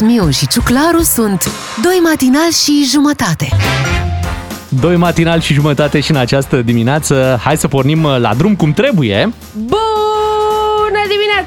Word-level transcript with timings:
Miu 0.00 0.30
și 0.30 0.46
Ciuclaru 0.48 1.00
sunt 1.02 1.50
Doi 1.82 2.00
matinal 2.02 2.50
și 2.64 2.84
jumătate. 2.90 3.48
Doi 4.68 4.96
matinal 4.96 5.40
și 5.40 5.52
jumătate 5.54 6.00
și 6.00 6.10
în 6.10 6.16
această 6.16 6.62
dimineață. 6.62 7.38
Hai 7.42 7.56
să 7.56 7.68
pornim 7.68 8.06
la 8.06 8.34
drum 8.34 8.56
cum 8.56 8.72
trebuie. 8.72 9.32
Bună 9.52 9.87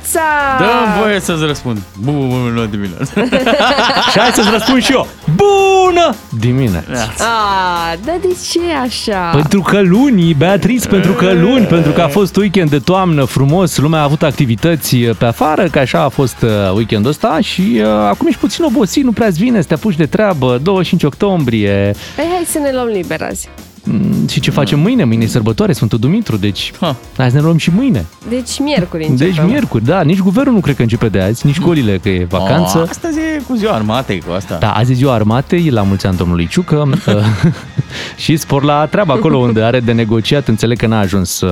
dimineața! 0.01 0.57
Dă-mi 0.57 1.01
voie 1.01 1.19
să-ți 1.19 1.45
răspund. 1.45 1.81
Bună 1.99 2.65
dimineața. 2.65 3.21
Și 4.11 4.19
hai 4.19 4.31
să-ți 4.33 4.49
răspund 4.51 4.83
și 4.83 4.91
eu 4.91 5.07
Bună 5.35 6.15
dimineața 6.39 7.09
A, 7.17 7.95
dar 8.05 8.17
de 8.21 8.35
ce 8.51 8.59
așa? 8.83 9.29
Pentru 9.33 9.61
că 9.61 9.81
luni, 9.81 10.33
Beatrice, 10.33 10.87
pentru 10.87 11.13
că 11.13 11.33
luni, 11.33 11.65
pentru 11.65 11.91
că 11.91 12.01
a 12.01 12.07
fost 12.07 12.35
weekend 12.35 12.69
de 12.69 12.79
toamnă 12.79 13.23
frumos, 13.23 13.77
lumea 13.77 13.99
a 13.99 14.03
avut 14.03 14.23
activități 14.23 14.95
pe 14.95 15.25
afară, 15.25 15.63
că 15.63 15.79
așa 15.79 16.03
a 16.03 16.09
fost 16.09 16.41
uh, 16.41 16.49
weekendul 16.75 17.09
ăsta 17.09 17.39
și 17.41 17.81
uh, 17.81 17.87
acum 17.87 18.27
ești 18.27 18.39
puțin 18.39 18.63
obosit, 18.63 19.03
nu 19.03 19.11
prea-ți 19.11 19.39
vine 19.39 19.61
să 19.61 19.67
te 19.67 19.73
apuci 19.73 19.95
de 19.95 20.05
treabă, 20.05 20.59
25 20.63 21.03
octombrie. 21.03 21.95
Păi 22.15 22.25
hai 22.29 22.43
să 22.45 22.59
ne 22.59 22.71
luăm 22.73 22.87
liber 22.87 23.21
azi. 23.21 23.49
Mm, 23.83 24.27
Și 24.27 24.39
ce 24.39 24.51
facem 24.51 24.79
mâine? 24.79 25.03
Mâine 25.03 25.23
e 25.23 25.27
sărbătoare, 25.27 25.73
Sfântul 25.73 25.99
Dumitru, 25.99 26.37
deci 26.37 26.71
Ha. 26.79 26.95
hai 27.17 27.29
să 27.29 27.35
ne 27.35 27.41
luăm 27.41 27.57
și 27.57 27.71
mâine. 27.75 28.05
Deci 28.29 28.59
miercuri 28.59 29.05
începem. 29.07 29.33
Deci 29.33 29.43
miercuri, 29.51 29.85
da, 29.85 30.01
nici 30.01 30.19
guvernul 30.19 30.53
nu 30.53 30.59
cred 30.59 30.75
că 30.75 30.81
începe 30.81 31.07
de 31.09 31.21
azi, 31.21 31.45
nici 31.45 31.55
școlile 31.55 31.97
că 31.97 32.09
e 32.09 32.25
vacanță. 32.29 32.77
Oh, 32.77 32.85
astăzi 32.89 33.19
e 33.19 33.41
cu 33.47 33.55
ziua 33.55 33.71
armatei 33.73 34.19
cu 34.27 34.31
asta. 34.31 34.57
Da, 34.59 34.71
azi 34.71 34.91
e 34.91 34.95
ziua 34.95 35.13
armatei, 35.13 35.69
la 35.69 35.81
mulți 35.81 36.05
ani 36.05 36.17
domnului 36.17 36.47
Ciucă 36.47 36.89
și 38.23 38.37
spor 38.37 38.63
la 38.63 38.85
treabă 38.85 39.11
acolo 39.13 39.37
unde 39.37 39.61
are 39.61 39.79
de 39.79 39.91
negociat, 39.91 40.47
înțeleg 40.47 40.77
că 40.77 40.87
n-a 40.87 40.99
ajuns 40.99 41.41
uh, 41.41 41.49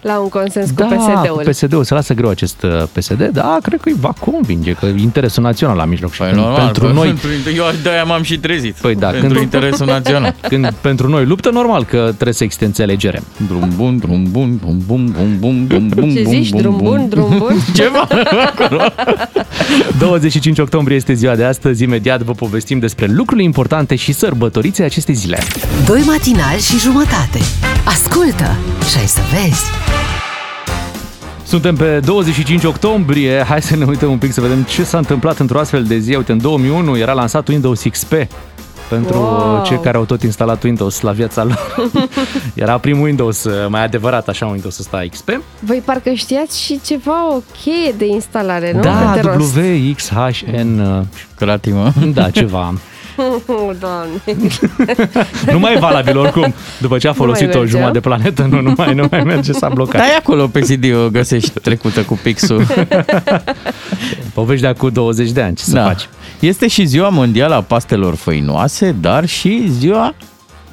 La 0.00 0.18
un 0.20 0.28
consens 0.28 0.72
da, 0.72 0.84
cu 0.84 0.94
PSD-ul. 0.94 1.36
cu 1.36 1.50
PSD-ul, 1.50 1.84
se 1.84 1.94
lasă 1.94 2.14
greu 2.14 2.28
acest 2.30 2.62
uh, 2.62 2.82
PSD, 2.92 3.28
da, 3.32 3.58
cred 3.62 3.80
că 3.80 3.88
îi 3.88 3.96
va 4.00 4.12
convinge, 4.20 4.72
că 4.72 4.86
e 4.86 4.94
interesul 5.00 5.42
național 5.42 5.76
la 5.76 5.84
mijloc 5.84 6.12
și 6.12 6.18
Păi 6.18 6.28
când, 6.28 6.40
normal, 6.40 6.60
pentru 6.64 6.84
păi, 6.84 6.94
noi, 6.94 7.06
Pentru, 7.06 7.50
eu 7.56 7.64
de-aia 7.82 8.04
m-am 8.04 8.22
și 8.22 8.38
trezit. 8.38 8.74
Păi 8.74 8.94
da, 8.94 9.08
pentru 9.08 9.28
când- 9.28 9.40
interesul 9.40 9.86
național. 9.86 10.34
când 10.48 10.72
pentru 10.80 11.08
noi 11.08 11.24
luptă, 11.24 11.50
normal 11.50 11.64
că 11.74 11.96
trebuie 12.14 12.32
să 12.34 12.44
extinzi 12.44 12.82
alegere. 12.82 13.22
Drum 13.46 13.72
bun, 13.76 13.98
drum 13.98 14.26
bun, 14.30 14.56
bum 14.56 14.78
bum 14.86 15.12
bum 15.16 15.36
bum 15.38 15.66
bum 15.66 15.88
bum 15.88 16.10
Ce 16.14 16.22
bum, 16.22 16.32
zici? 16.32 16.50
bum, 16.50 16.60
Drum 16.60 16.76
bun, 16.76 17.08
drum 17.08 17.38
bun? 17.38 17.56
Ceva 17.74 18.08
acolo. 18.46 18.82
25 19.98 20.58
octombrie 20.58 20.96
este 20.96 21.12
ziua 21.14 21.34
de 21.36 21.44
astăzi, 21.44 21.82
imediat 21.82 22.22
vă 22.22 22.32
povestim 22.32 22.78
despre 22.78 23.06
lucrurile 23.06 23.44
importante 23.44 23.94
și 23.94 24.12
sărbătorițe 24.12 24.82
acestei 24.82 25.14
zile. 25.14 25.38
Doi 25.86 26.02
matinal 26.06 26.58
și 26.58 26.78
jumătate 26.78 27.38
Ascultă 27.84 28.56
și 28.90 28.98
ai 28.98 29.06
să 29.06 29.20
vezi 29.30 29.62
Suntem 31.46 31.76
pe 31.76 32.00
25 32.04 32.64
octombrie, 32.64 33.44
hai 33.48 33.62
să 33.62 33.76
ne 33.76 33.84
uităm 33.84 34.10
un 34.10 34.18
pic 34.18 34.32
să 34.32 34.40
vedem 34.40 34.62
ce 34.62 34.84
s-a 34.84 34.98
întâmplat 34.98 35.38
într-o 35.38 35.58
astfel 35.58 35.84
de 35.84 35.98
zi. 35.98 36.14
Uite, 36.14 36.32
în 36.32 36.38
2001 36.40 36.96
era 36.98 37.12
lansat 37.12 37.48
Windows 37.48 37.82
XP 37.90 38.12
pentru 38.88 39.16
Wow. 39.18 39.62
cei 39.66 39.80
care 39.80 39.96
au 39.96 40.04
tot 40.04 40.22
instalat 40.22 40.62
Windows 40.62 41.00
la 41.00 41.10
viața 41.12 41.44
lor. 41.44 41.90
era 42.54 42.78
primul 42.78 43.04
Windows, 43.04 43.44
uh, 43.44 43.52
mai 43.68 43.84
adevărat 43.84 44.28
așa, 44.28 44.46
Windows 44.46 44.78
ăsta 44.78 45.02
XP. 45.10 45.28
Voi 45.60 45.82
parcă 45.84 46.10
știați 46.12 46.60
și 46.62 46.80
ceva 46.84 47.34
o 47.34 47.40
cheie 47.62 47.92
de 47.96 48.06
instalare, 48.06 48.72
nu? 48.72 48.80
da, 48.80 48.90
Pe 49.14 49.20
de 49.20 49.28
rost. 49.28 49.56
WXHN, 49.56 50.78
uh, 50.78 51.02
Creativă. 51.36 51.92
da, 52.14 52.30
ceva. 52.40 52.74
Doamne. 53.80 54.20
nu 55.52 55.58
mai 55.58 55.74
e 55.74 55.78
valabil 55.78 56.18
oricum. 56.18 56.54
După 56.80 56.98
ce 56.98 57.08
a 57.08 57.12
folosit 57.12 57.54
o 57.54 57.58
merge, 57.58 57.70
jumătate 57.70 57.90
a? 57.96 58.00
de 58.00 58.08
planetă, 58.08 58.42
nu, 58.50 58.60
nu 58.60 58.72
mai, 58.76 58.94
nu 58.94 59.06
mai 59.10 59.20
merge, 59.22 59.52
s-a 59.52 59.68
blocat. 59.68 60.00
Da, 60.00 60.06
e 60.06 60.16
acolo 60.16 60.46
pe 60.46 60.60
CD 60.60 60.94
o 60.94 61.08
găsești 61.10 61.50
trecută 61.60 62.02
cu 62.02 62.18
pixul. 62.22 62.66
Povești 64.34 64.62
de 64.62 64.68
acum 64.68 64.88
20 64.88 65.30
de 65.30 65.42
ani, 65.42 65.54
ce 65.56 65.64
să 65.64 65.72
Da. 65.74 65.84
faci? 65.84 66.08
Este 66.40 66.68
și 66.68 66.84
ziua 66.84 67.08
mondială 67.08 67.54
a 67.54 67.60
pastelor 67.62 68.14
făinoase, 68.14 68.94
dar 69.00 69.26
și 69.26 69.64
ziua 69.68 70.14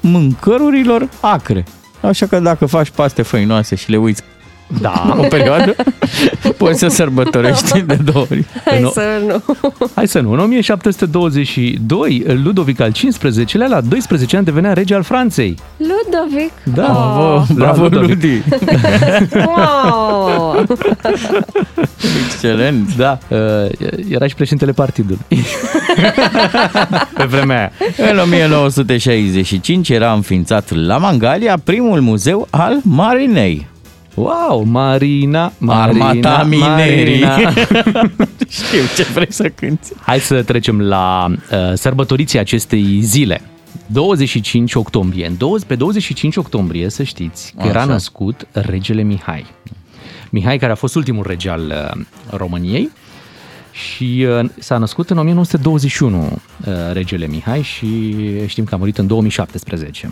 mâncărurilor 0.02 1.10
acre. 1.20 1.66
Așa 2.02 2.26
că 2.26 2.40
dacă 2.40 2.66
faci 2.66 2.90
paste 2.90 3.22
făinoase 3.22 3.76
și 3.76 3.90
le 3.90 3.98
uiți 3.98 4.22
Da, 4.82 5.16
o 5.22 5.24
perioadă, 5.30 5.76
poți 6.58 6.80
să 6.80 6.88
sărbătorești 6.88 7.82
de 7.82 7.96
două 8.12 8.26
ori. 8.32 8.46
Hai 8.66 8.82
nu- 8.82 8.90
să 8.90 9.02
nu. 9.28 9.44
Hai 9.96 10.08
să 10.08 10.20
nu, 10.20 10.32
în 10.32 10.40
1722, 10.40 12.24
Ludovic 12.44 12.80
al 12.80 12.92
XV-lea, 12.92 13.68
la 13.68 13.82
12 13.82 14.36
ani, 14.36 14.46
devenea 14.46 14.74
rege 14.74 14.96
al 14.96 15.04
Franței. 15.04 15.58
Ludovic. 15.78 16.52
Da, 16.64 16.82
Bravo, 16.82 17.46
bravo 17.54 17.82
Ludovic. 17.84 18.08
Ludi! 18.10 18.42
Wow. 19.46 20.66
Excelent! 22.26 22.96
Da, 22.96 23.18
uh, 23.30 23.38
era 24.10 24.28
și 24.28 24.36
președintele 24.36 24.72
partidului. 24.72 25.20
Pe 27.14 27.24
vremea 27.24 27.58
aia. 27.58 27.72
În 28.12 28.18
1965 28.20 29.90
era 29.90 30.12
înființat 30.14 30.72
la 30.76 30.98
Mangalia 30.98 31.58
primul 31.64 32.02
muzeu 32.02 32.48
al 32.50 32.80
marinei. 32.84 33.68
Wow, 34.16 34.64
Marina, 34.64 35.54
Marina, 35.58 36.08
Armata 36.08 36.44
minerii. 36.44 37.24
Marina. 37.24 37.54
Știu 38.50 38.82
ce 38.96 39.04
vrei 39.14 39.34
să 39.34 39.50
cânti. 39.50 39.88
Hai 40.02 40.20
să 40.20 40.44
trecem 40.44 40.82
la 40.82 41.28
uh, 41.30 41.74
sărbătoriții 41.74 42.40
acestei 42.40 43.02
zile. 43.02 43.42
25 43.86 44.74
octombrie. 44.74 45.26
În 45.26 45.38
20, 45.38 45.68
pe 45.68 45.76
25 45.76 46.36
octombrie, 46.36 46.90
să 46.90 47.04
știți, 47.04 47.54
că 47.60 47.68
era 47.68 47.80
Așa. 47.80 47.92
născut 47.92 48.48
regele 48.52 49.02
Mihai. 49.02 49.46
Mihai, 50.30 50.58
care 50.58 50.72
a 50.72 50.76
fost 50.76 50.96
ultimul 50.96 51.26
rege 51.28 51.50
al 51.50 51.94
uh, 51.96 52.06
României 52.30 52.90
și 53.72 54.26
uh, 54.42 54.50
s-a 54.60 54.78
născut 54.78 55.10
în 55.10 55.18
1921 55.18 56.22
uh, 56.22 56.74
regele 56.92 57.28
Mihai 57.28 57.62
și 57.62 58.14
știm 58.46 58.64
că 58.64 58.76
a 58.76 58.78
murit 58.78 58.98
în 58.98 59.08
2017. 59.08 60.10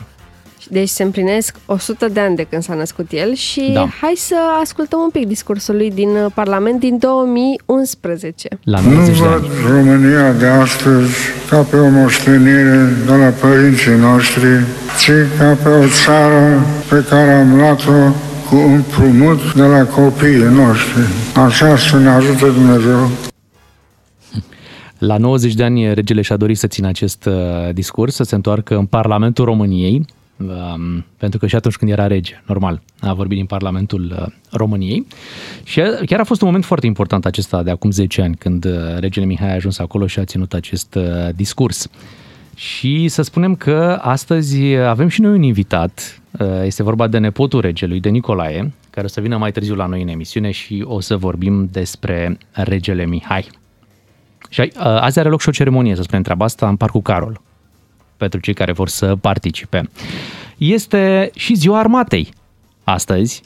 Deci 0.72 0.90
se 0.90 1.04
împlinesc 1.04 1.56
100 1.66 2.08
de 2.08 2.20
ani 2.20 2.36
de 2.36 2.44
când 2.50 2.64
s-a 2.64 2.74
născut 2.74 3.08
el 3.12 3.34
și 3.34 3.70
Da. 3.74 3.88
hai 4.02 4.14
să 4.16 4.36
ascultăm 4.62 5.00
un 5.00 5.10
pic 5.10 5.28
discursul 5.28 5.76
lui 5.76 5.92
din 5.92 6.10
uh, 6.10 6.32
Parlament 6.34 6.80
din 6.80 6.98
2011. 6.98 8.48
La 8.64 8.80
Nu 8.80 8.90
90 8.90 9.18
de 9.18 9.22
văd 9.24 9.32
ani. 9.34 9.48
România 9.68 10.32
de 10.32 10.46
astăzi 10.46 11.14
ca 11.50 11.62
pe 11.62 11.76
o 11.78 11.90
moștenire 11.90 12.90
de 13.06 13.12
la 13.16 13.28
părinții 13.42 13.96
noștri, 14.00 14.48
ci 15.00 15.12
ca 15.38 15.58
pe 15.64 15.70
o 15.70 15.88
țară 16.04 16.66
pe 16.90 17.06
care 17.10 17.32
am 17.32 17.56
luat-o 17.56 18.14
cu 18.50 18.56
împrumut 18.56 19.54
de 19.54 19.62
la 19.64 19.86
copiii 19.86 20.44
noștri. 20.64 21.02
Așa 21.36 21.78
să 21.78 21.98
ne 21.98 22.10
ajute 22.10 22.46
Dumnezeu. 22.46 23.10
La 24.98 25.18
90 25.18 25.54
de 25.54 25.64
ani, 25.64 25.94
regele 25.94 26.22
și-a 26.22 26.38
dorit 26.38 26.58
să 26.58 26.68
țină 26.68 26.88
acest 26.88 27.26
uh, 27.26 27.34
discurs, 27.74 28.16
să 28.16 28.24
se 28.24 28.36
întoarcă 28.36 28.76
în 28.78 28.86
Parlamentul 28.86 29.46
României, 29.46 29.96
um, 29.96 30.06
pentru 31.18 31.40
că 31.40 31.48
și 31.48 31.56
atunci 31.56 31.76
când 31.76 31.92
era 31.92 32.08
rege, 32.08 32.42
normal, 32.46 32.82
a 33.00 33.14
vorbit 33.14 33.38
din 33.38 33.46
Parlamentul 33.46 34.16
uh, 34.20 34.34
României. 34.52 35.08
Și 35.64 35.82
a- 35.82 36.00
chiar 36.06 36.20
a 36.20 36.24
fost 36.24 36.42
un 36.42 36.48
moment 36.48 36.66
foarte 36.66 36.86
important 36.86 37.26
acesta 37.26 37.64
de 37.64 37.72
acum 37.72 37.92
10 37.92 38.22
ani, 38.22 38.36
când 38.36 38.66
uh, 38.66 38.72
regele 39.00 39.26
Mihai 39.26 39.52
a 39.52 39.54
ajuns 39.54 39.80
acolo 39.80 40.08
și 40.08 40.20
a 40.20 40.24
ținut 40.26 40.54
acest 40.54 40.96
uh, 40.96 41.04
discurs. 41.36 41.88
Și 42.56 43.08
să 43.08 43.22
spunem 43.22 43.56
că 43.56 44.00
astăzi 44.02 44.76
avem 44.76 45.08
și 45.08 45.22
noi 45.22 45.32
un 45.36 45.44
invitat, 45.44 46.22
uh, 46.40 46.48
este 46.64 46.84
vorba 46.84 47.08
de 47.08 47.18
nepotul 47.18 47.62
regelui, 47.62 48.00
de 48.00 48.10
Nicolae, 48.10 48.74
care 48.90 49.06
o 49.06 49.10
să 49.10 49.22
vină 49.22 49.38
mai 49.38 49.52
târziu 49.52 49.76
la 49.76 49.86
noi 49.86 50.02
în 50.02 50.08
emisiune 50.08 50.52
și 50.52 50.84
o 50.88 51.00
să 51.00 51.18
vorbim 51.18 51.70
despre 51.72 52.38
regele 52.52 53.06
Mihai. 53.06 53.48
Și 54.50 54.62
uh, 54.62 54.82
azi 54.84 55.20
are 55.20 55.30
loc 55.30 55.42
și 55.42 55.50
o 55.50 55.52
ceremonie, 55.52 55.96
să 55.96 56.02
spunem 56.02 56.24
treaba 56.24 56.46
asta, 56.46 56.68
în 56.68 56.76
Parcul 56.76 57.02
Carol, 57.02 57.42
pentru 58.22 58.40
cei 58.40 58.54
care 58.54 58.72
vor 58.72 58.88
să 58.90 59.16
participe. 59.22 59.90
Este 60.58 61.32
și 61.36 61.54
ziua 61.54 61.80
armatei 61.80 62.34
astăzi. 62.84 63.42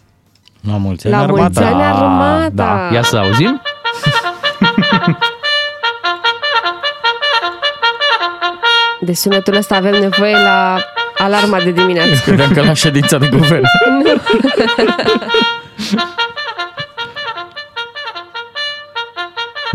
La 0.69 0.77
mulți 0.77 1.07
La 1.07 1.17
ani, 1.19 1.31
mulți 1.31 1.59
armata. 1.59 1.75
ani, 1.75 1.97
armata! 1.97 2.49
Da, 2.53 2.89
ia 2.93 3.01
să 3.03 3.17
auzim. 3.17 3.61
De 9.01 9.13
sunetul 9.13 9.55
ăsta 9.55 9.75
avem 9.75 9.99
nevoie 9.99 10.33
la 10.33 10.77
alarma 11.17 11.57
de 11.59 11.71
dimineață. 11.71 12.21
Credeam 12.25 12.51
că 12.51 12.61
la 12.61 12.73
ședința 12.73 13.17
de 13.17 13.27
guvern. 13.31 13.63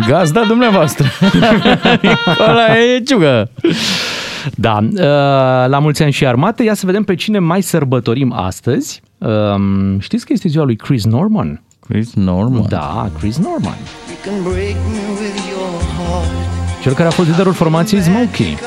Gazda 0.07 0.45
dumneavoastră. 0.45 1.07
Nicolae 2.03 3.03
Ciugă. 3.07 3.51
Da, 4.55 4.79
uh, 4.83 5.71
la 5.71 5.79
mulți 5.79 6.03
ani 6.03 6.13
și 6.13 6.27
armate. 6.27 6.63
Ia 6.63 6.75
să 6.75 6.87
vedem 6.87 7.03
pe 7.03 7.15
cine 7.15 7.39
mai 7.39 7.63
sărbătorim 7.63 8.33
astăzi. 8.33 9.03
Um, 9.19 9.99
Știți 9.99 10.27
că 10.27 10.33
este 10.33 10.49
ziua 10.49 10.65
lui 10.65 10.77
Chris 10.77 11.05
Norman? 11.05 11.63
Chris 11.89 12.15
Norman. 12.15 12.67
Da, 12.69 13.11
Chris 13.19 13.39
Norman. 13.39 13.77
Cel 16.83 16.93
care 16.93 17.09
a 17.09 17.11
fost 17.11 17.29
liderul 17.29 17.53
formației 17.53 18.01
Smokey. 18.01 18.59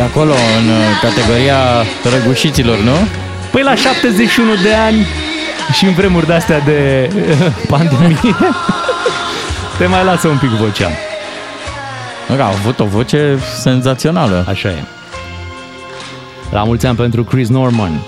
E 0.00 0.02
acolo, 0.02 0.32
în 0.32 0.68
uh, 0.68 0.76
categoria 1.02 1.56
răgușiților, 2.12 2.78
nu? 2.78 2.92
Păi 3.50 3.62
la 3.62 3.74
71 3.74 4.54
de 4.62 4.74
ani 4.74 5.06
și 5.72 5.84
în 5.84 5.92
vremuri 5.92 6.26
de-astea 6.26 6.60
de 6.60 7.10
uh, 7.14 7.46
pandemie, 7.68 8.18
te 9.78 9.86
mai 9.86 10.04
lasă 10.04 10.28
un 10.28 10.36
pic 10.38 10.48
vocea. 10.48 10.90
Mă, 12.28 12.42
A 12.42 12.46
avut 12.46 12.80
o 12.80 12.84
voce 12.84 13.38
senzațională. 13.60 14.44
Așa 14.48 14.68
e. 14.68 14.82
La 16.50 16.62
mulți 16.64 16.86
ani 16.86 16.96
pentru 16.96 17.24
Chris 17.24 17.48
Norman. 17.48 18.00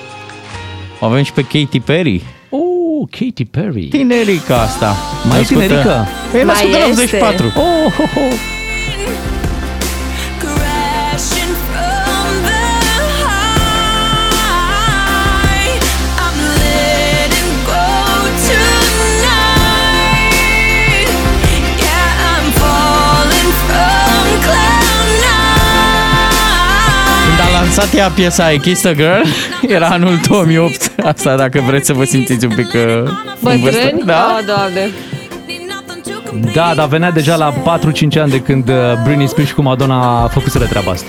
O 1.00 1.06
avem 1.06 1.22
și 1.22 1.32
pe 1.32 1.42
Katy 1.42 1.80
Perry. 1.80 2.22
Oh, 2.50 3.08
Katy 3.10 3.44
Perry. 3.44 3.84
Tinerica 3.86 4.60
asta. 4.60 4.96
Mai 5.28 5.38
Născută- 5.38 5.60
tinerică? 5.60 6.08
E 6.38 6.42
născută 6.42 6.68
Mai 6.78 6.90
în 6.90 6.98
este. 7.00 7.16
84. 7.16 7.46
Oh, 7.46 7.92
oh, 7.98 8.10
oh. 8.16 8.32
Nine. 27.76 27.88
Când 27.88 27.88
a 27.88 27.88
lansat 27.88 27.94
ea 27.94 28.08
piesa 28.08 28.50
I 28.50 28.58
Kissed 28.58 28.90
a 28.90 28.94
Girl, 28.94 29.28
era 29.76 29.86
anul 29.86 30.20
2008. 30.28 30.92
Asta 31.04 31.36
dacă 31.36 31.60
vreți 31.66 31.86
să 31.86 31.92
vă 31.92 32.04
simțiți 32.04 32.44
un 32.44 32.54
pic 32.54 32.72
uh, 32.74 32.80
în 33.40 33.60
vârstă. 33.60 33.80
Bătrâni? 33.80 34.02
Da? 34.04 34.36
Oh, 34.38 34.44
doamne. 34.46 34.90
Da, 36.52 36.72
dar 36.74 36.88
venea 36.88 37.10
deja 37.10 37.36
la 37.36 37.78
4-5 37.78 38.20
ani 38.20 38.30
de 38.30 38.40
când 38.40 38.68
uh, 38.68 38.74
Britney 39.04 39.28
Spears 39.28 39.48
și 39.48 39.54
cu 39.54 39.62
Madonna 39.62 40.22
a 40.22 40.28
făcut 40.28 40.68
treaba 40.68 40.90
asta. 40.90 41.08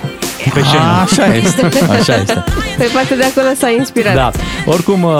Pe 0.53 0.61
scenă. 0.63 0.81
A, 0.83 1.01
așa 1.01 1.35
este, 1.35 1.65
așa 1.89 2.15
este. 2.15 2.43
Pe 2.77 2.89
poate 2.93 3.15
de 3.15 3.23
acolo 3.23 3.47
s-a 3.57 3.69
inspirat. 3.69 4.13
Da, 4.15 4.31
oricum 4.65 5.03
uh, 5.03 5.11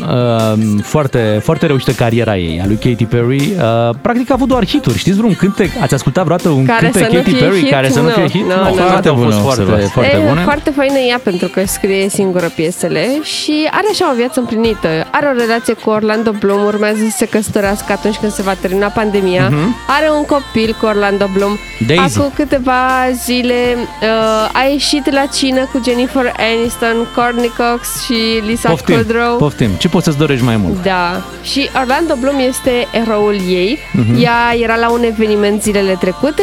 uh, 0.00 0.58
foarte, 0.82 1.40
foarte 1.42 1.66
reușită 1.66 1.90
cariera 1.92 2.36
ei, 2.36 2.60
a 2.62 2.66
lui 2.66 2.76
Katy 2.76 3.04
Perry. 3.04 3.36
Uh, 3.56 3.94
practic 4.00 4.30
a 4.30 4.34
avut 4.34 4.48
doar 4.48 4.66
hituri. 4.66 4.98
Știți 4.98 5.16
vreun 5.16 5.34
cântec? 5.34 5.70
Ați 5.80 5.94
ascultat 5.94 6.24
vreodată 6.24 6.48
un 6.48 6.64
Care 6.64 6.80
cântec 6.80 7.02
să 7.02 7.08
nu 7.12 7.16
Katy 7.18 7.30
fie 7.30 7.38
Perry 7.40 7.58
hit? 7.60 7.70
care 7.70 7.88
să 7.90 8.00
nu 8.00 8.04
Nu, 8.06 8.10
fie 8.12 8.28
hit? 8.28 8.42
nu, 8.46 8.54
nu. 8.54 8.62
toate 8.62 8.80
Foarte 8.82 9.08
au 9.08 9.14
fost 9.14 9.26
bună 9.28 9.40
foarte, 9.40 9.60
observație. 9.60 9.90
foarte 9.92 10.16
e 10.16 10.28
bune. 10.28 10.40
foarte 10.42 10.70
faină 10.70 10.98
ea 10.98 11.20
pentru 11.22 11.48
că 11.48 11.62
scrie 11.66 12.08
singură 12.08 12.46
piesele 12.54 13.06
și 13.22 13.68
are 13.70 13.86
așa 13.90 14.10
o 14.12 14.14
viață 14.16 14.40
împlinită. 14.40 14.88
Are 15.10 15.26
o 15.34 15.38
relație 15.38 15.74
cu 15.74 15.90
Orlando 15.90 16.30
Bloom, 16.38 16.64
urmează 16.64 16.98
să 17.10 17.16
se 17.16 17.26
căsătorească 17.26 17.92
atunci 17.92 18.16
când 18.16 18.32
se 18.32 18.42
va 18.42 18.54
termina 18.60 18.86
pandemia. 18.86 19.48
Mhm. 19.48 19.76
Are 19.86 20.10
un 20.18 20.24
copil 20.24 20.76
cu 20.80 20.86
Orlando 20.86 21.28
Bloom. 21.34 21.56
Daisy. 21.86 22.18
Acum 22.18 22.30
câteva 22.34 22.78
zile 23.24 23.54
uh, 23.76 24.49
a 24.52 24.62
ieșit 24.72 25.10
la 25.12 25.26
cină 25.26 25.68
cu 25.72 25.80
Jennifer 25.84 26.32
Aniston, 26.38 27.06
Courtney 27.14 27.52
Cox 27.56 28.04
și 28.04 28.14
Lisa 28.46 28.68
Poftim, 28.68 28.96
Kudrow. 28.96 29.36
poftim. 29.36 29.70
Ce 29.78 29.88
poți 29.88 30.04
să-ți 30.04 30.16
dorești 30.18 30.44
mai 30.44 30.56
mult? 30.56 30.82
Da, 30.82 31.20
și 31.42 31.68
Orlando 31.80 32.14
Bloom 32.20 32.38
este 32.38 32.86
eroul 32.92 33.34
ei. 33.48 33.78
Mhm. 33.92 34.22
Ea 34.22 34.54
era 34.62 34.76
la 34.76 34.90
un 34.90 35.02
eveniment 35.02 35.62
zilele 35.62 35.96
trecute 36.00 36.42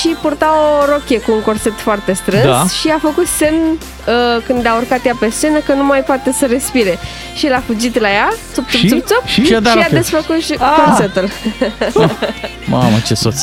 și 0.00 0.08
purta 0.20 0.52
o 0.80 0.84
rochie 0.92 1.20
cu 1.20 1.32
un 1.32 1.40
corset 1.42 1.72
foarte 1.76 2.12
strâns 2.12 2.42
Da. 2.44 2.64
și 2.80 2.88
a 2.88 2.98
făcut 3.00 3.26
semn 3.26 3.58
uh, 4.06 4.42
când 4.46 4.66
a 4.66 4.74
urcat 4.74 5.04
ea 5.06 5.16
pe 5.20 5.30
scenă 5.30 5.58
că 5.58 5.72
nu 5.72 5.84
mai 5.84 6.00
poate 6.00 6.32
să 6.32 6.46
respire. 6.46 6.98
Și 7.34 7.46
el 7.46 7.54
a 7.54 7.62
fugit 7.66 8.00
la 8.00 8.08
ea, 8.10 8.28
țup, 8.52 8.68
țup, 8.70 8.78
Și? 8.80 8.88
țup, 8.88 9.06
țup, 9.06 9.22
Și? 9.26 9.40
și, 9.40 9.46
Și 9.46 9.54
a 9.54 9.60
dat 9.60 9.72
a 9.72 9.74
rochie. 9.74 9.96
desfăcut 9.98 10.40
și 10.42 10.54
Ah! 10.58 10.82
corsetul. 10.86 11.28
Mamă, 12.66 12.96
ce 13.06 13.14
soț. 13.14 13.42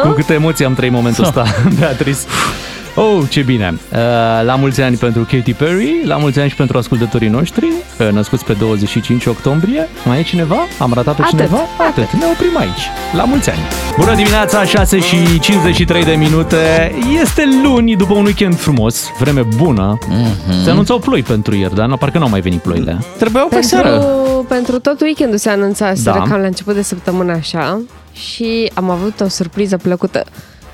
Cu 0.00 0.06
nu? 0.08 0.12
câte 0.12 0.32
emoții 0.32 0.64
am 0.64 0.74
trăit 0.74 0.92
momentul 0.92 1.24
ăsta, 1.28 1.44
Beatrice. 1.78 2.18
Oh, 2.94 3.22
ce 3.28 3.40
bine! 3.42 3.72
Uh, 3.92 3.98
La 4.44 4.54
mulți 4.54 4.80
ani 4.80 4.96
pentru 4.96 5.26
Katy 5.30 5.52
Perry, 5.54 6.02
la 6.04 6.16
mulți 6.16 6.38
ani 6.40 6.48
și 6.48 6.54
pentru 6.56 6.78
ascultătorii 6.78 7.28
noștri, 7.28 7.66
uh, 7.66 8.08
născuți 8.12 8.44
pe 8.44 8.52
25 8.52 9.26
octombrie. 9.26 9.88
Mai 10.04 10.18
e 10.18 10.22
cineva? 10.22 10.56
Am 10.78 10.92
ratat 10.94 11.14
pe 11.16 11.22
Atât. 11.22 11.30
cineva? 11.38 11.58
Atât. 11.88 12.10
Ne 12.12 12.24
oprim 12.32 12.56
aici. 12.58 12.80
La 13.16 13.24
mulți 13.24 13.50
ani! 13.50 13.58
Bună 13.98 14.14
dimineața, 14.14 14.64
6 14.64 14.98
și 14.98 15.38
53 15.40 16.04
de 16.04 16.12
minute. 16.12 16.92
Este 17.22 17.42
luni 17.62 17.96
după 17.96 18.12
un 18.14 18.24
weekend 18.24 18.56
frumos, 18.58 19.06
vreme 19.18 19.42
bună. 19.56 19.98
Mhm. 20.08 20.62
Se 20.64 20.70
anunțau 20.70 20.98
ploi 20.98 21.22
pentru 21.22 21.54
ieri, 21.54 21.74
dar 21.74 21.86
nu, 21.86 21.96
parcă 21.96 22.18
nu 22.18 22.24
au 22.24 22.30
mai 22.30 22.40
venit 22.40 22.60
ploile. 22.60 22.98
Trebuiau 23.18 23.48
pe 23.48 23.60
seară. 23.60 23.88
Pentru, 23.90 24.44
pentru 24.48 24.78
tot 24.78 25.00
weekendul 25.00 25.38
se 25.38 25.48
anunța 25.50 25.92
Da. 26.02 26.12
da. 26.12 26.18
cam 26.28 26.40
la 26.40 26.46
început 26.46 26.74
de 26.74 26.82
săptămână 26.82 27.32
așa 27.32 27.80
și 28.12 28.70
am 28.74 28.90
avut 28.90 29.20
o 29.20 29.28
surpriză 29.28 29.76
plăcută. 29.76 30.24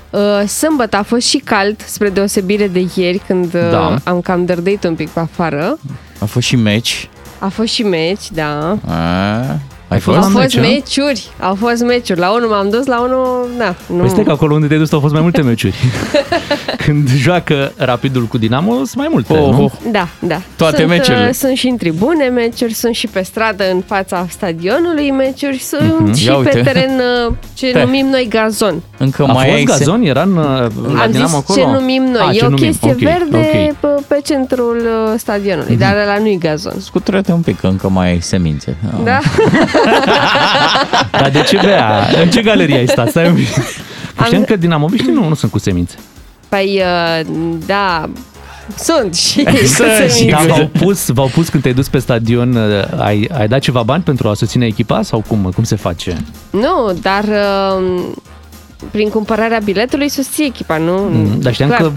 Uh, 0.09 0.47
Sâmbătă 0.47 0.97
a 0.97 1.01
fost 1.03 1.27
și 1.27 1.37
cald, 1.37 1.81
spre 1.85 2.09
deosebire 2.09 2.67
de 2.67 2.87
ieri, 2.95 3.21
când 3.27 3.53
uh, 3.53 3.69
Da. 3.71 3.95
am 4.03 4.21
cam 4.21 4.45
dărdăit 4.45 4.83
un 4.83 4.95
pic 4.95 5.09
pe 5.09 5.19
afară. 5.19 5.77
A 6.19 6.25
fost 6.25 6.45
și 6.47 6.55
meci. 6.55 7.09
A 7.39 7.47
fost 7.47 7.73
și 7.73 7.83
meci, 7.83 8.31
da. 8.31 8.77
A, 8.87 9.57
ai 9.89 9.99
fost 9.99 10.17
Au 10.17 10.23
fost? 10.23 10.33
la 10.35 10.41
fost 10.41 10.55
meci, 10.55 10.65
a? 10.65 10.69
meciuri, 10.69 11.27
au 11.39 11.55
fost 11.55 11.81
meciuri. 11.83 12.19
La 12.19 12.31
unul 12.31 12.47
m-am 12.49 12.69
dus, 12.69 12.85
la 12.85 13.01
unul, 13.01 13.47
da. 13.57 13.75
Nu. 13.87 13.97
Păi 13.99 14.09
stai 14.09 14.23
că 14.23 14.31
acolo 14.31 14.53
unde 14.53 14.67
te-ai 14.67 14.79
dus 14.79 14.91
au 14.91 14.99
fost 14.99 15.13
mai 15.13 15.21
multe 15.21 15.41
meciuri. 15.41 15.75
Când 16.85 17.09
joacă 17.15 17.71
Rapidul 17.77 18.23
cu 18.23 18.37
Dinamo, 18.37 18.73
sunt 18.75 18.95
mai 18.95 19.07
multe, 19.11 19.33
Oh, 19.33 19.39
nu? 19.53 19.63
oh. 19.63 19.71
Da, 19.91 20.07
da. 20.19 20.41
Toate 20.55 20.75
sunt, 20.75 20.87
meciurile. 20.87 21.27
uh, 21.27 21.33
Sunt 21.33 21.57
și 21.57 21.67
în 21.67 21.77
tribune 21.77 22.25
meciuri, 22.27 22.73
sunt 22.73 22.95
și 22.95 23.07
pe 23.07 23.21
stradă 23.21 23.63
în 23.71 23.83
fața 23.85 24.25
stadionului 24.29 25.11
meciuri, 25.11 25.57
sunt 25.59 25.99
Mhm. 25.99 26.13
și 26.13 26.25
Ia 26.25 26.33
pe 26.33 26.37
uite. 26.39 26.59
teren 26.71 27.01
uh, 27.27 27.33
ce 27.53 27.69
Pe. 27.71 27.83
numim 27.83 28.07
noi 28.07 28.27
gazon. 28.29 28.81
Încă 28.97 29.23
A 29.23 29.25
mai 29.31 29.45
fost 29.45 29.55
ai 29.57 29.63
gazon? 29.63 30.01
Era 30.01 30.21
în, 30.21 30.33
la 30.33 30.69
Am 31.01 31.11
Dinamo 31.11 31.27
zis 31.27 31.35
acolo? 31.35 31.59
ce 31.59 31.65
numim 31.79 32.03
noi. 32.03 32.21
A, 32.27 32.29
e 32.31 32.33
ce 32.37 32.45
o 32.45 32.49
numim. 32.49 32.63
chestie 32.63 32.89
Ok, 32.91 32.97
verde 32.97 33.37
ok. 33.37 33.75
pe, 33.79 34.03
pe 34.07 34.21
centrul 34.25 34.77
uh, 34.77 35.13
stadionului, 35.17 35.71
Mhm. 35.75 35.79
dar 35.79 35.93
la 36.05 36.17
nu-i 36.19 36.37
gazon. 36.37 36.73
Scutură-te 36.79 37.31
un 37.31 37.41
pic, 37.41 37.59
că 37.59 37.67
încă 37.67 37.89
mai 37.89 38.07
ai 38.09 38.21
semințe. 38.21 38.77
Ah. 38.93 38.99
Da? 39.03 39.19
Dar 41.19 41.29
de 41.29 41.41
ce 41.41 41.59
bea? 41.63 42.07
În 42.21 42.29
ce 42.29 42.41
galerie 42.41 42.77
ai 42.77 42.87
stat? 42.87 43.09
Stai 43.09 43.27
un 43.27 43.35
pic. 43.35 43.47
Știam 44.25 44.43
că 44.43 44.55
dinamoviștii 44.55 45.11
nu, 45.11 45.27
nu 45.27 45.33
sunt 45.35 45.51
cu 45.51 45.59
semințe. 45.59 45.95
Păi, 46.49 46.81
uh, 47.19 47.25
da, 47.65 48.09
sunt 48.77 49.15
și 49.15 49.33
Sunt 49.43 49.47
cu 49.49 49.55
și 49.55 49.67
semințe. 49.67 50.29
Dar 50.29 50.45
v-au 50.45 50.69
pus, 50.79 51.07
v-au 51.09 51.27
pus 51.33 51.49
când 51.49 51.63
te-ai 51.63 51.75
dus 51.75 51.89
pe 51.89 51.99
stadion, 51.99 52.55
uh, 52.55 52.99
ai, 52.99 53.29
ai 53.37 53.47
dat 53.47 53.59
ceva 53.59 53.83
bani 53.83 54.03
pentru 54.03 54.29
a 54.29 54.33
susține 54.33 54.65
echipa 54.65 55.01
sau 55.01 55.23
cum, 55.27 55.51
cum 55.55 55.63
se 55.63 55.75
face? 55.75 56.17
Nu, 56.49 56.97
dar 57.01 57.23
uh, 57.23 58.01
prin 58.91 59.09
cumpărarea 59.09 59.59
biletului 59.63 60.09
susții 60.09 60.45
echipa, 60.45 60.77
nu? 60.77 60.97
Mm, 60.97 61.39
Dar 61.41 61.53
știam 61.53 61.69
Clar. 61.69 61.81
că 61.81 61.91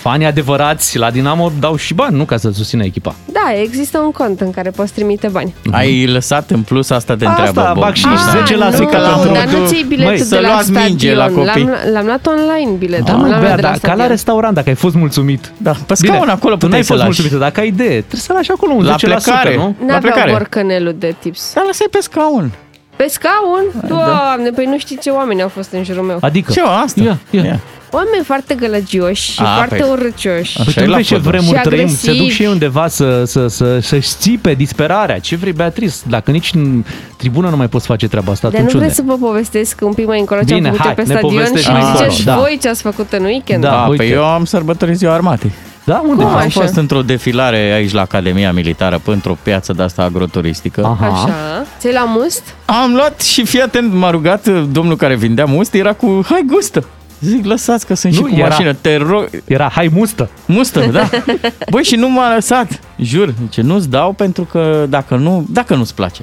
fanii 0.00 0.26
adevărați 0.26 0.98
la 0.98 1.10
Dinamo 1.10 1.52
dau 1.60 1.76
și 1.76 1.94
bani, 1.94 2.16
nu 2.16 2.24
ca 2.24 2.36
să 2.36 2.50
susțină 2.50 2.84
echipa. 2.84 3.14
Da, 3.32 3.52
există 3.62 3.98
un 3.98 4.10
cont 4.10 4.40
în 4.40 4.50
care 4.50 4.70
poți 4.70 4.92
trimite 4.92 5.28
bani. 5.28 5.54
Ai 5.72 6.06
lăsat 6.06 6.50
în 6.50 6.62
plus 6.62 6.90
asta 6.90 7.16
te 7.16 7.26
întreabă 7.26 7.60
Asta, 7.60 7.72
Bob. 7.72 7.82
bacșiș, 7.82 8.04
Da. 8.04 8.42
10% 8.74 8.78
nu, 8.78 8.86
ca 8.86 8.98
pentru... 8.98 9.32
dar 9.32 9.44
nu 9.46 9.66
ți 9.66 9.84
biletul 9.88 10.04
Măi, 10.10 10.16
de 10.18 10.24
să 10.24 10.34
la 10.34 10.40
luați 10.48 10.64
stadion. 10.64 10.84
minge 10.86 11.14
la 11.14 11.24
copii. 11.26 11.44
L-am, 11.44 11.74
l-am 11.92 12.04
luat 12.06 12.26
online 12.26 12.70
biletul. 12.78 13.04
Da, 13.04 13.12
l-am 13.12 13.20
mă, 13.20 13.26
luat 13.26 13.40
bea, 13.40 13.54
de 13.56 13.62
la 13.62 13.68
dar 13.68 13.70
ca 13.70 13.78
la 13.88 13.92
stadion. 13.92 14.08
restaurant, 14.08 14.54
dacă 14.54 14.68
ai 14.68 14.74
fost 14.74 14.94
mulțumit. 14.94 15.52
Da, 15.56 15.72
pe 15.86 15.94
scaun 15.94 16.28
acolo 16.28 16.52
tu 16.54 16.58
puteai 16.58 16.70
n-ai 16.70 16.82
să 16.82 16.92
fost 16.92 17.04
lași. 17.04 17.20
mulțumit, 17.20 17.44
dacă 17.44 17.60
ai 17.60 17.66
idee, 17.66 17.86
trebuie 18.00 18.20
să 18.20 18.32
lași 18.32 18.50
acolo 18.50 18.72
un 18.72 18.84
La 18.84 18.94
10%, 18.94 18.98
plecare. 18.98 19.54
nu? 19.56 19.62
La 19.62 19.84
N-aveau 19.86 20.00
plecare. 20.00 20.30
borcănelul 20.30 20.94
de 20.98 21.14
tips. 21.18 21.52
Dar 21.54 21.64
lăsai 21.66 21.86
pe 21.90 21.98
scaun. 22.00 22.52
Pe 22.98 23.06
scaun? 23.08 23.64
Doamne, 23.88 24.50
păi 24.50 24.64
nu 24.64 24.78
știi 24.78 24.98
ce 25.02 25.10
oameni 25.10 25.42
au 25.42 25.48
fost 25.48 25.72
în 25.72 25.84
jurul 25.84 26.02
meu. 26.02 26.18
Adică, 26.20 26.52
Ce 26.52 26.60
asta? 26.60 27.02
Ia, 27.02 27.18
ia. 27.30 27.42
Ia. 27.44 27.60
Oameni 27.90 28.24
foarte 28.24 28.54
gălăgioși 28.54 29.30
și 29.32 29.40
A, 29.42 29.54
foarte 29.56 29.76
păi. 29.76 29.88
urâcioși. 29.90 30.56
Păi 30.56 30.64
Așa 30.68 30.80
e 30.80 30.84
tu 30.84 30.90
la 30.90 30.96
vezi 30.96 31.08
ce 31.08 31.14
fotbal. 31.14 31.32
vremuri 31.32 31.56
Și 31.56 31.62
trăim, 31.62 31.82
agresivi. 31.82 32.12
se 32.16 32.22
duc 32.22 32.28
și 32.30 32.42
ei 32.42 32.48
undeva 32.48 32.88
să, 32.88 33.24
să, 33.24 33.46
să, 33.46 33.78
să-și 33.80 34.08
țipe 34.18 34.54
disperarea. 34.54 35.18
Ce 35.18 35.36
vrei, 35.36 35.52
Beatrice? 35.52 35.94
Dacă 36.08 36.30
nici 36.30 36.50
în 36.54 36.84
tribună 37.16 37.48
nu 37.48 37.56
mai 37.56 37.68
poți 37.68 37.86
face 37.86 38.08
treaba 38.08 38.32
asta, 38.32 38.48
Dar 38.48 38.60
nu 38.60 38.66
atunci 38.66 38.74
unde? 38.82 38.84
vreți 38.94 39.00
să 39.08 39.16
vă 39.18 39.26
povestesc 39.26 39.78
un 39.82 39.92
pic 39.92 40.06
mai 40.06 40.18
încolo 40.18 40.40
ce 40.42 40.54
Bine, 40.54 40.68
am 40.68 40.74
făcut 40.74 40.86
hai, 40.86 40.94
eu 40.98 41.04
pe 41.04 41.12
ne 41.12 41.18
stadion 41.18 41.30
povestești 41.32 41.66
și 41.66 41.70
mai 41.72 41.80
mi 41.80 41.86
încolo, 41.86 42.08
ziceți 42.08 42.24
da. 42.26 42.36
voi 42.36 42.58
ce 42.60 42.68
ați 42.68 42.82
făcut 42.82 43.12
în 43.12 43.24
weekend? 43.24 43.62
Da. 43.62 43.70
Da, 43.70 43.86
uite. 43.88 44.02
păi 44.04 44.12
eu 44.12 44.24
am 44.24 44.44
sărbătorit 44.44 44.96
ziua 44.96 45.12
armatei. 45.14 45.52
Da, 45.88 46.02
unde? 46.08 46.22
Cum 46.22 46.32
faci? 46.32 46.40
Am 46.40 46.46
așa? 46.46 46.60
fost 46.60 46.76
într-o 46.76 47.02
defilare 47.02 47.56
aici 47.56 47.92
la 47.92 48.00
Academia 48.00 48.52
Militară 48.52 49.00
pentru 49.04 49.30
o 49.32 49.36
piață 49.42 49.72
de 49.72 49.82
asta 49.82 50.02
agroturistică. 50.02 50.84
Aha. 51.00 51.06
Așa. 51.06 51.34
Ți-ai 51.78 51.92
la 51.92 52.04
must? 52.04 52.42
Am 52.64 52.92
luat 52.94 53.20
și 53.20 53.44
fii 53.44 53.60
atent, 53.62 53.92
m-a 53.92 54.10
rugat 54.10 54.46
uh, 54.46 54.64
domnul 54.72 54.96
care 54.96 55.16
vindea 55.16 55.44
must, 55.44 55.74
era 55.74 55.92
cu, 55.92 56.20
hai 56.28 56.44
gustă. 56.46 56.84
Zic, 57.20 57.44
lăsați 57.44 57.86
că 57.86 57.94
sunt 57.94 58.12
Nu, 58.12 58.18
și 58.26 58.32
cu 58.32 58.38
era- 58.38 58.48
mașină, 58.48 58.72
te 58.72 58.96
rog, 58.96 59.28
Era 59.44 59.70
hai 59.74 59.90
mustă. 59.94 60.30
mustă, 60.46 60.80
da. 60.92 61.08
Băi, 61.70 61.82
și 61.84 61.94
nu 61.94 62.10
m-a 62.10 62.34
lăsat, 62.34 62.80
jur, 63.00 63.34
zice, 63.42 63.60
nu-ți 63.60 63.88
dau 63.90 64.12
pentru 64.12 64.44
că 64.44 64.86
dacă 64.88 65.16
nu, 65.16 65.46
dacă 65.50 65.74
nu-ți 65.74 65.94
place. 65.94 66.22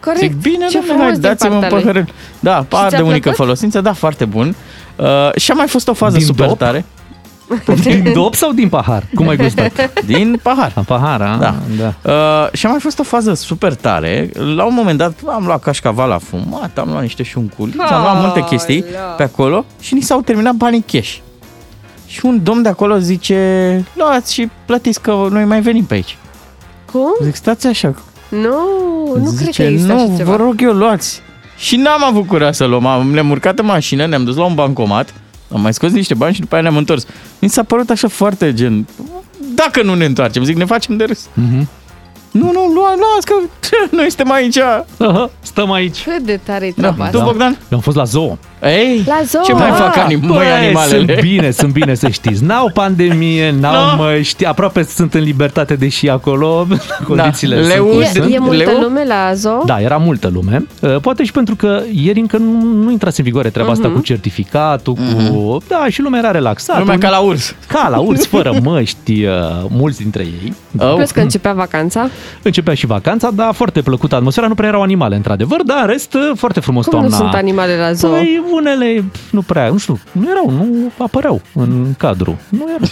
Corect. 0.00 0.20
Zic, 0.22 0.32
bine, 0.40 0.66
ce 0.66 0.78
domnule, 0.78 0.82
frumos 0.86 1.02
hai, 1.02 1.12
din 1.12 1.20
dați-mă 1.20 1.54
un 1.54 1.60
partea 1.60 1.76
lui. 1.76 1.84
păhărel. 1.86 2.08
Da, 2.40 2.64
par 2.68 2.88
ți-a 2.88 2.96
de 2.96 3.02
unică 3.02 3.20
plăcut? 3.20 3.38
folosință, 3.38 3.80
da, 3.80 3.92
foarte 3.92 4.24
bun. 4.24 4.54
Uh, 4.96 5.06
și 5.36 5.50
a 5.50 5.54
mai 5.54 5.66
fost 5.66 5.88
o 5.88 5.92
fază 5.92 6.16
Din 6.16 6.26
super 6.26 6.46
dop? 6.46 6.58
tare. 6.58 6.84
Din 7.82 8.10
dop 8.14 8.34
sau 8.34 8.52
din 8.52 8.68
pahar? 8.68 9.02
Cum 9.14 9.28
ai 9.28 9.36
gustat? 9.36 9.92
Din 10.04 10.40
pahar. 10.42 10.72
În 10.76 10.82
pahar, 10.82 11.20
a? 11.20 11.36
Da. 11.40 11.54
da. 11.78 12.10
Uh, 12.12 12.48
și 12.52 12.66
a 12.66 12.68
mai 12.68 12.78
fost 12.80 12.98
o 12.98 13.02
fază 13.02 13.34
super 13.34 13.74
tare. 13.74 14.30
La 14.56 14.64
un 14.64 14.74
moment 14.74 14.98
dat 14.98 15.18
am 15.26 15.44
luat 15.46 15.62
cașcaval 15.62 16.08
la 16.08 16.18
fumat, 16.18 16.78
am 16.78 16.88
luat 16.90 17.02
niște 17.02 17.22
șunculiți, 17.22 17.78
am 17.78 18.02
luat 18.02 18.20
multe 18.20 18.40
chestii 18.44 18.84
Aoleu. 18.84 19.14
pe 19.16 19.22
acolo 19.22 19.64
și 19.80 19.94
ni 19.94 20.00
s-au 20.00 20.20
terminat 20.20 20.54
banii 20.54 20.84
cash. 20.92 21.16
Și 22.06 22.20
un 22.26 22.40
domn 22.42 22.62
de 22.62 22.68
acolo 22.68 22.98
zice, 22.98 23.84
luați 23.94 24.32
și 24.34 24.48
plătiți 24.66 25.00
că 25.00 25.26
noi 25.30 25.44
mai 25.44 25.60
venim 25.60 25.84
pe 25.84 25.94
aici. 25.94 26.16
Cum? 26.92 27.14
Zic, 27.22 27.34
stați 27.34 27.66
așa. 27.66 27.94
Nu, 28.28 28.50
nu 29.18 29.26
zice, 29.30 29.42
cred 29.50 29.54
că 29.54 29.62
există 29.72 29.92
nu, 29.92 29.98
așa 30.02 30.16
ceva. 30.16 30.30
vă 30.36 30.36
rog 30.42 30.54
eu, 30.62 30.72
luați. 30.72 31.20
Și 31.56 31.76
n-am 31.76 32.04
avut 32.04 32.26
curaj 32.26 32.54
să 32.54 32.64
luăm. 32.64 32.86
Am- 32.86 33.10
Ne-am 33.12 33.30
urcat 33.30 33.58
în 33.58 33.64
mașină, 33.66 34.06
ne-am 34.06 34.24
dus 34.24 34.36
la 34.36 34.44
un 34.44 34.54
bancomat, 34.54 35.14
am 35.54 35.60
mai 35.60 35.74
scos 35.74 35.90
niște 35.92 36.14
bani 36.14 36.34
și 36.34 36.40
după 36.40 36.54
aia 36.54 36.62
ne-am 36.62 36.76
întors. 36.76 37.06
Mi 37.38 37.48
s-a 37.48 37.62
părut 37.62 37.90
așa 37.90 38.08
foarte 38.08 38.52
gen, 38.54 38.86
dacă 39.54 39.82
nu 39.82 39.94
ne 39.94 40.04
întoarcem, 40.04 40.44
zic, 40.44 40.56
ne 40.56 40.64
facem 40.64 40.96
de 40.96 41.04
râs. 41.04 41.28
Mhm. 41.34 41.68
Nu, 42.32 42.50
nu, 42.52 42.66
lua, 42.74 42.94
luați 42.96 43.26
că 43.26 43.34
noi 43.96 44.06
suntem 44.08 44.32
aici. 44.32 44.58
Aha, 44.98 45.30
stăm 45.42 45.72
aici. 45.72 46.02
Cât 46.04 46.22
de 46.22 46.40
tare 46.44 46.66
e 46.66 46.72
Da. 46.76 46.80
treaba 46.80 47.08
Tu, 47.10 47.16
asta. 47.18 47.24
Bogdan? 47.30 47.50
Eu 47.50 47.76
am 47.76 47.80
fost 47.80 47.96
la 47.96 48.04
zoo. 48.04 48.38
Ei, 48.62 49.02
La 49.06 49.20
zoo. 49.24 49.42
ce 49.42 49.52
mai 49.52 49.68
Ah, 49.70 49.76
fac 49.76 49.96
anim- 49.96 50.20
măi, 50.20 50.36
Băi, 50.36 50.46
animalele? 50.46 50.96
Sunt 51.06 51.20
bine, 51.20 51.50
sunt 51.50 51.72
bine 51.72 51.94
să 51.94 52.08
știți. 52.08 52.44
N-au 52.44 52.70
pandemie, 52.74 53.50
n-au 53.60 53.72
Da. 53.96 54.02
măști, 54.04 54.44
aproape 54.44 54.82
sunt 54.82 55.14
în 55.14 55.22
libertate, 55.22 55.74
deși 55.74 56.08
acolo 56.08 56.66
condițiile 57.08 57.56
Le 57.56 57.62
sunt 57.64 57.78
cum 57.78 57.88
auzi? 57.94 58.02
E, 58.18 58.20
sunt. 58.20 58.32
e 58.34 58.38
multă 58.38 58.70
Leu? 58.70 58.80
lume 58.80 59.04
la 59.06 59.30
zoo? 59.34 59.62
Da, 59.66 59.80
era 59.80 59.96
multă 59.96 60.30
lume. 60.32 60.66
Uh, 60.80 60.96
Poate 61.00 61.24
și 61.24 61.32
pentru 61.32 61.56
că 61.56 61.82
ieri 61.92 62.20
încă 62.20 62.36
nu, 62.36 62.62
nu 62.62 62.90
intrase 62.90 63.20
în 63.20 63.24
vigoare 63.26 63.50
treaba 63.50 63.70
asta 63.70 63.88
cu 63.90 64.00
certificatul, 64.00 64.94
cu... 64.94 65.58
Da, 65.68 65.86
și 65.88 66.00
lumea 66.02 66.18
era 66.20 66.30
relaxată. 66.30 66.78
lumea 66.78 66.98
ca 66.98 67.08
la 67.08 67.18
urs. 67.18 67.54
Ca 67.68 67.88
la 67.88 67.98
urs, 67.98 68.26
fără 68.26 68.54
măști, 68.62 69.24
uh, 69.24 69.32
mulți 69.68 69.98
dintre 69.98 70.22
ei. 70.22 70.54
Oh. 70.78 70.94
Plus 70.94 71.10
că 71.10 71.20
începea 71.20 71.52
vacanța. 71.52 72.08
Începea 72.42 72.74
și 72.74 72.86
vacanța, 72.86 73.30
dar 73.30 73.54
foarte 73.54 73.80
plăcută 73.82 74.14
atmosfera. 74.14 74.46
Nu 74.46 74.54
prea 74.54 74.68
erau 74.68 74.82
animale, 74.82 75.16
într-adevăr, 75.16 75.62
dar 75.62 75.78
în 75.80 75.86
rest, 75.86 76.14
uh, 76.14 76.30
foarte 76.36 76.60
frumos 76.60 76.84
Cum 76.86 76.92
toamna. 76.92 77.08
nu 77.16 77.22
sunt 77.22 77.34
animale 77.34 77.76
la 77.76 77.92
zoo? 77.92 78.10
Păi, 78.10 78.42
unele, 78.52 79.04
nu 79.30 79.42
prea, 79.42 79.68
nu 79.68 79.78
știu, 79.78 80.00
nu 80.12 80.30
erau, 80.30 80.50
nu 80.50 80.92
apăreau 80.98 81.40
în 81.54 81.94
cadru. 81.98 82.40
Nu 82.48 82.64
erau. 82.76 82.88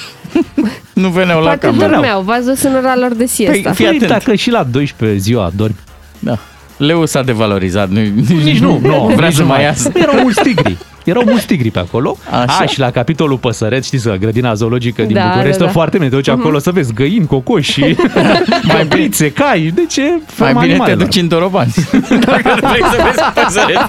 Nu 0.95 1.09
veneau 1.09 1.39
la 1.41 1.47
Poate 1.47 1.67
cameră. 1.67 1.91
dormeau, 1.93 2.21
v-ați 2.23 2.47
dus 2.47 2.63
în 2.63 2.75
ora 2.75 2.97
lor 2.97 3.15
de 3.15 3.27
siesta. 3.27 3.53
Păi, 3.63 3.75
Fii 3.75 3.85
Păi, 3.85 3.97
atent. 3.97 4.11
dacă 4.11 4.35
și 4.35 4.51
la 4.51 4.63
12 4.63 5.19
ziua 5.19 5.51
dormi, 5.57 5.77
Da. 6.19 6.39
Leu 6.77 7.07
s-a 7.07 7.23
devalorizat. 7.23 7.89
Nu, 7.89 8.01
nici 8.45 8.59
nu, 8.59 8.79
nu, 8.83 9.13
vrea 9.17 9.27
nici 9.29 9.37
să 9.37 9.43
nu 9.43 9.49
mai 9.49 9.63
iasă. 9.63 9.91
Erau 9.95 10.15
mulți 10.23 10.43
tigri. 10.43 10.77
Erau 11.05 11.23
mulți 11.27 11.47
tigri 11.47 11.71
pe 11.71 11.79
acolo. 11.79 12.17
Așa. 12.31 12.59
A, 12.63 12.67
și 12.67 12.79
la 12.79 12.91
capitolul 12.91 13.37
păsăreți, 13.39 13.87
știți 13.87 14.09
că 14.09 14.15
grădina 14.21 14.55
zoologică 14.55 15.03
din 15.03 15.15
Da, 15.15 15.21
București 15.23 15.49
da, 15.49 15.55
stă 15.55 15.65
da. 15.65 15.71
foarte 15.71 15.97
bine. 15.97 16.09
Te 16.09 16.15
duci 16.17 16.29
acolo 16.29 16.59
să 16.59 16.71
vezi 16.71 16.93
găini, 16.93 17.27
cocoși, 17.27 17.81
mai 18.73 18.85
brițe, 18.89 19.33
cai. 19.33 19.73
De 19.75 19.87
ce? 19.89 20.03
Mai 20.11 20.21
Ferma 20.27 20.53
bine 20.61 20.67
te 20.67 20.71
animalelor. 20.73 21.03
duci 21.05 21.17
în 21.21 21.29
Dorobanți. 21.29 21.81
Dacă 22.27 22.59
vrei 22.61 22.83
să 22.83 23.03
vezi 23.05 23.23
păsăreți. 23.45 23.81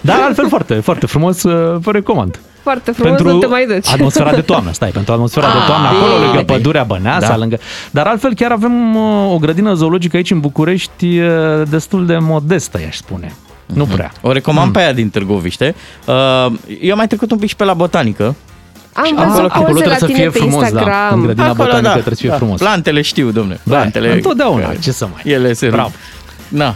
Dar 0.00 0.20
altfel 0.22 0.48
foarte, 0.48 0.74
foarte 0.74 1.06
frumos, 1.06 1.42
uh, 1.42 1.76
vă 1.80 1.90
recomand. 1.90 2.40
Foarte 2.62 2.90
frumos, 2.92 3.20
nu 3.20 3.38
te 3.38 3.46
mai 3.46 3.66
duci. 3.66 3.88
atmosfera 3.88 4.32
de 4.32 4.40
toamnă, 4.40 4.72
stai, 4.72 4.90
pentru 4.90 5.12
atmosfera 5.12 5.46
de 5.46 5.52
Ah, 5.60 5.66
toamnă, 5.66 5.86
acolo 5.88 6.14
bine. 6.14 6.26
lângă 6.26 6.42
pădurea 6.52 6.82
Băneasa, 6.82 7.28
Da. 7.28 7.36
lângă... 7.36 7.58
Dar 7.90 8.06
altfel 8.06 8.34
chiar 8.34 8.50
avem 8.50 8.94
uh, 8.96 9.32
o 9.32 9.38
grădină 9.38 9.74
zoologică 9.74 10.16
aici 10.16 10.30
în 10.30 10.40
București 10.40 11.18
uh, 11.18 11.28
destul 11.70 12.06
de 12.06 12.16
modestă, 12.20 12.80
i-aș 12.80 12.96
spune. 12.96 13.32
Nu 13.74 13.84
Mhm. 13.84 13.94
prea. 13.94 14.12
O 14.20 14.32
recomand 14.32 14.72
pe 14.72 14.78
aia 14.78 14.92
din 14.92 15.10
Târgoviște. 15.10 15.74
Uh, 16.06 16.14
Eu 16.80 16.90
am 16.90 16.96
mai 16.96 17.06
trecut 17.06 17.30
un 17.30 17.38
pic 17.38 17.48
și 17.48 17.56
pe 17.56 17.64
la 17.64 17.74
botanică. 17.74 18.34
Am 18.94 19.04
Acolo, 19.16 19.28
văzut 19.30 19.50
acolo 19.50 19.66
poze 19.66 19.72
trebuie 19.72 19.86
la 19.92 19.98
să 19.98 20.06
tine 20.06 20.18
fie 20.18 20.28
pe 20.30 20.38
frumos, 20.38 20.60
da. 20.60 20.66
În 20.68 20.72
Instagram. 20.74 21.22
grădina 21.22 21.44
Acolo, 21.48 21.64
botanică 21.64 21.82
da. 21.88 21.90
trebuie 21.92 22.14
să 22.14 22.20
fie 22.20 22.28
Da. 22.30 22.36
frumos. 22.36 22.58
Plantele 22.60 23.00
știu, 23.02 23.30
domne. 23.30 23.60
Da, 23.62 23.76
Plantele. 23.76 24.12
întotdeauna, 24.12 24.68
că 24.68 24.74
ce 24.80 24.92
să 24.92 25.08
mai... 25.12 25.32
Ele 25.32 25.52
se 25.52 25.68
Bravo. 25.68 25.90
Na. 26.48 26.74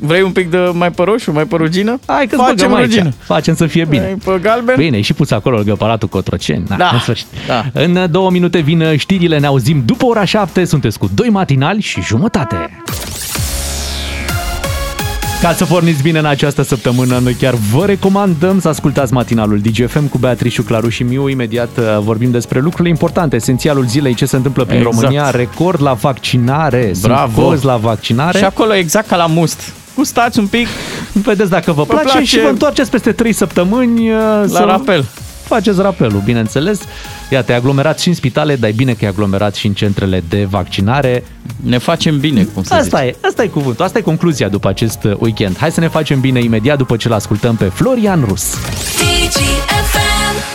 Vrei 0.00 0.22
un 0.22 0.32
pic 0.32 0.50
de 0.50 0.56
mai 0.72 0.90
pe 0.90 1.02
roșu, 1.02 1.32
mai 1.32 1.44
pe 1.44 1.56
rugină? 1.56 2.00
Hai 2.06 2.26
că 2.26 2.36
Facem 2.36 2.56
facem 2.56 2.80
rugină. 2.80 3.12
Facem 3.18 3.54
să 3.54 3.66
fie 3.66 3.84
bine. 3.84 4.02
Vrei 4.02 4.34
Pe 4.34 4.40
galben? 4.42 4.74
Bine, 4.76 4.96
e 4.96 5.00
și 5.00 5.12
pus 5.12 5.30
acolo 5.30 5.56
lângă 5.56 5.74
Palatul 5.74 6.08
Cotroceni. 6.08 6.64
Na, 6.68 6.76
Da, 6.76 6.90
în 6.92 6.98
sfârșit. 6.98 7.26
da. 7.46 7.64
În 7.72 8.06
două 8.10 8.30
minute 8.30 8.58
vin 8.58 8.96
știrile, 8.96 9.38
ne 9.38 9.46
auzim 9.46 9.82
după 9.84 10.04
ora 10.06 10.24
șapte. 10.24 10.64
Sunteți 10.64 10.98
cu 10.98 11.10
doi 11.14 11.28
matinali 11.28 11.80
și 11.80 12.00
jumătate. 12.02 12.56
Ca 15.40 15.52
să 15.52 15.64
porniți 15.64 16.02
bine 16.02 16.18
în 16.18 16.24
această 16.24 16.62
săptămână, 16.62 17.18
noi 17.18 17.34
chiar 17.34 17.54
vă 17.54 17.84
recomandăm 17.86 18.60
să 18.60 18.68
ascultați 18.68 19.12
matinalul 19.12 19.58
DGFM 19.58 20.08
cu 20.08 20.18
Beatrice, 20.18 20.62
Claru 20.62 20.88
și 20.88 21.02
Miu. 21.02 21.28
Imediat 21.28 21.68
uh, 21.78 21.98
vorbim 22.00 22.30
despre 22.30 22.60
lucrurile 22.60 22.88
importante, 22.88 23.36
esențialul 23.36 23.86
zilei, 23.86 24.14
ce 24.14 24.26
se 24.26 24.36
întâmplă 24.36 24.64
prin 24.64 24.78
Exact. 24.78 24.94
România, 24.96 25.30
record 25.30 25.82
la 25.82 25.92
vaccinare, 25.92 26.92
Bravo. 27.00 27.32
sunt 27.34 27.46
cozi 27.46 27.64
la 27.64 27.76
vaccinare. 27.76 28.38
Și 28.38 28.44
acolo 28.44 28.74
exact 28.74 29.08
ca 29.08 29.16
la 29.16 29.26
must. 29.26 29.72
Gustați 29.94 30.38
un 30.38 30.46
pic 30.46 30.66
Vedeți 31.12 31.50
dacă 31.50 31.72
vă, 31.72 31.82
Vă 31.82 31.92
place, 31.92 32.08
place. 32.08 32.24
și 32.24 32.40
vă 32.40 32.48
întoarceți 32.48 32.90
peste 32.90 33.12
3 33.12 33.32
săptămâni 33.32 34.10
uh, 34.10 34.18
la 34.40 34.46
să 34.46 34.64
rapel. 34.66 35.04
Faceți 35.46 35.80
rapelul, 35.80 36.20
bineînțeles. 36.24 36.80
Iată, 37.30 37.52
e 37.52 37.54
aglomerat 37.54 37.98
și 37.98 38.08
în 38.08 38.14
spitale, 38.14 38.56
dar 38.56 38.70
e 38.70 38.72
bine 38.72 38.92
că 38.92 39.04
e 39.04 39.08
aglomerat 39.08 39.54
și 39.54 39.66
în 39.66 39.72
centrele 39.72 40.22
de 40.28 40.44
vaccinare. 40.50 41.24
Ne 41.62 41.78
facem 41.78 42.18
bine, 42.18 42.42
cum 42.42 42.62
să 42.62 42.74
Asta 42.74 42.98
zici. 43.00 43.08
e, 43.08 43.16
asta 43.28 43.42
e 43.42 43.46
cuvântul, 43.46 43.84
asta 43.84 43.98
e 43.98 44.00
concluzia 44.00 44.48
după 44.48 44.68
acest 44.68 45.04
uh, 45.04 45.12
weekend. 45.18 45.58
Hai 45.58 45.70
să 45.72 45.80
ne 45.80 45.88
facem 45.88 46.20
bine 46.20 46.40
imediat 46.42 46.76
după 46.78 46.96
ce 46.96 47.08
l-ascultăm 47.08 47.56
pe 47.56 47.64
Florian 47.64 48.24
Rus. 48.28 48.54
DGFM. 48.98 50.54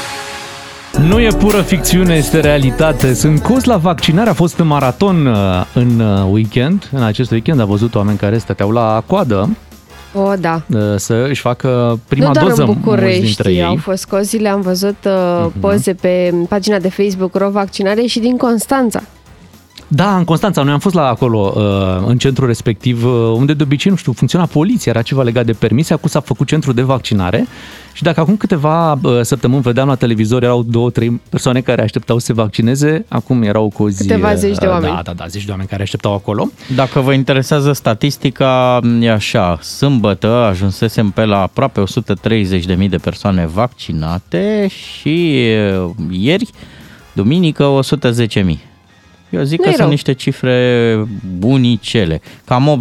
Nu 1.07 1.19
e 1.19 1.27
pură 1.27 1.61
ficțiune, 1.61 2.15
este 2.15 2.39
realitate. 2.39 3.13
Sunt 3.13 3.39
cozi 3.41 3.67
la 3.67 3.77
vaccinare, 3.77 4.29
a 4.29 4.33
fost 4.33 4.57
în 4.59 4.67
maraton 4.67 5.25
uh, 5.25 5.63
în 5.73 5.99
uh, 5.99 6.25
weekend. 6.31 6.89
În 6.91 7.03
acest 7.03 7.31
weekend 7.31 7.59
a 7.59 7.65
văzut 7.65 7.95
oameni 7.95 8.17
care 8.17 8.37
stăteau 8.37 8.71
la 8.71 9.03
coadă 9.07 9.49
O, 10.13 10.33
da. 10.39 10.61
uh, 10.73 10.79
să 10.95 11.25
își 11.29 11.41
facă 11.41 11.99
prima 12.07 12.27
nu 12.27 12.33
doar 12.33 12.45
doză 12.45 12.61
în 12.61 12.67
mulți 12.67 12.81
București 12.81 13.21
dintre 13.21 13.51
ei. 13.51 13.63
au 13.63 13.75
fost 13.75 14.05
cozile, 14.05 14.49
am 14.49 14.61
văzut 14.61 14.97
uh, 15.05 15.47
poze 15.59 15.93
pe 15.93 16.33
pagina 16.49 16.79
de 16.79 16.89
Facebook 16.89 17.35
Ro 17.35 17.49
Vaccinare 17.49 18.01
și 18.01 18.19
din 18.19 18.37
Constanța. 18.37 19.03
Da, 19.93 20.17
în 20.17 20.23
Constanța, 20.23 20.63
noi 20.63 20.73
am 20.73 20.79
fost 20.79 20.95
la 20.95 21.07
acolo, 21.07 21.53
uh, 21.55 22.07
în 22.07 22.17
centrul 22.17 22.47
respectiv, 22.47 23.05
uh, 23.05 23.11
unde 23.11 23.53
de 23.53 23.63
obicei, 23.63 23.91
nu 23.91 23.97
știu, 23.97 24.11
funcționa 24.11 24.45
poliția, 24.45 24.91
era 24.91 25.01
ceva 25.01 25.23
legat 25.23 25.45
de 25.45 25.51
permise, 25.51 25.93
acum 25.93 26.09
s-a 26.09 26.19
făcut 26.19 26.47
centru 26.47 26.71
de 26.71 26.81
vaccinare 26.81 27.47
și 27.93 28.03
dacă 28.03 28.19
acum 28.19 28.37
câteva 28.37 28.91
uh, 28.91 29.21
săptămâni 29.21 29.61
vedeam 29.61 29.87
la 29.87 29.95
televizor, 29.95 30.43
erau 30.43 30.63
două, 30.63 30.89
trei 30.89 31.21
persoane 31.29 31.61
care 31.61 31.81
așteptau 31.81 32.17
să 32.17 32.25
se 32.25 32.33
vaccineze, 32.33 33.05
acum 33.07 33.43
erau 33.43 33.71
cu 33.73 33.83
o 33.83 33.89
zi... 33.89 34.07
Câteva 34.07 34.33
zeci 34.35 34.57
de 34.57 34.65
uh, 34.65 34.71
oameni. 34.71 34.93
Da, 34.95 35.01
da, 35.01 35.13
da, 35.13 35.27
zeci 35.27 35.45
de 35.45 35.51
oameni 35.51 35.69
care 35.69 35.81
așteptau 35.81 36.13
acolo. 36.13 36.49
Dacă 36.75 36.99
vă 36.99 37.13
interesează 37.13 37.71
statistica, 37.71 38.79
e 38.99 39.11
așa, 39.11 39.59
sâmbătă 39.61 40.27
ajunsesem 40.27 41.09
pe 41.09 41.25
la 41.25 41.41
aproape 41.41 41.83
130.000 42.77 42.89
de 42.89 42.97
persoane 42.97 43.49
vaccinate 43.53 44.67
și 44.67 45.37
e, 45.37 45.79
ieri, 46.09 46.49
duminică, 47.13 47.79
110.000. 48.33 48.70
Eu 49.31 49.43
zic 49.43 49.57
Nu 49.57 49.63
că 49.63 49.69
e 49.69 49.71
sunt 49.71 49.81
rău. 49.81 49.89
niște 49.89 50.11
cifre 50.13 50.97
bunicele. 51.37 52.21
Cam 52.45 52.79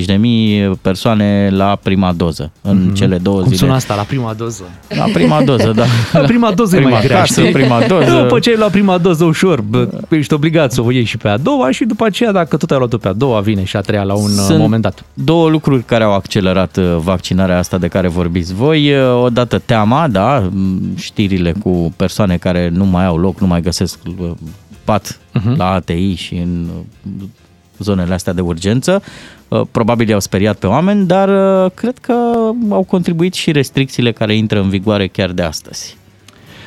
80-90 0.00 0.04
de 0.04 0.12
mii 0.12 0.68
persoane 0.82 1.50
la 1.52 1.78
prima 1.82 2.12
doză 2.12 2.50
în 2.62 2.94
cele 2.94 3.16
două 3.18 3.36
Mhm. 3.36 3.44
Cum 3.46 3.52
zile. 3.54 3.66
sună 3.66 3.76
asta 3.78 3.94
la 3.94 4.02
prima 4.02 4.32
doză? 4.34 4.62
La 4.88 5.04
prima 5.12 5.42
doză, 5.42 5.72
da. 5.76 5.84
La 6.20 6.26
prima 6.26 6.52
doză 6.52 6.76
prima 6.76 6.90
e 6.90 6.92
mai 6.92 7.02
grea, 7.02 7.18
casă, 7.18 7.40
știi? 7.40 7.52
prima 7.52 7.80
doză. 7.88 8.20
După 8.22 8.38
ce 8.38 8.50
ai 8.50 8.56
luat 8.56 8.70
prima 8.70 8.98
doză 8.98 9.24
ușor, 9.24 9.60
bă, 9.60 9.88
ești 10.08 10.32
obligat 10.34 10.72
să 10.72 10.82
o 10.82 10.90
iei 10.92 11.04
și 11.04 11.16
pe 11.16 11.28
a 11.28 11.36
doua 11.36 11.70
și 11.70 11.84
după 11.84 12.04
aceea, 12.04 12.32
dacă 12.32 12.56
tot 12.56 12.70
ai 12.70 12.78
luat-o 12.78 12.96
pe 12.96 13.08
a 13.08 13.12
doua, 13.12 13.40
vine 13.40 13.64
și 13.64 13.76
a 13.76 13.80
treia 13.80 14.02
la 14.02 14.14
un 14.14 14.28
Sunt 14.28 14.58
moment 14.58 14.82
dat. 14.82 15.04
două 15.14 15.48
lucruri 15.48 15.82
care 15.82 16.04
au 16.04 16.12
accelerat 16.14 16.76
uh, 16.76 16.96
vaccinarea 17.02 17.58
asta 17.58 17.78
de 17.78 17.88
care 17.88 18.08
vorbiți 18.08 18.54
voi. 18.54 18.92
Uh, 18.92 19.22
Odată 19.24 19.58
teama, 19.64 20.08
da, 20.08 20.48
m, 20.52 20.80
știrile 20.96 21.52
cu 21.62 21.92
persoane 21.96 22.36
care 22.36 22.70
nu 22.72 22.84
mai 22.84 23.04
au 23.06 23.16
loc, 23.16 23.40
nu 23.40 23.46
mai 23.46 23.60
găsesc 23.60 23.98
uh, 24.88 24.94
pat 24.94 25.20
uh-huh. 25.38 25.56
la 25.56 25.70
ATI 25.70 26.14
și 26.14 26.34
în 26.34 26.68
uh, 26.76 27.28
zonele 27.78 28.14
astea 28.14 28.32
de 28.32 28.40
urgență. 28.40 29.02
Uh, 29.48 29.60
Probabil 29.70 30.08
i-au 30.08 30.20
speriat 30.20 30.58
pe 30.58 30.66
oameni, 30.66 31.06
dar 31.06 31.28
uh, 31.64 31.70
cred 31.74 31.98
că 31.98 32.12
au 32.68 32.82
contribuit 32.82 33.34
și 33.34 33.52
restricțiile 33.52 34.12
care 34.12 34.36
intră 34.36 34.60
în 34.60 34.68
vigoare 34.68 35.06
chiar 35.06 35.30
de 35.30 35.42
astăzi. 35.42 35.96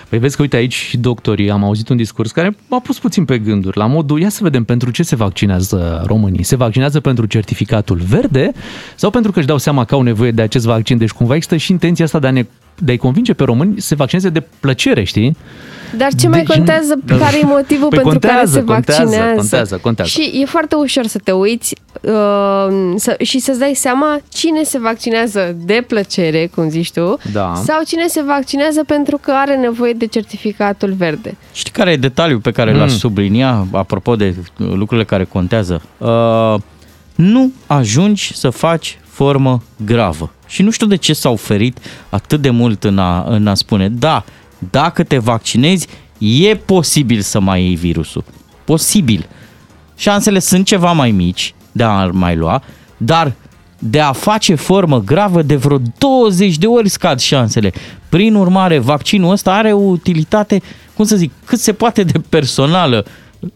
Păi 0.10 0.20
vezi 0.20 0.36
că 0.36 0.42
uite 0.42 0.56
aici 0.56 0.74
și 0.74 0.98
doctorii, 0.98 1.52
am 1.52 1.64
auzit 1.64 1.90
un 1.90 1.98
discurs 1.98 2.32
care 2.32 2.56
m-a 2.68 2.80
pus 2.80 3.00
puțin 3.00 3.26
pe 3.26 3.40
gânduri, 3.40 3.78
la 3.78 3.86
modul, 3.86 4.20
ia 4.20 4.30
să 4.30 4.40
vedem 4.44 4.64
pentru 4.64 4.92
ce 4.92 5.04
se 5.04 5.16
vaccinează 5.16 6.04
românii. 6.06 6.44
Se 6.44 6.56
vaccinează 6.56 7.00
pentru 7.00 7.26
certificatul 7.26 7.98
verde 7.98 8.52
sau 8.96 9.10
pentru 9.10 9.32
că 9.32 9.38
își 9.38 9.48
dau 9.48 9.58
seama 9.58 9.86
că 9.86 9.96
au 9.96 10.02
nevoie 10.02 10.32
de 10.32 10.42
acest 10.42 10.66
vaccin? 10.66 10.98
Deci 10.98 11.12
cumva 11.12 11.36
există 11.36 11.58
și 11.58 11.72
intenția 11.72 12.06
asta 12.06 12.20
de 12.20 12.28
a 12.28 12.32
ne 12.32 12.46
de 12.78 12.92
a-i 12.92 12.98
convinge 12.98 13.34
pe 13.34 13.44
români 13.44 13.82
să 13.82 13.88
se 13.88 13.96
vaccineze 13.96 14.30
de 14.30 14.44
plăcere, 14.60 15.04
știi? 15.04 15.38
Dar 15.98 16.14
ce 16.14 16.28
mai 16.28 16.44
Deci, 16.44 16.56
contează, 16.56 16.96
da. 17.06 17.18
care 17.26 17.38
e 17.40 17.46
motivul 17.46 17.88
Păi 17.88 18.00
pentru 18.00 18.20
care 18.20 18.34
contează, 18.34 18.58
se 18.60 18.64
contează, 18.64 19.02
vaccinează? 19.04 19.36
contează, 19.36 19.80
contează. 19.82 20.10
Și 20.10 20.40
e 20.42 20.46
foarte 20.46 20.76
ușor 20.76 21.06
să 21.06 21.20
te 21.24 21.32
uiți 21.32 21.76
uh, 22.02 22.12
să, 22.96 23.16
și 23.22 23.40
să-ți 23.40 23.60
dai 23.60 23.74
seama 23.76 24.20
cine 24.34 24.64
se 24.64 24.80
vaccinează 24.80 25.56
de 25.66 25.84
plăcere, 25.88 26.50
cum 26.56 26.70
zici 26.70 26.92
tu, 26.92 27.18
Da. 27.32 27.54
sau 27.66 27.82
cine 27.88 28.08
se 28.08 28.22
vaccinează 28.22 28.84
pentru 28.84 29.18
că 29.22 29.32
are 29.32 29.56
nevoie 29.56 29.94
de 29.94 30.06
certificatul 30.06 30.94
verde. 30.98 31.38
Știi 31.54 31.72
care 31.72 31.92
e 31.92 31.96
detaliul 31.98 32.40
pe 32.40 32.52
care 32.52 32.72
Mm. 32.72 32.78
l-aș 32.78 32.92
sublinia 32.92 33.68
apropo 33.72 34.16
de 34.16 34.36
lucrurile 34.58 35.06
care 35.06 35.24
contează? 35.24 35.82
Uh, 35.98 36.56
nu 37.16 37.52
ajungi 37.68 38.32
să 38.36 38.50
faci 38.50 39.00
formă 39.08 39.62
gravă. 39.86 40.32
Și 40.52 40.62
nu 40.62 40.72
știu 40.72 40.88
de 40.88 40.96
ce 40.96 41.14
s-au 41.14 41.36
ferit 41.36 41.78
atât 42.10 42.42
de 42.42 42.50
mult 42.50 42.84
în 42.84 42.98
a, 42.98 43.24
în 43.28 43.48
a 43.48 43.54
spune, 43.54 43.90
da, 43.90 44.24
dacă 44.72 45.04
te 45.04 45.18
vaccinezi, 45.18 45.88
e 46.18 46.56
posibil 46.56 47.22
să 47.22 47.40
mai 47.40 47.62
iei 47.62 47.76
virusul. 47.76 48.24
Posibil. 48.66 49.28
Șansele 49.96 50.40
sunt 50.40 50.66
ceva 50.66 50.92
mai 50.92 51.12
mici 51.12 51.54
de 51.72 51.84
a 51.84 52.06
mai 52.06 52.36
lua, 52.36 52.64
dar 52.98 53.34
de 53.80 54.00
a 54.00 54.12
face 54.12 54.56
formă 54.56 55.02
gravă 55.02 55.42
de 55.42 55.56
vreo 55.56 55.82
20 55.98 56.58
de 56.58 56.68
ori 56.68 56.90
scad 56.90 57.20
șansele. 57.20 57.72
Prin 58.10 58.36
urmare, 58.36 58.78
vaccinul 58.78 59.32
ăsta 59.32 59.54
are 59.54 59.74
o 59.74 59.80
utilitate, 59.80 60.62
cum 60.94 61.06
să 61.06 61.16
zic, 61.16 61.32
cât 61.46 61.60
se 61.60 61.74
poate 61.74 62.04
de 62.04 62.20
personală. 62.30 63.06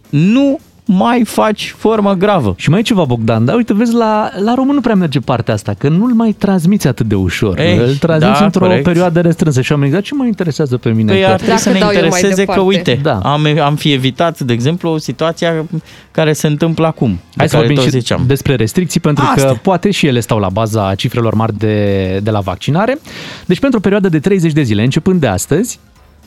Nu 0.10 0.60
mai 0.88 1.24
faci 1.26 1.74
formă 1.78 2.14
gravă. 2.14 2.54
Și 2.58 2.70
mai 2.70 2.80
e 2.80 2.82
ceva, 2.82 3.04
Bogdan, 3.04 3.46
dar 3.46 3.56
uite, 3.56 3.74
vezi, 3.74 3.94
la, 3.94 4.30
la 4.44 4.54
român 4.54 4.76
nu 4.76 4.82
prea 4.82 4.96
merge 4.96 5.20
partea 5.20 5.54
asta, 5.54 5.74
că 5.78 5.90
nu-l 5.90 6.14
mai 6.14 6.32
transmiți 6.38 6.88
atât 6.88 7.06
de 7.08 7.16
ușor. 7.16 7.60
Ei, 7.60 7.78
Îl 7.78 7.96
transmiți 7.96 8.40
da, 8.40 8.46
într-o 8.46 8.66
corect. 8.66 8.84
perioadă 8.84 9.22
restrânsă 9.22 9.62
și 9.62 9.74
am 9.74 9.84
exact 9.84 10.04
ce 10.04 10.14
mă 10.16 10.26
interesează 10.26 10.78
pe 10.78 10.90
mine. 10.90 11.12
Păi 11.12 11.22
că- 11.22 11.28
ar 11.28 11.34
trebui 11.36 11.48
Dacă 11.54 11.62
să 11.62 11.70
ne 11.72 11.80
dau 11.80 11.90
eu 11.90 11.96
mai 11.96 12.04
intereseze 12.06 12.34
că, 12.46 12.52
departe. 12.52 12.62
uite, 12.62 13.00
Da. 13.04 13.20
am, 13.24 13.46
am 13.64 13.76
fi 13.76 13.92
evitat, 13.92 14.40
de 14.40 14.54
exemplu, 14.54 14.98
situația 14.98 15.66
care 16.12 16.34
se 16.34 16.48
întâmplă 16.48 16.86
acum. 16.88 17.10
de 17.10 17.18
Hai 17.38 17.48
să 17.50 17.56
care 17.56 17.66
vorbim 17.68 17.84
tot 17.84 17.94
și 17.94 18.00
ziceam. 18.00 18.24
despre 18.28 18.56
restricții, 18.56 19.00
pentru 19.00 19.24
că 19.36 19.42
Asta. 19.42 19.60
poate 19.62 19.92
și 19.92 20.08
ele 20.08 20.20
stau 20.20 20.40
la 20.40 20.50
baza 20.50 20.96
cifrelor 20.96 21.34
mari 21.34 21.58
de, 21.58 22.20
de 22.24 22.30
la 22.32 22.40
vaccinare. 22.40 22.98
Deci 23.46 23.60
pentru 23.60 23.78
o 23.78 23.82
perioadă 23.82 24.10
de 24.10 24.20
30 24.20 24.52
de 24.54 24.62
zile, 24.62 24.84
începând 24.84 25.20
de 25.20 25.28
astăzi, 25.28 25.80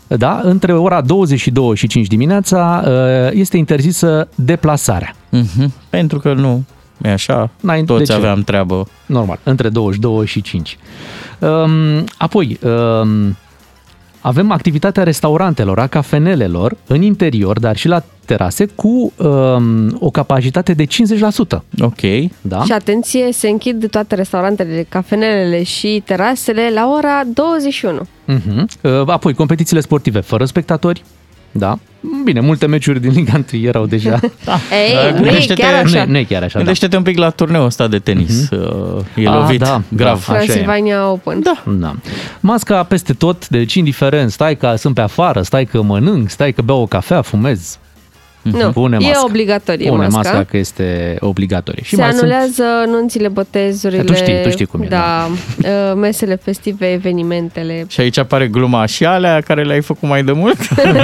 da, 0.08 0.40
între 0.42 0.72
ora 0.72 1.00
22 1.00 1.76
și 1.76 1.86
5 1.86 2.06
dimineața, 2.06 2.84
uh, 2.86 2.92
este 3.32 3.56
interzisă 3.56 4.28
deplasarea. 4.34 5.14
Mhm. 5.30 5.72
Pentru 5.90 6.18
că 6.18 6.32
nu, 6.32 6.64
e 7.02 7.12
așa, 7.12 7.50
N-ai- 7.60 7.78
de 7.78 7.84
toți 7.84 8.04
ce? 8.04 8.12
aveam 8.12 8.42
treabă. 8.42 8.88
Normal, 9.06 9.38
între 9.42 9.68
22 9.68 10.26
și 10.26 10.40
5. 10.42 10.78
Um, 11.38 12.04
apoi, 12.18 12.58
um, 12.62 13.36
avem 14.20 14.50
activitatea 14.50 15.02
restaurantelor, 15.02 15.78
a 15.78 15.86
cafenelelor 15.86 16.76
în 16.86 17.02
interior, 17.02 17.58
dar 17.58 17.76
și 17.76 17.88
la 17.88 18.02
terase, 18.24 18.66
cu 18.66 19.12
um, 19.16 19.96
o 20.00 20.10
capacitate 20.10 20.72
de 20.72 20.84
50%. 20.84 20.88
Ok. 21.80 22.30
Da? 22.40 22.62
Și 22.64 22.72
atenție, 22.72 23.32
se 23.32 23.48
închid 23.48 23.90
toate 23.90 24.14
restaurantele, 24.14 24.86
cafenelele 24.88 25.62
și 25.62 26.02
terasele 26.04 26.70
la 26.74 26.90
ora 26.96 27.22
21. 27.34 28.00
Uh-huh. 28.00 28.64
Apoi, 29.06 29.34
competițiile 29.34 29.80
sportive 29.80 30.20
fără 30.20 30.44
spectatori. 30.44 31.04
Da. 31.58 31.78
Bine, 32.24 32.40
multe 32.40 32.66
meciuri 32.66 33.00
din 33.00 33.10
Liga 33.10 33.40
1 33.52 33.62
erau 33.62 33.86
deja. 33.86 34.20
Da. 34.44 34.52
Ei, 34.72 34.94
Uh, 34.94 35.12
nu 35.12 35.18
e 35.18 35.22
gândește-te- 35.22 35.62
chiar 35.62 35.74
așa. 35.84 36.04
Nu, 36.04 36.10
nu 36.10 36.18
e 36.18 36.22
chiar 36.24 36.42
așa, 36.42 36.50
da. 36.52 36.58
Gândește-te 36.58 36.96
un 36.96 37.02
pic 37.02 37.18
la 37.18 37.30
turneul 37.30 37.64
ăsta 37.64 37.86
de 37.88 37.98
tenis. 37.98 38.48
Uh, 38.50 39.02
E 39.14 39.28
Ah, 39.28 39.34
lovit 39.34 39.58
da, 39.60 39.82
grav. 39.88 40.24
da. 40.26 40.32
Așa 40.32 40.42
e. 40.42 40.44
Transilvania 40.46 41.10
Open. 41.10 41.40
Da. 41.42 41.62
Da. 41.66 41.94
Masca 42.40 42.82
peste 42.82 43.12
tot, 43.12 43.48
deci 43.48 43.74
indiferent, 43.74 44.30
stai 44.30 44.56
că 44.56 44.74
sunt 44.76 44.94
pe 44.94 45.00
afară, 45.00 45.42
stai 45.42 45.64
că 45.64 45.82
mănânc, 45.82 46.30
stai 46.30 46.52
că 46.52 46.62
beau 46.62 46.80
o 46.80 46.86
cafea, 46.86 47.22
fumez. 47.22 47.78
Nu, 48.42 48.70
Pune 48.70 48.96
e 49.00 49.04
masca. 49.04 49.24
obligatorie 49.24 49.88
Pune 49.88 50.02
masca. 50.06 50.18
masca 50.18 50.44
că 50.50 50.56
este 50.56 51.16
obligatorie. 51.20 51.82
Și 51.82 51.94
se 51.94 52.00
mai 52.00 52.10
anulează 52.10 52.62
nunțile, 52.86 53.28
botezurile, 53.28 54.02
Tu 54.02 54.14
știi, 54.14 54.42
tu 54.42 54.50
știi 54.50 54.66
cum 54.66 54.82
e, 54.82 54.86
da, 54.86 55.28
uh, 55.30 55.92
mesele 55.96 56.34
festive, 56.34 56.92
evenimentele. 56.92 57.84
Și 57.88 58.00
aici 58.00 58.18
apare 58.18 58.46
gluma 58.48 58.86
și 58.86 59.04
alea 59.04 59.40
care 59.40 59.62
le-ai 59.64 59.80
făcut 59.82 60.08
mai 60.08 60.22
de 60.24 60.32
mult. 60.32 60.58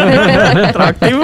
Retroactiv. 0.65 1.19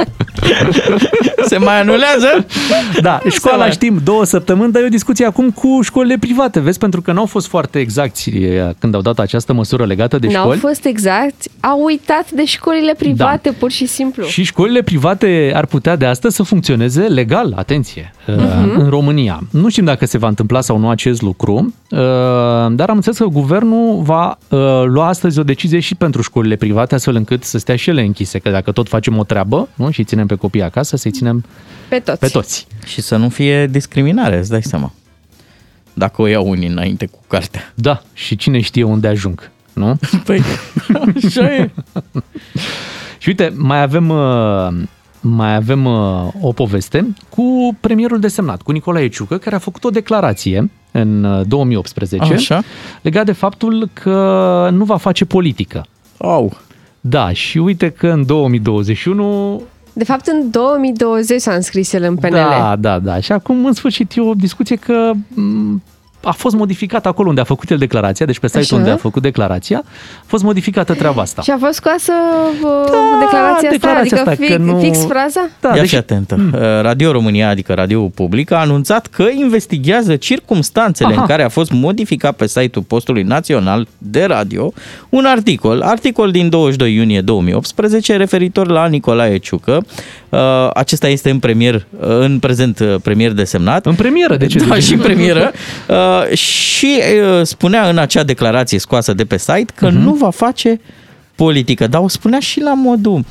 Se 1.46 1.56
mai 1.58 1.80
anulează? 1.80 2.46
sunt... 2.48 3.02
Da, 3.02 3.20
școala 3.30 3.56
mai- 3.56 3.70
știm 3.70 4.00
două 4.04 4.24
săptămâni, 4.24 4.72
dar 4.72 4.82
e 4.82 4.84
o 4.84 4.88
discuție 4.88 5.26
acum 5.26 5.50
cu 5.50 5.78
școlile 5.82 6.16
private, 6.18 6.60
vezi, 6.60 6.78
pentru 6.78 7.02
că 7.02 7.12
n-au 7.12 7.26
fost 7.26 7.46
foarte 7.48 7.78
exacti 7.78 8.30
eh, 8.30 8.68
când 8.78 8.94
au 8.94 9.00
dat 9.00 9.18
această 9.18 9.52
măsură 9.52 9.84
legată 9.84 10.18
de 10.18 10.26
N-au 10.26 10.42
școli. 10.42 10.58
fost 10.58 10.84
exact, 10.84 11.34
au 11.60 11.84
uitat 11.84 12.30
de 12.30 12.44
școlile 12.44 12.94
private, 12.98 13.48
Da. 13.48 13.56
pur 13.58 13.70
și 13.70 13.86
simplu. 13.86 14.24
Și 14.24 14.42
școlile 14.42 14.82
private 14.82 15.52
ar 15.54 15.66
putea 15.66 15.96
de 15.96 16.06
astăzi 16.06 16.36
să 16.36 16.42
funcționeze 16.42 17.02
legal, 17.02 17.52
atenție, 17.56 18.12
uh-huh. 18.26 18.76
în 18.76 18.86
România. 18.88 19.40
Nu 19.50 19.68
știm 19.68 19.84
dacă 19.84 20.06
se 20.06 20.18
va 20.18 20.28
întâmpla 20.28 20.60
sau 20.60 20.78
nu 20.78 20.88
acest 20.88 21.22
lucru, 21.22 21.74
uh, 21.90 21.98
dar 22.70 22.88
am 22.88 22.94
înțeles 22.96 23.18
că 23.18 23.24
guvernul 23.24 24.02
va 24.02 24.38
uh, 24.48 24.58
lua 24.84 25.06
astăzi 25.08 25.38
o 25.38 25.42
decizie 25.42 25.80
și 25.80 25.94
pentru 25.94 26.22
școlile 26.22 26.56
private, 26.56 26.94
astfel 26.94 27.14
încât 27.14 27.44
să 27.44 27.58
stea 27.58 27.76
și 27.76 27.90
ele 27.90 28.02
închise, 28.02 28.38
că 28.38 28.50
dacă 28.50 28.72
tot 28.72 28.88
facem 28.88 29.18
o 29.18 29.24
treabă 29.24 29.68
nu? 29.74 29.90
și 29.90 30.04
ținem 30.04 30.26
pe 30.30 30.36
copii 30.36 30.62
acasă, 30.62 30.96
să-i 30.96 31.10
ținem 31.10 31.44
Pe 31.88 31.98
toți. 31.98 32.18
pe 32.18 32.28
toți. 32.28 32.66
Și 32.84 33.00
să 33.00 33.16
nu 33.16 33.28
fie 33.28 33.66
discriminare, 33.66 34.38
îți 34.38 34.50
dai 34.50 34.62
seama. 34.62 34.92
Dacă 35.92 36.22
o 36.22 36.26
iau 36.26 36.48
unii 36.48 36.68
înainte 36.68 37.06
cu 37.06 37.18
cartea. 37.26 37.72
Da, 37.74 38.02
și 38.12 38.36
cine 38.36 38.60
știe 38.60 38.82
unde 38.82 39.08
ajung, 39.08 39.50
nu? 39.72 39.98
Păi, 40.26 40.42
așa 41.24 41.54
e. 41.54 41.70
Și 43.18 43.28
uite, 43.28 43.52
mai 43.56 43.82
avem, 43.82 44.08
uh, 44.08 44.68
mai 45.20 45.54
avem 45.54 45.84
uh, 45.84 46.28
o 46.40 46.52
poveste 46.52 47.14
cu 47.28 47.76
premierul 47.80 48.20
desemnat, 48.20 48.62
cu 48.62 48.72
Nicolae 48.72 49.08
Ciucă, 49.08 49.38
care 49.38 49.54
a 49.56 49.58
făcut 49.58 49.84
o 49.84 49.90
declarație 49.90 50.70
în 50.90 51.24
uh, 51.24 51.46
2018 51.46 52.32
Așa. 52.32 52.62
legat 53.02 53.24
de 53.24 53.32
faptul 53.32 53.88
că 53.92 54.68
nu 54.72 54.84
va 54.84 54.96
face 54.96 55.24
politică. 55.24 55.86
Au. 56.18 56.56
Da, 57.00 57.32
și 57.32 57.58
uite 57.58 57.90
că 57.90 58.08
în 58.08 58.26
2021... 58.26 59.62
De 59.92 60.04
fapt, 60.04 60.26
în 60.26 60.50
2020 60.50 61.40
s-a 61.40 61.54
înscris 61.54 61.92
el 61.92 62.02
în 62.02 62.16
PNL. 62.16 62.30
Da, 62.30 62.76
da, 62.78 62.98
da. 62.98 63.20
Și 63.20 63.32
acum, 63.32 63.64
în 63.64 63.72
sfârșit, 63.72 64.16
e 64.16 64.20
o 64.20 64.34
discuție 64.34 64.76
că 64.76 65.12
m, 65.34 65.82
a 66.22 66.30
fost 66.32 66.54
modificat 66.54 67.06
acolo 67.06 67.28
unde 67.28 67.40
a 67.40 67.44
făcut 67.44 67.70
el 67.70 67.78
declarația, 67.78 68.26
deci 68.26 68.38
pe 68.38 68.46
site-ul 68.46 68.64
Așa. 68.64 68.76
unde 68.76 68.90
a 68.90 68.96
făcut 68.96 69.22
declarația, 69.22 69.82
a 70.20 70.24
fost 70.26 70.42
modificată 70.42 70.94
treaba 70.94 71.22
asta. 71.22 71.42
Și 71.42 71.50
a 71.50 71.56
fost 71.60 71.72
scoasă 71.72 72.12
da, 72.62 73.18
declarația, 73.20 73.70
declarația 73.70 74.16
asta, 74.16 74.30
asta, 74.30 74.42
adică 74.44 74.56
că 74.56 74.62
fix, 74.62 74.72
nu- 74.72 74.80
fix 74.80 75.04
fraza? 75.06 75.48
Da, 75.60 75.68
Ia 75.68 75.80
deci- 75.80 75.88
fi 75.88 75.96
atentă. 75.96 76.38
Radio 76.82 77.12
România, 77.12 77.48
adică 77.48 77.72
Radio 77.74 78.00
Public, 78.14 78.50
a 78.50 78.56
anunțat 78.56 79.06
că 79.06 79.24
investigează 79.34 80.16
circumstanțele 80.16 81.12
Aha. 81.12 81.20
în 81.20 81.26
care 81.26 81.42
a 81.42 81.48
fost 81.48 81.70
modificat 81.70 82.36
pe 82.36 82.46
site-ul 82.46 82.84
postului 82.88 83.22
național 83.22 83.86
de 83.98 84.24
radio 84.24 84.72
un 85.08 85.24
articol, 85.24 85.80
articol 85.82 86.30
din 86.30 86.48
22 86.48 86.94
iunie 86.94 87.20
2018, 87.20 88.16
referitor 88.16 88.68
la 88.70 88.86
Nicolae 88.86 89.36
Ciucă. 89.36 89.84
Uh, 90.28 90.38
Acesta 90.74 91.08
este 91.08 91.30
în 91.30 91.38
premier, 91.38 91.86
în 92.00 92.38
prezent 92.38 92.78
uh, 92.78 92.94
premier 93.02 93.32
desemnat. 93.32 93.86
În 93.86 93.94
premieră, 93.94 94.36
de 94.36 94.46
ce? 94.46 94.58
Da, 94.58 94.74
zici? 94.74 94.84
și 94.84 94.92
în 94.92 94.98
premieră. 95.00 95.50
Uh, 96.10 96.36
și 96.36 97.00
uh, 97.38 97.46
spunea 97.46 97.88
în 97.88 97.98
acea 97.98 98.22
declarație 98.22 98.78
scoasă 98.78 99.12
de 99.12 99.24
pe 99.24 99.38
site 99.38 99.72
că 99.74 99.88
uh-huh. 99.88 99.92
nu 99.92 100.14
va 100.14 100.30
face 100.30 100.80
politică, 101.34 101.86
dar 101.86 102.00
o 102.00 102.08
spunea 102.08 102.38
și 102.38 102.60
la 102.60 102.74
modul 102.74 103.24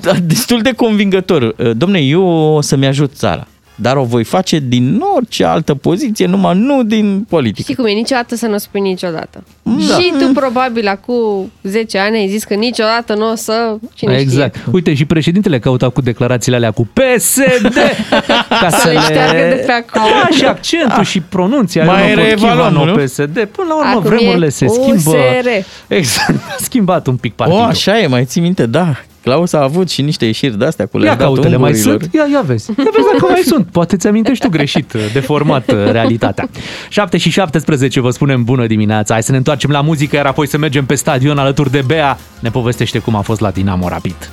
da, 0.00 0.12
destul 0.22 0.60
de 0.62 0.72
convingător. 0.72 1.42
Uh, 1.42 1.70
Domne, 1.76 1.98
eu 1.98 2.22
o 2.22 2.60
să-mi 2.60 2.86
ajut 2.86 3.12
țara, 3.14 3.46
dar 3.80 3.96
o 3.96 4.02
voi 4.04 4.24
face 4.24 4.58
din 4.58 5.02
orice 5.16 5.44
altă 5.44 5.74
poziție, 5.74 6.26
numai 6.26 6.58
nu 6.58 6.82
din 6.82 7.26
politică. 7.28 7.62
Știi 7.62 7.74
cum 7.74 7.84
e, 7.86 7.90
niciodată 7.90 8.36
să 8.36 8.46
nu 8.46 8.58
spui 8.58 8.80
niciodată. 8.80 9.44
Da. 9.62 9.94
Și 9.94 10.12
tu 10.18 10.32
probabil 10.32 10.86
acum 10.88 11.52
10 11.62 11.98
ani 11.98 12.16
ai 12.16 12.28
zis 12.28 12.44
că 12.44 12.54
niciodată 12.54 13.14
nu 13.14 13.30
o 13.30 13.34
să... 13.34 13.76
Cine 13.94 14.16
exact. 14.16 14.56
știe. 14.56 14.70
Uite, 14.72 14.94
și 14.94 15.04
președintele 15.04 15.58
căuta 15.58 15.88
cu 15.88 16.00
declarațiile 16.00 16.56
alea 16.56 16.70
cu 16.70 16.88
PSD 16.92 17.72
ca 18.60 18.68
Să 18.70 18.88
le 18.88 18.98
șteargă 18.98 19.38
de 19.48 19.62
pe 19.66 19.72
acolo. 19.72 20.14
Da, 20.22 20.36
și 20.36 20.44
accentul 20.44 21.04
și 21.04 21.20
pronunția. 21.20 21.84
Mai 21.84 22.02
eu 22.02 22.08
nu 22.08 22.14
pot 22.14 22.24
reevaluăm, 22.24 22.68
Chivanu, 22.68 22.84
nu? 22.84 23.02
PSD. 23.02 23.44
Până 23.44 23.68
la 23.68 23.76
urmă, 23.76 23.90
Acum 23.90 24.02
vremurile 24.02 24.46
e 24.46 24.48
se 24.48 24.66
schimbă. 24.66 25.10
USR. 25.10 25.48
Exact. 25.86 26.34
A 26.50 26.56
schimbat 26.58 27.06
un 27.06 27.16
pic 27.16 27.32
O, 27.32 27.34
partidul. 27.36 27.64
așa 27.64 27.98
e, 27.98 28.06
mai 28.06 28.24
ții 28.24 28.40
minte, 28.40 28.66
da. 28.66 28.96
Claus 29.22 29.52
a 29.52 29.62
avut 29.62 29.90
și 29.90 30.02
niște 30.02 30.24
ieșiri 30.24 30.58
de-astea 30.58 30.86
cu 30.86 30.96
Ia 30.96 31.02
le-a 31.02 31.14
dat 31.14 31.26
cautele, 31.26 31.56
mai 31.56 31.70
ungurilor. 31.70 32.00
sunt? 32.00 32.14
Ia, 32.14 32.26
ia 32.32 32.40
vezi. 32.40 32.70
Ia 32.70 32.90
vezi 32.94 33.06
dacă 33.12 33.32
mai 33.32 33.42
sunt. 33.46 33.66
Poate 33.66 33.96
ți 33.96 34.06
amintești 34.06 34.44
tu 34.44 34.50
greșit, 34.50 34.92
deformat 35.12 35.70
uh, 35.70 35.90
realitatea. 35.90 36.48
7 36.88 37.16
și 37.18 37.30
17 37.30 38.00
vă 38.00 38.10
spunem 38.10 38.44
bună 38.44 38.66
dimineața. 38.66 39.12
Hai 39.12 39.22
să 39.22 39.30
ne 39.30 39.36
întoarcem 39.36 39.70
la 39.70 39.80
muzică, 39.80 40.16
iar 40.16 40.26
apoi 40.26 40.46
să 40.48 40.58
mergem 40.58 40.84
pe 40.86 40.94
stadion 40.94 41.38
alături 41.38 41.70
de 41.70 41.82
Bea. 41.86 42.18
Ne 42.40 42.50
povestește 42.50 42.98
cum 42.98 43.14
a 43.14 43.20
fost 43.20 43.40
la 43.40 43.50
Dinamo 43.50 43.88
Rapid. 43.88 44.30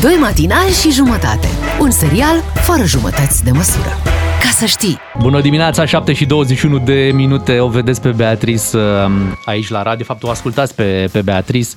Doi 0.00 0.16
matinali 0.20 0.70
și 0.70 0.90
jumătate. 0.92 1.48
Un 1.80 1.90
serial 1.90 2.42
fără 2.54 2.84
jumătăți 2.84 3.44
de 3.44 3.50
măsură. 3.50 3.96
Ca 4.40 4.48
să 4.52 4.64
știi. 4.64 4.98
Bună 5.18 5.40
dimineața, 5.40 5.84
7 5.86 6.12
și 6.12 6.24
21 6.24 6.78
de 6.78 7.10
minute. 7.14 7.58
O 7.58 7.68
vedeți 7.68 8.00
pe 8.00 8.08
Beatrice 8.08 8.76
um, 8.76 9.12
aici 9.44 9.68
la 9.68 9.82
radio. 9.82 9.98
De 9.98 10.04
fapt, 10.04 10.22
o 10.22 10.30
ascultați 10.30 10.74
pe, 10.74 11.08
pe 11.12 11.20
Beatrice. 11.22 11.68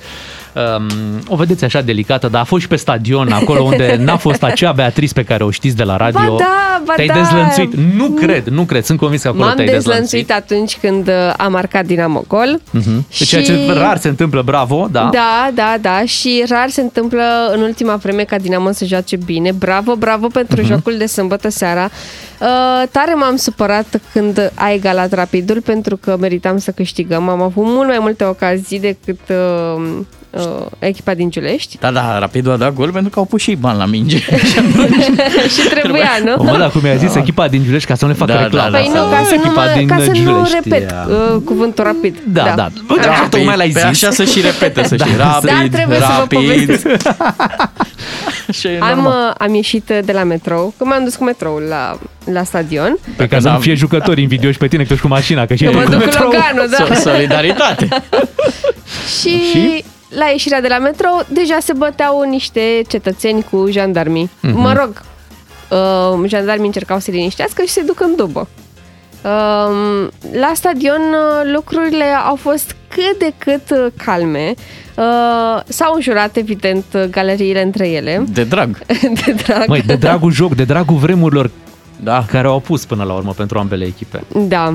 Um, 0.53 0.87
o 1.27 1.35
vedeți 1.35 1.63
așa 1.63 1.81
delicată, 1.81 2.27
dar 2.27 2.41
a 2.41 2.43
fost 2.43 2.61
și 2.61 2.67
pe 2.67 2.75
stadion, 2.75 3.31
acolo 3.31 3.61
unde 3.61 3.95
n-a 4.05 4.17
fost 4.17 4.43
acea 4.43 4.71
Beatrice 4.71 5.13
pe 5.13 5.23
care 5.23 5.43
o 5.43 5.51
știți 5.51 5.75
de 5.75 5.83
la 5.83 5.95
radio. 5.95 6.35
Ba 6.35 6.37
da, 6.37 6.81
ba 6.85 6.93
Te-ai 6.95 7.07
da. 7.07 7.13
dezlănțuit. 7.13 7.73
Nu 7.95 8.09
cred, 8.09 8.47
nu 8.47 8.63
cred. 8.63 8.83
Sunt 8.83 8.99
convins 8.99 9.21
că 9.21 9.27
acolo 9.27 9.43
M-am 9.43 9.55
te-ai 9.55 9.67
dezlănțuit. 9.67 10.27
dezlănțuit 10.27 10.51
atunci 10.51 10.77
când 10.81 11.07
uh, 11.07 11.33
a 11.37 11.47
marcat 11.47 11.85
Dinamo 11.85 12.23
gol. 12.27 12.61
Mhm. 12.71 13.05
Deci 13.17 13.27
ceea 13.27 13.43
ce 13.43 13.73
rar 13.73 13.97
se 13.97 14.07
întâmplă, 14.07 14.41
bravo, 14.41 14.87
da. 14.91 15.09
Da, 15.11 15.49
da, 15.53 15.75
da. 15.81 16.05
Și 16.05 16.43
rar 16.49 16.69
se 16.69 16.81
întâmplă 16.81 17.23
în 17.53 17.61
ultima 17.61 17.95
vreme 17.95 18.23
ca 18.23 18.37
Dinamo 18.37 18.71
să 18.71 18.85
joace 18.85 19.15
bine. 19.15 19.51
Bravo, 19.51 19.95
bravo 19.95 20.27
pentru 20.27 20.61
uh-huh. 20.61 20.65
jocul 20.65 20.95
de 20.97 21.05
sâmbătă 21.05 21.49
seara. 21.49 21.89
Uh, 22.39 22.87
tare 22.91 23.13
m-am 23.13 23.35
supărat 23.35 24.01
când 24.13 24.51
a 24.53 24.71
egalat 24.71 25.13
rapidul 25.13 25.61
pentru 25.61 25.97
că 25.97 26.17
meritam 26.19 26.57
să 26.57 26.71
câștigăm. 26.71 27.29
Am 27.29 27.41
avut 27.41 27.63
mult 27.65 27.87
mai 27.87 27.97
multe 27.99 28.23
ocazii 28.23 28.79
decât 28.79 29.19
uh, 29.29 29.99
uh, 30.29 30.65
echipa 30.79 31.13
din 31.13 31.29
Giulești. 31.29 31.77
Da, 31.79 31.91
da, 31.91 32.19
Rapidul 32.19 32.51
a 32.51 32.57
dat 32.57 32.73
gol 32.73 32.91
pentru 32.91 33.09
că 33.09 33.19
au 33.19 33.25
pus 33.25 33.41
și 33.41 33.49
ei 33.49 33.55
bani 33.55 33.77
la 33.77 33.85
minge. 33.85 34.17
și 35.55 35.67
trebuia, 35.69 36.09
nu? 36.23 36.43
Mă, 36.43 36.57
da, 36.57 36.67
cum 36.69 36.81
mi-a 36.83 36.95
zis 36.95 37.15
echipa 37.15 37.47
din 37.47 37.63
Giulești 37.63 37.87
ca 37.87 37.95
să 37.95 38.05
nu 38.05 38.11
ne 38.11 38.17
facă 38.17 38.31
Da, 38.31 38.41
reclamă. 38.43 38.69
da, 38.71 38.77
Păi 38.77 38.91
da, 38.93 38.99
nu, 38.99 39.09
ca 39.09 39.23
să 39.23 39.33
nu, 39.35 39.41
echipa 39.41 39.63
mă, 39.63 39.71
din 39.77 39.87
ca 39.87 39.97
să 39.99 40.05
nu 40.09 40.13
Giulești, 40.13 40.53
repet 40.63 40.89
ea. 40.91 41.07
uh, 41.09 41.41
cuvântul 41.45 41.83
rapid. 41.83 42.17
Da, 42.27 42.53
da. 42.55 42.67
Bă, 42.87 42.95
da, 42.95 43.01
Da, 43.01 43.27
tocmai 43.29 43.57
l-ai 43.57 43.69
păi 43.69 43.81
zis. 43.91 44.03
așa 44.03 44.11
să 44.13 44.23
și 44.23 44.41
repete, 44.41 44.83
să 44.87 44.95
știi. 45.01 45.15
Da, 45.17 45.39
Rapid, 45.41 45.49
da, 45.71 45.77
trebuie 45.77 45.97
să 45.99 46.05
vă 46.07 46.17
rapid. 46.19 46.39
povestesc. 46.39 46.87
Și 48.59 48.67
e 48.67 48.79
Am, 48.81 48.95
normal. 48.99 49.27
uh, 49.29 49.35
am 49.47 49.53
ieșit 49.55 49.83
de 50.05 50.11
la 50.11 50.23
metrou, 50.23 50.73
că 50.77 50.85
m-am 50.85 51.03
dus 51.03 51.15
cu 51.15 51.23
metroul 51.23 51.61
la, 51.69 51.97
la 52.33 52.43
stadion. 52.43 52.97
Pe 53.15 53.27
ca 53.27 53.39
să 53.39 53.45
n-am- 53.47 53.55
nu 53.55 53.61
fie 53.61 53.73
jucători 53.73 54.21
invidioși 54.21 54.57
pe 54.57 54.67
tine 54.67 54.83
că 54.83 54.93
ești 54.93 55.05
cu 55.05 55.11
mașina, 55.11 55.45
că 55.45 55.55
și 55.55 55.63
Că 55.63 55.69
tu 55.69 55.75
mă 55.77 55.83
cu 55.83 55.89
duc 55.89 55.99
cu 55.99 56.05
metrou. 56.05 56.23
Loganul, 56.31 56.69
da. 56.77 56.85
So- 56.95 56.99
Solidaritate. 57.01 57.87
Și, 59.21 59.29
Și? 59.51 59.83
La 60.09 60.25
ieșirea 60.25 60.61
de 60.61 60.67
la 60.67 60.77
metrou 60.77 61.25
deja 61.27 61.57
se 61.61 61.73
băteau 61.73 62.21
niște 62.29 62.81
cetățeni 62.87 63.43
cu 63.51 63.65
jandarmii. 63.69 64.29
Mhm. 64.41 64.59
Mă 64.59 64.73
rog, 64.73 65.01
uh, 66.21 66.29
jandarmii 66.29 66.65
încercau 66.65 66.99
să 66.99 67.11
liniștească 67.11 67.61
și 67.61 67.69
se 67.69 67.81
duc 67.81 67.99
în 68.01 68.15
dubă. 68.15 68.47
Uh, 69.23 70.07
la 70.39 70.51
stadion 70.53 71.01
uh, 71.01 71.51
lucrurile 71.53 72.03
au 72.25 72.35
fost 72.35 72.75
cât 72.87 73.19
de 73.19 73.33
cât 73.37 73.69
uh, 73.71 73.85
calme. 74.05 74.53
Uh, 74.95 75.61
s-au 75.67 75.93
înjurat, 75.95 76.35
evident, 76.35 76.85
uh, 76.93 77.03
galeriile 77.03 77.61
între 77.61 77.87
ele. 77.89 78.23
De 78.33 78.43
drag. 78.43 78.77
de 79.25 79.35
drag. 79.45 79.67
Măi, 79.67 79.81
de 79.81 79.95
dragul 79.95 80.31
joc, 80.31 80.55
de 80.55 80.63
dragul 80.63 80.95
vremurilor 80.97 81.49
Da. 82.03 82.25
care 82.27 82.47
au 82.47 82.59
pus 82.59 82.85
până 82.85 83.03
la 83.03 83.13
urmă 83.13 83.31
pentru 83.37 83.59
ambele 83.59 83.85
echipe. 83.85 84.23
Da. 84.47 84.67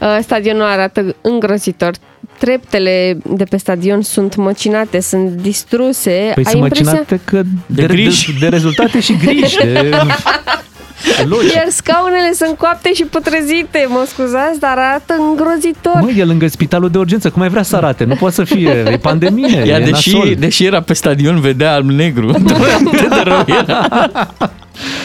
Uh, 0.00 0.18
Stadionul 0.22 0.62
arată 0.62 1.14
îngrozitor. 1.20 1.92
Treptele 2.40 3.18
de 3.34 3.44
pe 3.44 3.56
stadion 3.56 4.02
sunt 4.02 4.36
măcinate, 4.36 5.00
sunt 5.00 5.28
distruse. 5.30 6.10
Păi 6.10 6.44
Ai 6.44 6.44
sunt 6.44 6.62
impresia... 6.62 6.84
măcinate 6.84 7.20
că 7.24 7.42
de, 7.42 7.48
De 7.66 7.86
de, 7.86 7.86
griji. 7.86 8.38
de, 8.40 8.48
rezultate 8.48 9.00
și 9.00 9.16
griji. 9.16 9.56
De, 9.56 9.90
logic. 11.24 11.52
Iar 11.54 11.66
scaunele 11.68 12.32
sunt 12.34 12.56
coapte 12.58 12.92
și 12.92 13.02
putrezite, 13.04 13.86
mă 13.88 14.04
scuzați, 14.08 14.58
dar 14.60 14.78
arată 14.78 15.14
îngrozitor. 15.28 16.00
Măi, 16.00 16.14
e 16.18 16.24
lângă 16.24 16.46
spitalul 16.48 16.90
de 16.90 16.98
urgență, 16.98 17.30
cum 17.30 17.42
ai 17.42 17.48
vrea 17.48 17.62
să 17.62 17.76
arate? 17.76 18.04
Nu 18.04 18.14
poate 18.14 18.34
să 18.34 18.44
fie, 18.44 18.70
e 18.70 18.96
pandemie, 18.96 19.62
Ea, 19.66 19.78
e 19.78 19.84
deși, 19.90 20.14
nasol. 20.14 20.34
deși 20.38 20.64
era 20.64 20.80
pe 20.82 20.92
stadion, 20.92 21.40
vedea 21.40 21.74
alb-negru. 21.74 22.28
Atât 22.28 23.08
de 23.14 23.20
rău 23.22 23.44
era. 23.46 23.88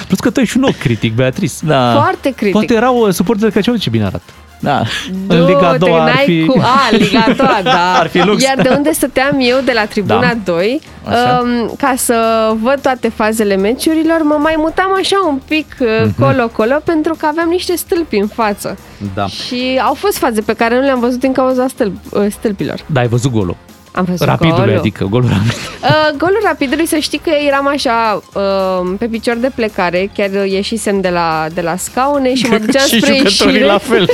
Plus 0.07 0.19
că 0.19 0.29
tu 0.29 0.39
ești 0.39 0.57
un 0.57 0.63
ochi 0.63 0.77
critic, 0.77 1.13
Beatrice. 1.13 1.53
Da. 1.65 1.91
Foarte 1.93 2.29
critic. 2.29 2.51
Poate 2.51 2.73
erau 2.73 2.97
uh, 3.07 3.13
suporteri 3.13 3.53
de 3.53 3.59
ce 3.59 3.77
ce 3.77 3.89
bine 3.89 4.03
arată. 4.03 4.33
Da. 4.65 4.81
în 5.27 5.45
Liga 5.45 5.67
a 5.69 5.77
Du, 5.77 5.85
te 5.85 5.89
doua 5.91 6.03
ar 6.03 6.13
n-ai 6.13 6.23
fi- 6.25 6.45
Cu... 6.45 6.59
A, 6.61 6.95
Liga 6.95 7.25
a 7.27 7.31
doua, 7.33 7.59
da. 7.63 7.93
Ar 7.99 8.07
fi 8.07 8.19
lux. 8.25 8.43
Iar 8.43 8.61
de 8.61 8.69
unde 8.75 8.91
stăteam 8.91 9.37
eu, 9.39 9.59
de 9.65 9.71
la 9.71 9.85
tribuna 9.85 10.19
Da. 10.19 10.33
2, 10.43 10.81
Așa. 11.07 11.43
um, 11.43 11.73
ca 11.77 11.93
să 11.97 12.15
văd 12.61 12.79
toate 12.81 13.09
fazele 13.09 13.55
meciurilor, 13.55 14.21
mă 14.23 14.37
mai 14.41 14.53
mutam 14.57 14.93
așa 14.99 15.25
un 15.29 15.39
pic 15.47 15.65
uh, 15.79 15.87
Mhm. 16.05 16.21
colo-colo, 16.23 16.81
pentru 16.83 17.15
că 17.17 17.25
aveam 17.25 17.47
niște 17.49 17.75
stâlpi 17.75 18.17
în 18.17 18.27
față. 18.27 18.77
Da. 19.13 19.25
Și 19.27 19.79
au 19.85 19.93
fost 19.93 20.17
faze 20.17 20.41
pe 20.41 20.53
care 20.53 20.75
nu 20.75 20.81
le-am 20.81 20.99
văzut 20.99 21.19
din 21.19 21.31
cauza 21.31 21.67
stâlp, 21.67 21.95
uh, 22.11 22.25
stâlpilor. 22.29 22.79
Da, 22.85 22.99
ai 22.99 23.07
văzut 23.07 23.31
golul. 23.31 23.55
Am 23.95 24.03
văzut 24.03 24.27
Rapidul, 24.27 24.55
golul. 24.57 24.77
adică 24.77 25.05
golul 25.09 25.29
rapid. 25.29 25.51
Uh, 25.85 26.17
golul 26.17 26.39
rapidului, 26.43 26.85
să 26.85 26.97
știi 26.97 27.17
că 27.17 27.29
eram 27.47 27.67
așa 27.67 28.21
uh, 28.33 28.93
pe 28.99 29.05
picior 29.05 29.35
de 29.35 29.51
plecare, 29.55 30.11
chiar 30.15 30.29
ieșisem 30.45 31.01
de 31.01 31.09
la, 31.09 31.45
de 31.53 31.61
la 31.61 31.75
scaune 31.77 32.35
și 32.35 32.45
mă 32.49 32.57
duceam 32.65 32.85
și 32.87 32.99
spre 33.01 33.13
jucătorii 33.15 33.53
ieșire 33.53 33.65
la 33.65 33.77
fel. 33.77 34.09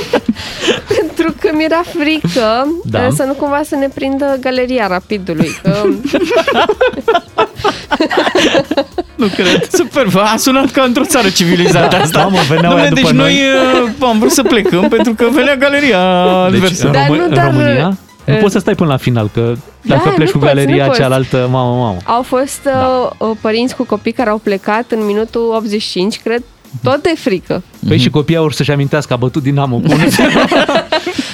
pentru 0.98 1.34
că 1.40 1.50
mi-era 1.56 1.82
frică 1.98 2.66
Da. 2.84 2.98
da. 3.00 3.08
să 3.14 3.22
nu 3.22 3.32
cumva 3.32 3.60
să 3.64 3.74
ne 3.76 3.88
prindă 3.94 4.36
galeria 4.40 4.86
rapidului. 4.86 5.50
Că, 5.62 5.82
Nu 9.14 9.26
cred. 9.26 9.68
Super, 9.72 10.06
a 10.14 10.36
sunat 10.36 10.70
ca 10.70 10.82
într-o 10.82 11.04
țară 11.04 11.28
civilizată 11.28 11.96
asta. 11.96 12.18
Mamă, 12.22 12.38
veneau 12.48 12.72
Dom'le, 12.76 12.80
aia 12.80 12.88
deci 12.90 13.02
după 13.02 13.14
noi 13.14 13.34
noi. 13.34 13.82
uh, 13.84 14.08
am 14.08 14.18
vrut 14.18 14.30
să 14.32 14.42
plecăm 14.42 14.88
pentru 14.88 15.14
că 15.14 15.26
venea 15.32 15.56
galeria 15.56 15.98
Deci, 16.50 16.54
adversă. 16.54 16.86
în, 16.86 16.92
Dar 16.92 17.04
Româ- 17.06 17.16
nu 17.18 17.24
în 17.24 17.30
doar- 17.34 17.44
România, 17.44 17.96
nu 18.26 18.34
uh, 18.34 18.40
poți 18.40 18.52
să 18.52 18.58
stai 18.58 18.74
până 18.74 18.90
la 18.90 18.96
final, 18.96 19.30
că 19.32 19.54
dacă 19.82 20.08
nu 20.08 20.14
pleci 20.14 20.30
cu 20.30 20.38
poți, 20.38 20.52
galeria 20.54 20.82
nu 20.82 20.86
poți. 20.88 21.00
cealaltă, 21.00 21.48
mamă, 21.50 21.76
mamă. 21.80 21.96
au 22.04 22.22
fost 22.22 22.62
Da. 22.62 23.10
uh, 23.18 23.30
părinți 23.40 23.76
cu 23.76 23.84
copii 23.84 24.12
care 24.12 24.30
au 24.30 24.38
plecat 24.38 24.90
în 24.90 25.04
minutul 25.06 25.52
85, 25.54 26.20
cred, 26.22 26.42
tot 26.82 27.02
de 27.02 27.12
frică. 27.16 27.62
Păi 27.88 27.98
și 27.98 28.10
copiii 28.10 28.38
au 28.38 28.50
să-și 28.50 28.70
amintească, 28.70 29.12
a 29.12 29.16
bătut 29.16 29.42
Dinamo 29.42 29.76
cu 29.76 29.92
1 29.92 29.94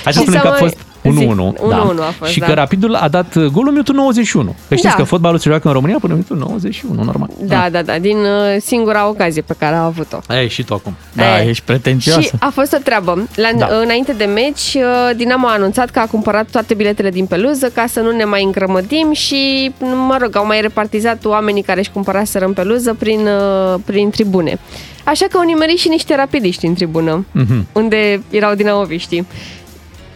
Așa 0.04 0.10
Și 0.10 0.18
spune 0.18 0.36
să 0.36 0.42
că 0.42 0.46
a 0.46 0.50
mai- 0.50 0.58
fost 0.58 0.76
1-1. 1.02 1.10
Zi, 1.10 1.26
da. 1.68 1.92
1-1 1.94 1.98
a 2.00 2.12
fost, 2.18 2.30
și 2.30 2.38
da. 2.38 2.46
că 2.46 2.52
Rapidul 2.52 2.94
a 2.94 3.08
dat 3.08 3.34
golul 3.34 3.66
în 3.66 3.70
minutul 3.72 3.94
91. 3.94 4.54
Că 4.68 4.74
știți 4.74 4.88
Da. 4.94 4.94
că 4.94 5.02
fotbalul 5.02 5.38
se 5.38 5.48
joacă 5.48 5.66
în 5.68 5.72
România 5.74 5.96
până 6.00 6.12
în 6.14 6.18
minutul 6.28 6.48
91, 6.48 7.02
normal. 7.02 7.28
Da, 7.40 7.68
da, 7.70 7.82
da, 7.82 7.98
din 7.98 8.16
uh, 8.16 8.56
singura 8.60 9.08
ocazie 9.08 9.42
pe 9.42 9.54
care 9.58 9.74
au 9.76 9.84
avut-o. 9.86 10.18
Ei, 10.34 10.48
și 10.48 10.62
tu 10.62 10.74
acum. 10.74 10.94
Da, 11.12 11.40
Eh, 11.40 11.46
ești 11.48 11.64
pretențioasă. 11.64 12.20
Și 12.20 12.30
a 12.38 12.50
fost 12.54 12.72
o 12.72 12.78
treabă. 12.84 13.28
La, 13.34 13.48
Da. 13.58 13.66
da. 13.66 13.76
Înainte 13.82 14.12
de 14.12 14.24
meci, 14.24 14.74
uh, 14.74 15.16
Dinamo 15.16 15.46
a 15.46 15.52
anunțat 15.52 15.90
că 15.90 15.98
a 15.98 16.06
cumpărat 16.06 16.46
toate 16.50 16.74
biletele 16.74 17.10
din 17.10 17.26
peluză 17.26 17.66
ca 17.74 17.84
să 17.88 18.00
nu 18.00 18.10
ne 18.10 18.24
mai 18.24 18.42
îngrămădim 18.44 19.12
și, 19.12 19.72
mă 20.06 20.16
rog, 20.20 20.36
au 20.36 20.46
mai 20.46 20.60
repartizat 20.60 21.24
oamenii 21.24 21.62
care 21.62 21.78
își 21.80 21.90
cumpăraseră 21.90 22.44
în 22.44 22.52
peluză 22.52 22.94
prin, 22.98 23.20
uh, 23.26 23.80
prin 23.84 24.10
tribune. 24.10 24.58
Așa 25.04 25.26
că 25.30 25.36
au 25.36 25.44
nimerit 25.44 25.78
și 25.78 25.88
niște 25.88 26.14
rapidiști 26.16 26.66
în 26.66 26.74
tribună, 26.74 27.24
Mhm. 27.32 27.66
unde 27.72 28.22
erau 28.30 28.54
dinamoviștii. 28.54 29.26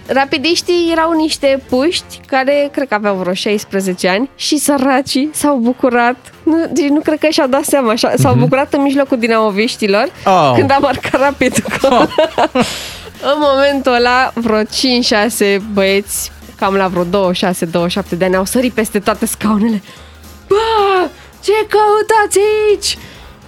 Rapidiștii 0.07 0.89
erau 0.93 1.13
niște 1.13 1.63
puști 1.69 2.21
care 2.27 2.69
cred 2.73 2.89
că 2.89 2.95
aveau 2.95 3.15
vreo 3.15 3.33
16 3.33 4.09
ani 4.09 4.31
și 4.37 4.57
săracii 4.59 5.31
s-au 5.33 5.57
bucurat. 5.57 6.17
Nu, 6.43 6.67
deci 6.71 6.89
nu 6.89 7.01
cred 7.01 7.19
că 7.19 7.29
și-au 7.29 7.47
dat 7.49 7.65
seama. 7.65 7.91
așa, 7.91 8.13
S-au 8.19 8.35
bucurat 8.35 8.73
în 8.75 8.83
mijlocul 8.83 9.19
dinamoviștilor 9.19 10.09
Au. 10.25 10.55
când 10.55 10.71
a 10.71 10.79
marcat 10.81 11.21
rapid 11.21 11.63
gol. 11.81 12.09
în 13.33 13.39
momentul 13.39 13.93
ăla, 13.95 14.31
vreo 14.35 14.63
5-6 14.63 14.67
băieți, 15.73 16.31
cam 16.57 16.75
la 16.75 16.89
vreo 16.89 17.05
26-27 17.05 17.09
de 18.09 18.25
ani, 18.25 18.37
au 18.37 18.45
sărit 18.45 18.73
peste 18.73 18.99
toate 18.99 19.27
scaunele. 19.27 19.83
Bă, 20.49 21.09
ce 21.45 21.53
căutați 21.53 22.39
aici? 22.39 22.99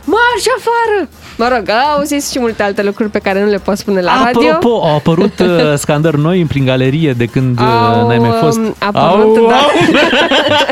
Marș 0.04 0.44
afară! 0.56 1.08
Mă 1.36 1.48
rog, 1.54 1.68
au 1.96 2.02
zis 2.04 2.30
și 2.30 2.38
multe 2.38 2.62
alte 2.62 2.82
lucruri 2.82 3.10
pe 3.10 3.18
care 3.18 3.42
nu 3.42 3.50
le 3.50 3.58
pot 3.58 3.76
spune 3.78 4.00
la 4.00 4.12
radio. 4.24 4.48
Apropo, 4.48 4.74
au 4.86 4.94
apărut 4.96 5.38
uh, 5.40 5.46
scandări 5.76 6.18
noi 6.20 6.44
prin 6.48 6.64
galerie 6.64 7.12
de 7.12 7.24
când 7.26 7.58
uh, 7.60 8.06
n-ai 8.08 8.18
mai 8.18 8.30
fost. 8.40 8.58
um, 8.58 8.74
apărut, 8.78 9.36
Au, 9.36 9.48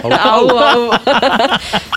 da. 0.09 0.17
au, 0.17 0.47
au. 0.75 0.93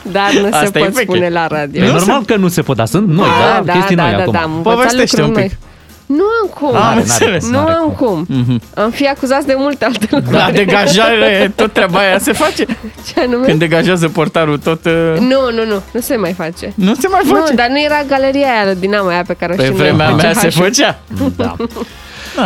Dar 0.04 0.32
nu 0.42 0.46
Asta 0.46 0.60
se 0.60 0.72
e 0.74 0.80
pot 0.80 0.90
veche. 0.90 1.02
spune 1.12 1.30
la 1.30 1.48
radio. 1.48 1.84
E 1.84 1.92
normal 1.92 2.24
că 2.26 2.36
nu 2.36 2.48
se 2.48 2.62
pot, 2.62 2.76
dar 2.76 2.86
sunt 2.88 3.08
noi, 3.08 3.28
da, 3.56 3.62
da, 3.64 3.72
chestii 3.74 3.96
da, 3.96 4.02
noi 4.04 4.12
da, 4.12 4.18
acum. 4.22 4.32
da, 4.34 4.40
am 4.40 4.52
învățat 4.56 4.76
Povestește 4.78 5.22
lucruri 5.22 5.40
un 5.42 5.48
pic. 5.50 5.58
noi. 5.60 5.65
Nu 6.06 6.24
am 6.42 6.50
cum. 6.54 6.68
Am 6.68 6.82
N-are, 6.82 7.00
înțeles. 7.00 7.46
nu 7.46 7.52
n-are 7.52 7.72
am 7.72 7.90
cum. 7.98 8.28
Am 8.76 8.90
fi 8.92 9.08
acuzați 9.08 9.46
de 9.48 9.54
multe 9.58 9.86
alte 9.86 10.08
lucruri. 10.10 10.36
La 10.36 10.52
degajare, 10.52 11.52
tot 11.56 11.74
treaba 11.74 12.00
aia 12.00 12.20
se 12.20 12.32
face. 12.32 12.66
Ce 13.08 13.14
anume? 13.20 13.46
Când 13.48 13.60
degajează 13.60 14.08
portarul, 14.10 14.58
tot... 14.58 14.86
uh, 14.86 14.92
Nu, 15.20 15.52
nu, 15.52 15.66
nu, 15.66 15.82
nu 15.92 16.00
se 16.00 16.16
mai 16.16 16.34
face. 16.34 16.74
Nu 16.76 16.94
se 16.96 17.08
mai 17.08 17.22
face. 17.26 17.50
Nu, 17.50 17.56
dar 17.56 17.68
nu 17.70 17.82
era 17.82 18.04
galeria 18.08 18.48
aia 18.48 18.74
Dinamo 18.74 19.08
aia 19.10 19.24
pe 19.28 19.34
care 19.40 19.54
o 19.54 19.56
Pe 19.56 19.64
știm 19.64 19.76
vremea 19.76 20.10
noi, 20.10 20.16
mea 20.22 20.32
CH. 20.32 20.38
se 20.40 20.50
făcea. 20.50 21.00
Da. 21.36 21.56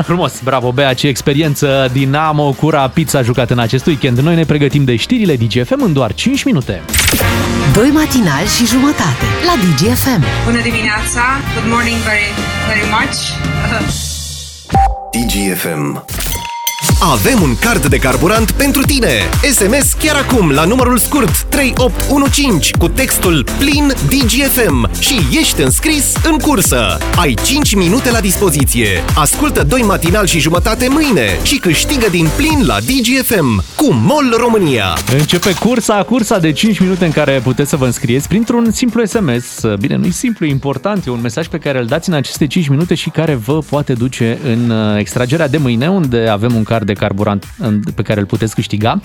Frumos, 0.04 0.34
bravo 0.43 0.72
Bea, 0.72 0.93
ce 0.93 1.08
experiență 1.08 1.89
Dinamo 1.93 2.52
cu 2.60 2.69
Rapid 2.69 3.10
s-a 3.10 3.22
jucat 3.22 3.50
în 3.50 3.60
acest 3.60 3.86
weekend. 3.86 4.17
Noi 4.17 4.36
ne 4.36 4.43
pregătim 4.45 4.84
de 4.84 4.95
știrile 4.95 5.36
DGFM 5.36 5.82
în 5.84 5.93
doar 5.93 6.13
5 6.13 6.43
minute. 6.43 6.82
Doi 7.74 7.89
matinali 7.89 8.48
și 8.58 8.65
jumătate 8.65 9.26
la 9.45 9.54
DGFM. 9.62 10.24
Bună 10.45 10.62
dimineața! 10.62 11.22
Good 11.56 11.72
morning 11.74 11.98
very, 11.98 12.30
very 12.67 12.86
much! 12.91 13.59
DGFM. 15.13 16.02
Avem 17.01 17.41
un 17.41 17.55
card 17.55 17.85
de 17.85 17.97
carburant 17.97 18.51
pentru 18.51 18.81
tine. 18.81 19.09
SMS 19.51 19.93
chiar 19.93 20.15
acum 20.15 20.49
la 20.49 20.65
numărul 20.65 20.97
scurt 20.97 21.41
3815 21.41 22.77
cu 22.77 22.88
textul 22.88 23.45
plin 23.59 23.88
DGFM 23.88 24.99
și 24.99 25.38
ești 25.39 25.62
înscris 25.62 26.13
în 26.23 26.38
cursă. 26.38 26.97
Ai 27.15 27.33
5 27.43 27.75
minute 27.75 28.12
la 28.12 28.19
dispoziție. 28.19 28.88
Ascultă 29.15 29.63
doi 29.63 29.81
matinal 29.81 30.25
și 30.25 30.39
jumătate 30.39 30.88
mâine 30.89 31.39
și 31.43 31.57
câștigă 31.57 32.07
din 32.09 32.27
plin 32.35 32.65
la 32.65 32.77
DGFM 32.79 33.63
cu 33.75 33.93
MOL 33.93 34.35
România. 34.38 34.85
Începe 35.17 35.53
cursa, 35.53 36.03
cursa 36.03 36.39
de 36.39 36.51
5 36.51 36.79
minute 36.79 37.05
în 37.05 37.12
care 37.12 37.39
puteți 37.43 37.69
să 37.69 37.75
vă 37.75 37.85
înscrieți 37.85 38.27
printr-un 38.27 38.71
simplu 38.71 39.05
SMS. 39.05 39.62
Bine, 39.79 39.95
nu 39.95 40.05
e 40.05 40.09
simplu, 40.09 40.45
e 40.45 40.49
important, 40.49 41.05
e 41.05 41.09
un 41.09 41.21
mesaj 41.21 41.47
pe 41.47 41.57
care 41.57 41.79
îl 41.79 41.85
dați 41.85 42.09
în 42.09 42.15
aceste 42.15 42.47
5 42.47 42.67
minute 42.67 42.95
și 42.95 43.09
care 43.09 43.33
vă 43.33 43.59
poate 43.69 43.93
duce 43.93 44.38
în 44.43 44.69
uh, 44.69 44.99
extragerea 44.99 45.47
de 45.47 45.57
mâine, 45.57 45.89
unde 45.89 46.27
avem 46.27 46.55
un 46.55 46.63
card 46.63 46.88
de 46.93 46.99
carburant 46.99 47.45
în- 47.58 47.82
pe 47.95 48.02
care 48.02 48.19
îl 48.19 48.25
puteți 48.25 48.54
câștiga. 48.56 48.99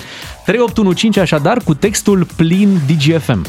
3815 0.44 1.20
așadar 1.35 1.59
cu 1.64 1.75
textul 1.75 2.27
plin 2.37 2.81
DGFM. 2.87 3.47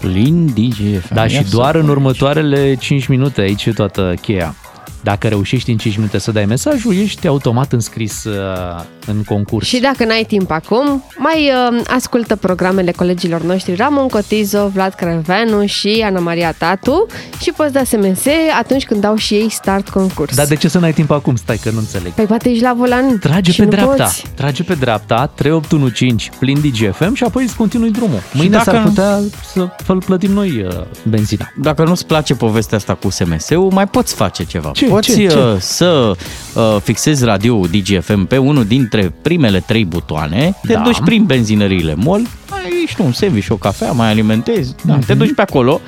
Plin 0.00 0.46
DGF. 0.46 1.12
Da, 1.12 1.26
și 1.26 1.34
doar 1.50 1.74
în 1.74 1.88
următoarele 1.88 2.74
5 2.74 3.06
minute, 3.06 3.40
aici 3.40 3.64
e 3.66 3.72
toată 3.72 4.14
cheia. 4.20 4.54
Dacă 5.02 5.28
reușești 5.28 5.70
în 5.70 5.76
5 5.76 5.96
minute 5.96 6.18
să 6.18 6.30
dai 6.32 6.44
mesajul, 6.44 6.94
ești 6.94 7.26
automat 7.26 7.72
înscris 7.72 8.24
uh, 8.24 8.84
în 9.06 9.22
concurs. 9.24 9.66
Și 9.66 9.80
dacă 9.80 10.04
n-ai 10.04 10.24
timp 10.28 10.50
acum, 10.50 11.04
mai 11.16 11.50
uh, 11.70 11.80
ascultă 11.86 12.36
programele 12.36 12.90
colegilor 12.90 13.42
noștri 13.42 13.74
Ramon 13.74 14.08
Cotizo, 14.08 14.68
Vlad 14.68 14.94
Crăveanu 14.94 15.66
și 15.66 16.02
Ana 16.06 16.20
Maria 16.20 16.52
Tatu 16.58 17.06
și 17.40 17.52
poți 17.56 17.72
da 17.72 17.84
SMS 17.84 18.24
atunci 18.58 18.84
când 18.84 19.00
dau 19.00 19.16
și 19.16 19.34
ei 19.34 19.50
start 19.50 19.88
concurs. 19.88 20.36
Dar 20.36 20.46
de 20.46 20.54
ce 20.54 20.68
să 20.68 20.78
n-ai 20.78 20.92
timp 20.92 21.10
acum? 21.10 21.36
Stai 21.36 21.56
că 21.56 21.70
nu 21.70 21.78
înțeleg. 21.78 22.12
Păi 22.12 22.24
poate 22.24 22.50
ești 22.50 22.62
la 22.62 22.74
volan 22.74 23.18
Trage 23.18 23.50
și 23.50 23.58
pe 23.58 23.64
nu 23.64 23.70
dreapta, 23.70 24.04
Poți. 24.04 24.24
trage 24.34 24.62
pe 24.62 24.74
dreapta, 24.74 25.26
3815, 25.34 26.30
plin 26.38 26.60
DGFM 26.60 27.14
și 27.14 27.24
apoi 27.24 27.42
îți 27.42 27.56
continui 27.56 27.90
drumul. 27.90 28.20
Mâine 28.32 28.56
dacă- 28.56 28.70
s-ar 28.70 28.82
putea 28.82 29.18
să 29.52 29.68
îl 29.86 30.02
plătim 30.02 30.32
noi 30.32 30.66
uh, 30.68 30.72
benzina. 31.08 31.52
Dacă 31.60 31.84
nu-ți 31.84 32.06
place 32.06 32.34
povestea 32.34 32.76
asta 32.76 32.94
cu 32.94 33.10
SMS-ul, 33.10 33.70
mai 33.72 33.86
poți 33.86 34.14
face 34.14 34.44
ceva. 34.44 34.70
Ce? 34.74 34.86
Poți 34.94 35.14
Ce? 35.14 35.26
Ce? 35.26 35.36
uh, 35.38 35.54
să 35.58 36.12
uh, 36.54 36.76
fixezi 36.82 37.24
radio 37.24 37.60
DGFM 37.70 38.24
pe 38.26 38.36
unul 38.36 38.64
dintre 38.64 39.14
primele 39.22 39.60
trei 39.66 39.84
butoane, 39.84 40.54
te 40.66 40.72
Da. 40.72 40.80
duci 40.80 41.00
prin 41.04 41.24
benzinăriile 41.24 41.94
MOL, 41.96 42.20
mai 42.50 42.60
ești 42.84 43.00
un 43.00 43.12
sandwich, 43.12 43.46
o 43.50 43.54
cafea, 43.56 43.92
mai 43.92 44.08
alimentezi, 44.08 44.74
da, 44.84 44.94
Mhm. 44.94 45.06
te 45.06 45.14
duci 45.14 45.34
pe 45.34 45.42
acolo 45.42 45.80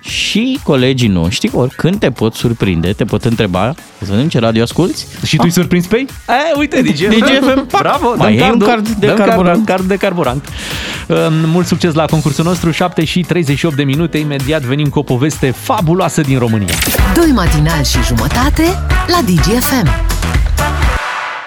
și 0.00 0.58
colegii 0.62 1.08
noștri, 1.08 1.50
oricând 1.54 1.98
te 1.98 2.10
pot 2.10 2.34
surprinde, 2.34 2.92
te 2.92 3.04
pot 3.04 3.24
întreba, 3.24 3.74
să 4.02 4.10
vedem 4.10 4.28
ce 4.28 4.38
radio 4.38 4.62
asculti, 4.62 5.06
Și 5.24 5.36
tu 5.36 5.42
îi 5.44 5.50
surprinzi 5.50 5.88
pe 5.88 5.96
ei? 5.96 6.06
E, 6.28 6.58
uite, 6.58 6.82
DGFM. 6.82 7.18
DGFM, 7.18 7.66
pac, 7.66 7.80
Bravo, 7.80 8.14
mai 8.16 8.36
dăm 8.36 8.44
iei 8.44 8.52
un 8.52 8.58
cardul, 8.58 8.66
card 8.66 8.88
de 8.88 9.06
dăm 9.06 9.16
carburant. 9.16 9.66
Card, 9.66 9.66
card 9.66 9.88
de 9.88 9.96
carburant. 9.96 10.48
Um, 11.08 11.16
Mult 11.50 11.66
succes 11.66 11.94
la 11.94 12.04
concursul 12.04 12.44
nostru, 12.44 12.70
7 12.70 13.04
și 13.04 13.20
38 13.20 13.76
de 13.76 13.82
minute. 13.82 14.18
Imediat 14.18 14.62
venim 14.62 14.88
cu 14.88 14.98
o 14.98 15.02
poveste 15.02 15.50
fabuloasă 15.50 16.20
din 16.20 16.38
România. 16.38 16.74
Doi 17.14 17.30
matinali 17.34 17.84
și 17.84 17.98
jumătate 18.02 18.62
la 19.06 19.18
DGFM. 19.24 19.88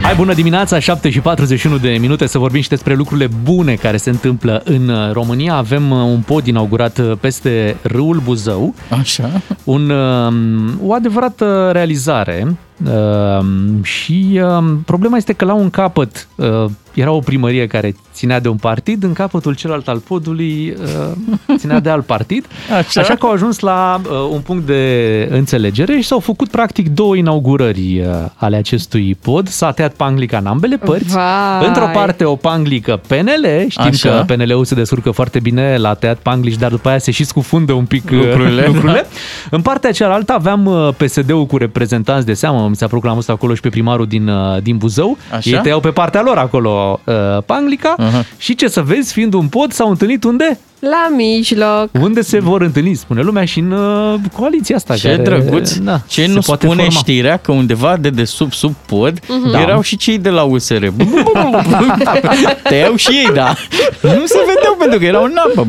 Hai, 0.04 0.16
bună 0.16 0.34
dimineața, 0.34 0.80
7 0.80 1.10
și 1.10 1.20
41 1.20 1.78
de 1.78 1.98
minute 2.00 2.26
să 2.26 2.38
vorbim 2.38 2.62
și 2.62 2.70
despre 2.70 2.94
lucrurile 2.94 3.30
bune 3.44 3.74
care 3.74 3.98
se 3.98 4.10
întâmplă 4.10 4.62
în 4.66 4.90
uh, 4.90 5.12
România. 5.12 5.56
Avem 5.56 5.92
uh, 5.92 5.98
un 5.98 6.22
pod 6.22 6.48
inaugurat 6.48 6.98
uh, 6.98 7.12
peste 7.20 7.78
râul 7.82 8.22
Buzău, 8.24 8.76
Așa. 9.00 9.42
un, 9.64 9.90
um, 9.90 10.80
o 10.88 10.94
adevărată 10.94 11.70
realizare 11.74 12.58
um, 12.78 13.84
și 13.84 14.42
um, 14.44 14.78
problema 14.86 15.18
este 15.18 15.34
că 15.34 15.46
la 15.46 15.54
un 15.54 15.70
capăt 15.70 16.28
uh, 16.36 16.66
era 16.94 17.12
o 17.12 17.20
primărie 17.20 17.68
care 17.68 17.96
ținea 18.14 18.40
de 18.40 18.48
un 18.48 18.56
partid, 18.56 19.04
în 19.04 19.14
capătul 19.14 19.56
celălalt 19.56 19.88
al 19.88 19.98
podului 19.98 20.78
uh, 20.82 21.58
ținea 21.58 21.80
de 21.80 21.90
alt 21.90 22.06
partid, 22.06 22.46
Așa. 22.78 23.02
așa 23.02 23.16
că 23.16 23.26
au 23.26 23.32
ajuns 23.32 23.60
la 23.60 24.02
uh, 24.04 24.12
un 24.32 24.40
punct 24.40 24.66
de 24.66 25.28
înțelegere 25.32 25.98
și 25.98 26.08
s-au 26.08 26.20
făcut 26.20 26.50
practic 26.50 26.90
două 26.90 27.16
inaugurări 27.16 28.00
uh, 28.00 28.06
ale 28.36 28.56
acestui 28.56 29.18
pod. 29.22 29.48
S-a 29.48 29.72
tăiat 29.72 29.94
panglica 29.94 30.38
în 30.38 30.46
ambele 30.46 30.78
părți. 30.78 31.14
Vai. 31.14 31.68
Într-o 31.68 31.90
parte 31.94 32.24
o 32.24 32.36
panglică 32.36 33.02
PNL, 33.08 33.66
știm 33.68 33.84
Așa. 33.84 34.10
că 34.10 34.34
PNL-ul 34.34 34.66
se 34.66 34.76
descurcă 34.76 35.12
foarte 35.12 35.40
bine 35.40 35.78
la 35.78 35.94
tăiat 35.94 36.18
panglici, 36.18 36.56
dar 36.58 36.70
după 36.70 36.90
aia 36.90 36.98
se 36.98 37.12
și 37.12 37.24
scufundă 37.24 37.74
un 37.74 37.86
pic 37.86 38.04
uh, 38.12 38.12
Lucrurile, 38.12 38.66
lucrurile. 38.72 39.06
În 39.50 39.62
partea 39.62 39.92
cealaltă 39.92 40.34
aveam 40.34 40.66
uh, 40.66 40.90
PSD-ul 40.98 41.46
cu 41.46 41.58
reprezentanți 41.58 42.26
de 42.26 42.34
seamă, 42.34 42.60
mi 42.74 42.80
s-a 42.80 42.88
proclamat 42.88 43.30
acolo 43.30 43.56
și 43.56 43.62
pe 43.62 43.70
primarul 43.70 44.08
din, 44.08 44.28
uh, 44.28 44.62
din 44.62 44.78
Buzău. 44.78 45.18
Așa. 45.32 45.50
Ei 45.50 45.60
tăiau 45.62 45.80
pe 45.80 45.90
partea 45.90 46.22
lor 46.22 46.38
acolo 46.38 47.00
uh, 47.04 47.14
panglica 47.46 47.94
Aha. 47.98 48.26
și 48.38 48.56
ce 48.56 48.68
să 48.68 48.82
vezi, 48.82 49.14
fiind 49.14 49.34
un 49.34 49.48
pod, 49.48 49.72
s-au 49.72 49.90
întâlnit 49.90 50.24
unde? 50.24 50.60
La 50.90 51.08
mijloc. 51.16 51.90
Unde 52.02 52.22
se 52.22 52.40
vor 52.40 52.62
întâlni, 52.62 52.94
spune 52.94 53.22
lumea, 53.22 53.46
și 53.46 53.60
în 53.60 53.72
uh, 53.72 54.20
coaliția 54.36 54.76
asta. 54.76 54.96
Ce 54.96 55.08
care, 55.10 55.22
drăguț! 55.22 55.74
Da, 55.76 56.02
Ce 56.08 56.22
se 56.26 56.28
nu 56.32 56.40
poate 56.46 56.66
spune 56.66 56.84
forma. 56.84 57.00
știrea 57.00 57.38
că 57.38 57.52
undeva 57.52 57.98
de 57.98 58.10
desubt, 58.10 58.54
sub 58.54 58.74
pod, 58.86 59.20
Da. 59.52 59.62
erau 59.62 59.82
și 59.82 59.98
cei 59.98 60.18
de 60.18 60.30
la 60.30 60.44
USR. 60.44 60.86
Te 62.70 62.76
iau 62.76 62.96
și 62.96 63.10
ei, 63.12 63.30
da. 63.34 63.54
Nu 64.02 64.26
se 64.26 64.38
vedeau 64.54 64.76
pentru 64.80 65.00
că 65.00 65.06
erau 65.06 65.24
în 65.24 65.36
apă. 65.48 65.68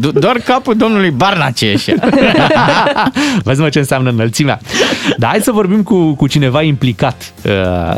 Do- 0.00 0.12
Doar 0.12 0.36
capul 0.38 0.76
domnului 0.76 1.10
Barnace 1.10 1.72
așa. 1.76 1.92
Vezi 3.44 3.60
mă 3.60 3.68
ce 3.68 3.78
înseamnă 3.78 4.10
înălțimea. 4.10 4.60
Dar 5.16 5.30
hai 5.30 5.40
să 5.40 5.52
vorbim 5.52 5.82
cu, 5.82 6.14
cu 6.14 6.26
cineva 6.26 6.62
implicat 6.62 7.32
uh, 7.46 7.52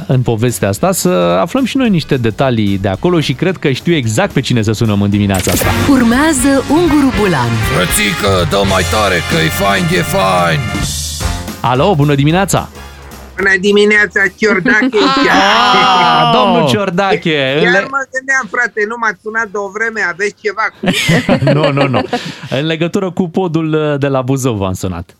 în 0.07 0.21
povestea 0.21 0.69
asta, 0.69 0.93
să 0.93 1.09
aflăm 1.41 1.65
și 1.65 1.77
noi 1.77 1.89
niște 1.89 2.17
detalii 2.17 2.79
de 2.79 2.89
acolo 2.89 3.21
și 3.21 3.33
cred 3.33 3.57
că 3.57 3.71
știu 3.71 3.95
exact 3.95 4.33
pe 4.33 4.41
cine 4.41 4.63
să 4.63 4.73
sunăm 4.73 5.03
în 5.09 5.14
dimineața 5.16 5.51
asta. 5.53 5.66
Urmează 5.90 6.51
Unguru 6.79 7.09
Bulan 7.18 7.51
Frățică, 7.73 8.33
dă 8.51 8.61
mai 8.73 8.85
tare 8.94 9.18
că 9.31 9.37
e 9.47 9.49
fain, 9.62 9.83
e 10.01 10.03
fain 10.03 10.59
Alo, 11.61 11.94
bună 11.94 12.14
dimineața! 12.14 12.68
Bună 13.37 13.55
dimineața, 13.61 14.21
Ciordache 14.38 14.99
Ah, 15.29 16.31
domnul 16.37 16.68
Ciordache! 16.68 17.38
în 17.57 17.62
Chiar 17.62 17.73
le- 17.73 17.88
mă 17.97 18.03
gândeam, 18.14 18.44
frate, 18.55 18.81
nu 18.88 18.97
m-ați 19.01 19.21
sunat 19.23 19.47
de 19.55 19.59
o 19.66 19.68
vreme, 19.77 20.01
aveți 20.12 20.35
ceva 20.44 20.64
cu... 20.75 20.81
Nu, 21.57 21.73
nu, 21.73 21.88
nu. 21.94 22.01
În 22.59 22.64
legătură 22.66 23.11
cu 23.11 23.29
podul 23.29 23.68
uh, 23.73 23.99
de 23.99 24.07
la 24.09 24.23
Buzău 24.23 24.55
v-am 24.55 24.73
sunat. 24.73 25.16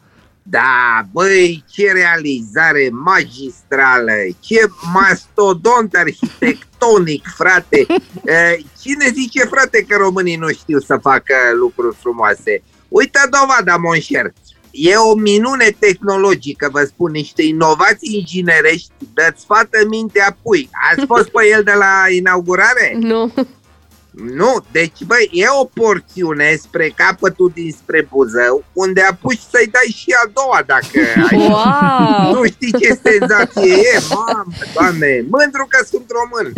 Da, 0.51 1.03
băi, 1.13 1.65
ce 1.71 1.93
realizare 1.93 2.89
magistrală, 2.93 4.13
ce 4.41 4.69
mastodont 4.93 5.95
arhitectonic, 5.95 7.27
frate. 7.37 7.87
Eh, 8.25 8.57
Cine 8.81 9.09
zice, 9.13 9.45
frate, 9.45 9.85
că 9.89 9.97
românii 9.97 10.37
nu 10.37 10.49
știu 10.49 10.79
să 10.79 10.99
facă 11.03 11.35
lucruri 11.59 11.97
frumoase? 11.97 12.63
Uite 12.89 13.19
dovada, 13.31 13.77
monșer. 13.77 14.33
E 14.71 14.95
o 14.97 15.15
minune 15.15 15.77
tehnologică, 15.79 16.69
vă 16.73 16.85
spun, 16.85 17.11
niște 17.11 17.43
inovații 17.43 18.17
inginerești, 18.19 18.91
dă-ți 19.15 19.45
fată 19.45 19.87
mintea 19.89 20.37
pui. 20.43 20.71
Ați 20.91 21.07
fost 21.07 21.29
pe 21.29 21.47
el 21.53 21.63
de 21.63 21.73
la 21.73 22.05
inaugurare? 22.17 22.97
Nu. 22.99 23.33
Nu, 24.25 24.65
deci 24.73 25.05
băi, 25.07 25.31
e 25.33 25.45
o 25.61 25.65
porțiune 25.65 26.57
spre 26.61 26.93
capătul 26.97 27.51
dinspre 27.55 28.09
Buzău, 28.11 28.65
unde 28.73 29.01
apuci 29.01 29.41
să-i 29.51 29.67
dai 29.67 29.95
și 29.97 30.15
a 30.25 30.31
doua 30.33 30.63
dacă 30.67 30.99
ai. 31.31 31.39
Wow! 31.39 32.35
Nu 32.35 32.45
știi 32.45 32.73
ce 32.81 32.99
senzație 33.03 33.75
e, 33.75 33.99
mamă, 34.15 34.53
doamne, 34.75 35.25
mândru 35.31 35.67
că 35.69 35.85
sunt 35.91 36.11
român. 36.19 36.53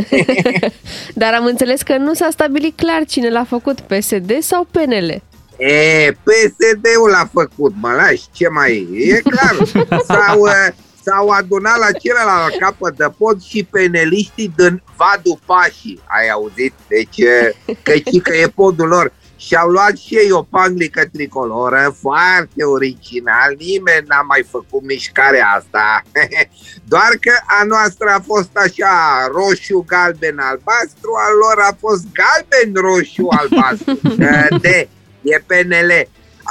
Dar 1.22 1.34
am 1.34 1.44
înțeles 1.44 1.82
că 1.82 1.96
nu 1.96 2.14
s-a 2.14 2.28
stabilit 2.30 2.76
clar 2.76 3.04
cine 3.04 3.30
l-a 3.30 3.44
făcut, 3.44 3.80
PSD 3.80 4.30
sau 4.40 4.66
PNL. 4.70 5.22
E, 5.56 6.10
PSD-ul 6.12 7.10
l-a 7.10 7.30
făcut, 7.32 7.72
mă 7.80 7.92
lași, 7.92 8.24
ce 8.32 8.48
mai 8.48 8.88
e? 8.92 9.14
E 9.14 9.20
clar, 9.20 9.56
s-au, 10.08 10.40
uh, 10.40 10.68
s-au 11.04 11.28
adunat 11.28 11.78
la 11.78 11.92
celălalt 11.92 12.58
capăt 12.58 12.96
de 12.96 13.06
pod 13.18 13.42
și 13.42 13.68
peneliștii 13.70 14.52
din 14.56 14.82
Vadu 14.96 15.40
Pașii, 15.46 16.00
ai 16.06 16.28
auzit? 16.28 16.72
Deci, 16.88 17.18
uh, 17.18 17.76
că 17.82 17.92
știi 17.92 18.20
că 18.20 18.36
e 18.36 18.46
podul 18.46 18.88
lor. 18.88 19.12
Și 19.36 19.54
au 19.54 19.68
luat 19.68 19.96
și 19.96 20.14
ei 20.14 20.30
o 20.30 20.42
panglică 20.42 21.04
tricoloră, 21.12 21.96
foarte 22.00 22.64
original, 22.64 23.54
nimeni 23.58 24.06
n-a 24.06 24.20
mai 24.20 24.44
făcut 24.50 24.82
mișcarea 24.82 25.46
asta. 25.56 26.02
Doar 26.92 27.12
că 27.20 27.32
a 27.60 27.64
noastră 27.64 28.08
a 28.08 28.22
fost 28.26 28.56
așa 28.56 28.90
roșu, 29.32 29.84
galben, 29.86 30.38
albastru, 30.38 31.10
al 31.26 31.34
lor 31.42 31.64
a 31.70 31.76
fost 31.80 32.04
galben, 32.20 32.82
roșu, 32.82 33.28
albastru. 33.30 33.98
De, 34.64 34.88
e 35.22 35.42
PNL. 35.46 36.08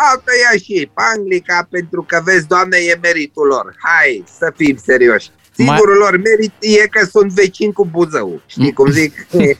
Au 0.07 0.21
tăiat 0.23 0.61
și 0.63 0.71
ei 0.71 0.91
panglica 0.93 1.67
pentru 1.69 2.05
că, 2.07 2.21
vezi, 2.23 2.47
doamne, 2.47 2.77
e 2.77 2.99
meritul 3.01 3.47
lor. 3.47 3.75
Hai 3.77 4.23
să 4.39 4.53
fim 4.55 4.77
serioși. 4.85 5.29
Singurul 5.55 5.97
lor 5.97 6.17
merit 6.17 6.53
e 6.59 6.87
că 6.87 7.05
sunt 7.05 7.31
vecini 7.31 7.73
cu 7.73 7.85
Buzău. 7.85 8.41
Știi 8.45 8.73
cum 8.73 8.91
zic? 8.91 9.13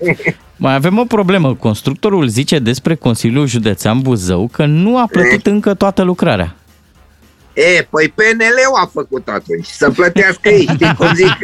Mai 0.66 0.74
avem 0.74 0.98
o 0.98 1.06
problemă. 1.06 1.56
Constructorul 1.56 2.28
zice 2.28 2.60
despre 2.60 2.96
Consiliul 2.96 3.48
Județean 3.48 4.00
Buzău 4.02 4.50
că 4.52 4.66
nu 4.66 4.98
a 4.98 5.08
plătit 5.12 5.46
încă 5.46 5.74
toată 5.74 6.02
lucrarea. 6.02 6.56
E, 7.54 7.88
păi 7.90 8.14
PNL-ul 8.16 8.82
a 8.84 8.86
făcut 8.94 9.28
atunci, 9.28 9.66
să 9.66 9.90
plătească 9.90 10.50
ei, 10.50 10.70
știi 10.74 10.96
cum 10.98 11.14
zic? 11.14 11.38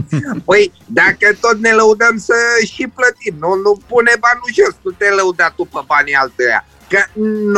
Păi, 0.48 0.72
dacă 0.86 1.26
tot 1.40 1.58
ne 1.58 1.70
lăudăm 1.70 2.16
să 2.18 2.34
și 2.72 2.84
plătim, 2.96 3.34
nu, 3.40 3.54
nu 3.64 3.80
pune 3.88 4.12
banul 4.24 4.50
jos, 4.58 4.74
tu 4.82 4.90
te 4.90 5.08
lăuda 5.18 5.52
tu 5.56 5.64
pe 5.64 5.80
banii 5.86 6.14
altuia. 6.14 6.66
Că 6.92 7.02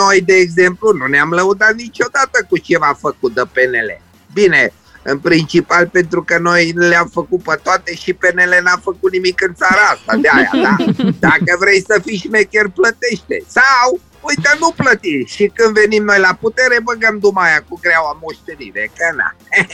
noi, 0.00 0.20
de 0.20 0.34
exemplu, 0.34 0.92
nu 0.92 1.06
ne-am 1.06 1.30
lăudat 1.30 1.74
niciodată 1.74 2.46
cu 2.48 2.56
ceva 2.58 2.98
făcut 2.98 3.34
de 3.34 3.42
PNL. 3.54 3.90
Bine, 4.32 4.72
în 5.02 5.18
principal 5.18 5.88
pentru 5.88 6.22
că 6.22 6.38
noi 6.38 6.72
le-am 6.74 7.08
făcut 7.18 7.42
pe 7.42 7.60
toate 7.62 7.94
și 7.94 8.12
PNL 8.12 8.52
n-a 8.62 8.78
făcut 8.82 9.12
nimic 9.12 9.42
în 9.46 9.54
țara 9.54 9.84
asta, 9.94 10.16
de 10.16 10.28
aia, 10.36 10.52
da? 10.66 10.76
Dacă 11.28 11.56
vrei 11.58 11.80
să 11.88 12.00
fii 12.04 12.16
șmecher, 12.16 12.66
plătește. 12.68 13.36
Sau, 13.46 14.00
uite, 14.20 14.50
nu 14.60 14.70
plăti. 14.76 15.24
Și 15.34 15.50
când 15.54 15.78
venim 15.80 16.04
noi 16.04 16.18
la 16.18 16.38
putere, 16.40 16.76
băgăm 16.82 17.18
dumaia 17.18 17.64
cu 17.68 17.78
greaua 17.82 18.18
moștenire, 18.22 18.90
că 18.96 19.06
na. 19.16 19.28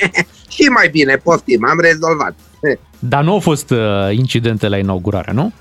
și 0.54 0.62
mai 0.62 0.88
bine, 0.88 1.16
poftim, 1.16 1.64
am 1.64 1.80
rezolvat. 1.80 2.34
Dar 2.98 3.22
nu 3.22 3.32
au 3.32 3.40
fost 3.40 3.70
uh, 3.70 3.78
incidente 4.10 4.68
la 4.68 4.78
inaugurare, 4.78 5.32
nu? 5.32 5.52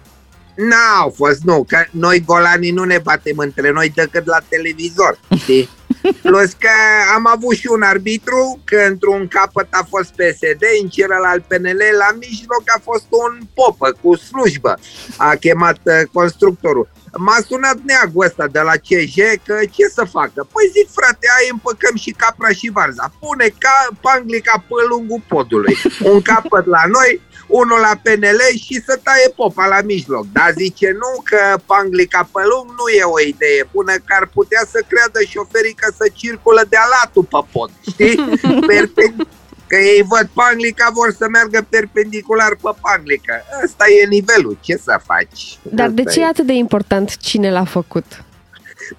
N-au 0.67 1.13
fost, 1.15 1.41
nu, 1.43 1.65
că 1.67 1.84
noi 1.91 2.24
golanii 2.26 2.72
nu 2.72 2.84
ne 2.84 2.98
batem 3.04 3.38
între 3.38 3.72
noi 3.72 3.91
decât 3.95 4.26
la 4.26 4.39
televizor, 4.50 5.19
știi? 5.38 5.69
Plus 6.28 6.52
că 6.52 6.69
am 7.15 7.28
avut 7.28 7.56
și 7.56 7.67
un 7.72 7.82
arbitru, 7.82 8.60
că 8.63 8.78
într-un 8.88 9.28
capăt 9.28 9.67
a 9.69 9.86
fost 9.89 10.10
PSD, 10.10 10.63
în 10.82 10.89
celălalt 10.89 11.43
PNL, 11.43 11.82
la 11.98 12.12
mijloc 12.19 12.63
a 12.65 12.80
fost 12.84 13.06
un 13.10 13.39
popă 13.54 13.98
cu 14.02 14.15
slujbă. 14.15 14.80
A 15.17 15.36
chemat 15.36 15.80
uh, 15.84 16.02
constructorul. 16.13 16.89
M-a 17.17 17.38
sunat 17.48 17.78
neagul 17.86 18.26
ăsta 18.26 18.48
de 18.48 18.60
la 18.60 18.76
CJ 18.88 19.17
că 19.45 19.56
ce 19.76 19.86
să 19.93 20.04
facă? 20.12 20.48
Păi 20.54 20.72
zic 20.76 20.88
frate, 20.91 21.28
ai 21.38 21.50
împăcăm 21.52 21.95
și 21.95 22.12
capra 22.12 22.50
și 22.50 22.69
varza. 22.74 23.13
Pune 23.19 23.48
ca 23.58 23.76
panglica 24.02 24.63
pe 24.67 24.74
lungul 24.89 25.22
podului. 25.28 25.78
Un 26.12 26.22
capăt 26.22 26.65
la 26.65 26.84
noi, 26.88 27.22
unul 27.62 27.80
la 27.88 27.94
PNL 28.04 28.42
și 28.66 28.76
să 28.88 29.00
taie 29.04 29.28
popa 29.36 29.66
la 29.68 29.82
mijloc. 29.92 30.26
Dar 30.38 30.50
zice 30.58 30.88
nu 30.92 31.12
că 31.30 31.42
panglica 31.66 32.30
pe 32.34 32.42
lung 32.52 32.68
nu 32.80 32.86
e 33.00 33.04
o 33.18 33.20
idee 33.34 33.62
bună, 33.72 33.94
că 34.06 34.12
ar 34.20 34.26
putea 34.38 34.64
să 34.74 34.80
creadă 34.90 35.20
șoferii 35.34 35.74
că 35.82 35.88
să 35.98 36.06
circulă 36.22 36.62
de 36.70 36.78
alatul 36.86 37.24
pe 37.34 37.42
pod. 37.52 37.72
Știi? 37.92 38.16
Perpen- 38.72 39.28
Că 39.68 39.76
ei 39.76 40.04
văd 40.08 40.30
panglica, 40.34 40.90
vor 40.94 41.16
să 41.18 41.26
meargă 41.32 41.66
perpendicular 41.70 42.56
pe 42.62 42.70
panglica. 42.82 43.34
Ăsta 43.64 43.86
e 44.02 44.06
nivelul, 44.06 44.58
ce 44.62 44.76
să 44.84 45.00
faci? 45.06 45.58
Dar 45.62 45.90
de 45.90 46.02
Ăsta 46.02 46.14
ce 46.14 46.20
e 46.20 46.24
e. 46.24 46.28
atât 46.28 46.46
de 46.46 46.54
important 46.54 47.18
cine 47.18 47.52
l-a 47.52 47.64
făcut? 47.64 48.06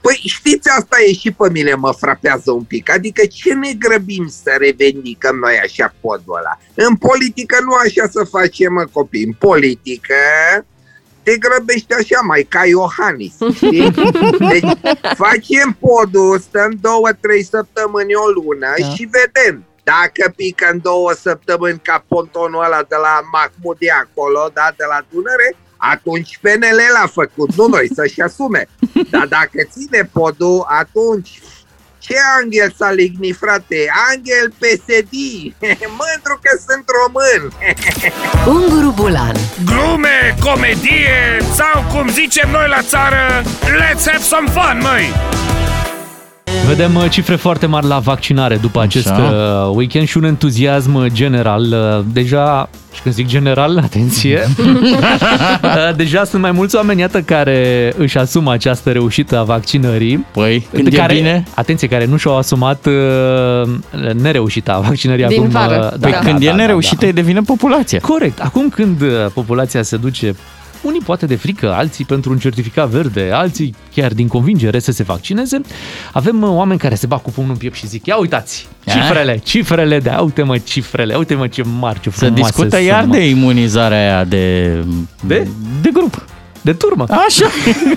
Păi 0.00 0.20
știți, 0.26 0.68
asta 0.68 0.96
e 1.06 1.12
și 1.12 1.30
pe 1.30 1.50
mine 1.50 1.74
mă 1.74 1.92
frapează 1.92 2.50
un 2.50 2.62
pic. 2.62 2.90
Adică 2.90 3.26
ce 3.26 3.54
ne 3.54 3.72
grăbim 3.72 4.32
să 4.42 4.56
revendicăm 4.58 5.36
noi 5.36 5.60
așa 5.62 5.94
podul 6.00 6.36
ăla? 6.38 6.58
În 6.74 6.96
politică 6.96 7.56
nu 7.64 7.72
așa 7.72 8.08
să 8.10 8.24
facem, 8.24 8.72
mă, 8.72 8.84
copii. 8.92 9.24
În 9.24 9.32
politică 9.32 10.14
te 11.22 11.36
grăbești 11.36 11.92
așa 11.94 12.20
mai 12.26 12.46
ca 12.48 12.66
Iohannis, 12.66 13.34
știi? 13.54 13.90
Deci 14.52 14.64
facem 15.16 15.76
podul, 15.80 16.38
stăm 16.38 16.78
două, 16.80 17.08
trei 17.20 17.44
săptămâni, 17.44 18.14
o 18.14 18.26
lună 18.28 18.72
Da. 18.78 18.88
și 18.94 19.08
vedem. 19.10 19.64
Dacă 19.82 20.32
pică 20.36 20.68
în 20.72 20.78
două 20.82 21.12
săptămâni 21.12 21.80
ca 21.82 22.04
pontonul 22.08 22.64
ăla 22.64 22.82
de 22.88 22.96
la 23.06 23.20
Mahmudi 23.32 23.88
acolo, 24.02 24.50
da, 24.54 24.66
de 24.76 24.84
la 24.88 24.98
Dunăre, 25.10 25.56
atunci 25.80 26.38
PNL 26.42 26.80
l-a 27.00 27.06
făcut, 27.06 27.54
nu 27.54 27.66
noi, 27.66 27.90
să-și 27.94 28.20
asume. 28.20 28.68
Dar 29.10 29.26
dacă 29.26 29.58
ține 29.72 30.10
podul, 30.12 30.66
atunci 30.68 31.40
ce 31.98 32.14
Angel 32.40 32.74
s-a 32.76 32.90
lignit, 32.90 33.36
frate? 33.36 33.90
Angel 34.10 34.52
PSD! 34.58 35.14
Mândru 36.00 36.38
că 36.42 36.60
sunt 36.68 36.84
român! 36.98 37.52
Unguru 38.56 38.90
Bulan 38.90 39.36
Glume, 39.64 40.36
comedie 40.40 41.38
sau 41.54 41.84
cum 41.92 42.08
zicem 42.08 42.50
noi 42.50 42.68
la 42.68 42.82
țară, 42.82 43.42
let's 43.62 44.04
have 44.04 44.22
some 44.22 44.48
fun, 44.50 44.78
măi! 44.82 45.12
Vedem 46.66 46.94
uh, 46.94 47.10
cifre 47.10 47.34
foarte 47.36 47.66
mari 47.66 47.86
la 47.86 47.98
vaccinare 47.98 48.56
după 48.56 48.80
acest 48.80 49.08
Așa. 49.08 49.22
uh, 49.68 49.76
weekend 49.76 50.06
și 50.06 50.16
un 50.16 50.24
entuziasm 50.24 51.06
general. 51.06 51.62
Uh, 51.62 52.04
Deja, 52.12 52.68
și 52.94 53.02
când 53.02 53.14
zic 53.14 53.26
general, 53.26 53.78
atenție, 53.84 54.40
uh, 54.58 55.96
deja 55.96 56.24
sunt 56.24 56.42
mai 56.42 56.50
mulți 56.50 56.76
oameni, 56.76 57.00
iată, 57.00 57.20
care 57.20 57.92
își 57.96 58.18
asumă 58.18 58.52
această 58.52 58.90
reușită 58.90 59.38
a 59.38 59.42
vaccinării. 59.42 60.26
Păi, 60.32 60.66
când 60.72 60.94
care, 60.94 61.12
e 61.14 61.16
bine... 61.16 61.44
Atenție, 61.54 61.88
care 61.88 62.04
nu 62.04 62.16
și-au 62.16 62.36
asumat 62.36 62.86
uh, 62.86 63.68
nereușita 64.14 64.78
vaccinării 64.78 65.26
Din 65.26 65.38
acum. 65.38 65.50
vară. 65.50 65.90
uh, 65.92 65.98
Păi 66.00 66.14
când 66.22 66.42
e 66.42 66.50
nereușită, 66.50 67.06
da, 67.06 67.12
devine 67.12 67.40
populația. 67.40 67.98
Corect. 68.02 68.40
Acum 68.40 68.68
când 68.68 69.00
uh, 69.00 69.08
populația 69.34 69.82
se 69.82 69.96
duce 69.96 70.34
unii 70.82 71.00
poate 71.00 71.26
de 71.26 71.34
frică, 71.34 71.72
alții 71.72 72.04
pentru 72.04 72.30
un 72.30 72.38
certificat 72.38 72.88
verde, 72.88 73.30
alții 73.32 73.74
chiar 73.94 74.12
din 74.12 74.28
convingere 74.28 74.78
să 74.78 74.92
se 74.92 75.02
vaccineze. 75.02 75.60
Avem 76.12 76.42
uh, 76.42 76.48
oameni 76.48 76.78
care 76.78 76.94
se 76.94 77.06
bat 77.06 77.22
cu 77.22 77.30
pumnul 77.30 77.52
în 77.52 77.58
piept 77.58 77.76
și 77.76 77.86
zic, 77.86 78.06
ia 78.06 78.16
uitați, 78.16 78.68
cifrele, 78.86 79.38
cifrele 79.38 79.98
de, 79.98 80.08
ia 80.08 80.20
uite 80.20 80.42
mă 80.42 80.58
cifrele, 80.58 81.12
ia 81.12 81.18
uite 81.18 81.34
mă 81.34 81.46
ce 81.46 81.62
mari, 81.78 82.00
ce 82.00 82.10
Se 82.10 82.16
frumoase 82.16 82.42
discută 82.42 82.76
sunt, 82.76 82.88
iar 82.88 83.04
mă. 83.04 83.14
de 83.14 83.28
imunizarea 83.28 83.98
aia 83.98 84.24
de... 84.24 84.74
De? 85.26 85.48
De 85.82 85.90
grup. 85.92 86.24
De 86.60 86.72
turmă. 86.72 87.04
Așa, 87.26 87.46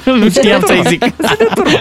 nu 0.20 0.30
știam 0.30 0.60
De 0.66 0.66
să-i 0.66 0.76
turmă. 0.76 0.90
zic. 0.90 1.04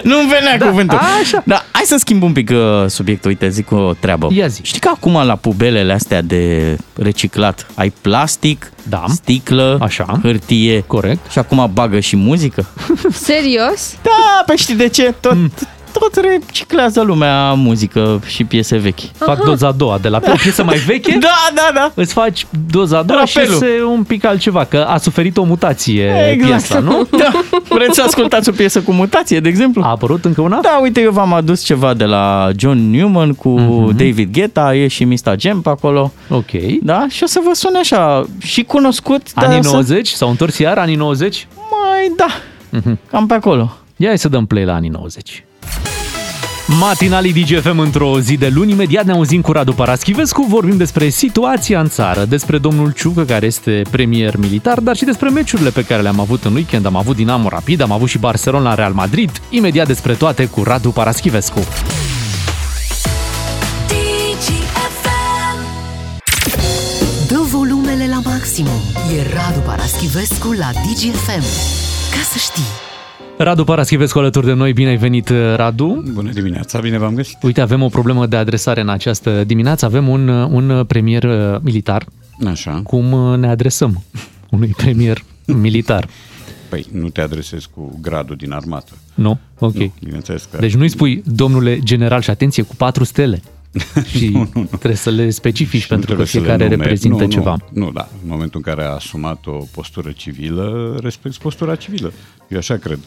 Nu-mi 0.03 0.29
venea 0.29 0.57
Da, 0.57 0.65
cuvântul. 0.65 0.97
așa. 1.21 1.43
Da, 1.45 1.65
hai 1.71 1.83
să 1.85 1.95
schimb 1.97 2.23
un 2.23 2.31
pic 2.31 2.49
uh, 2.49 2.57
subiectul. 2.87 3.29
Uite, 3.29 3.49
zic 3.49 3.71
o 3.71 3.93
treabă. 3.99 4.27
Ia 4.31 4.47
zi. 4.47 4.59
Știi 4.63 4.79
că 4.79 4.89
acum 4.93 5.13
la 5.25 5.35
pubelele 5.35 5.93
astea 5.93 6.21
de 6.21 6.75
reciclat 6.95 7.67
ai 7.75 7.93
plastic, 8.01 8.71
Da. 8.89 9.03
sticlă, 9.07 9.77
Așa. 9.81 10.19
hârtie. 10.21 10.83
Corect. 10.87 11.31
Și 11.31 11.39
acum 11.39 11.69
bagă 11.73 11.99
și 11.99 12.15
muzică? 12.15 12.65
Serios? 13.11 13.95
Da, 14.01 14.43
pe 14.45 14.55
știi 14.55 14.75
de 14.75 14.87
ce? 14.87 15.13
Tot, 15.19 15.31
Mm. 15.33 15.51
Tot 15.99 16.15
reciclează 16.15 17.01
lumea 17.01 17.53
muzică 17.53 18.21
și 18.25 18.43
piese 18.43 18.77
vechi. 18.77 18.99
Fac 19.15 19.43
doza 19.43 19.67
a 19.67 19.71
doua 19.71 19.97
de 19.97 20.07
la 20.07 20.19
o 20.27 20.35
piesă 20.41 20.63
mai 20.63 20.77
veche. 20.77 21.17
Da, 21.21 21.49
da, 21.55 21.69
da. 21.73 21.91
Îți 21.95 22.13
faci 22.13 22.45
doza 22.69 22.97
a 22.97 23.03
doua 23.03 23.25
și 23.25 23.37
Rapelul. 23.37 23.59
se 23.59 23.67
un 23.87 24.03
pic 24.03 24.25
altceva, 24.25 24.63
că 24.63 24.77
a 24.89 24.97
suferit 24.97 25.37
o 25.37 25.43
mutație 25.43 26.13
Exact. 26.31 26.49
piesa, 26.51 26.79
nu? 26.79 27.07
Da. 27.17 27.31
Vreți 27.69 27.95
să 27.95 28.01
ascultați 28.01 28.49
o 28.49 28.51
piesă 28.51 28.81
cu 28.81 28.91
mutație, 28.91 29.39
de 29.39 29.49
exemplu? 29.49 29.81
A 29.83 29.89
apărut 29.89 30.25
încă 30.25 30.41
una? 30.41 30.59
Da, 30.61 30.79
uite, 30.81 31.01
eu 31.01 31.11
v-am 31.11 31.33
adus 31.33 31.63
ceva 31.63 31.93
de 31.93 32.05
la 32.05 32.49
John 32.57 32.89
Newman 32.89 33.33
cu 33.33 33.49
Mhm. 33.59 33.97
David 33.97 34.31
Guetta, 34.33 34.75
e 34.75 34.87
și 34.87 35.03
Mista 35.03 35.35
Gem 35.35 35.61
pe 35.61 35.69
acolo. 35.69 36.11
Ok. 36.29 36.51
Da? 36.81 37.05
Și 37.09 37.23
o 37.23 37.25
să 37.25 37.39
vă 37.45 37.53
sune 37.53 37.77
așa, 37.77 38.25
și 38.37 38.63
cunoscut, 38.63 39.33
dar 39.33 39.45
Anii 39.45 39.63
să- 39.63 39.69
90? 39.71 40.07
S-au 40.09 40.29
întors 40.29 40.57
iar 40.57 40.77
anii 40.77 40.95
90? 40.95 41.47
Mai 41.55 42.13
da, 42.17 42.27
Mhm. 42.69 42.99
cam 43.11 43.27
pe 43.27 43.33
acolo. 43.33 43.77
Ia 43.95 44.07
hai 44.07 44.17
să 44.17 44.29
dăm 44.29 44.45
play 44.45 44.65
la 44.65 44.73
anii 44.73 44.89
90. 44.89 45.43
Matinalii 46.67 47.33
DGFM 47.33 47.77
într-o 47.77 48.19
zi 48.19 48.37
de 48.37 48.47
luni, 48.47 48.71
imediat 48.71 49.05
ne 49.05 49.11
auzim 49.11 49.41
cu 49.41 49.51
Radu 49.51 49.73
Paraschivescu, 49.73 50.45
vorbim 50.49 50.77
despre 50.77 51.09
situația 51.09 51.79
în 51.79 51.89
țară, 51.89 52.25
despre 52.25 52.57
domnul 52.57 52.91
Ciucă, 52.91 53.23
care 53.23 53.45
este 53.45 53.81
premier 53.91 54.37
militar, 54.37 54.79
dar 54.79 54.95
și 54.95 55.03
despre 55.03 55.29
meciurile 55.29 55.69
pe 55.69 55.83
care 55.85 56.01
le-am 56.01 56.19
avut 56.19 56.43
în 56.43 56.53
weekend. 56.53 56.85
Am 56.85 56.95
avut 56.95 57.15
Dinamo 57.15 57.49
Rapid, 57.49 57.81
am 57.81 57.91
avut 57.91 58.09
și 58.09 58.17
Barcelona 58.17 58.73
Real 58.73 58.93
Madrid, 58.93 59.41
imediat 59.49 59.87
despre 59.87 60.13
toate 60.13 60.45
cu 60.45 60.63
Radu 60.63 60.89
Paraschivescu. 60.89 61.59
DGFM. 63.87 65.59
Dă 67.27 67.39
volumele 67.51 68.07
la 68.07 68.29
maximum. 68.29 68.81
E 69.17 69.33
Radu 69.33 69.59
Paraschivescu 69.59 70.51
la 70.51 70.69
DGFM. 70.71 71.43
Ca 72.11 72.21
să 72.31 72.37
știi. 72.37 72.92
Radu 73.37 73.63
Paraschivescu 73.63 74.19
alături 74.19 74.45
de 74.45 74.53
noi, 74.53 74.73
bine 74.73 74.89
ai 74.89 74.95
venit, 74.97 75.29
Radu. 75.55 76.03
Bună 76.13 76.31
dimineața, 76.31 76.79
bine 76.79 76.97
v-am 76.97 77.15
găsit. 77.15 77.37
Uite, 77.43 77.61
avem 77.61 77.81
o 77.81 77.87
problemă 77.87 78.25
de 78.25 78.35
adresare 78.35 78.81
în 78.81 78.89
această 78.89 79.43
dimineață, 79.43 79.85
avem 79.85 80.07
un, 80.07 80.27
un 80.27 80.85
premier 80.85 81.23
uh, 81.23 81.59
militar. 81.61 82.05
Așa. 82.47 82.81
Cum 82.83 83.11
uh, 83.11 83.37
ne 83.37 83.47
adresăm 83.47 84.03
unui 84.55 84.73
premier 84.77 85.23
militar? 85.45 86.07
Păi 86.69 86.85
nu 86.91 87.09
te 87.09 87.21
adresezi 87.21 87.67
cu 87.75 87.99
gradul 88.01 88.35
din 88.35 88.51
armată. 88.51 88.91
Nu? 89.13 89.39
Ok. 89.59 89.73
Nu, 89.75 89.93
bineînțeles 90.03 90.47
că... 90.51 90.57
Deci 90.57 90.75
nu-i 90.75 90.89
spui, 90.89 91.23
domnule 91.25 91.79
general, 91.79 92.21
și 92.21 92.29
atenție, 92.29 92.63
cu 92.63 92.75
patru 92.75 93.03
stele. 93.03 93.41
Și 94.15 94.27
Nu, 94.29 94.39
nu, 94.39 94.49
nu. 94.53 94.63
trebuie 94.65 94.95
să 94.95 95.09
le 95.09 95.29
specifici, 95.29 95.81
Și 95.81 95.87
nu 95.91 95.97
pentru 95.97 96.15
că 96.15 96.23
trebuie 96.23 96.27
să 96.27 96.37
le 96.37 96.43
fiecare 96.43 96.63
numeri. 96.63 96.81
reprezintă 96.81 97.23
nu, 97.23 97.29
ceva. 97.29 97.57
Nu, 97.73 97.83
nu, 97.85 97.91
da. 97.91 98.07
În 98.23 98.29
momentul 98.29 98.61
în 98.65 98.73
care 98.73 98.87
a 98.87 98.93
asumat 98.93 99.45
o 99.45 99.51
postură 99.71 100.11
civilă, 100.11 100.97
respecti 101.01 101.37
postura 101.39 101.75
civilă. 101.75 102.13
Eu 102.47 102.57
așa 102.57 102.75
cred. 102.75 102.99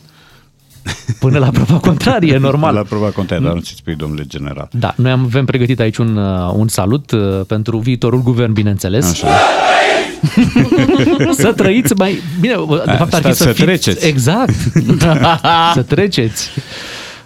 Până 1.18 1.38
la 1.38 1.51
proba 1.51 1.79
contrarie, 1.79 2.33
e 2.35 2.38
normal. 2.51 2.75
La 2.75 2.83
proba 2.83 3.07
contrarie, 3.09 3.44
dar 3.46 3.55
nu 3.55 3.61
ți 3.61 3.75
spui, 3.76 3.95
domnule 3.95 4.24
general. 4.26 4.68
Da, 4.72 4.95
noi 4.97 5.11
am- 5.11 5.24
avem 5.24 5.45
pregătit 5.45 5.80
aici 5.80 5.97
un, 5.97 6.16
uh, 6.16 6.53
un 6.55 6.68
salut 6.68 7.11
uh, 7.11 7.41
pentru 7.47 7.78
viitorul 7.78 8.22
guvern, 8.22 8.53
bineînțeles. 8.53 9.11
Așa. 9.11 9.26
Să 11.32 11.53
trăiți 11.53 11.95
mai... 11.97 12.18
Bine, 12.41 12.55
de 12.84 12.91
fapt 12.91 13.14
ar 13.14 13.22
fi 13.22 13.30
stați 13.32 13.39
să, 13.39 13.45
să 13.45 13.49
fiți... 13.53 13.62
treceți. 13.64 14.07
Exact. 14.07 14.55
să 15.74 15.82
treceți. 15.82 16.49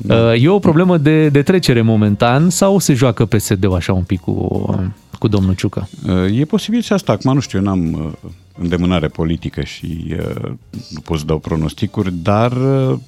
Uh, 0.09 0.43
E 0.43 0.49
o 0.49 0.59
problemă 0.59 0.97
de, 0.97 1.29
de 1.29 1.43
trecere 1.43 1.83
momentan 1.83 2.51
sau 2.51 2.79
se 2.79 2.95
joacă 2.95 3.25
PSD-ul 3.27 3.75
așa 3.75 3.93
un 3.93 4.03
pic 4.03 4.21
cu, 4.21 4.89
cu 5.19 5.29
domnul 5.29 5.55
Ciucă? 5.55 5.89
E 6.35 6.45
posibil 6.45 6.83
și 6.83 6.93
asta. 6.93 7.13
Acum 7.13 7.35
nu 7.35 7.41
știu, 7.41 7.59
eu 7.59 7.65
n-am 7.65 7.93
uh, 7.93 8.31
îndemânare 8.59 9.09
politică 9.09 9.63
și 9.63 10.05
uh, 10.11 10.51
nu 10.91 11.01
pot 11.05 11.19
să 11.19 11.25
dau 11.25 11.39
pronosticuri, 11.39 12.13
dar 12.23 12.53
uh, 12.53 12.99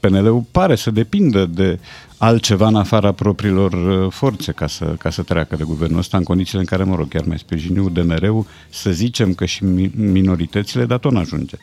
PNL-ul 0.00 0.44
pare 0.50 0.74
să 0.74 0.90
depindă 0.90 1.46
de 1.46 1.78
altceva 2.18 2.66
în 2.66 2.74
afara 2.74 3.12
propriilor 3.12 3.72
uh, 3.72 4.12
forțe 4.12 4.52
ca 4.52 4.66
să, 4.66 4.84
ca 4.84 5.10
să 5.10 5.22
treacă 5.22 5.56
de 5.56 5.64
guvernul 5.64 5.98
ăsta 5.98 6.16
în 6.16 6.22
condițiile 6.22 6.60
în 6.60 6.66
care, 6.66 6.82
mă 6.82 6.94
rog, 6.94 7.08
chiar 7.08 7.24
mai 7.24 7.38
sprijiniu 7.38 7.88
de 7.88 8.02
mereu 8.02 8.46
să 8.68 8.90
zicem 8.90 9.34
că 9.34 9.44
și 9.44 9.64
mi- 9.64 9.92
minoritățile, 9.94 10.84
dar 10.84 10.98
tot 10.98 11.12
n-ajunge. 11.12 11.56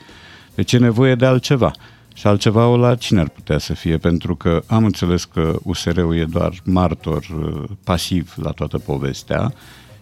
Deci 0.56 0.74
e 0.74 0.78
nevoie 0.78 1.16
de 1.16 1.26
altceva. 1.26 1.72
Și 2.14 2.28
altceva 2.28 2.68
o 2.68 2.78
la 2.78 2.96
cine 2.96 3.20
ar 3.20 3.30
putea 3.30 3.58
să 3.58 3.74
fie, 3.74 3.98
pentru 3.98 4.36
că 4.36 4.64
am 4.66 4.86
înțeles 4.86 5.24
că 5.24 5.56
USR-ul 5.64 6.18
e 6.18 6.26
doar 6.26 6.54
martor 6.64 7.26
uh, 7.40 7.64
pasiv 7.84 8.34
la 8.36 8.52
toată 8.52 8.78
povestea. 8.78 9.54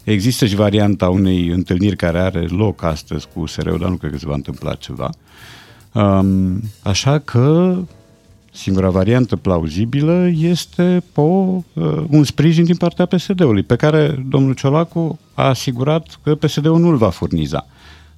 Există 0.03 0.45
și 0.45 0.55
varianta 0.55 1.09
unei 1.09 1.47
întâlniri 1.47 1.95
care 1.95 2.19
are 2.19 2.39
loc 2.39 2.83
astăzi 2.83 3.27
cu 3.33 3.39
USR-ul, 3.39 3.79
dar 3.79 3.89
nu 3.89 3.95
cred 3.95 4.11
că 4.11 4.17
se 4.17 4.27
va 4.27 4.33
întâmpla 4.33 4.73
ceva. 4.73 5.09
Um, 5.93 6.61
așa 6.83 7.19
că 7.19 7.77
Singura 8.55 8.89
variantă 8.89 9.35
plauzibilă 9.35 10.29
este 10.37 11.03
o, 11.13 11.21
uh, 11.21 12.03
un 12.09 12.23
sprijin 12.23 12.63
din 12.63 12.75
partea 12.75 13.05
PSD-ului, 13.05 13.63
pe 13.63 13.75
care 13.75 14.23
domnul 14.29 14.53
Ciolacu 14.53 15.19
a 15.33 15.43
asigurat 15.43 16.19
că 16.23 16.35
PSD-ul 16.35 16.79
nu-l 16.79 16.95
va 16.95 17.09
furniza. 17.09 17.67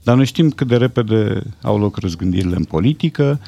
Dar 0.03 0.15
noi 0.15 0.25
știm 0.25 0.49
cât 0.49 0.67
de 0.67 0.75
repede 0.75 1.41
au 1.61 1.79
loc 1.79 1.97
răzgândirile 1.97 2.55
în 2.55 2.63
politică 2.63 3.39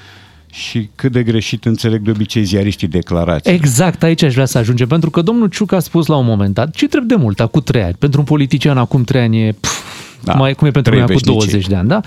și 0.51 0.89
cât 0.95 1.11
de 1.11 1.23
greșit 1.23 1.65
înțeleg 1.65 2.01
de 2.01 2.09
obicei 2.09 2.43
ziariștii 2.43 2.87
declarații. 2.87 3.51
Exact, 3.51 4.03
aici 4.03 4.23
aș 4.23 4.33
vrea 4.33 4.45
să 4.45 4.57
ajungem, 4.57 4.87
pentru 4.87 5.09
că 5.09 5.21
domnul 5.21 5.47
Ciuc 5.47 5.71
a 5.71 5.79
spus 5.79 6.07
la 6.07 6.15
un 6.15 6.25
moment 6.25 6.53
dat, 6.53 6.75
ce 6.75 6.87
trebuie 6.87 7.17
de 7.17 7.23
mult, 7.23 7.39
acum 7.39 7.61
trei 7.61 7.83
ani, 7.83 7.95
pentru 7.99 8.19
un 8.19 8.25
politician 8.25 8.77
acum 8.77 9.03
trei 9.03 9.21
ani 9.21 9.41
e, 9.41 9.51
pf, 9.51 9.69
da, 10.23 10.33
mai, 10.33 10.53
cum 10.53 10.67
e 10.67 10.71
pentru 10.71 10.91
trei 10.91 11.03
mine 11.03 11.13
acum 11.13 11.33
veșnicii. 11.33 11.51
20 11.51 11.67
de 11.67 11.75
ani, 11.75 11.87
da? 11.87 11.99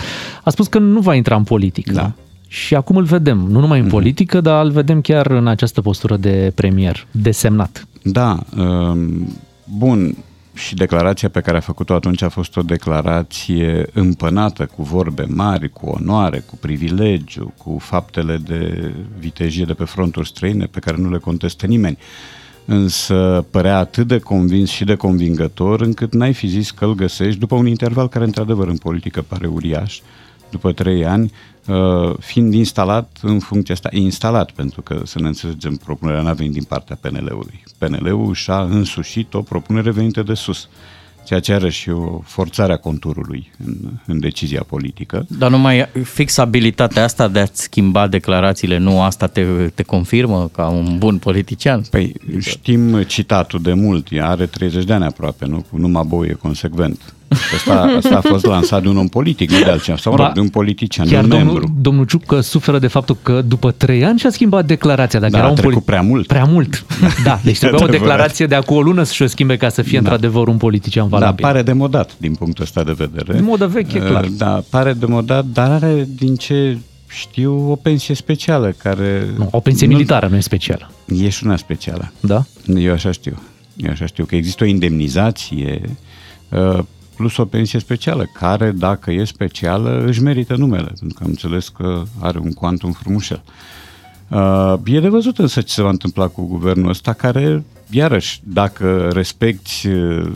A 0.42 0.50
spus 0.50 0.66
că 0.66 0.78
nu 0.78 1.00
va 1.00 1.14
intra 1.14 1.36
în 1.36 1.44
politică. 1.44 1.92
Da. 1.92 2.12
Și 2.52 2.74
acum 2.74 2.96
îl 2.96 3.04
vedem, 3.04 3.38
nu 3.38 3.60
numai 3.60 3.80
în 3.80 3.88
politică, 3.88 4.40
dar 4.40 4.64
îl 4.64 4.70
vedem 4.70 5.00
chiar 5.00 5.26
în 5.26 5.46
această 5.46 5.80
postură 5.80 6.16
de 6.16 6.52
premier, 6.54 7.06
desemnat. 7.10 7.86
Da, 8.02 8.38
um, 8.56 9.28
bun, 9.78 10.16
și 10.54 10.74
declarația 10.74 11.28
pe 11.28 11.40
care 11.40 11.56
a 11.56 11.60
făcut-o 11.60 11.94
atunci 11.94 12.22
a 12.22 12.28
fost 12.28 12.56
o 12.56 12.62
declarație 12.62 13.86
împănată 13.92 14.70
cu 14.76 14.82
vorbe 14.82 15.26
mari, 15.28 15.68
cu 15.72 15.86
onoare, 15.86 16.38
cu 16.46 16.56
privilegiu, 16.56 17.52
cu 17.56 17.78
faptele 17.80 18.36
de 18.36 18.92
vitejie 19.18 19.64
de 19.64 19.72
pe 19.72 19.84
fronturi 19.84 20.28
străine 20.28 20.64
pe 20.64 20.78
care 20.78 20.96
nu 20.96 21.10
le 21.10 21.18
contestă 21.18 21.66
nimeni. 21.66 21.98
Însă 22.64 23.46
părea 23.50 23.78
atât 23.78 24.06
de 24.06 24.18
convins 24.18 24.70
și 24.70 24.84
de 24.84 24.94
convingător 24.94 25.80
încât 25.80 26.14
n-ai 26.14 26.32
fi 26.32 26.46
zis 26.46 26.70
că 26.70 26.84
îl 26.84 26.94
găsești 26.94 27.40
după 27.40 27.54
un 27.54 27.66
interval 27.66 28.08
care 28.08 28.24
într-adevăr 28.24 28.68
în 28.68 28.76
politică 28.76 29.24
pare 29.28 29.46
uriaș, 29.46 30.00
după 30.50 30.72
trei 30.72 31.06
ani, 31.06 31.24
uh, 31.24 31.49
fiind 32.18 32.54
instalat 32.54 33.18
în 33.22 33.38
funcția 33.38 33.74
asta, 33.74 33.88
instalat, 33.92 34.50
pentru 34.50 34.82
că, 34.82 35.00
să 35.04 35.20
ne 35.20 35.26
înțelegem, 35.26 35.76
propunerea 35.76 36.22
n-a 36.22 36.32
venit 36.32 36.52
din 36.52 36.62
partea 36.62 36.98
PNL-ului. 37.00 37.62
PNL-ul 37.78 38.34
și-a 38.34 38.60
însușit 38.60 39.34
o 39.34 39.42
propunere 39.42 39.90
venită 39.90 40.22
de 40.22 40.34
sus, 40.34 40.68
ceea 41.24 41.40
ce 41.40 41.52
are 41.52 41.70
și 41.70 41.90
o 41.90 42.20
forțare 42.24 42.72
a 42.72 42.76
conturului 42.76 43.50
în, 43.66 43.74
în 44.06 44.20
decizia 44.20 44.62
politică. 44.66 45.26
Dar 45.28 45.50
numai 45.50 45.88
fix 46.02 46.38
abilitatea 46.38 47.04
asta 47.04 47.28
de 47.28 47.38
a-ți 47.38 47.62
schimba 47.62 48.06
declarațiile, 48.06 48.78
nu 48.78 49.02
asta 49.02 49.26
te, 49.26 49.44
te 49.74 49.82
confirmă 49.82 50.48
ca 50.52 50.68
un 50.68 50.98
bun 50.98 51.18
politician? 51.18 51.82
Păi 51.90 52.12
știm 52.38 53.02
citatul 53.02 53.62
de 53.62 53.72
mult, 53.72 54.06
ea 54.10 54.28
are 54.28 54.46
30 54.46 54.84
de 54.84 54.92
ani 54.92 55.04
aproape, 55.04 55.46
nu? 55.46 55.66
Cu 55.70 55.76
numai 55.76 56.04
bou 56.06 56.24
e 56.24 56.32
consecvent. 56.32 57.14
Asta, 57.54 57.72
asta 57.96 58.16
a 58.16 58.20
fost 58.20 58.44
lansat 58.46 58.82
de 58.82 58.88
un 58.88 58.96
om 58.96 59.08
politic, 59.08 59.50
nu 59.50 59.58
de 59.58 59.70
altcineva, 59.70 60.00
sau 60.00 60.12
mă 60.12 60.18
rog, 60.18 60.26
Ba, 60.26 60.32
de 60.32 60.40
un 60.40 60.48
politician, 60.48 61.06
de 61.06 61.12
Chiar 61.14 61.22
un 61.22 61.28
domnul, 61.28 61.46
membru. 61.52 61.72
domnul 61.80 62.04
Ciuc 62.04 62.24
că 62.24 62.40
suferă 62.40 62.78
de 62.78 62.86
faptul 62.86 63.16
că 63.22 63.42
după 63.42 63.70
trei 63.70 64.04
ani 64.04 64.18
și-a 64.18 64.30
schimbat 64.30 64.66
declarația. 64.66 65.20
Dacă 65.20 65.32
Da, 65.32 65.38
era 65.38 65.46
a 65.46 65.50
un 65.50 65.56
trecut 65.56 65.72
polit- 65.74 65.84
prea 65.86 66.00
mult. 66.00 66.26
Prea 66.26 66.44
mult. 66.44 66.84
Da, 67.24 67.40
deci 67.44 67.58
trebuia 67.58 67.80
o 67.80 67.84
Adevărat. 67.84 67.90
declarație 68.08 68.46
de 68.46 68.54
acum 68.54 68.76
o 68.76 68.80
lună 68.80 69.02
să-și 69.02 69.22
o 69.22 69.26
schimbe 69.26 69.56
ca 69.56 69.68
să 69.68 69.82
fie 69.82 69.98
într-adevăr 69.98 70.48
un 70.48 70.56
politician 70.56 71.08
Da, 71.08 71.18
valabil. 71.18 71.44
pare 71.44 71.62
demodat 71.62 72.10
din 72.16 72.34
punctul 72.34 72.64
ăsta 72.64 72.82
de 72.84 72.94
vedere. 72.96 73.32
De 73.32 73.40
modă 73.40 73.66
veche, 73.66 73.98
Uh, 74.00 74.06
clar. 74.06 74.24
Da, 74.26 74.62
pare 74.70 74.92
demodat, 74.92 75.44
dar 75.44 75.70
are, 75.70 76.08
din 76.16 76.34
ce 76.36 76.78
știu, 77.08 77.70
o 77.70 77.74
pensie 77.76 78.14
specială 78.14 78.74
care... 78.82 79.26
Nu, 79.36 79.48
o 79.50 79.60
pensie 79.60 79.86
nu- 79.86 79.92
militară 79.92 80.26
nu 80.30 80.36
e 80.36 80.40
specială. 80.40 80.90
E 81.06 81.28
și 81.28 81.44
una 81.44 81.56
specială. 81.56 82.12
Da? 82.20 82.42
Eu 82.76 82.92
așa 82.92 83.10
știu. 83.10 83.42
Eu 83.76 83.90
așa 83.90 84.06
știu 84.06 84.24
că 84.24 84.34
există 84.36 84.64
o 84.64 84.66
indemnizație 84.66 85.80
uh, 86.48 86.78
plus 87.20 87.36
o 87.36 87.44
pensie 87.44 87.78
specială, 87.78 88.26
care, 88.32 88.70
dacă 88.70 89.10
e 89.10 89.24
specială, 89.24 90.04
își 90.06 90.22
merită 90.22 90.56
numele, 90.56 90.92
pentru 90.98 91.18
că 91.18 91.24
am 91.24 91.28
înțeles 91.28 91.68
că 91.68 92.02
are 92.20 92.38
un 92.38 92.52
quantum 92.52 92.92
frumușel. 92.92 93.42
Uh, 94.28 94.74
e 94.84 95.00
de 95.00 95.08
văzut 95.08 95.38
însă 95.38 95.60
ce 95.60 95.72
se 95.72 95.82
va 95.82 95.88
întâmpla 95.88 96.26
cu 96.26 96.46
guvernul 96.46 96.88
ăsta, 96.88 97.12
care, 97.12 97.64
iarăși, 97.90 98.40
dacă 98.42 99.10
respecti 99.12 99.88
uh, 99.88 100.30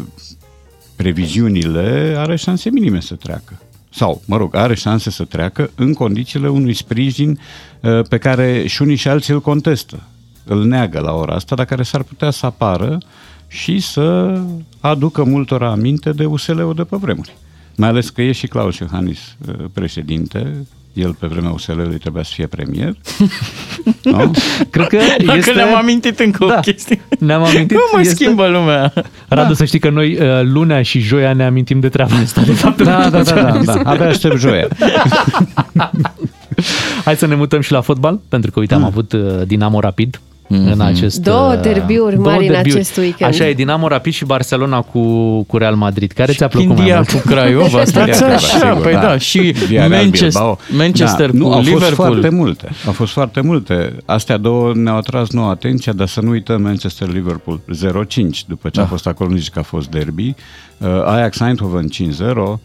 previziunile, 0.97 2.15
are 2.19 2.37
șanse 2.37 2.71
minime 2.71 3.01
să 3.01 3.15
treacă. 3.15 3.61
Sau, 3.91 4.23
mă 4.27 4.37
rog, 4.37 4.55
are 4.55 4.75
șanse 4.75 5.11
să 5.11 5.25
treacă 5.25 5.71
în 5.75 5.93
condițiile 5.93 6.49
unui 6.49 6.75
sprijin 6.75 7.41
uh, 7.81 8.01
pe 8.09 8.19
care 8.19 8.67
și 8.67 8.83
unii 8.83 8.97
și 8.97 9.09
alții 9.09 9.33
îl 9.33 9.41
contestă. 9.41 10.03
Îl 10.45 10.65
neagă 10.65 11.01
la 11.01 11.13
ora 11.13 11.35
asta, 11.35 11.55
dar 11.55 11.65
care 11.65 11.83
s-ar 11.83 12.03
putea 12.03 12.31
să 12.31 12.47
apară 12.47 12.99
și 13.63 13.79
să 13.81 14.39
aducă 14.81 15.25
multora 15.25 15.71
aminte 15.71 16.11
de 16.11 16.25
USL-ul 16.25 16.75
de 16.77 16.83
pe 16.83 16.97
vremuri. 17.01 17.37
Mai 17.77 17.89
ales 17.89 18.11
că 18.11 18.23
e 18.23 18.33
și 18.33 18.47
Claus 18.47 18.79
Iohannis 18.79 19.19
uh, 19.49 19.55
președinte, 19.73 20.67
el 20.93 21.13
pe 21.19 21.27
vremea 21.27 21.51
USL-ului 21.51 21.99
trebuia 21.99 22.23
să 22.23 22.31
fie 22.35 22.47
premier. 22.47 22.97
nu? 24.05 24.31
Cred 24.71 24.87
că 24.87 24.99
Dacă 25.25 25.39
este... 25.39 25.53
ne-am 25.53 25.75
amintit 25.75 26.19
încă 26.19 26.45
Da. 26.47 26.55
o 26.57 26.61
chestie. 26.61 27.01
Ne-am 27.19 27.43
amintit. 27.43 27.71
Nu 27.71 27.79
mai 27.93 28.03
este- 28.03 28.15
schimbă 28.15 28.49
lumea. 28.49 28.93
Radu, 29.29 29.55
să 29.55 29.65
știi 29.65 29.79
că 29.79 29.91
noi 29.91 30.19
uh, 30.19 30.43
lunea 30.43 30.83
și 30.83 30.99
joia 30.99 31.33
ne 31.33 31.45
amintim 31.45 31.81
de 31.81 31.89
treaba 31.89 32.15
asta. 32.17 32.41
De 32.41 32.53
fapt, 32.53 32.83
Da, 32.83 33.09
da, 33.11 33.23
da, 33.23 33.33
da, 33.33 33.61
da. 33.65 33.81
Abia 33.91 34.07
aștept 34.07 34.39
joia. 34.39 34.69
Hai 37.05 37.17
să 37.17 37.27
ne 37.27 37.35
mutăm 37.35 37.61
și 37.61 37.73
la 37.73 37.81
fotbal, 37.81 38.21
pentru 38.29 38.51
că, 38.51 38.61
uite, 38.61 38.75
am 38.75 38.85
avut 38.85 39.13
uh, 39.13 39.21
Dinamo 39.47 39.81
Rapid 39.81 40.21
în 40.49 40.81
acest... 40.81 41.21
Două 41.21 41.53
uh, 41.53 41.61
derbiuri 41.61 42.15
două 42.15 42.27
mari 42.27 42.47
în 42.47 42.53
derbiuri. 42.53 42.79
acest 42.79 42.97
weekend. 42.97 43.31
Așa 43.31 43.49
e, 43.49 43.53
Dinamo 43.53 43.89
Rapid 43.89 44.13
și 44.13 44.25
Barcelona 44.25 44.81
cu, 44.81 45.01
cu 45.43 45.57
Real 45.57 45.75
Madrid. 45.75 46.13
Care 46.13 46.33
ți-a 46.33 46.49
plăcut 46.49 46.69
mai 46.69 46.77
Chindia 46.77 46.95
mult? 46.97 47.11
cu 47.11 47.29
Craiova, 47.29 47.85
stați 47.85 48.11
Chindia, 48.11 48.35
așa, 48.35 48.59
sigur, 48.59 48.81
păi 48.83 48.93
da, 48.93 49.19
și 49.19 49.39
Villarreal, 49.39 49.89
Manchester, 50.03 50.29
Bilbao. 50.31 50.59
Manchester 50.77 51.31
da, 51.31 51.39
nu, 51.39 51.45
cu 51.45 51.51
au 51.53 51.59
fost 51.59 51.69
Liverpool. 51.71 52.09
foarte 52.13 52.29
multe. 52.29 52.69
Au 52.87 52.93
fost 52.93 53.13
foarte 53.13 53.41
multe. 53.41 53.97
Astea 54.05 54.37
două 54.37 54.73
ne-au 54.75 54.97
atras 54.97 55.31
nouă 55.31 55.51
atenția, 55.51 55.93
dar 55.93 56.07
să 56.09 56.21
nu 56.21 56.31
uităm 56.31 56.63
Manchester-Liverpool 56.63 57.61
0-5, 57.61 58.47
după 58.47 58.69
ce 58.69 58.81
a 58.81 58.87
fost 58.87 59.07
acolo, 59.07 59.31
nu 59.31 59.37
zici 59.37 59.51
că 59.51 59.59
a 59.59 59.63
fost 59.63 59.89
derby. 59.91 60.35
Uh, 60.79 60.89
Ajax 61.05 61.41
Eindhoven 61.41 61.89
5-0, 61.89 62.61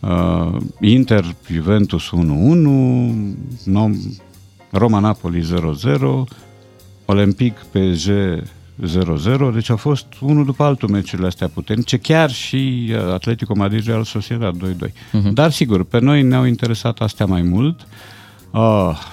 uh, 0.00 0.56
Inter 0.80 1.24
Juventus 1.52 2.02
1-1, 2.10 2.10
Nom- 3.70 4.20
Roma 4.70 4.98
Napoli 4.98 5.40
0-0, 5.40 6.24
Olympic 7.12 7.52
PSG 7.70 8.10
0-0, 9.50 9.54
deci 9.54 9.70
au 9.70 9.76
fost 9.76 10.06
unul 10.20 10.44
după 10.44 10.62
altul 10.62 10.88
meciurile 10.88 11.26
astea 11.26 11.48
puternice, 11.48 11.96
chiar 11.96 12.30
și 12.30 12.90
uh, 12.90 13.12
Atletico 13.12 13.54
Madrid 13.56 13.86
Real 13.86 14.04
Sociedad 14.04 14.56
2-2. 14.56 14.88
Uh-huh. 14.88 15.32
Dar 15.32 15.50
sigur, 15.50 15.84
pe 15.84 15.98
noi 15.98 16.22
ne-au 16.22 16.44
interesat 16.44 16.98
astea 16.98 17.26
mai 17.26 17.42
mult. 17.42 17.80
Uh, 17.80 17.86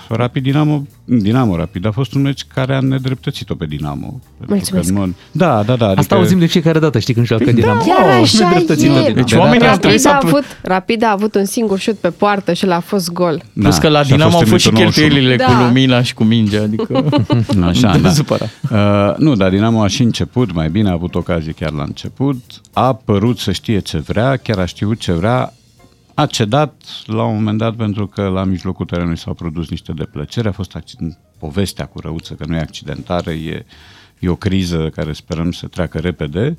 Rapid 0.10 0.44
Dinamo, 0.44 0.86
Dinamo 1.06 1.56
Rapid 1.56 1.86
a 1.86 1.92
fost 1.92 2.14
un 2.14 2.22
meci 2.22 2.46
care 2.54 2.76
a 2.76 2.80
nedreptățit-o 2.80 3.56
pe 3.56 3.66
Dinamo. 3.66 4.20
Pentru 4.38 4.56
Mulțumesc. 4.56 4.88
Că, 4.88 4.94
în 4.94 5.00
mod, 5.00 5.14
da, 5.32 5.64
da, 5.64 5.76
da. 5.76 5.86
Adică, 5.86 6.00
Asta 6.00 6.16
auzim 6.16 6.40
de 6.40 6.46
fiecare 6.46 6.80
dată, 6.80 7.00
știi, 7.00 7.14
când 7.14 7.26
joacă 7.26 7.52
Dinamo. 7.52 7.82
Chiar 7.82 8.06
Oh, 8.06 8.20
așa 8.24 8.48
nedreptățită 8.48 8.86
e. 8.92 8.96
Dinamo. 8.96 9.14
Deci 9.16 9.32
De 9.32 9.38
oamenii 9.38 9.60
data 9.60 9.72
au 9.72 9.78
trebuit 9.78 10.04
Rapid 10.04 10.22
să... 10.22 10.28
a, 10.28 10.30
avut, 10.30 10.44
Rapid 10.62 11.04
a 11.04 11.12
avut 11.12 11.36
un 11.36 11.46
singur 11.46 11.80
șut 11.80 11.96
pe 11.98 12.10
poartă 12.10 12.54
și 12.54 12.66
l-a 12.66 12.80
fost 12.80 13.12
gol. 13.12 13.42
Plus 13.54 13.78
că 13.78 13.88
la 13.88 14.04
și 14.04 14.12
a 14.12 14.16
Dinamo 14.16 14.38
au 14.38 14.44
fost 14.46 14.62
și 14.64 14.68
în 14.68 14.74
minutul 14.74 15.02
91. 15.04 15.10
cheltuielile 15.10 15.36
Da. 15.36 15.46
cu 15.46 15.64
lumina 15.64 16.02
și 16.02 16.14
cu 16.14 16.24
mingea, 16.24 16.62
adică 16.62 17.04
Așa, 17.70 17.92
nu 17.96 18.00
da. 18.02 18.10
te 18.10 18.16
supăra. 18.16 18.46
Uh, 18.72 19.16
nu, 19.18 19.36
dar 19.36 19.50
Dinamo 19.50 19.82
a 19.82 19.88
și 19.88 20.02
început, 20.04 20.54
mai 20.54 20.70
bine 20.70 20.90
a 20.90 20.94
avut 20.94 21.16
ocazie 21.16 21.52
chiar 21.52 21.72
la 21.72 21.84
început, 21.84 22.44
a 22.74 22.94
părut 22.94 23.38
să 23.40 23.52
știe 23.52 23.80
ce 23.80 23.98
vrea, 23.98 24.36
chiar 24.38 24.58
a 24.60 24.66
știut 24.66 25.00
ce 25.00 25.12
vrea, 25.12 25.54
a 26.20 26.26
cedat 26.26 26.82
la 27.05 27.24
un 27.24 27.36
moment 27.36 27.57
dat 27.57 27.76
pentru 27.76 28.07
că 28.07 28.28
la 28.28 28.43
mijlocul 28.43 28.86
terenului 28.86 29.17
s-au 29.17 29.34
produs 29.34 29.70
niște 29.70 29.91
deplăceri, 29.91 30.47
a 30.47 30.51
fost 30.51 30.76
accident, 30.76 31.17
povestea 31.38 31.86
cu 31.86 31.99
răuță, 31.99 32.34
că 32.34 32.45
nu 32.47 32.55
e 32.55 32.59
accidentare, 32.59 33.32
e, 33.32 33.65
e 34.20 34.30
o 34.30 34.36
criză 34.36 34.89
care 34.89 35.13
sperăm 35.13 35.51
să 35.51 35.67
treacă 35.67 35.97
repede. 35.97 36.57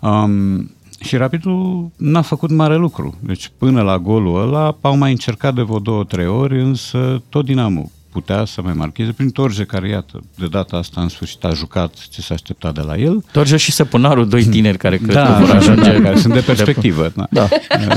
Um, 0.00 0.70
și 1.00 1.16
Rapidul 1.16 1.90
n-a 1.96 2.22
făcut 2.22 2.50
mare 2.50 2.76
lucru. 2.76 3.14
Deci 3.20 3.52
până 3.58 3.82
la 3.82 3.98
golul 3.98 4.40
ăla 4.40 4.76
au 4.80 4.96
mai 4.96 5.10
încercat 5.10 5.54
de 5.54 5.62
vreo 5.62 5.78
două, 5.78 6.04
trei 6.04 6.26
ori, 6.26 6.60
însă 6.60 7.22
tot 7.28 7.44
Dinamo 7.44 7.90
putea 8.20 8.44
să 8.44 8.60
mai 8.62 8.72
marcheze 8.72 9.12
prin 9.12 9.30
Torje, 9.30 9.64
care, 9.64 9.88
iată, 9.88 10.20
de 10.38 10.46
data 10.46 10.76
asta 10.76 11.00
în 11.00 11.08
sfârșit 11.08 11.44
a 11.44 11.50
jucat 11.54 11.94
ce 12.10 12.20
s-a 12.22 12.34
așteptat 12.34 12.74
de 12.74 12.80
la 12.80 12.96
el. 12.96 13.24
Torge 13.32 13.56
și 13.56 13.72
Săpunaru, 13.72 14.24
doi 14.24 14.44
tineri 14.44 14.78
care 14.78 14.96
cred 14.96 15.08
că 15.08 15.14
Da, 15.14 15.38
vor 15.40 15.50
ajunge. 15.50 15.92
da, 15.92 16.00
care 16.02 16.18
sunt 16.18 16.32
de 16.32 16.40
perspectivă. 16.40 17.12
Da. 17.14 17.26
Da. 17.30 17.48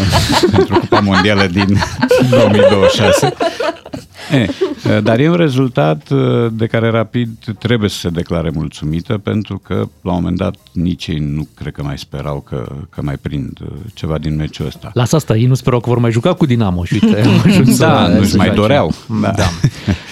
Pentru 0.56 0.80
Cupa 0.80 1.00
Mondială 1.00 1.46
din 1.48 1.78
2026. 2.30 3.34
E, 4.32 5.00
dar 5.00 5.20
e 5.20 5.30
un 5.30 5.36
rezultat 5.36 6.10
uh, 6.10 6.48
de 6.52 6.66
care 6.66 6.90
Rapid 6.90 7.30
trebuie 7.60 7.90
să 7.90 7.98
se 7.98 8.10
declare 8.10 8.50
mulțumită 8.54 9.18
pentru 9.18 9.58
că 9.58 9.74
la 10.02 10.12
un 10.12 10.18
moment 10.22 10.38
dat 10.38 10.56
nici 10.72 11.08
ei 11.08 11.20
nu 11.20 11.48
cred 11.56 11.74
că 11.74 11.84
mai 11.84 11.98
sperau 11.98 12.40
că, 12.50 12.72
că 12.90 13.02
mai 13.02 13.16
prind 13.22 13.58
uh, 13.62 13.68
ceva 13.94 14.18
din 14.18 14.36
meciul 14.36 14.66
ăsta. 14.66 14.92
Lasă 14.94 15.16
asta, 15.16 15.36
ei 15.38 15.46
nu 15.46 15.54
sperau 15.54 15.80
că 15.80 15.90
vor 15.90 15.98
mai 16.00 16.12
juca 16.12 16.34
cu 16.34 16.46
Dinamo 16.46 16.84
și 16.84 16.94
uite, 17.04 17.22
au 17.28 17.32
ajuns 17.46 17.78
Da, 17.78 18.06
să- 18.06 18.12
nu-și 18.18 18.30
să 18.30 18.38
mai 18.38 18.46
joace. 18.46 18.62
doreau. 18.62 18.94
Da. 19.22 19.32
Da. 19.32 19.46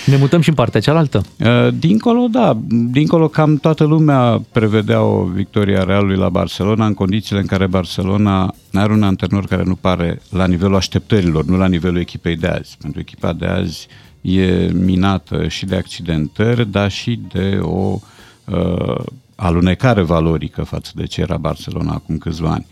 Ne 0.08 0.16
mutăm 0.16 0.42
și 0.42 0.50
în 0.50 0.56
partea 0.56 0.82
cealaltă. 0.82 1.24
Uh, 1.40 1.68
Dincolo, 1.74 2.28
da, 2.32 2.58
dincolo 2.70 3.28
cam 3.28 3.58
toată 3.58 3.84
lumea 3.84 4.42
prevedea 4.52 5.02
o 5.02 5.24
victorie 5.24 5.78
a 5.78 5.84
Realului 5.84 6.18
la 6.18 6.30
Barcelona 6.30 6.86
în 6.86 6.94
condițiile 6.94 7.42
în 7.42 7.48
care 7.48 7.68
Barcelona 7.68 8.54
are 8.74 8.94
un 8.94 9.04
antrenor 9.04 9.46
care 9.46 9.64
nu 9.64 9.76
pare 9.76 10.22
la 10.30 10.48
nivelul 10.48 10.76
așteptărilor, 10.76 11.46
nu 11.46 11.58
la 11.58 11.68
nivelul 11.68 12.00
echipei 12.00 12.36
de 12.36 12.48
azi. 12.48 12.78
Pentru 12.82 13.00
echipa 13.00 13.34
de 13.34 13.46
azi 13.46 13.88
e 14.22 14.70
minată 14.74 15.48
și 15.48 15.66
de 15.66 15.76
accidentări, 15.76 16.72
dar 16.72 16.92
și 16.92 17.20
de 17.34 17.60
o 17.62 18.00
uh, 18.46 19.04
alunecare 19.36 20.02
valorică 20.02 20.64
față 20.64 20.92
de 20.96 21.06
ce 21.06 21.22
era 21.22 21.38
Barcelona 21.38 21.94
acum 21.94 22.18
câțiva 22.18 22.50
ani. 22.50 22.66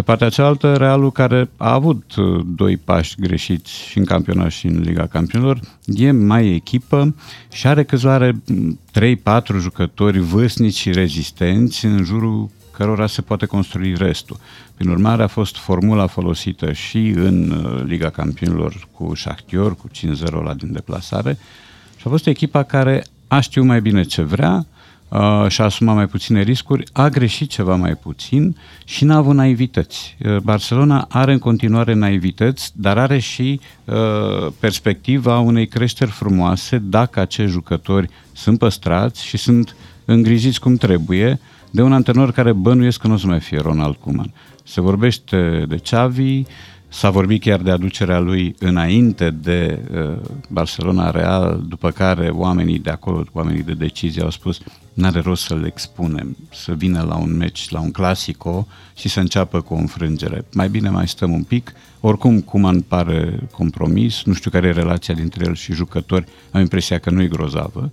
Pe 0.00 0.06
partea 0.06 0.28
cealaltă, 0.28 0.76
Realul, 0.76 1.12
care 1.12 1.50
a 1.56 1.72
avut 1.72 2.14
uh, 2.14 2.40
doi 2.46 2.76
pași 2.76 3.14
greșiți 3.18 3.72
și 3.72 3.98
în 3.98 4.04
campionat 4.04 4.50
și 4.50 4.66
în 4.66 4.80
Liga 4.80 5.06
Campionilor, 5.06 5.60
e 5.84 6.10
mai 6.10 6.46
echipă 6.46 7.14
și 7.52 7.66
are 7.66 7.84
câțiva 7.84 8.12
are 8.12 8.42
3-4 8.98 9.12
jucători 9.58 10.18
vârstnici 10.18 10.74
și 10.74 10.92
rezistenți 10.92 11.84
în 11.84 12.04
jurul 12.04 12.50
cărora 12.72 13.06
se 13.06 13.22
poate 13.22 13.46
construi 13.46 13.94
restul. 13.94 14.36
Prin 14.74 14.90
urmare, 14.90 15.22
a 15.22 15.26
fost 15.26 15.56
formula 15.56 16.06
folosită 16.06 16.72
și 16.72 17.08
în 17.08 17.50
uh, 17.50 17.82
Liga 17.84 18.10
Campionilor 18.10 18.88
cu 18.92 19.14
Shakhtyor, 19.14 19.76
cu 19.76 19.88
5-0 19.88 20.30
la 20.44 20.54
din 20.54 20.72
deplasare 20.72 21.38
și 21.96 22.02
a 22.06 22.08
fost 22.08 22.26
echipa 22.26 22.62
care 22.62 23.04
a 23.28 23.40
știut 23.40 23.66
mai 23.66 23.80
bine 23.80 24.02
ce 24.02 24.22
vrea, 24.22 24.66
uh, 25.10 25.46
și-a 25.48 25.64
asumat 25.64 25.94
mai 25.94 26.06
puține 26.06 26.42
riscuri, 26.42 26.84
a 26.92 27.08
greșit 27.08 27.50
ceva 27.50 27.76
mai 27.76 27.94
puțin 27.94 28.56
și 28.84 29.04
n-a 29.04 29.16
avut 29.16 29.34
naivități. 29.34 30.16
Uh, 30.24 30.36
Barcelona 30.36 31.06
are 31.08 31.32
în 31.32 31.38
continuare 31.38 31.94
naivități, 31.94 32.72
dar 32.74 32.98
are 32.98 33.18
și 33.18 33.60
uh, 33.84 33.96
perspectiva 34.60 35.38
unei 35.38 35.66
creșteri 35.66 36.10
frumoase 36.10 36.78
dacă 36.78 37.20
acești 37.20 37.52
jucători 37.52 38.08
sunt 38.32 38.58
păstrați 38.58 39.24
și 39.24 39.36
sunt 39.36 39.76
îngrijiți 40.04 40.60
cum 40.60 40.76
trebuie 40.76 41.40
de 41.70 41.82
un 41.82 41.92
antrenor 41.92 42.32
care 42.32 42.52
bănuiesc 42.52 43.00
că 43.00 43.06
nu 43.06 43.14
o 43.14 43.16
să 43.16 43.26
mai 43.26 43.40
fie 43.40 43.58
Ronald 43.58 43.96
Koeman. 43.96 44.32
Se 44.62 44.80
vorbește 44.80 45.64
de 45.68 45.76
Xavi, 45.76 46.42
S-a 46.92 47.10
vorbit 47.10 47.42
chiar 47.42 47.60
de 47.60 47.70
aducerea 47.70 48.18
lui 48.18 48.54
înainte 48.58 49.30
de 49.30 49.78
uh, 49.92 50.16
Barcelona 50.48 51.10
Real, 51.10 51.62
după 51.68 51.90
care 51.90 52.28
oamenii 52.28 52.78
de 52.78 52.90
acolo, 52.90 53.24
oamenii 53.32 53.62
de 53.62 53.72
decizie 53.72 54.22
au 54.22 54.30
spus 54.30 54.60
n-are 54.94 55.20
rost 55.20 55.42
să-l 55.42 55.64
expunem, 55.64 56.36
să 56.52 56.72
vină 56.72 57.02
la 57.02 57.16
un 57.16 57.36
meci, 57.36 57.68
la 57.68 57.80
un 57.80 57.90
clasico 57.90 58.66
și 58.96 59.08
să 59.08 59.20
înceapă 59.20 59.60
cu 59.60 59.74
o 59.74 59.76
înfrângere. 59.76 60.44
Mai 60.52 60.68
bine 60.68 60.88
mai 60.88 61.08
stăm 61.08 61.32
un 61.32 61.42
pic. 61.42 61.72
Oricum, 62.00 62.40
cum 62.40 62.64
îmi 62.64 62.82
pare 62.82 63.40
compromis, 63.52 64.22
nu 64.24 64.32
știu 64.32 64.50
care 64.50 64.66
e 64.66 64.72
relația 64.72 65.14
dintre 65.14 65.44
el 65.46 65.54
și 65.54 65.72
jucători, 65.72 66.24
am 66.50 66.60
impresia 66.60 66.98
că 66.98 67.10
nu 67.10 67.22
e 67.22 67.26
grozavă. 67.26 67.80
Uh, 67.84 67.90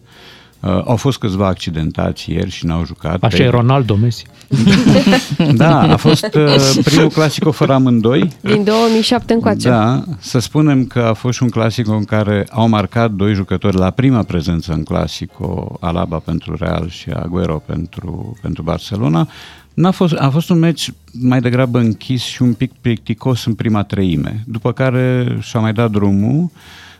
au 0.59 0.95
fost 0.95 1.17
câțiva 1.17 1.47
accidentați 1.47 2.31
ieri 2.31 2.49
și 2.49 2.65
n-au 2.65 2.85
jucat. 2.85 3.23
Așa 3.23 3.43
e 3.43 3.49
Ronaldo 3.49 3.95
Messi. 3.95 4.25
Da, 5.55 5.81
a 5.81 5.95
fost 5.95 6.29
uh, 6.35 6.83
primul 6.83 7.09
clasico 7.09 7.51
fără 7.51 7.73
amândoi. 7.73 8.31
Din 8.41 8.63
2007 8.63 9.33
încoace. 9.33 9.69
Da, 9.69 10.03
să 10.19 10.39
spunem 10.39 10.85
că 10.85 10.99
a 10.99 11.13
fost 11.13 11.37
și 11.37 11.43
un 11.43 11.49
clasico 11.49 11.91
în 11.93 12.03
care 12.03 12.47
au 12.51 12.67
marcat 12.67 13.11
doi 13.11 13.33
jucători 13.33 13.77
la 13.77 13.89
prima 13.89 14.23
prezență 14.23 14.73
în 14.73 14.83
clasico, 14.83 15.77
Alaba 15.79 16.17
pentru 16.17 16.55
Real 16.59 16.89
și 16.89 17.09
Aguero 17.09 17.63
pentru, 17.65 18.37
pentru 18.41 18.63
Barcelona. 18.63 19.27
N-a 19.73 19.91
fost, 19.91 20.13
a 20.13 20.29
fost 20.29 20.49
un 20.49 20.59
meci 20.59 20.91
mai 21.11 21.41
degrabă 21.41 21.79
închis 21.79 22.23
și 22.23 22.41
un 22.41 22.53
pic 22.53 22.71
plicticos 22.81 23.45
în 23.45 23.53
prima 23.53 23.83
treime, 23.83 24.43
după 24.45 24.71
care 24.71 25.37
și-a 25.41 25.59
mai 25.59 25.73
dat 25.73 25.91
drumul 25.91 26.51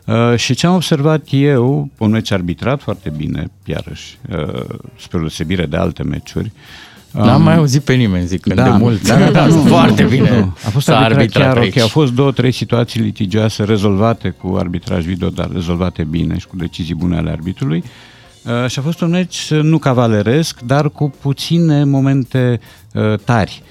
Uh, 0.08 0.36
și 0.36 0.53
ce 0.53 0.68
am 0.68 0.74
observat 0.74 1.26
eu, 1.30 1.89
un 1.97 2.10
meci 2.10 2.32
arbitrat 2.32 2.82
foarte 2.82 3.14
bine, 3.18 3.51
iarăși, 3.66 4.18
uh, 4.32 4.64
spre 4.99 5.18
deosebire 5.20 5.66
de 5.66 5.78
alte 5.78 6.03
meciuri, 6.03 6.51
N-am 7.12 7.41
mai 7.41 7.55
auzit 7.55 7.82
pe 7.82 7.93
nimeni 7.93 8.26
zicând 8.26 8.55
da, 8.55 8.64
de 8.64 8.70
mult. 8.70 9.08
Da, 9.08 9.18
da, 9.18 9.32
da, 9.32 9.45
nu, 9.55 9.62
foarte 9.62 10.03
nu, 10.03 10.10
bine. 10.10 10.39
Nu. 10.39 10.53
A 10.66 10.70
fost 10.70 10.86
s-a 10.86 10.97
arbitrat, 10.97 11.18
arbitrat 11.18 11.43
chiar 11.43 11.58
aici. 11.58 11.76
ok. 11.76 11.82
Au 11.82 11.88
fost 11.88 12.14
două, 12.14 12.32
trei 12.32 12.51
situații 12.51 13.01
litigioase 13.01 13.64
rezolvate 13.64 14.30
cu 14.30 14.55
arbitraj 14.60 15.05
video, 15.05 15.30
dar 15.30 15.49
rezolvate 15.53 16.03
bine 16.03 16.38
și 16.38 16.47
cu 16.47 16.55
decizii 16.55 16.95
bune 16.95 17.18
ale 17.18 17.30
arbitrului. 17.30 17.84
Uh, 18.43 18.70
și 18.70 18.80
a 18.80 18.82
fost 18.82 19.01
un 19.01 19.10
meci 19.10 19.49
uh, 19.49 19.60
nu 19.62 19.78
cavaleresc, 19.78 20.60
dar 20.60 20.89
cu 20.89 21.14
puține 21.22 21.84
momente 21.84 22.60
uh, 22.93 23.20
tari. 23.26 23.64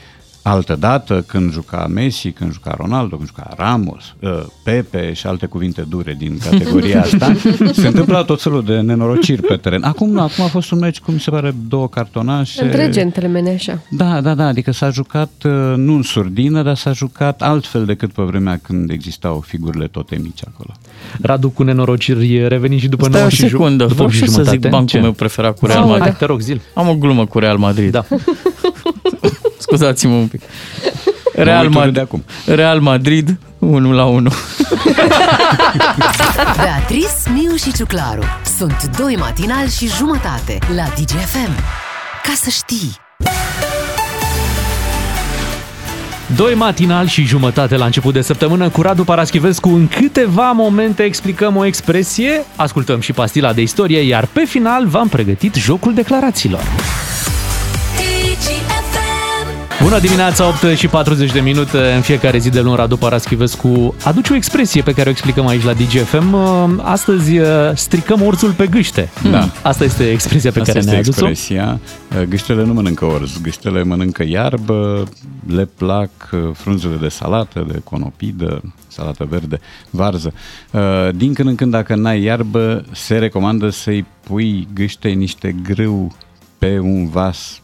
Altă 0.48 0.76
dată, 0.78 1.24
când 1.26 1.52
juca 1.52 1.86
Messi, 1.94 2.30
când 2.30 2.52
juca 2.52 2.74
Ronaldo, 2.78 3.16
când 3.16 3.28
juca 3.28 3.54
Ramos, 3.56 4.14
uh, 4.20 4.30
Pepe 4.64 5.12
și 5.12 5.26
alte 5.26 5.46
cuvinte 5.46 5.82
dure 5.88 6.14
din 6.18 6.38
categoria 6.50 7.00
asta, 7.12 7.32
se 7.72 7.86
întâmplă 7.86 8.22
tot 8.26 8.42
felul 8.42 8.64
de 8.64 8.80
nenorociri 8.80 9.42
pe 9.42 9.56
teren. 9.56 9.82
Acum 9.82 10.10
nu, 10.10 10.20
acum 10.20 10.44
a 10.44 10.46
fost 10.46 10.70
un 10.70 10.78
meci, 10.78 10.98
cum 11.00 11.14
mi 11.14 11.20
se 11.20 11.30
pare, 11.30 11.54
două 11.68 11.88
cartonașe. 11.88 12.64
Între 12.64 12.88
gentlemane 12.90 13.50
așa. 13.50 13.82
Da, 13.90 14.20
da, 14.20 14.34
da, 14.34 14.46
adică 14.46 14.70
s-a 14.72 14.90
jucat 14.90 15.30
uh, 15.44 15.52
nu 15.76 15.94
în 15.94 16.02
surdină, 16.02 16.62
dar 16.62 16.76
s-a 16.76 16.92
jucat 16.92 17.42
altfel 17.42 17.84
decât 17.84 18.12
pe 18.12 18.22
vremea 18.22 18.58
când 18.62 18.90
existau 18.90 19.40
figurile 19.46 19.86
totemici 19.86 20.40
acolo. 20.52 20.70
Radu 21.22 21.48
cu 21.50 21.62
nenorociri 21.62 22.48
reveni 22.48 22.78
și 22.78 22.88
după 22.88 23.04
Stai 23.04 23.14
9 23.14 23.26
o 23.26 23.28
și, 23.28 23.36
ju- 23.42 23.48
secundă, 23.48 23.82
după 23.82 23.94
vreau 23.94 24.08
și 24.08 24.16
și 24.16 24.24
să 24.24 24.30
jumătate. 24.30 24.56
zic 24.60 24.70
bancul 24.70 24.88
Ce? 24.88 24.98
meu 24.98 25.12
preferat 25.12 25.58
cu 25.58 25.66
Real 25.66 25.78
Sau, 25.78 25.88
Madrid. 25.88 26.06
hai, 26.06 26.16
te 26.18 26.24
rog, 26.24 26.40
zil. 26.40 26.60
Am 26.74 26.88
o 26.88 26.94
glumă 26.94 27.26
cu 27.26 27.38
Real 27.38 27.56
Madrid. 27.56 27.90
Da. 27.90 28.04
Scuzați-mă 29.66 30.14
un 30.14 30.26
pic. 30.26 30.42
Real, 31.34 31.64
uit 31.64 31.74
Madrid, 31.74 31.94
de 31.94 32.00
acum. 32.00 32.24
Real 32.46 32.80
Madrid 32.80 33.38
1 33.58 33.92
la 33.92 34.04
1. 34.04 34.30
Beatrice, 36.56 37.08
Miu 37.32 37.56
și 37.56 37.72
Ciuclaru 37.72 38.22
sunt 38.56 38.96
doi 38.98 39.16
matinali 39.16 39.70
și 39.70 39.88
jumătate 39.88 40.58
la 40.74 40.84
DGFM. 40.84 41.54
Ca 42.22 42.32
să 42.34 42.50
știi! 42.50 42.96
Doi 46.36 46.54
matinal 46.54 47.06
și 47.06 47.24
jumătate 47.24 47.76
la 47.76 47.84
început 47.84 48.12
de 48.12 48.20
săptămână 48.20 48.68
cu 48.68 48.82
Radu 48.82 49.04
Paraschivescu. 49.04 49.68
În 49.68 49.88
câteva 49.88 50.50
momente 50.50 51.02
explicăm 51.02 51.56
o 51.56 51.64
expresie, 51.64 52.44
ascultăm 52.56 53.00
și 53.00 53.12
pastila 53.12 53.52
de 53.52 53.60
istorie, 53.60 54.00
iar 54.00 54.26
pe 54.32 54.44
final 54.44 54.86
v-am 54.86 55.08
pregătit 55.08 55.54
jocul 55.54 55.94
declarațiilor. 55.94 56.62
Bună 59.86 60.00
dimineața, 60.00 60.46
8 60.46 60.76
și 60.76 60.86
40 60.88 61.32
de 61.32 61.40
minute 61.40 61.78
în 61.78 62.00
fiecare 62.00 62.38
zi 62.38 62.50
de 62.50 62.60
luni 62.60 62.76
Radu 62.76 62.96
Paraschivescu 62.96 63.94
aduce 64.04 64.32
o 64.32 64.36
expresie 64.36 64.82
pe 64.82 64.92
care 64.92 65.08
o 65.08 65.10
explicăm 65.10 65.46
aici 65.46 65.62
la 65.62 65.72
DGFM. 65.72 66.34
Astăzi 66.82 67.38
uh, 67.38 67.46
stricăm 67.74 68.22
orțul 68.22 68.52
pe 68.52 68.66
gâște. 68.66 69.08
Da. 69.30 69.48
Asta 69.62 69.84
este 69.84 70.10
expresia 70.10 70.50
pe 70.50 70.60
Asta 70.60 70.72
care 70.72 70.84
este 70.84 70.90
ne-a 70.90 71.00
adus-o. 71.00 71.28
expresia. 71.28 71.80
Gâștele 72.28 72.64
nu 72.64 72.72
mănâncă 72.72 73.04
orz, 73.04 73.40
gâștele 73.42 73.82
mănâncă 73.82 74.24
iarbă, 74.28 75.04
le 75.46 75.68
plac 75.76 76.10
uh, 76.32 76.40
frunzele 76.52 76.96
de 77.00 77.08
salată, 77.08 77.66
de 77.72 77.80
conopidă, 77.84 78.62
salată 78.88 79.26
verde, 79.30 79.60
varză. 79.90 80.32
Uh, 80.70 80.80
Din 81.14 81.32
când 81.32 81.48
în 81.48 81.54
când, 81.54 81.70
dacă 81.70 81.94
n-ai 81.94 82.22
iarbă, 82.22 82.84
se 82.92 83.18
recomandă 83.18 83.68
să-i 83.68 84.06
pui 84.20 84.68
gâște 84.74 85.08
niște 85.08 85.54
grâu 85.62 86.16
pe 86.58 86.78
un 86.78 87.08
vas 87.08 87.60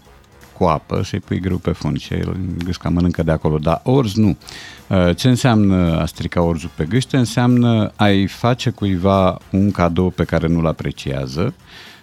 cu 0.63 0.69
apă, 0.69 1.03
să-i 1.05 1.21
pui 1.21 1.41
grâu 1.41 1.57
pe 1.57 1.71
fund 1.71 1.99
și 1.99 2.15
el 2.15 2.37
gâsca 2.65 2.89
mănâncă 2.89 3.23
de 3.23 3.31
acolo, 3.31 3.59
dar 3.59 3.81
orz 3.85 4.15
nu. 4.15 4.37
Uh, 4.87 5.17
Ce 5.17 5.29
înseamnă 5.29 6.01
a 6.01 6.07
strica 6.07 6.43
orzul 6.43 6.71
pe 6.75 6.85
gâște? 6.85 7.17
Înseamnă 7.17 7.93
a-i 7.97 8.27
face 8.27 8.71
cuiva 8.71 9.39
un 9.51 9.71
cadou 9.71 10.11
pe 10.11 10.25
care 10.25 10.47
nu-l 10.47 10.67
apreciază, 10.67 11.55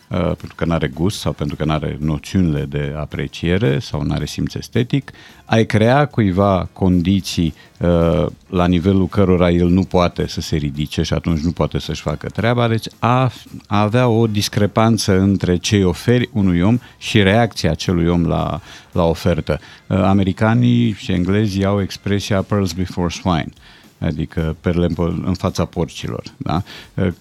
uh, 0.10 0.20
pentru 0.20 0.54
că 0.56 0.66
nu 0.66 0.74
are 0.74 0.88
gust 0.88 1.20
sau 1.20 1.32
pentru 1.32 1.56
că 1.56 1.66
nu 1.66 1.72
are 1.72 1.98
noțiunile 2.00 2.66
de 2.66 2.94
apreciere 2.98 3.80
sau 3.80 4.04
nu 4.04 4.14
are 4.14 4.26
simț 4.26 4.54
estetic, 4.54 5.12
ai 5.46 5.66
crea 5.66 6.06
cuiva 6.06 6.70
condiții 6.74 7.54
uh, 7.80 8.26
la 8.50 8.68
nivelul 8.68 9.08
cărora 9.08 9.52
el 9.52 9.68
nu 9.68 9.84
poate 9.84 10.28
să 10.28 10.42
se 10.42 10.56
ridice 10.56 11.02
și 11.02 11.14
atunci 11.14 11.40
nu 11.40 11.52
poate 11.52 11.80
să-și 11.80 12.02
facă 12.02 12.28
treaba, 12.30 12.68
deci 12.68 12.86
a, 13.00 13.32
a 13.68 13.82
avea 13.82 14.08
o 14.08 14.28
discrepanță 14.28 15.20
între 15.20 15.58
ce 15.58 15.76
îi 15.76 15.84
oferi 15.84 16.30
unui 16.34 16.62
om 16.62 16.80
și 16.98 17.24
reacția 17.24 17.72
acelui 17.72 18.08
om 18.08 18.26
la, 18.26 18.62
la 18.92 19.04
ofertă. 19.04 19.60
Uh, 19.88 19.98
americanii 19.98 20.94
și 20.94 21.12
englezii 21.12 21.66
au 21.66 21.82
expresia 21.82 22.42
pearls 22.42 22.72
before 22.72 23.10
swine 23.10 23.52
adică 24.00 24.56
perle 24.62 24.86
în 24.86 24.94
po- 24.94 25.26
în 25.26 25.34
fața 25.34 25.66
porcilor. 25.66 26.24
Da? 26.38 26.64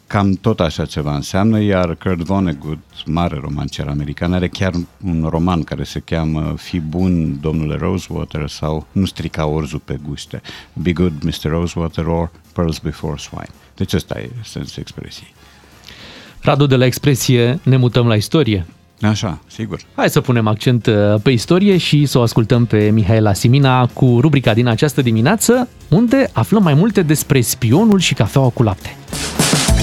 Cam 0.07 0.33
tot 0.33 0.61
așa 0.61 0.85
ceva 0.85 1.15
înseamnă, 1.15 1.61
iar 1.61 1.95
Kurt 1.95 2.19
Vonnegut, 2.21 2.79
mare 3.07 3.39
romancier 3.41 3.89
american, 3.89 4.33
are 4.33 4.49
chiar 4.49 4.73
un 5.05 5.27
roman 5.31 5.63
care 5.63 5.85
se 5.85 6.01
cheamă 6.01 6.55
Fi 6.57 6.81
bun, 6.81 7.41
domnule 7.41 7.77
Rosewater, 7.77 8.49
sau 8.49 8.87
Nu 8.93 9.05
strica 9.05 9.47
orzul 9.47 9.83
pe 9.85 9.99
guște. 10.09 10.43
Be 10.73 10.93
good, 10.93 11.23
Mr. 11.23 11.51
Rosewater, 11.51 12.07
or 12.07 12.31
Pearls 12.53 12.79
before 12.79 13.17
swine. 13.17 13.51
Deci 13.75 13.93
ăsta 13.93 14.19
e 14.19 14.31
sensul 14.45 14.83
expresiei. 14.83 15.35
Radu, 16.41 16.67
de 16.67 16.77
la 16.77 16.85
expresie 16.85 17.61
ne 17.63 17.77
mutăm 17.77 18.07
la 18.07 18.15
istorie. 18.15 18.67
Așa, 19.01 19.39
sigur. 19.47 19.81
Hai 19.95 20.11
să 20.11 20.21
punem 20.21 20.47
accent 20.47 20.87
uh, 20.87 20.95
pe 21.23 21.31
istorie 21.31 21.77
și 21.77 22.07
să 22.07 22.19
o 22.19 22.23
ascultăm 22.23 22.65
pe 22.65 22.91
Mihaela 22.93 23.33
Simina 23.33 23.87
cu 23.87 24.19
rubrica 24.21 24.55
din 24.55 24.67
această 24.67 25.03
dimineață, 25.03 25.69
unde 25.89 26.31
aflăm 26.33 26.63
mai 26.63 26.75
multe 26.75 27.03
despre 27.03 27.41
spionul 27.41 27.99
și 27.99 28.15
cafeaua 28.15 28.49
cu 28.49 28.63
lapte. 28.63 28.97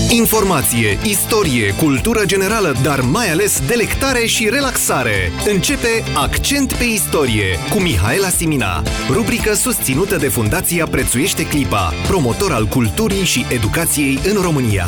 Informație, 0.10 0.98
istorie, 1.04 1.74
cultură 1.74 2.22
generală, 2.26 2.76
dar 2.84 3.02
mai 3.02 3.32
ales 3.32 3.62
delectare 3.68 4.26
și 4.26 4.50
relaxare. 4.50 5.32
Începe 5.54 5.88
Accent 6.16 6.74
pe 6.74 6.84
istorie 6.84 7.46
cu 7.74 7.80
Mihaela 7.80 8.28
Simina, 8.28 8.84
rubrică 9.12 9.54
susținută 9.54 10.18
de 10.18 10.28
Fundația 10.28 10.86
Prețuiește 10.86 11.48
Clipa, 11.48 11.94
promotor 12.08 12.52
al 12.52 12.66
culturii 12.66 13.24
și 13.24 13.46
educației 13.50 14.20
în 14.34 14.42
România. 14.42 14.86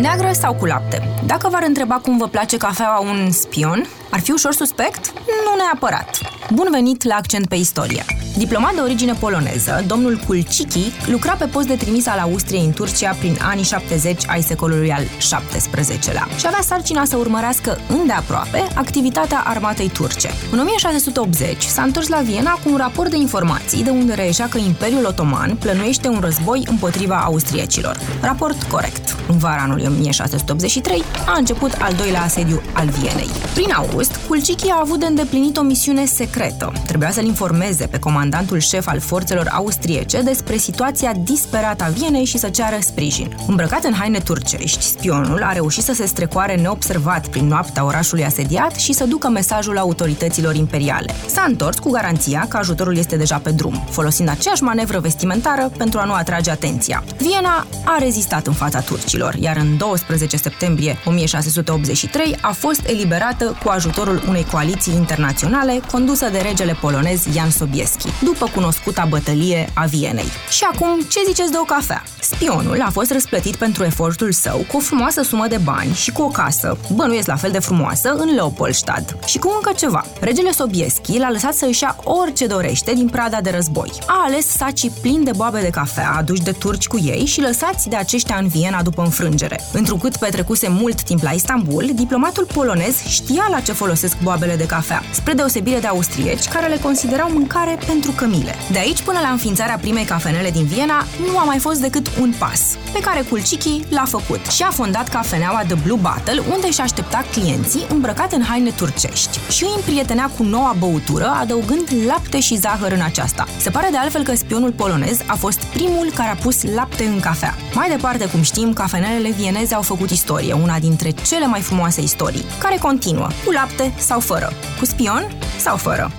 Neagră 0.00 0.32
sau 0.32 0.54
cu 0.54 0.66
lapte? 0.66 1.02
Dacă 1.26 1.48
v-ar 1.48 1.62
întreba 1.66 1.94
cum 1.94 2.18
vă 2.18 2.28
place 2.28 2.56
cafeaua 2.56 2.98
un 3.00 3.30
spion, 3.30 3.88
ar 4.10 4.20
fi 4.20 4.30
ușor 4.30 4.52
suspect? 4.52 5.12
Nu 5.16 5.62
neapărat. 5.62 6.18
Bun 6.54 6.68
venit 6.70 7.02
la 7.02 7.14
Accent 7.14 7.48
pe 7.48 7.54
Istorie. 7.54 8.04
Diplomat 8.36 8.74
de 8.74 8.80
origine 8.80 9.12
poloneză, 9.12 9.84
domnul 9.86 10.20
Kulciki 10.26 10.92
lucra 11.06 11.32
pe 11.32 11.46
post 11.46 11.66
de 11.66 11.74
trimis 11.74 12.06
al 12.06 12.18
Austriei 12.18 12.64
în 12.64 12.72
Turcia 12.72 13.16
prin 13.18 13.36
anii 13.40 13.64
70 13.64 14.22
ai 14.26 14.42
secolului 14.42 14.92
al 14.92 15.02
XVII-lea 15.18 16.28
și 16.38 16.46
avea 16.46 16.60
sarcina 16.60 17.04
să 17.04 17.16
urmărească 17.16 17.78
îndeaproape 17.88 18.66
activitatea 18.74 19.42
armatei 19.46 19.88
turce. 19.88 20.30
În 20.52 20.58
1680 20.58 21.62
s-a 21.62 21.82
întors 21.82 22.08
la 22.08 22.20
Viena 22.20 22.50
cu 22.52 22.70
un 22.70 22.76
raport 22.76 23.10
de 23.10 23.16
informații 23.16 23.82
de 23.82 23.90
unde 23.90 24.14
reieșea 24.14 24.48
că 24.48 24.58
Imperiul 24.58 25.04
Otoman 25.04 25.56
plănuiește 25.56 26.08
un 26.08 26.20
război 26.20 26.62
împotriva 26.68 27.20
austriecilor. 27.24 27.98
Raport 28.20 28.62
corect. 28.62 29.16
În 29.28 29.38
vara 29.38 29.62
anului 29.62 29.86
1683 29.86 31.02
a 31.26 31.38
început 31.38 31.72
al 31.78 31.92
doilea 31.92 32.22
asediu 32.22 32.62
al 32.72 32.88
Vienei. 32.88 33.30
Prin 33.54 33.72
august, 33.72 33.99
Kulciki 34.08 34.68
a 34.68 34.80
avut 34.82 34.98
de 34.98 35.06
îndeplinit 35.06 35.56
o 35.56 35.62
misiune 35.62 36.04
secretă. 36.04 36.72
Trebuia 36.86 37.10
să-l 37.10 37.24
informeze 37.24 37.86
pe 37.86 37.98
comandantul 37.98 38.58
șef 38.58 38.86
al 38.88 39.00
forțelor 39.00 39.48
austriece 39.52 40.22
despre 40.22 40.56
situația 40.56 41.12
disperată 41.24 41.84
a 41.84 41.88
Vienei 41.88 42.24
și 42.24 42.38
să 42.38 42.48
ceară 42.48 42.76
sprijin. 42.80 43.36
Îmbrăcat 43.46 43.84
în 43.84 43.92
haine 43.92 44.18
turcești, 44.18 44.82
spionul 44.82 45.42
a 45.42 45.52
reușit 45.52 45.82
să 45.82 45.92
se 45.92 46.06
strecoare 46.06 46.54
neobservat 46.54 47.28
prin 47.28 47.46
noaptea 47.46 47.84
orașului 47.84 48.24
asediat 48.24 48.74
și 48.74 48.92
să 48.92 49.04
ducă 49.04 49.28
mesajul 49.28 49.78
autorităților 49.78 50.54
imperiale. 50.54 51.14
S-a 51.26 51.44
întors 51.48 51.78
cu 51.78 51.90
garanția 51.90 52.46
că 52.48 52.56
ajutorul 52.56 52.96
este 52.96 53.16
deja 53.16 53.38
pe 53.38 53.50
drum, 53.50 53.84
folosind 53.90 54.28
aceeași 54.28 54.62
manevră 54.62 54.98
vestimentară 54.98 55.72
pentru 55.76 55.98
a 55.98 56.04
nu 56.04 56.12
atrage 56.12 56.50
atenția. 56.50 57.04
Viena 57.16 57.66
a 57.84 57.96
rezistat 57.98 58.46
în 58.46 58.52
fața 58.52 58.80
turcilor, 58.80 59.34
iar 59.34 59.56
în 59.56 59.76
12 59.76 60.36
septembrie 60.36 60.98
1683 61.04 62.36
a 62.40 62.52
fost 62.52 62.80
eliberată 62.86 63.44
cu 63.62 63.68
ajutorul 63.68 63.88
unei 64.28 64.46
coaliții 64.50 64.94
internaționale 64.94 65.80
condusă 65.90 66.28
de 66.32 66.38
regele 66.38 66.76
polonez 66.80 67.26
Jan 67.32 67.50
Sobieski, 67.50 68.08
după 68.24 68.50
cunoscuta 68.54 69.06
bătălie 69.08 69.70
a 69.74 69.84
Vienei. 69.84 70.28
Și 70.50 70.64
acum, 70.72 71.00
ce 71.08 71.20
ziceți 71.26 71.50
de 71.50 71.56
o 71.60 71.64
cafea? 71.64 72.02
Spionul 72.20 72.80
a 72.80 72.90
fost 72.90 73.10
răsplătit 73.12 73.56
pentru 73.56 73.84
efortul 73.84 74.32
său 74.32 74.64
cu 74.68 74.76
o 74.76 74.80
frumoasă 74.80 75.22
sumă 75.22 75.46
de 75.48 75.56
bani 75.56 75.94
și 75.94 76.12
cu 76.12 76.22
o 76.22 76.28
casă, 76.28 76.78
bănuiesc 76.94 77.26
la 77.26 77.36
fel 77.36 77.50
de 77.50 77.58
frumoasă, 77.58 78.14
în 78.18 78.34
Leopoldstad. 78.34 79.16
Și 79.26 79.38
cu 79.38 79.52
încă 79.54 79.72
ceva. 79.76 80.04
Regele 80.20 80.52
Sobieski 80.52 81.18
l-a 81.18 81.30
lăsat 81.30 81.54
să 81.54 81.66
își 81.66 81.82
ia 81.82 81.96
orice 82.04 82.46
dorește 82.46 82.92
din 82.92 83.08
prada 83.08 83.40
de 83.40 83.50
război. 83.50 83.92
A 84.06 84.22
ales 84.26 84.46
sacii 84.46 84.92
plini 85.00 85.24
de 85.24 85.30
boabe 85.36 85.60
de 85.60 85.70
cafea 85.70 86.14
aduși 86.18 86.42
de 86.42 86.50
turci 86.50 86.86
cu 86.86 86.98
ei 86.98 87.24
și 87.24 87.40
lăsați 87.40 87.88
de 87.88 87.96
aceștia 87.96 88.36
în 88.36 88.48
Viena 88.48 88.82
după 88.82 89.02
înfrângere. 89.02 89.60
Întrucât 89.72 90.16
petrecuse 90.16 90.68
mult 90.68 91.02
timp 91.02 91.22
la 91.22 91.30
Istanbul, 91.30 91.90
diplomatul 91.94 92.46
polonez 92.54 93.02
știa 93.06 93.46
la 93.50 93.60
ce 93.60 93.72
folosesc 93.82 94.16
boabele 94.22 94.56
de 94.56 94.66
cafea, 94.66 95.02
spre 95.10 95.32
deosebire 95.32 95.78
de 95.78 95.86
austrieci 95.86 96.48
care 96.48 96.68
le 96.68 96.78
considerau 96.82 97.30
mâncare 97.32 97.78
pentru 97.86 98.10
cămile. 98.10 98.54
De 98.70 98.78
aici 98.78 99.02
până 99.02 99.18
la 99.22 99.28
înființarea 99.28 99.78
primei 99.80 100.04
cafenele 100.04 100.50
din 100.50 100.64
Viena, 100.64 101.04
nu 101.26 101.38
a 101.38 101.44
mai 101.44 101.58
fost 101.58 101.80
decât 101.80 102.06
un 102.20 102.32
pas, 102.38 102.60
pe 102.92 103.00
care 103.00 103.20
Kulciki 103.28 103.84
l-a 103.88 104.04
făcut 104.04 104.46
și 104.46 104.62
a 104.62 104.70
fondat 104.70 105.08
cafeneaua 105.08 105.62
The 105.66 105.74
Blue 105.84 105.98
Bottle, 106.00 106.42
unde 106.52 106.66
își 106.66 106.80
aștepta 106.80 107.24
clienții 107.30 107.86
îmbrăcat 107.88 108.32
în 108.32 108.42
haine 108.42 108.70
turcești 108.70 109.38
și 109.50 109.64
îi 109.64 109.72
împrietenea 109.76 110.30
cu 110.36 110.42
noua 110.42 110.74
băutură, 110.78 111.26
adăugând 111.40 111.88
lapte 112.06 112.40
și 112.40 112.56
zahăr 112.56 112.92
în 112.92 113.02
aceasta. 113.02 113.46
Se 113.58 113.70
pare 113.70 113.88
de 113.90 113.96
altfel 113.96 114.22
că 114.22 114.34
spionul 114.34 114.72
polonez 114.72 115.18
a 115.26 115.34
fost 115.34 115.64
primul 115.64 116.10
care 116.14 116.30
a 116.30 116.42
pus 116.42 116.62
lapte 116.74 117.04
în 117.04 117.20
cafea. 117.20 117.54
Mai 117.74 117.88
departe, 117.88 118.26
cum 118.26 118.42
știm, 118.42 118.72
cafenelele 118.72 119.30
vieneze 119.30 119.74
au 119.74 119.82
făcut 119.82 120.10
istorie, 120.10 120.52
una 120.52 120.78
dintre 120.78 121.10
cele 121.10 121.46
mai 121.46 121.60
frumoase 121.60 122.00
istorii, 122.00 122.44
care 122.58 122.76
continuă, 122.76 123.28
cu 123.44 123.50
lapte 123.50 123.68
sau 123.98 124.20
fără, 124.20 124.52
cu 124.78 124.84
spion 124.84 125.32
sau 125.58 125.76
fără. 125.76 126.10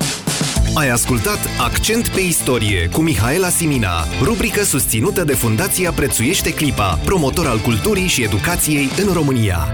Ai 0.73 0.89
ascultat 0.89 1.39
Accent 1.59 2.07
pe 2.07 2.19
istorie 2.19 2.89
cu 2.91 3.01
Mihaela 3.01 3.49
Simina, 3.49 4.05
rubrică 4.21 4.63
susținută 4.63 5.23
de 5.23 5.33
Fundația 5.33 5.91
Prețuiește 5.91 6.53
Clipa, 6.53 6.99
promotor 7.05 7.47
al 7.47 7.59
culturii 7.59 8.07
și 8.07 8.23
educației 8.23 8.89
în 9.05 9.13
România. 9.13 9.67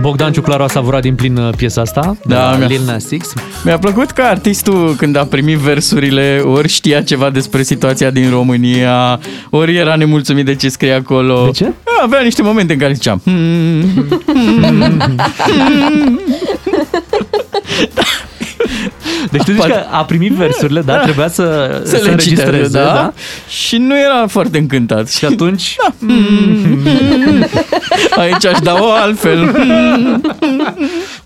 Bogdan 0.00 0.32
Ciuclaru 0.32 0.62
a 0.62 0.68
savurat 0.68 1.00
din 1.00 1.14
plin 1.14 1.36
uh, 1.36 1.54
piesa 1.56 1.80
asta, 1.80 2.16
de 2.26 2.34
Da, 2.34 2.50
la 2.50 2.56
mi-a- 2.56 2.66
Lil 2.66 2.80
Nas 2.86 3.04
X. 3.18 3.32
Mi-a 3.64 3.78
plăcut 3.78 4.10
că 4.10 4.22
artistul, 4.22 4.94
când 4.96 5.16
a 5.16 5.24
primit 5.24 5.56
versurile, 5.58 6.40
ori 6.44 6.68
știa 6.68 7.02
ceva 7.02 7.30
despre 7.30 7.62
situația 7.62 8.10
din 8.10 8.30
România, 8.30 9.20
ori 9.50 9.76
era 9.76 9.96
nemulțumit 9.96 10.44
de 10.44 10.54
ce 10.54 10.68
scrie 10.68 10.92
acolo. 10.92 11.44
De 11.44 11.50
ce? 11.50 11.72
Avea 12.02 12.20
niște 12.20 12.42
momente 12.42 12.72
în 12.72 12.78
care 12.78 12.92
zicea... 12.92 13.20
"Hmm, 13.24 13.80
hmm, 14.26 15.02
hmm." 15.46 16.20
Deci 19.30 19.42
tu 19.42 19.52
zici 19.52 19.62
că 19.62 19.84
a 19.90 20.04
primit 20.04 20.32
versurile, 20.32 20.80
da, 20.80 20.96
trebuia 20.98 21.28
să, 21.28 21.42
Să 21.84 21.96
le 22.02 22.10
înregistreze, 22.10 22.64
citează, 22.66 22.78
da? 22.78 23.12
Și 23.48 23.76
nu 23.76 23.98
era 23.98 24.26
foarte 24.26 24.58
încântat. 24.58 25.08
Și 25.10 25.24
atunci, 25.24 25.76
Aici 28.22 28.44
aș 28.46 28.58
da 28.62 28.74
o 28.80 28.90
altfel. 28.90 29.56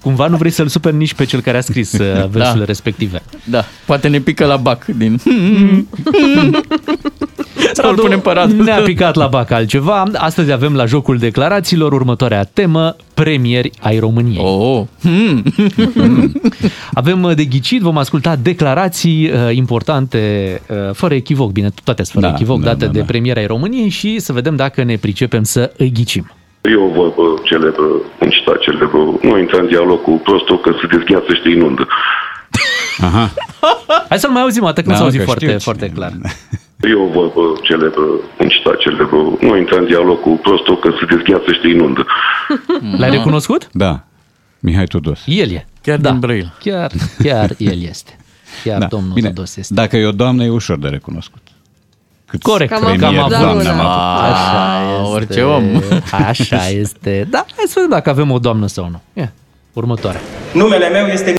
cumva 0.01 0.27
nu 0.27 0.37
vrei 0.37 0.51
să-l 0.51 0.69
superi 0.69 0.97
nici 0.97 1.15
pe 1.15 1.25
cel 1.25 1.41
care 1.41 1.57
a 1.57 1.61
scris 1.61 1.93
uh, 1.93 1.99
versurile 2.31 2.59
Da. 2.59 2.65
respective. 2.65 3.23
Da, 3.45 3.65
poate 3.85 4.09
ne 4.09 4.19
pică 4.21 4.45
la 4.47 4.57
bac 4.57 4.85
din... 4.85 5.21
Sau 7.73 7.91
îl 7.91 7.97
punem 7.97 8.21
pe 8.21 8.31
Radu. 8.33 8.63
Ne-a 8.63 8.81
picat 8.81 9.15
la 9.15 9.27
bac 9.27 9.51
altceva. 9.51 10.05
Astăzi 10.15 10.53
avem 10.53 10.75
la 10.75 10.85
jocul 10.87 11.17
declarațiilor 11.19 11.93
următoarea 11.93 12.45
temă, 12.45 12.97
premieri 13.15 13.71
ai 13.81 13.99
României. 13.99 14.45
Oh. 14.45 14.83
Hmm. 15.03 15.43
Avem 16.95 17.23
uh, 17.23 17.35
de 17.35 17.45
ghicit, 17.45 17.81
vom 17.81 17.99
asculta 17.99 18.37
declarații 18.37 19.31
uh, 19.31 19.55
importante, 19.55 20.61
uh, 20.69 20.77
fără 20.93 21.15
echivoc, 21.15 21.51
bine, 21.53 21.69
toate 21.85 22.03
sunt 22.03 22.15
fără 22.23 22.27
Da, 22.33 22.39
echivoc, 22.39 22.61
da, 22.61 22.65
date 22.71 22.85
da, 22.87 22.91
de 22.93 22.99
da. 22.99 23.05
premieri 23.05 23.39
ai 23.39 23.47
României 23.47 23.89
și 23.89 24.19
să 24.19 24.33
vedem 24.33 24.57
dacă 24.57 24.83
ne 24.83 24.97
pricepem 24.97 25.43
să 25.43 25.73
îi 25.77 25.93
ghicim. 25.93 26.31
E 26.63 26.77
o 26.77 26.93
vorbă 26.93 27.23
celebră, 27.45 27.85
un 28.21 28.29
citat 28.31 28.59
celebră. 28.59 28.99
Nu 29.23 29.39
intra 29.39 29.59
în 29.61 29.67
dialog 29.67 30.03
cu 30.03 30.11
prostul 30.25 30.61
că 30.61 30.71
se 30.81 30.97
dezgheață 30.97 31.35
și 31.35 31.41
te 31.43 31.49
inundă. 31.49 31.87
Aha. 33.01 33.31
Hai 34.09 34.19
să-l 34.19 34.31
mai 34.31 34.43
auzim, 34.43 34.65
atât 34.65 34.85
că 34.85 34.91
Da, 34.91 34.97
s-a 34.97 35.03
auzit 35.03 35.19
că 35.19 35.25
foarte, 35.25 35.45
știu 35.47 35.59
foarte 35.59 35.85
cine- 35.87 35.97
clar. 35.99 36.13
E 36.91 36.95
o 36.95 37.07
vorbă 37.07 37.43
celebră, 37.63 38.03
un 38.41 38.49
citat 38.49 38.77
celebră. 38.79 39.17
Nu 39.41 39.57
intra 39.57 39.79
în 39.79 39.85
dialog 39.87 40.21
cu 40.21 40.31
prostul 40.43 40.79
că 40.79 40.91
se 41.01 41.15
dezgheață 41.15 41.53
și 41.53 41.61
te 41.61 41.69
inundă. 41.69 42.07
L-ai 42.99 43.11
recunoscut? 43.11 43.69
Da. 43.73 44.05
Mihai 44.59 44.85
Tudos. 44.85 45.21
El 45.27 45.51
e. 45.51 45.67
Chiar 45.83 45.99
da. 45.99 46.11
din 46.11 46.19
Brăila. 46.19 46.53
Chiar, 46.59 46.91
chiar 47.23 47.51
el 47.59 47.83
este. 47.83 48.17
Chiar 48.65 48.79
Da. 48.79 48.87
domnul 48.87 49.13
Bine, 49.13 49.29
Tudos 49.29 49.57
este. 49.57 49.75
dacă 49.75 49.97
e 49.97 50.07
o 50.07 50.13
doamnă, 50.13 50.45
e 50.45 50.51
ușor 50.51 50.79
de 50.79 50.89
recunoscut. 50.89 51.41
Cât 52.27 52.43
Corect, 52.43 52.71
Cam 52.71 52.81
cam, 52.83 52.91
am 52.93 52.99
cam 52.99 53.19
avut, 53.19 53.33
avut. 53.33 53.63
da, 53.63 53.71
am 53.71 53.79
avut. 53.79 54.33
Așa 54.33 54.79
Ah, 54.79 54.99
este. 55.01 55.13
orice 55.15 55.43
om. 55.43 55.65
Așa 56.27 56.69
este. 56.69 57.27
Da, 57.31 57.39
hai 57.57 57.65
să 57.67 57.73
vedem 57.75 57.91
dacă 57.91 58.11
avem 58.11 58.31
o 58.31 58.39
doamnă 58.39 58.67
sau 58.67 58.89
nu. 58.91 59.01
Ia, 59.13 59.33
următoarea. 59.73 60.21
Numele 60.55 60.89
meu 60.89 61.07
este 61.07 61.35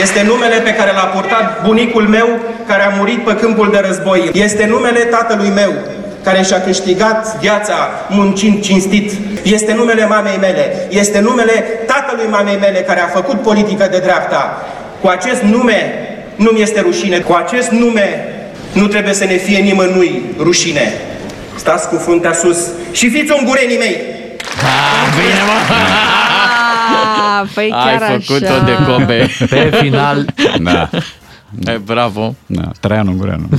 este 0.00 0.22
numele 0.22 0.56
pe 0.56 0.74
care 0.74 0.92
l-a 0.92 1.10
purtat 1.14 1.66
bunicul 1.66 2.02
meu 2.02 2.28
care 2.66 2.82
a 2.82 2.96
murit 2.96 3.24
pe 3.24 3.34
câmpul 3.34 3.68
de 3.70 3.82
război. 3.86 4.30
Este 4.32 4.66
numele 4.66 4.98
tatălui 4.98 5.52
meu 5.54 5.72
care 6.22 6.42
și-a 6.42 6.60
câștigat 6.60 7.38
viața 7.40 7.90
muncind 8.08 8.60
cinstit. 8.60 9.12
Este 9.42 9.74
numele 9.74 10.06
mamei 10.06 10.36
mele. 10.40 10.86
Este 10.88 11.20
numele 11.20 11.52
tatălui 11.86 12.26
mamei 12.30 12.56
mele 12.60 12.78
care 12.78 13.00
a 13.00 13.06
făcut 13.06 13.42
politică 13.42 13.88
de 13.90 13.98
dreapta. 13.98 14.66
Cu 15.00 15.08
acest 15.08 15.42
nume 15.42 15.92
nu 16.36 16.50
mi 16.50 16.62
este 16.62 16.80
rușine. 16.80 17.18
Cu 17.18 17.32
acest 17.32 17.70
nume 17.70 18.28
nu 18.72 18.86
trebuie 18.86 19.14
să 19.14 19.24
ne 19.24 19.36
fie 19.36 19.58
nimănui 19.58 20.22
rușine. 20.38 20.92
Stați 21.56 21.88
cu 21.88 21.96
fruntea 21.96 22.32
sus 22.32 22.58
și 22.92 23.10
fiți 23.10 23.32
ungurenii 23.32 23.78
mei! 23.78 23.96
Bine, 25.16 25.42
mă! 25.46 25.74
Ah, 27.18 27.48
păi 27.54 27.68
chiar 27.70 28.02
Ai 28.02 28.20
făcut-o 28.20 28.52
așa. 28.52 28.64
de 28.64 28.72
cobe. 28.86 29.28
Pe 29.50 29.76
final, 29.80 30.24
Da. 30.60 30.88
Hai, 31.64 31.78
bravo. 31.84 32.34
da. 32.46 32.70
Traian 32.80 33.06
Ungureanu. 33.06 33.48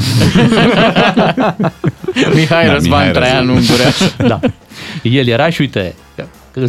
Mihai 2.34 2.66
Da, 2.66 2.74
Răzvan 2.74 3.00
Mihai 3.00 3.12
Traian 3.12 3.50
Ungureaș. 3.50 3.96
da. 4.18 4.40
El 5.04 5.28
era 5.28 5.50
și 5.50 5.62
uite, 5.62 5.96
că- 6.16 6.26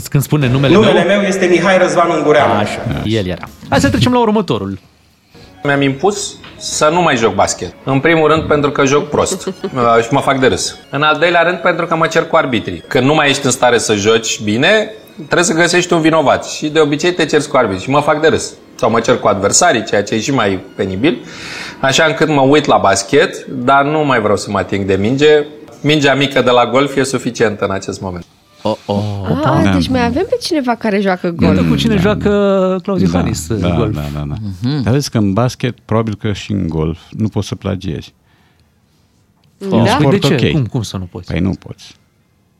când 0.08 0.22
spune 0.22 0.48
numele, 0.48 0.74
Numele 0.74 1.04
meu, 1.04 1.16
meu 1.18 1.28
este 1.28 1.46
Mihai 1.46 1.78
Răzvan 1.78 2.10
Ungureanu. 2.10 2.52
Așa, 2.52 2.80
el 3.04 3.26
era. 3.26 3.48
Hai 3.68 3.80
să 3.80 3.88
trecem 3.88 4.12
la 4.12 4.18
următorul. 4.20 4.78
Mi-am 5.62 5.82
impus 5.82 6.34
să 6.56 6.90
nu 6.92 7.02
mai 7.02 7.16
joc 7.16 7.34
basket. 7.34 7.74
În 7.84 8.00
primul 8.00 8.28
rând 8.28 8.42
pentru 8.42 8.70
că 8.70 8.84
joc 8.84 9.08
prost 9.08 9.46
uh, 9.46 9.52
și 10.02 10.08
mă 10.10 10.20
fac 10.20 10.38
de 10.40 10.46
râs. 10.46 10.76
În 10.90 11.02
al 11.02 11.16
doilea 11.18 11.42
rând 11.42 11.58
pentru 11.58 11.86
că 11.86 11.96
mă 11.96 12.06
cer 12.06 12.26
cu 12.26 12.36
arbitrii. 12.36 12.82
Când 12.88 13.06
nu 13.06 13.14
mai 13.14 13.28
ești 13.28 13.44
în 13.46 13.50
stare 13.50 13.78
să 13.78 13.94
joci 13.94 14.40
bine, 14.42 14.90
trebuie 15.24 15.44
să 15.44 15.54
găsești 15.54 15.92
un 15.92 16.00
vinovat 16.00 16.44
și 16.44 16.68
de 16.68 16.80
obicei 16.80 17.12
te 17.12 17.26
ceri 17.26 17.46
cu 17.46 17.56
arbitrii 17.56 17.82
și 17.82 17.90
mă 17.90 18.00
fac 18.00 18.20
de 18.20 18.28
râs. 18.28 18.52
Sau 18.74 18.90
mă 18.90 19.00
cer 19.00 19.18
cu 19.18 19.28
adversarii, 19.28 19.84
ceea 19.84 20.02
ce 20.02 20.14
e 20.14 20.20
și 20.20 20.32
mai 20.32 20.60
penibil. 20.76 21.18
Așa 21.80 22.04
încât 22.04 22.28
mă 22.28 22.40
uit 22.40 22.64
la 22.64 22.76
basket, 22.76 23.46
dar 23.46 23.84
nu 23.84 24.04
mai 24.04 24.20
vreau 24.20 24.36
să 24.36 24.50
mă 24.50 24.58
ating 24.58 24.86
de 24.86 24.94
minge. 24.94 25.44
mingea 25.80 26.14
mică 26.14 26.42
de 26.42 26.50
la 26.50 26.66
golf 26.66 26.96
e 26.96 27.02
suficientă 27.02 27.64
în 27.64 27.70
acest 27.70 28.00
moment. 28.00 28.24
Oh, 28.62 28.76
oh. 28.86 28.96
Ah, 29.44 29.70
deci 29.74 29.88
mai 29.88 30.04
avem 30.04 30.24
pe 30.28 30.36
cineva 30.40 30.74
care 30.74 31.00
joacă 31.00 31.28
golf. 31.28 31.56
Iată 31.56 31.68
cu 31.68 31.76
cine 31.76 31.96
joacă 31.96 32.78
Claudiu 32.82 33.06
da, 33.06 33.18
Hanis 33.18 33.46
da, 33.46 33.74
golf. 33.76 33.94
Da, 33.94 34.02
da, 34.14 34.24
da. 34.28 34.34
Uh-huh. 34.34 34.82
Dar 34.82 34.92
vezi 34.92 35.10
că 35.10 35.18
în 35.18 35.32
basket, 35.32 35.78
probabil 35.84 36.14
că 36.14 36.32
și 36.32 36.52
în 36.52 36.68
golf, 36.68 36.98
nu 37.10 37.28
poți 37.28 37.48
să 37.48 37.54
plagiezi. 37.54 38.14
Da? 39.58 39.76
un 39.76 39.82
Păi 39.82 39.90
sport 39.90 40.20
de 40.20 40.34
ce? 40.34 40.46
ok. 40.46 40.52
Cum, 40.52 40.66
cum 40.66 40.82
să 40.82 40.96
nu 40.96 41.04
poți? 41.04 41.26
Păi 41.30 41.40
nu 41.40 41.50
poți. 41.50 41.94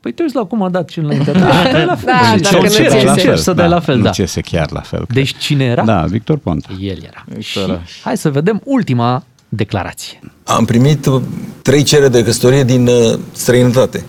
Păi 0.01 0.11
te 0.11 0.21
uiți 0.21 0.35
la 0.35 0.43
cum 0.43 0.63
a 0.63 0.69
dat 0.69 0.89
cel 0.89 1.03
înainte. 1.03 1.31
Da, 1.39 1.69
dai 1.71 1.85
la 1.85 1.95
fel. 1.95 2.13
Da, 2.21 2.35
Și 2.35 2.41
dacă 2.41 2.67
ce 2.67 2.81
nu 2.81 2.89
cer, 2.89 2.89
ți 2.91 2.97
ce 2.97 3.05
iese. 3.07 3.21
cer 3.21 3.37
să 3.37 3.53
dai 3.53 3.67
la 3.67 3.79
fel, 3.79 3.97
nu 3.97 4.03
da. 4.03 4.09
ți 4.09 4.19
iese 4.19 4.41
chiar 4.41 4.71
la 4.71 4.79
fel. 4.79 5.05
Deci 5.09 5.37
cine 5.37 5.63
era? 5.63 5.83
Da, 5.83 6.01
Victor 6.01 6.37
Ponta. 6.37 6.67
El 6.79 6.97
era. 7.03 7.25
Victor. 7.25 7.81
Și 7.85 8.01
hai 8.03 8.17
să 8.17 8.29
vedem 8.29 8.61
ultima 8.63 9.23
declarație. 9.49 10.19
Am 10.43 10.65
primit 10.65 11.05
uh, 11.05 11.21
trei 11.61 11.83
cereri 11.83 12.11
de 12.11 12.23
căsătorie 12.23 12.63
din 12.63 12.87
uh, 12.87 13.19
străinătate. 13.31 14.05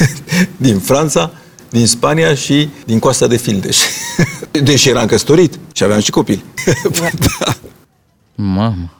din 0.56 0.78
Franța, 0.78 1.30
din 1.70 1.86
Spania 1.86 2.34
și 2.34 2.68
din 2.86 2.98
Coasta 2.98 3.26
de 3.26 3.36
Fildeș. 3.36 3.78
Deși 4.64 4.88
eram 4.88 5.06
căsătorit 5.06 5.58
și 5.72 5.84
aveam 5.84 6.00
și 6.00 6.10
copii. 6.10 6.44
Mamă. 8.34 8.92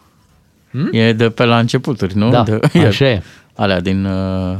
Hmm? 0.71 0.89
E 0.93 1.13
de 1.13 1.29
pe 1.29 1.45
la 1.45 1.59
începuturi, 1.59 2.17
nu? 2.17 2.31
Da, 2.31 2.43
de, 2.43 2.79
așa 2.79 3.09
e. 3.09 3.23
Alea 3.55 3.81
din 3.81 4.05
uh, 4.05 4.57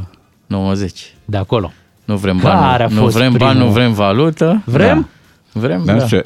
90. 0.57 1.13
De 1.25 1.37
acolo. 1.37 1.71
Nu 2.05 2.15
vrem 2.15 2.39
Care 2.39 2.55
a 2.83 2.85
bani, 2.85 2.93
nu 2.93 3.01
fost 3.01 3.15
vrem 3.15 3.31
bani, 3.37 3.51
primul? 3.51 3.67
nu 3.67 3.73
vrem 3.73 3.93
valută. 3.93 4.61
Vrem? 4.65 5.09
Da. 5.53 5.59
Vrem, 5.59 5.81
Dar 5.85 5.97
da. 5.97 6.05
ce, 6.05 6.23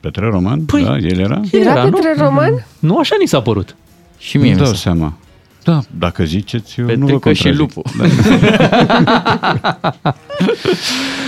Petre 0.00 0.28
Roman? 0.28 0.60
Păi, 0.64 0.84
da, 0.84 0.96
el 0.96 1.18
era? 1.18 1.40
Era 1.50 1.84
nu? 1.84 1.90
Petre 1.90 2.14
Roman? 2.18 2.66
Nu 2.78 2.98
așa 2.98 3.16
ni 3.20 3.26
s-a 3.26 3.40
părut. 3.40 3.76
Și 4.18 4.36
mie 4.38 4.50
Nu 4.52 4.56
mi 4.58 4.62
dau 4.64 4.72
se- 4.72 4.78
seama. 4.78 5.12
Da, 5.64 5.80
dacă 5.98 6.24
ziceți, 6.24 6.80
eu 6.80 6.84
nu 6.86 6.92
vă 6.92 6.96
Petrică 7.18 7.32
și 7.32 7.42
contrazic. 7.42 7.60
lupul. 7.60 7.82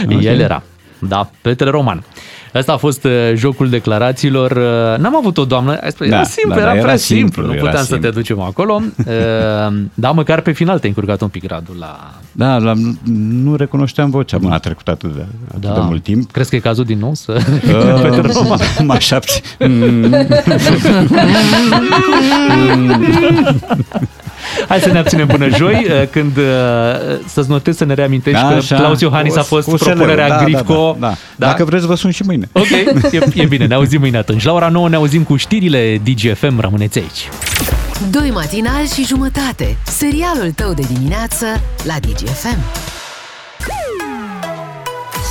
El 0.27 0.41
era. 0.41 0.63
Da, 0.99 1.31
Petre 1.43 1.71
Roman. 1.71 2.05
Asta 2.53 2.73
a 2.73 2.77
fost 2.77 3.05
uh, 3.05 3.11
jocul 3.35 3.69
declarațiilor. 3.69 4.51
Uh, 4.51 4.99
N-am 5.03 5.17
avut 5.17 5.39
o 5.39 5.45
doamnă. 5.45 5.77
Ai 5.83 5.91
spus, 5.91 6.09
Da, 6.09 6.15
era 6.15 6.25
simplu, 6.25 6.55
da, 6.55 6.61
era 6.61 6.67
da, 6.67 6.71
prea 6.79 6.83
era 6.89 6.97
simplu. 6.97 7.27
simplu, 7.33 7.47
Nu 7.47 7.53
era 7.53 7.63
puteam 7.65 7.85
să 7.85 7.91
simplu. 7.93 8.09
te 8.09 8.15
ducem 8.15 8.41
acolo. 8.41 8.83
Uh, 9.07 9.75
Da, 9.95 10.11
măcar 10.11 10.41
pe 10.41 10.53
final 10.53 10.79
te-ai 10.79 10.93
încurcat 10.97 11.21
un 11.21 11.29
pic 11.29 11.43
gradul 11.47 11.77
la... 11.79 12.15
Da, 12.33 12.57
la, 12.57 12.73
nu 13.43 13.57
recunoșteam 13.57 14.11
vocea. 14.11 14.39
Mă, 14.41 14.53
a 14.53 14.59
trecut 14.59 14.89
atât 14.89 15.15
de, 15.15 15.25
atât 15.49 15.61
Da. 15.61 15.73
de 15.75 15.81
mult 15.81 16.03
timp. 16.03 16.31
Crezi 16.31 16.51
că 16.51 16.57
e 16.57 16.59
cazul 16.59 16.85
din 16.85 16.99
nou 16.99 17.15
să... 17.15 17.33
Uh, 17.33 18.85
mă 18.87 18.93
așapți. 18.93 19.43
Hai 24.69 24.81
să 24.81 24.91
ne 24.93 24.99
abținem 24.99 25.27
până 25.27 25.49
joi, 25.49 25.87
uh, 25.89 26.09
când 26.11 26.37
uh, 26.37 26.45
să-ți 27.27 27.51
notezi 27.51 27.79
să 27.79 27.85
ne 27.85 27.95
reamintești 27.95 28.41
că 28.41 28.55
Așa. 28.55 28.77
Claus 28.77 29.01
Iohannis 29.01 29.37
a 29.37 29.43
fost 29.43 29.69
Cu 29.69 29.77
SLU, 29.77 29.87
propunerea 29.87 30.29
da, 30.29 30.37
da, 30.37 30.45
Grifco. 30.45 30.97
Da, 30.99 31.07
da, 31.07 31.15
da. 31.37 31.47
Dacă 31.47 31.65
vreți, 31.65 31.87
vă 31.87 31.95
sun 31.95 32.11
și 32.11 32.23
mâine. 32.27 32.49
Ok, 32.53 32.71
e, 33.13 33.21
e 33.35 33.45
bine, 33.45 33.67
ne 33.67 33.75
auzim 33.75 34.01
mâine 34.01 34.17
atunci. 34.17 34.45
La 34.45 34.53
ora 34.53 34.69
9 34.69 34.89
ne 34.89 34.97
auzim 34.97 35.23
cu 35.23 35.37
știrile 35.37 36.01
DGFM, 36.05 36.61
rămâneți 36.61 36.99
aici. 36.99 37.29
Doi 38.11 38.31
matinali 38.31 38.89
și 38.95 39.05
jumătate. 39.05 39.77
Serialul 39.85 40.53
tău 40.57 40.73
de 40.73 40.83
dimineață 40.95 41.47
la 41.85 41.95
DGFM. 42.01 42.92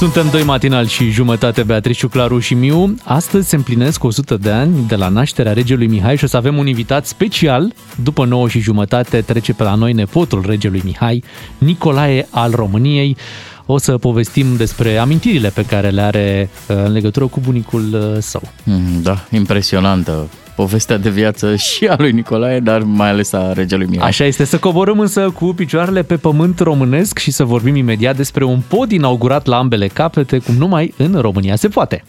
Suntem 0.01 0.29
doi 0.31 0.43
matinal 0.43 0.85
și 0.85 1.09
jumătate, 1.09 1.63
Beatrice, 1.63 2.07
Claru 2.07 2.39
și 2.39 2.53
Miu. 2.53 2.95
Astăzi 3.03 3.49
se 3.49 3.55
împlinesc 3.55 4.03
100 4.03 4.37
de 4.37 4.49
ani 4.49 4.87
de 4.87 4.95
la 4.95 5.07
nașterea 5.09 5.53
regelui 5.53 5.87
Mihai 5.87 6.17
și 6.17 6.23
o 6.23 6.27
să 6.27 6.37
avem 6.37 6.57
un 6.57 6.67
invitat 6.67 7.05
special. 7.05 7.73
După 8.03 8.25
9 8.25 8.47
și 8.47 8.59
jumătate 8.59 9.21
trece 9.21 9.53
pe 9.53 9.63
la 9.63 9.75
noi 9.75 9.93
nepotul 9.93 10.43
regelui 10.45 10.81
Mihai, 10.83 11.23
Nicolae 11.57 12.27
al 12.29 12.51
României. 12.51 13.17
O 13.65 13.77
să 13.77 13.97
povestim 13.97 14.55
despre 14.55 14.97
amintirile 14.97 15.49
pe 15.49 15.65
care 15.65 15.89
le 15.89 16.01
are 16.01 16.49
uh, 16.67 16.75
în 16.85 16.91
legătură 16.91 17.27
cu 17.27 17.39
bunicul 17.39 17.93
uh, 17.93 18.21
său. 18.21 18.41
Mm, 18.63 19.01
Da, 19.01 19.25
impresionantă 19.31 20.29
povestea 20.61 20.97
de 20.97 21.09
viață 21.09 21.55
și 21.55 21.85
a 21.85 21.95
lui 21.97 22.11
Nicolae, 22.11 22.59
dar 22.59 22.81
mai 22.81 23.09
ales 23.09 23.33
a 23.33 23.53
regelui 23.53 23.85
Mihai. 23.89 24.07
Așa 24.07 24.25
este, 24.25 24.43
să 24.43 24.57
coborâm 24.57 24.99
însă 24.99 25.29
cu 25.29 25.45
picioarele 25.45 26.03
pe 26.03 26.17
pământ 26.17 26.59
românesc 26.59 27.17
și 27.17 27.31
să 27.31 27.43
vorbim 27.43 27.75
imediat 27.75 28.15
despre 28.15 28.43
un 28.43 28.59
pod 28.67 28.91
inaugurat 28.91 29.45
la 29.45 29.57
ambele 29.57 29.87
capete, 29.87 30.37
cum 30.37 30.55
numai 30.55 30.93
în 30.97 31.17
România 31.19 31.55
se 31.55 31.67
poate. 31.67 32.03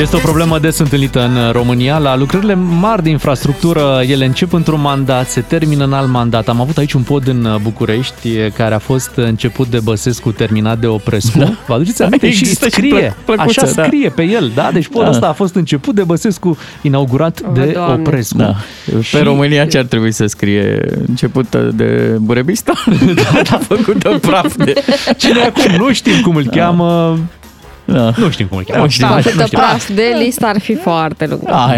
Este 0.00 0.16
o 0.16 0.18
problemă 0.18 0.58
des 0.58 0.78
întâlnită 0.78 1.20
în 1.24 1.52
România. 1.52 1.98
La 1.98 2.16
lucrările 2.16 2.54
mari 2.54 3.02
de 3.02 3.08
infrastructură, 3.10 4.00
ele 4.08 4.24
încep 4.24 4.52
într-un 4.52 4.80
mandat, 4.80 5.28
se 5.28 5.40
termină 5.40 5.84
în 5.84 5.92
alt 5.92 6.08
mandat. 6.08 6.48
Am 6.48 6.60
avut 6.60 6.76
aici 6.78 6.92
un 6.92 7.02
pod 7.02 7.28
în 7.28 7.58
București 7.62 8.28
care 8.56 8.74
a 8.74 8.78
fost 8.78 9.10
început 9.14 9.66
de 9.68 9.78
Băsescu, 9.82 10.32
terminat 10.32 10.78
de 10.78 10.86
Oprescu. 10.86 11.38
Da. 11.38 11.50
Vă 11.66 11.74
aduceți 11.74 12.02
aminte? 12.02 12.30
Și 12.30 12.38
Există 12.42 12.64
și 12.64 12.70
scrie, 12.70 12.90
plă- 13.16 13.16
plăcuță, 13.24 13.60
așa 13.64 13.74
da. 13.74 13.84
scrie 13.84 14.08
pe 14.08 14.22
el, 14.22 14.50
da? 14.54 14.70
Deci 14.72 14.86
podul 14.88 15.02
Da. 15.04 15.10
ăsta 15.10 15.26
a 15.28 15.32
fost 15.32 15.54
început 15.54 15.94
de 15.94 16.02
Băsescu, 16.02 16.58
inaugurat 16.82 17.40
de 17.54 17.64
Doamne. 17.74 17.94
Oprescu. 18.06 18.36
Da. 18.36 18.54
Pe 19.12 19.18
România 19.18 19.66
ce 19.66 19.78
ar 19.78 19.84
trebui 19.84 20.12
să 20.12 20.26
scrie? 20.26 20.80
Început 21.08 21.56
de 21.74 22.16
Burebista? 22.20 22.72
da, 23.14 23.22
a 23.56 23.58
făcut 23.58 24.02
de 24.02 24.18
praf 24.20 24.56
de... 24.56 24.72
Cine 25.16 25.38
e 25.38 25.44
acum? 25.46 25.76
Nu 25.86 25.92
știm 25.92 26.20
cum 26.22 26.36
îl 26.36 26.44
cheamă. 26.46 27.18
Da. 27.86 28.12
Nu 28.16 28.30
știm 28.30 28.46
cum 28.46 28.58
îl 28.58 28.64
cheamă. 28.64 28.82
Nu 28.82 28.88
știm. 28.90 29.06
Da, 29.08 29.14
Câtă 29.16 29.34
nu 29.36 29.46
știm. 29.46 29.58
praf 29.58 29.90
de 29.94 30.02
listă 30.24 30.46
ar 30.46 30.60
fi 30.60 30.74
foarte 30.74 31.26
lungă. 31.26 31.44
Da. 31.48 31.68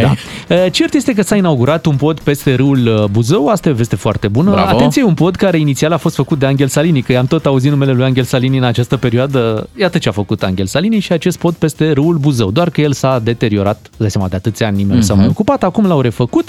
Uh, 0.48 0.66
Cert 0.72 0.94
este 0.94 1.12
că 1.12 1.22
s-a 1.22 1.36
inaugurat 1.36 1.86
un 1.86 1.96
pod 1.96 2.20
peste 2.20 2.54
râul 2.54 2.86
uh, 2.86 3.04
Buzău, 3.10 3.48
asta 3.48 3.68
e 3.68 3.72
o 3.72 3.74
veste 3.74 3.96
foarte 3.96 4.28
bună. 4.28 4.50
Bravo. 4.50 4.68
Atenție, 4.76 5.02
un 5.02 5.14
pod 5.14 5.36
care 5.36 5.58
inițial 5.58 5.92
a 5.92 5.96
fost 5.96 6.14
făcut 6.14 6.38
de 6.38 6.46
Angel 6.46 6.66
Salini, 6.68 7.02
că 7.02 7.12
i-am 7.12 7.26
tot 7.26 7.46
auzit 7.46 7.70
numele 7.70 7.92
lui 7.92 8.04
Angel 8.04 8.24
Salini 8.24 8.56
în 8.58 8.64
această 8.64 8.96
perioadă. 8.96 9.68
Iată 9.78 9.98
ce 9.98 10.08
a 10.08 10.12
făcut 10.12 10.42
Angel 10.42 10.66
Salini 10.66 10.98
și 10.98 11.12
acest 11.12 11.38
pod 11.38 11.54
peste 11.54 11.92
râul 11.92 12.16
Buzău, 12.16 12.50
doar 12.50 12.70
că 12.70 12.80
el 12.80 12.92
s-a 12.92 13.18
deteriorat, 13.18 13.78
îți 13.90 13.98
dai 13.98 14.10
seama, 14.10 14.28
de 14.28 14.36
atâția 14.36 14.66
ani 14.66 14.76
nimeni 14.76 14.96
nu 14.98 15.02
s-a 15.04 15.12
Mhm. 15.12 15.20
mai 15.22 15.30
ocupat, 15.30 15.62
acum 15.62 15.86
l-au 15.86 16.00
refăcut 16.00 16.48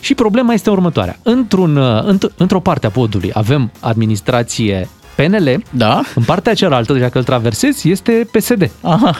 și 0.00 0.14
problema 0.14 0.52
este 0.52 0.70
următoarea. 0.70 1.18
Într-un, 1.22 1.76
uh, 1.76 2.02
într- 2.14 2.34
într-o 2.36 2.60
parte 2.60 2.86
a 2.86 2.90
podului 2.90 3.30
avem 3.34 3.70
administrație 3.80 4.88
PNL, 5.16 5.62
da. 5.70 6.00
în 6.14 6.22
partea 6.22 6.54
cealaltă, 6.54 6.92
deja 6.92 7.08
că 7.08 7.18
îl 7.18 7.24
traversezi, 7.24 7.90
este 7.90 8.28
PSD. 8.32 8.70
Aha. 8.80 9.16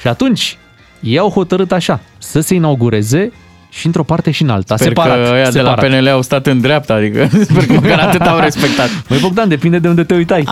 Și 0.00 0.08
atunci, 0.08 0.58
ei 1.00 1.18
au 1.18 1.30
hotărât 1.30 1.72
așa, 1.72 2.00
să 2.18 2.40
se 2.40 2.54
inaugureze 2.54 3.32
și 3.70 3.86
într-o 3.86 4.02
parte 4.02 4.30
și 4.30 4.42
în 4.42 4.48
alta, 4.48 4.76
Sper 4.76 4.88
separat. 4.88 5.16
că 5.16 5.32
ăia 5.32 5.50
de 5.50 5.60
la 5.60 5.68
separat. 5.70 5.98
PNL 5.98 6.08
au 6.08 6.22
stat 6.22 6.46
în 6.46 6.60
dreapta, 6.60 6.94
adică 6.94 7.28
sper 7.50 7.66
că 7.66 7.72
măcar 7.80 7.98
atât 7.98 8.20
au 8.20 8.38
respectat. 8.38 8.88
Măi 9.08 9.18
Bogdan, 9.18 9.48
depinde 9.48 9.78
de 9.78 9.88
unde 9.88 10.04
te 10.04 10.14
uitai. 10.14 10.44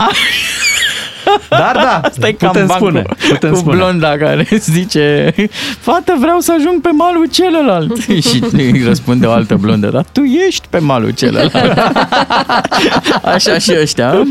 Dar 1.49 1.71
da, 1.75 2.01
Asta 2.03 2.27
e 2.27 2.31
cam 2.31 2.49
putem 2.51 2.67
bancul 2.67 2.87
spune. 2.87 3.05
Putem 3.29 3.49
cu 3.51 3.55
spune. 3.55 3.75
blonda 3.75 4.17
care 4.17 4.47
zice 4.59 5.33
Fată, 5.79 6.15
vreau 6.19 6.39
să 6.39 6.53
ajung 6.59 6.81
pe 6.81 6.89
malul 6.89 7.27
celălalt 7.31 7.97
Și 8.29 8.43
îi 8.53 8.83
răspunde 8.85 9.25
o 9.25 9.31
altă 9.31 9.55
blondă 9.55 9.87
Dar 9.87 10.05
tu 10.11 10.21
ești 10.47 10.67
pe 10.69 10.77
malul 10.79 11.09
celălalt 11.09 11.53
Așa 13.35 13.57
și 13.57 13.71
ăștia 13.81 14.23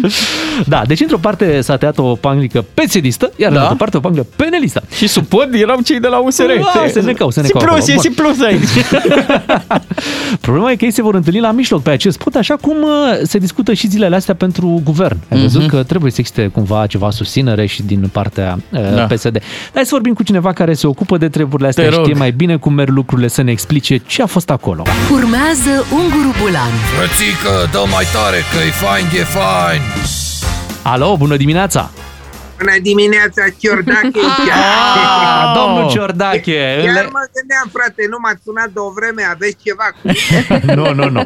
Da, 0.67 0.83
deci 0.87 1.01
într-o 1.01 1.19
parte 1.19 1.61
s-a 1.61 1.77
tăiat 1.77 1.99
o 1.99 2.03
panglică 2.15 2.65
pesedistă, 2.75 3.33
iar 3.37 3.53
Da. 3.53 3.57
în 3.59 3.63
altă 3.63 3.75
parte 3.77 3.97
o 3.97 4.01
panglică 4.01 4.27
penelistă. 4.37 4.83
Și 4.97 5.07
sub 5.07 5.25
pod 5.27 5.49
erau 5.53 5.81
cei 5.85 6.01
de 6.01 6.09
la 6.09 6.19
USR 6.19 6.43
Da, 6.75 6.85
se 6.93 7.01
necau, 7.01 7.31
se 7.31 7.41
necau 7.41 7.61
Si 7.61 7.67
plus, 7.67 7.83
acolo. 7.83 7.83
e 7.87 7.95
Bun. 7.95 8.03
si 8.03 8.11
plus 8.11 8.41
aici 8.41 8.87
Problema 10.41 10.71
e 10.71 10.77
că 10.77 10.85
ei 10.85 10.91
se 10.91 11.03
vor 11.03 11.15
întâlni 11.15 11.41
la 11.41 11.51
mijloc 11.51 11.83
pe 11.83 11.91
acest 11.91 12.19
pod, 12.19 12.37
așa 12.37 12.57
cum 12.57 12.77
uh, 12.83 13.19
se 13.23 13.39
discută 13.39 13.73
și 13.73 13.87
zilele 13.89 14.17
astea 14.17 14.35
pentru 14.35 14.81
guvern. 14.85 15.17
Ai 15.31 15.41
văzut 15.41 15.61
Mhm. 15.61 15.71
că 15.71 15.83
trebuie 15.83 16.11
să 16.11 16.17
existe 16.21 16.47
cumva 16.47 16.81
ceva 16.95 17.11
susținere 17.11 17.67
și 17.67 17.83
din 17.83 18.09
partea 18.13 18.59
uh, 18.71 18.95
Da. 18.95 19.05
PSD. 19.07 19.39
Hai 19.75 19.83
să 19.85 19.89
vorbim 19.91 20.15
cu 20.15 20.23
cineva 20.23 20.53
care 20.53 20.75
se 20.75 20.87
ocupă 20.87 21.17
de 21.17 21.29
treburile 21.29 21.69
astea, 21.69 21.85
Te 21.89 21.95
rog. 21.95 22.05
știe 22.05 22.15
mai 22.19 22.31
bine 22.31 22.57
cum 22.57 22.73
merg 22.75 22.89
lucrurile, 22.89 23.29
să 23.29 23.43
ne 23.43 23.51
explice 23.51 23.97
ce 23.97 24.23
a 24.23 24.27
fost 24.27 24.51
acolo. 24.51 24.83
Urmează 25.13 25.73
Unguru 25.93 26.31
Bulan. 26.41 26.73
Frățică, 26.97 27.53
dă 27.73 27.83
mai 27.95 28.05
tare 28.13 28.37
că 28.53 28.59
e 28.67 28.71
fain, 28.71 29.05
e 29.21 29.25
fain. 29.39 29.81
Alo, 30.83 31.17
bună 31.17 31.37
dimineața! 31.37 31.91
Bună 32.59 32.77
dimineața, 32.83 33.43
Ciordache! 33.61 34.21
Ah, 34.55 35.53
domnul 35.57 35.91
Ciordache! 35.91 36.75
în 36.79 36.85
Chiar 36.85 36.95
le- 36.95 37.09
mă 37.19 37.25
gândeam, 37.37 37.67
frate, 37.73 38.03
nu 38.11 38.17
m-ați 38.23 38.43
sunat 38.45 38.69
de 38.77 38.79
o 38.89 38.91
vreme, 38.99 39.23
aveți 39.35 39.57
ceva 39.67 39.87
cu 39.97 40.03
nu, 40.79 40.95
nu, 40.95 41.11
nu. 41.11 41.23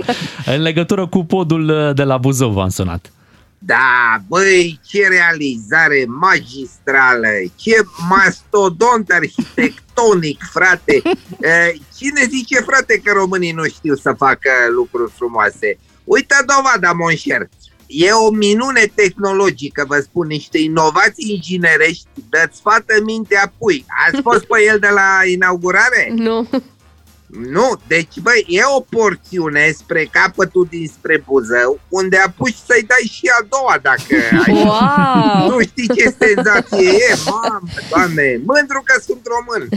În 0.55 0.63
legătură 0.63 1.07
cu 1.07 1.25
podul 1.25 1.69
uh, 1.69 1.95
de 1.95 2.03
la 2.03 2.17
Buzău 2.17 2.51
v-am 2.51 2.69
sunat. 2.69 3.13
Da, 3.59 4.17
băi, 4.29 4.81
ce 4.87 5.09
realizare 5.09 6.05
magistrală, 6.09 7.29
ce 7.57 7.85
mastodont 8.09 9.11
arhitectonic, 9.11 10.43
frate. 10.53 11.03
Eh, 11.41 11.73
Cine 11.97 12.25
zice, 12.29 12.61
frate, 12.61 13.01
că 13.05 13.13
românii 13.13 13.53
nu 13.53 13.65
știu 13.65 13.95
să 13.95 14.15
facă 14.19 14.51
lucruri 14.71 15.13
frumoase? 15.17 15.79
Uită 16.05 16.35
dovada, 16.47 16.93
monșer. 16.93 17.49
E 17.87 18.13
o 18.13 18.31
minune 18.31 18.93
tehnologică, 18.95 19.85
vă 19.89 20.01
spun, 20.01 20.27
niște 20.27 20.59
inovații 20.59 21.35
inginerești, 21.35 22.07
dă-ți 22.31 22.61
fată 22.61 22.95
mintea 23.05 23.53
pui. 23.59 23.85
Ați 24.07 24.23
fost 24.23 24.45
pe 24.45 24.63
el 24.69 24.79
de 24.79 24.89
la 24.89 25.21
inaugurare? 25.33 26.13
Nu. 26.15 26.49
Nu, 27.29 27.81
deci 27.87 28.19
băi, 28.23 28.45
e 28.49 28.61
o 28.77 28.81
porțiune 28.81 29.71
spre 29.77 30.09
capătul 30.11 30.67
dinspre 30.71 31.23
Buzău, 31.27 31.81
unde 31.89 32.17
apuci 32.17 32.57
să-i 32.67 32.87
dai 32.87 33.11
și 33.13 33.31
a 33.41 33.47
doua 33.49 33.79
dacă 33.83 34.15
ai. 34.47 34.53
Wow! 34.53 35.51
Nu 35.51 35.61
știi 35.61 35.89
ce 35.97 36.15
senzație 36.19 36.89
e, 36.89 37.15
mamă, 37.25 37.61
doamne, 37.91 38.41
mândru 38.45 38.83
că 38.85 39.01
sunt 39.07 39.27
român. 39.35 39.69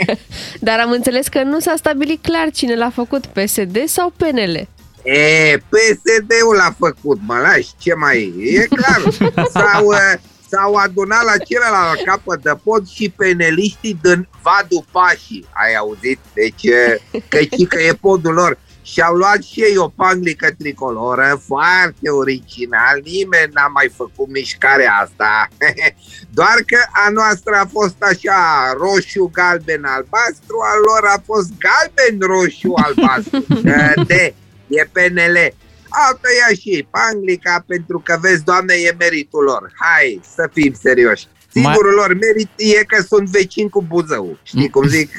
Dar 0.66 0.78
am 0.78 0.90
înțeles 0.90 1.28
că 1.28 1.42
nu 1.42 1.60
s-a 1.60 1.74
stabilit 1.76 2.22
clar 2.22 2.50
cine 2.50 2.76
l-a 2.76 2.90
făcut, 2.90 3.26
PSD 3.26 3.84
sau 3.86 4.12
PNL. 4.16 4.68
E, 5.02 5.56
PSD-ul 5.56 6.54
l-a 6.56 6.74
făcut, 6.78 7.18
mă 7.26 7.38
lași, 7.38 7.68
ce 7.78 7.94
mai 7.94 8.34
e? 8.38 8.60
E 8.60 8.66
clar. 8.66 9.02
S-au, 9.54 9.86
uh, 9.86 10.14
s-au 10.50 10.74
adunat 10.74 11.24
la 11.24 11.36
celălalt 11.36 12.02
capăt 12.04 12.42
de 12.42 12.52
pod 12.64 12.88
și 12.88 13.14
peneliștii 13.16 13.98
din 14.02 14.28
Vadu 14.42 14.84
Pașii. 14.90 15.46
Ai 15.52 15.74
auzit? 15.74 16.18
Deci, 16.34 16.62
uh, 16.62 17.22
că 17.28 17.38
și 17.38 17.64
că 17.68 17.82
e 17.82 17.92
podul 17.92 18.32
lor. 18.32 18.58
Și 18.82 19.00
au 19.00 19.14
luat 19.14 19.42
și 19.42 19.60
ei 19.60 19.76
o 19.76 19.88
panglică 19.88 20.48
tricoloră, 20.58 21.42
foarte 21.46 22.08
original, 22.10 23.00
nimeni 23.04 23.52
n-a 23.52 23.66
mai 23.66 23.92
făcut 23.96 24.28
mișcarea 24.28 24.92
asta. 24.92 25.48
Doar 26.38 26.56
că 26.66 26.78
a 27.06 27.10
noastră 27.10 27.54
a 27.54 27.66
fost 27.72 28.02
așa 28.02 28.72
roșu, 28.78 29.30
galben, 29.32 29.84
albastru, 29.84 30.56
al 30.72 30.80
lor 30.86 31.10
a 31.16 31.22
fost 31.24 31.50
galben, 31.66 32.18
roșu, 32.20 32.72
albastru. 32.74 33.44
De, 34.10 34.34
e 34.68 34.88
PNL. 34.92 35.54
Au 35.90 36.18
tăiat 36.20 36.58
și 36.60 36.68
ei 36.68 36.88
panglica 36.90 37.64
pentru 37.66 38.00
că, 38.04 38.18
vezi, 38.20 38.44
doamne, 38.44 38.74
e 38.74 38.94
meritul 38.98 39.44
lor. 39.44 39.72
Hai 39.74 40.20
să 40.34 40.48
fim 40.52 40.72
serioși. 40.82 41.26
Singurul 41.52 41.94
lor 41.94 42.14
merit 42.14 42.48
e 42.56 42.84
că 42.84 43.02
sunt 43.02 43.28
vecini 43.28 43.68
cu 43.68 43.82
Buzău. 43.82 44.38
Știi 44.42 44.70
cum 44.70 44.86
zic? 44.86 45.10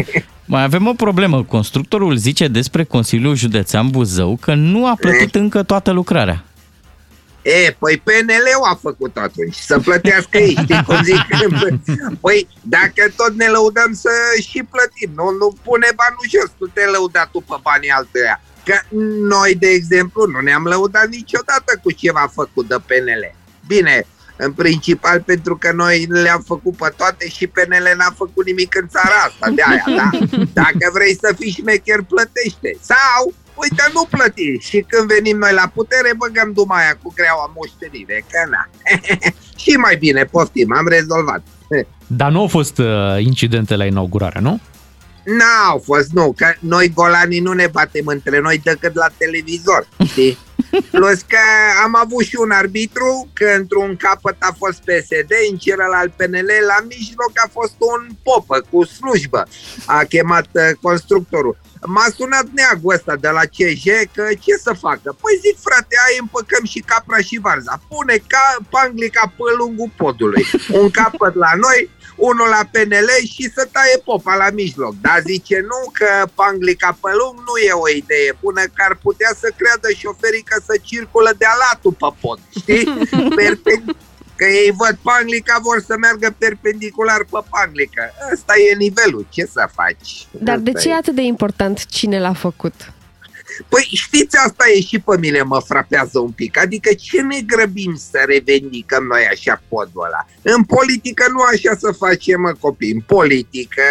Mai 0.52 0.62
avem 0.62 0.86
o 0.86 0.92
problemă. 0.92 1.44
Constructorul 1.44 2.16
zice 2.16 2.48
despre 2.48 2.84
Consiliul 2.84 3.36
Județean 3.36 3.90
Buzău 3.90 4.38
că 4.40 4.54
nu 4.54 4.86
a 4.86 4.94
plătit 5.00 5.34
încă 5.34 5.62
toată 5.62 5.90
lucrarea. 5.90 6.44
E, 7.42 7.76
păi 7.78 8.02
PNL-ul 8.04 8.70
a 8.72 8.78
făcut 8.82 9.16
atunci, 9.16 9.54
să 9.54 9.78
plătească 9.78 10.38
ei, 10.38 10.56
știi 10.62 10.84
cum 10.86 11.02
zic? 11.02 11.22
Păi, 12.24 12.48
dacă 12.60 13.02
tot 13.16 13.32
ne 13.34 13.46
lăudăm 13.46 13.92
să 13.92 14.10
și 14.48 14.62
plătim, 14.70 15.10
nu, 15.14 15.30
nu 15.40 15.56
pune 15.64 15.88
banul 16.00 16.26
jos, 16.32 16.50
tu 16.58 16.66
te 16.66 16.84
lăuda 16.94 17.28
tu 17.32 17.40
pe 17.48 17.56
banii 17.62 17.90
altuia. 17.90 18.40
Că 18.64 18.74
noi, 19.20 19.54
de 19.54 19.68
exemplu, 19.68 20.26
nu 20.26 20.40
ne-am 20.40 20.64
lăudat 20.64 21.08
niciodată 21.08 21.80
cu 21.82 21.90
ceva 21.92 22.30
făcut 22.34 22.68
de 22.68 22.74
PNL. 22.74 23.34
Bine, 23.66 24.06
în 24.36 24.52
principal 24.52 25.22
pentru 25.22 25.56
că 25.56 25.72
noi 25.72 26.06
le-am 26.08 26.42
făcut 26.46 26.76
pe 26.76 26.92
toate 26.96 27.28
și 27.28 27.46
PNL 27.46 27.86
n-a 27.96 28.12
făcut 28.16 28.44
nimic 28.46 28.74
în 28.80 28.88
țara 28.88 29.18
asta, 29.26 29.50
de 29.50 29.62
aia, 29.70 29.84
da? 29.96 30.08
Dacă 30.62 30.84
vrei 30.92 31.14
să 31.22 31.34
fii 31.38 31.50
șmecher, 31.50 32.00
plătește. 32.02 32.70
Sau, 32.80 33.32
uite, 33.54 33.84
nu 33.92 34.08
plăti. 34.10 34.58
Și 34.68 34.84
când 34.88 35.12
venim 35.14 35.38
noi 35.38 35.52
la 35.52 35.70
putere, 35.74 36.10
băgăm 36.16 36.52
dumaia 36.52 36.98
cu 37.02 37.12
greaua 37.16 37.52
moștenire, 37.56 38.24
că 38.30 38.40
na. 38.50 38.68
și 39.62 39.72
mai 39.84 39.96
bine, 39.96 40.24
poftim, 40.24 40.72
am 40.76 40.88
rezolvat. 40.88 41.42
Dar 42.06 42.30
nu 42.30 42.40
au 42.40 42.46
fost 42.46 42.78
uh, 42.78 42.86
incidente 43.18 43.76
la 43.76 43.84
inaugurare, 43.84 44.40
nu? 44.40 44.60
N-au 45.24 45.82
fost, 45.84 46.10
nu, 46.12 46.34
că 46.36 46.52
noi 46.58 46.92
golanii 46.94 47.40
nu 47.40 47.52
ne 47.52 47.66
batem 47.72 48.06
între 48.06 48.40
noi 48.40 48.60
decât 48.64 48.94
la 48.94 49.06
televizor, 49.18 49.88
știi? 50.06 50.38
Plus 50.90 51.20
că 51.20 51.38
am 51.84 51.96
avut 51.96 52.24
și 52.24 52.36
un 52.36 52.50
arbitru, 52.50 53.28
că 53.32 53.44
într-un 53.58 53.96
capăt 53.96 54.36
a 54.38 54.54
fost 54.58 54.78
PSD, 54.78 55.32
în 55.50 55.56
celălalt 55.56 56.12
PNL, 56.12 56.50
la 56.66 56.84
mijloc 56.88 57.32
a 57.44 57.48
fost 57.52 57.74
un 57.78 58.06
popă 58.22 58.66
cu 58.70 58.84
slujbă, 58.84 59.46
a 59.86 60.02
chemat 60.04 60.48
uh, 60.52 60.70
constructorul. 60.80 61.56
M-a 61.86 62.06
sunat 62.16 62.46
neagul 62.54 62.94
ăsta 62.94 63.16
de 63.16 63.28
la 63.28 63.44
CJ 63.56 63.86
că 64.14 64.24
ce 64.40 64.54
să 64.62 64.72
facă? 64.80 65.16
Păi 65.20 65.40
zic 65.44 65.56
frate, 65.60 65.94
ai 66.06 66.16
împăcăm 66.20 66.64
și 66.64 66.80
capra 66.80 67.18
și 67.18 67.38
varza. 67.42 67.82
Pune 67.88 68.16
ca 68.26 68.56
panglica 68.70 69.32
pe 69.36 69.42
lungul 69.58 69.90
podului. 69.96 70.44
Un 70.80 70.90
capăt 70.90 71.34
la 71.34 71.52
noi, 71.56 71.90
unul 72.30 72.48
la 72.56 72.62
PNL 72.72 73.10
și 73.34 73.44
să 73.56 73.62
taie 73.74 73.96
popa 74.04 74.34
la 74.42 74.50
mijloc. 74.60 74.94
Dar 75.06 75.18
zice 75.30 75.58
nu 75.70 75.80
că 75.98 76.10
panglica 76.40 76.90
pe 77.02 77.10
lung 77.20 77.36
nu 77.48 77.54
e 77.68 77.72
o 77.86 77.88
idee 78.00 78.30
bună, 78.42 78.62
că 78.74 78.80
ar 78.88 78.94
putea 79.06 79.32
să 79.42 79.48
creadă 79.58 79.88
șoferii 80.02 80.48
că 80.50 80.56
să 80.68 80.74
circulă 80.90 81.30
de-a 81.38 81.54
latul 81.64 81.94
pe 82.02 82.10
pod, 82.20 82.38
știi? 82.60 82.84
Perpen- 83.40 83.96
că 84.36 84.44
ei 84.44 84.72
văd 84.82 84.96
panglica, 85.02 85.58
vor 85.62 85.78
să 85.88 85.94
meargă 86.04 86.34
perpendicular 86.38 87.22
pe 87.30 87.40
panglica. 87.50 88.04
Asta 88.32 88.52
e 88.70 88.74
nivelul, 88.86 89.26
ce 89.34 89.44
să 89.54 89.68
faci? 89.78 90.26
Dar 90.30 90.58
de 90.58 90.70
Asta 90.70 90.80
ce 90.80 90.88
e 90.88 90.94
atât 90.94 91.14
de 91.14 91.22
important 91.22 91.86
cine 91.86 92.18
l-a 92.20 92.32
făcut? 92.32 92.92
Păi 93.68 93.88
știți, 93.94 94.36
asta 94.36 94.64
e 94.74 94.80
și 94.80 94.98
pe 94.98 95.18
mine 95.18 95.42
mă 95.42 95.60
frapează 95.60 96.18
un 96.18 96.30
pic. 96.30 96.58
Adică 96.58 96.94
ce 96.94 97.20
ne 97.20 97.40
grăbim 97.40 97.94
să 98.10 98.22
revendicăm 98.26 99.04
noi 99.04 99.26
așa 99.32 99.62
podul 99.68 100.04
ăla? 100.04 100.26
În 100.42 100.64
politică 100.64 101.24
nu 101.30 101.40
așa 101.40 101.76
să 101.78 101.92
facem, 101.92 102.40
mă 102.40 102.52
copii. 102.60 102.92
În 102.92 103.00
politică 103.00 103.82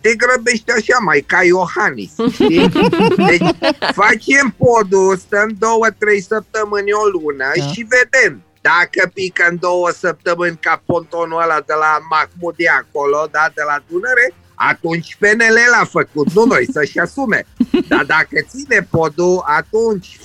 te 0.00 0.14
grăbești 0.14 0.70
așa 0.70 0.98
mai 1.04 1.24
ca 1.26 1.42
Iohannis, 1.44 2.12
știi? 2.32 2.68
Deci 3.28 3.48
facem 3.94 4.54
podul, 4.58 5.16
stăm 5.16 5.48
două, 5.58 5.86
trei 5.98 6.20
săptămâni, 6.22 6.92
o 6.92 7.04
lună 7.06 7.50
Da. 7.56 7.62
și 7.66 7.86
vedem. 7.88 8.42
Dacă 8.60 9.10
pică 9.14 9.46
în 9.50 9.56
două 9.60 9.90
săptămâni 9.90 10.58
ca 10.60 10.82
pontonul 10.86 11.42
ăla 11.42 11.60
de 11.66 11.72
la 11.78 11.98
Mahmudi 12.10 12.66
acolo, 12.66 13.28
da, 13.30 13.50
de 13.54 13.62
la 13.66 13.76
Dunăre, 13.88 14.34
atunci 14.54 15.16
PNL 15.18 15.58
l-a 15.78 15.84
făcut, 15.84 16.32
nu 16.32 16.44
noi, 16.44 16.68
să-și 16.72 16.98
asume. 16.98 17.46
Dar 17.88 18.04
dacă 18.04 18.46
ține 18.50 18.86
podul, 18.90 19.44
atunci 19.46 20.18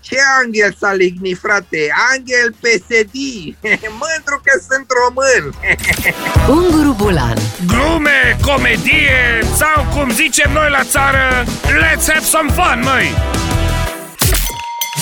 ce 0.00 0.16
Angel 0.44 0.76
Saligni, 0.78 1.34
frate? 1.34 1.92
Angel 2.12 2.54
PSD! 2.60 3.16
Mândru 4.02 4.40
că 4.44 4.60
sunt 4.68 4.86
român! 5.00 5.54
Unguru 6.56 6.92
Bulan 6.92 7.36
Glume, 7.66 8.36
comedie 8.42 9.40
sau 9.54 9.86
cum 9.94 10.10
zicem 10.10 10.52
noi 10.52 10.70
la 10.70 10.82
țară, 10.84 11.44
let's 11.64 12.06
have 12.12 12.24
some 12.24 12.50
fun, 12.50 12.80
măi! 12.84 13.35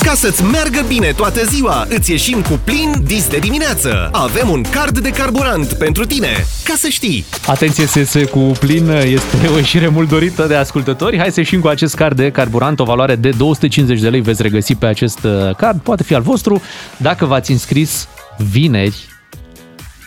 Ca 0.05 0.15
să-ți 0.15 0.45
meargă 0.45 0.85
bine 0.89 1.13
toată 1.17 1.45
ziua, 1.45 1.87
îți 1.89 2.11
ieșim 2.11 2.43
cu 2.43 2.61
plin 2.65 2.95
dis 3.05 3.29
de 3.29 3.39
dimineață. 3.39 4.09
Avem 4.13 4.51
un 4.51 4.63
card 4.63 4.99
de 4.99 5.11
carburant 5.11 5.73
pentru 5.73 6.05
tine, 6.05 6.29
ca 6.65 6.75
să 6.77 6.89
știi. 6.89 7.25
Atenție, 7.47 7.87
SS 7.87 8.15
cu 8.31 8.39
plin 8.39 8.89
este 8.89 9.49
o 9.53 9.57
ieșire 9.57 9.89
mult 9.89 10.09
dorită 10.09 10.47
de 10.47 10.55
ascultători. 10.55 11.19
Hai 11.19 11.31
să 11.31 11.41
ieșim 11.41 11.61
cu 11.61 11.69
acest 11.69 11.95
card 11.95 12.17
de 12.17 12.31
carburant, 12.31 12.81
o 12.81 12.85
valoare 12.85 13.17
de 13.17 13.31
250 13.31 14.01
de 14.01 14.09
lei 14.09 14.21
veți 14.21 14.43
regăsi 14.43 14.75
pe 14.75 14.87
acest 14.87 15.25
uh, 15.25 15.55
card. 15.57 15.81
Poate 15.81 16.03
fi 16.03 16.15
al 16.15 16.23
vostru 16.23 16.63
dacă 16.97 17.25
v-ați 17.25 17.51
înscris 17.51 18.09
vineri 18.51 19.07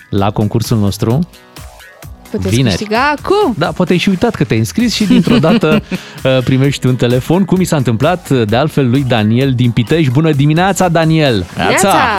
la 0.10 0.32
concursul 0.32 0.78
nostru. 0.78 1.30
Puteți 2.32 2.56
Vineri. 2.56 2.76
câștiga 2.76 3.16
acum! 3.18 3.54
Da, 3.58 3.68
poate 3.68 3.92
ai 3.92 3.98
și 3.98 4.10
uitat 4.10 4.36
că 4.36 4.44
te-ai 4.44 4.60
înscris 4.60 4.94
și 4.94 5.06
dintr-o 5.06 5.38
dată 5.38 5.68
uh, 6.24 6.38
primești 6.44 6.86
un 6.88 6.96
telefon. 6.96 7.46
Cum 7.46 7.58
mi 7.58 7.66
s-a 7.66 7.76
întâmplat 7.76 8.30
uh, 8.30 8.48
de 8.48 8.56
altfel 8.56 8.90
lui 8.90 9.06
Daniel 9.08 9.52
din 9.54 9.72
Pitești. 9.72 10.12
Bună 10.12 10.32
dimineața, 10.32 10.88
Daniel! 10.88 11.46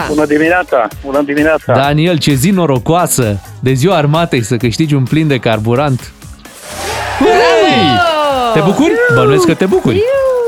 Bună 0.09 0.27
dimineața! 0.27 0.89
Bună 1.05 1.23
dimineața! 1.23 1.73
Daniel, 1.75 2.19
ce 2.19 2.33
zi 2.35 2.51
norocoasă 2.51 3.41
de 3.61 3.73
ziua 3.73 3.97
armatei 3.97 4.43
să 4.43 4.57
câștigi 4.57 4.95
un 4.95 5.05
plin 5.05 5.27
de 5.27 5.39
carburant. 5.39 6.13
Hei! 7.19 7.99
Te 8.55 8.61
bucuri? 8.61 8.93
Bănuiesc 9.15 9.47
că 9.47 9.55
te 9.55 9.67
bucuri. 9.67 10.03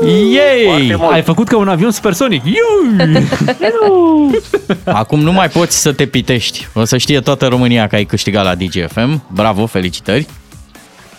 Yay! 0.05 0.97
Ai 1.11 1.21
făcut 1.21 1.47
ca 1.47 1.57
un 1.57 1.67
avion 1.67 1.91
supersonic. 1.91 2.43
Iui! 2.45 3.07
Acum 4.85 5.19
nu 5.19 5.31
mai 5.31 5.49
poți 5.49 5.81
să 5.81 5.93
te 5.93 6.05
pitești. 6.05 6.67
O 6.73 6.83
să 6.83 6.97
știe 6.97 7.19
toată 7.19 7.47
România 7.47 7.87
că 7.87 7.95
ai 7.95 8.05
câștigat 8.05 8.43
la 8.43 8.55
DGFM. 8.55 9.23
Bravo, 9.33 9.65
felicitări! 9.65 10.27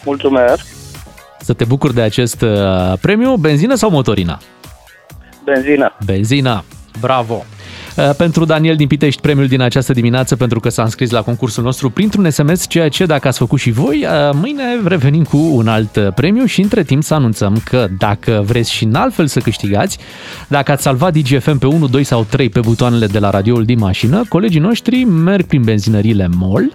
Mulțumesc! 0.05 0.67
Să 1.41 1.53
te 1.53 1.65
bucuri 1.65 1.95
de 1.95 2.01
acest 2.01 2.43
uh, 2.43 2.93
premiu, 3.01 3.37
benzină 3.37 3.75
sau 3.75 3.91
motorina? 3.91 4.39
Benzină. 5.45 5.97
Benzina. 6.05 6.65
Bravo! 7.01 7.45
Uh, 7.97 8.11
Pentru 8.17 8.45
Daniel 8.45 8.77
din 8.77 8.87
Pitești, 8.87 9.21
premiul 9.21 9.47
din 9.47 9.61
această 9.61 9.93
dimineață, 9.93 10.37
pentru 10.37 10.61
că 10.61 10.69
s-a 10.69 10.83
înscris 10.83 11.11
la 11.11 11.23
concursul 11.23 11.63
nostru 11.63 11.91
printr-un 11.91 12.31
SMS, 12.31 12.67
ceea 12.69 12.89
ce, 12.89 13.07
dacă 13.07 13.29
ați 13.29 13.39
făcut 13.39 13.59
și 13.59 13.71
voi, 13.71 14.05
uh, 14.05 14.31
mâine 14.35 14.63
revenim 14.85 15.25
cu 15.25 15.37
un 15.37 15.69
alt 15.69 15.97
uh, 15.97 16.09
premiu 16.15 16.45
și 16.45 16.61
între 16.61 16.83
timp 16.83 17.03
să 17.03 17.15
anunțăm 17.15 17.61
că 17.65 17.89
dacă 17.99 18.43
vreți 18.47 18.73
și 18.73 18.85
în 18.85 18.95
altfel 18.95 19.27
să 19.27 19.41
câștigați, 19.41 19.99
dacă 20.49 20.73
ați 20.73 20.83
salvat 20.83 21.13
DGFM 21.13 21.59
pe 21.59 21.67
1, 21.67 21.87
2 21.87 22.05
sau 22.05 22.27
3 22.31 22.49
pe 22.49 22.61
butoanele 22.61 23.07
de 23.07 23.19
la 23.19 23.31
radioul 23.31 23.65
din 23.65 23.79
mașină, 23.79 24.23
colegii 24.29 24.61
noștri 24.61 25.05
merg 25.05 25.47
prin 25.47 25.63
benzinările 25.63 26.29
MOL 26.37 26.73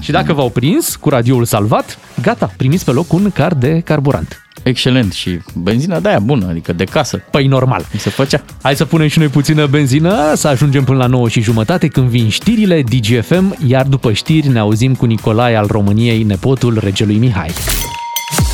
și 0.00 0.10
dacă 0.10 0.32
v-au 0.32 0.50
prins 0.50 0.96
cu 0.96 1.08
radioul 1.08 1.44
salvat, 1.44 1.98
gata, 2.22 2.52
primiți 2.56 2.84
pe 2.84 2.90
loc 2.90 3.12
un 3.12 3.30
card 3.30 3.60
de 3.60 3.80
carburant. 3.84 4.41
Excelent 4.62 5.12
și 5.12 5.38
benzina 5.54 6.00
de 6.00 6.08
aia 6.08 6.18
bună, 6.18 6.46
adică 6.48 6.72
de 6.72 6.84
casă. 6.84 7.22
Păi 7.30 7.46
normal. 7.46 7.86
Se 7.98 8.10
făcea. 8.10 8.44
Hai 8.62 8.76
să 8.76 8.84
punem 8.84 9.08
și 9.08 9.18
noi 9.18 9.28
puțină 9.28 9.66
benzină, 9.66 10.34
să 10.34 10.48
ajungem 10.48 10.84
până 10.84 10.98
la 10.98 11.06
9 11.06 11.28
și 11.28 11.40
jumătate 11.40 11.88
când 11.88 12.08
vin 12.08 12.28
știrile 12.28 12.82
DGFM, 12.82 13.56
iar 13.66 13.86
după 13.86 14.12
știri 14.12 14.48
ne 14.48 14.58
auzim 14.58 14.94
cu 14.94 15.04
Nicolae 15.04 15.56
al 15.56 15.66
României, 15.66 16.22
nepotul 16.22 16.78
regelui 16.82 17.16
Mihai. 17.16 17.50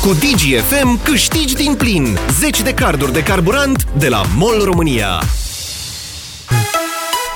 Cu 0.01 0.13
DGFM 0.13 1.03
câștigi 1.03 1.55
din 1.55 1.73
plin 1.73 2.17
10 2.39 2.63
de 2.63 2.73
carduri 2.73 3.13
de 3.13 3.23
carburant 3.23 3.87
de 3.97 4.07
la 4.07 4.21
MOL 4.35 4.61
România. 4.63 5.19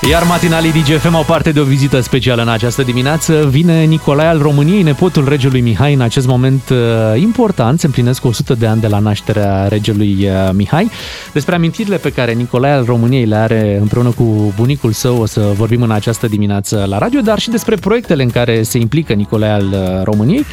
Iar 0.00 0.22
matinalii 0.22 0.70
DGFM 0.70 1.14
au 1.14 1.22
parte 1.22 1.52
de 1.52 1.60
o 1.60 1.64
vizită 1.64 2.00
specială 2.00 2.42
în 2.42 2.48
această 2.48 2.82
dimineață. 2.82 3.46
Vine 3.48 3.84
Nicolae 3.84 4.26
al 4.26 4.38
României, 4.38 4.82
nepotul 4.82 5.28
regelui 5.28 5.60
Mihai, 5.60 5.94
în 5.94 6.00
acest 6.00 6.26
moment 6.26 6.68
uh, 6.68 7.20
important. 7.20 7.80
Se 7.80 7.86
împlinesc 7.86 8.24
100 8.24 8.54
de 8.54 8.66
ani 8.66 8.80
de 8.80 8.86
la 8.86 8.98
nașterea 8.98 9.68
regelui 9.68 10.16
uh, 10.20 10.50
Mihai. 10.52 10.90
Despre 11.32 11.54
amintirile 11.54 11.96
pe 11.96 12.12
care 12.12 12.32
Nicolae 12.32 12.72
al 12.72 12.84
României 12.84 13.24
le 13.24 13.36
are 13.36 13.78
împreună 13.80 14.10
cu 14.10 14.52
bunicul 14.56 14.92
său 14.92 15.20
o 15.20 15.26
să 15.26 15.52
vorbim 15.56 15.82
în 15.82 15.90
această 15.90 16.26
dimineață 16.26 16.84
la 16.88 16.98
radio, 16.98 17.20
dar 17.20 17.38
și 17.38 17.50
despre 17.50 17.76
proiectele 17.76 18.22
în 18.22 18.30
care 18.30 18.62
se 18.62 18.78
implică 18.78 19.12
Nicolae 19.12 19.50
al 19.50 19.66
uh, 19.72 20.02
României. 20.02 20.44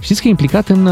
Știți 0.00 0.20
că 0.20 0.26
e 0.26 0.30
implicat 0.30 0.68
în, 0.68 0.86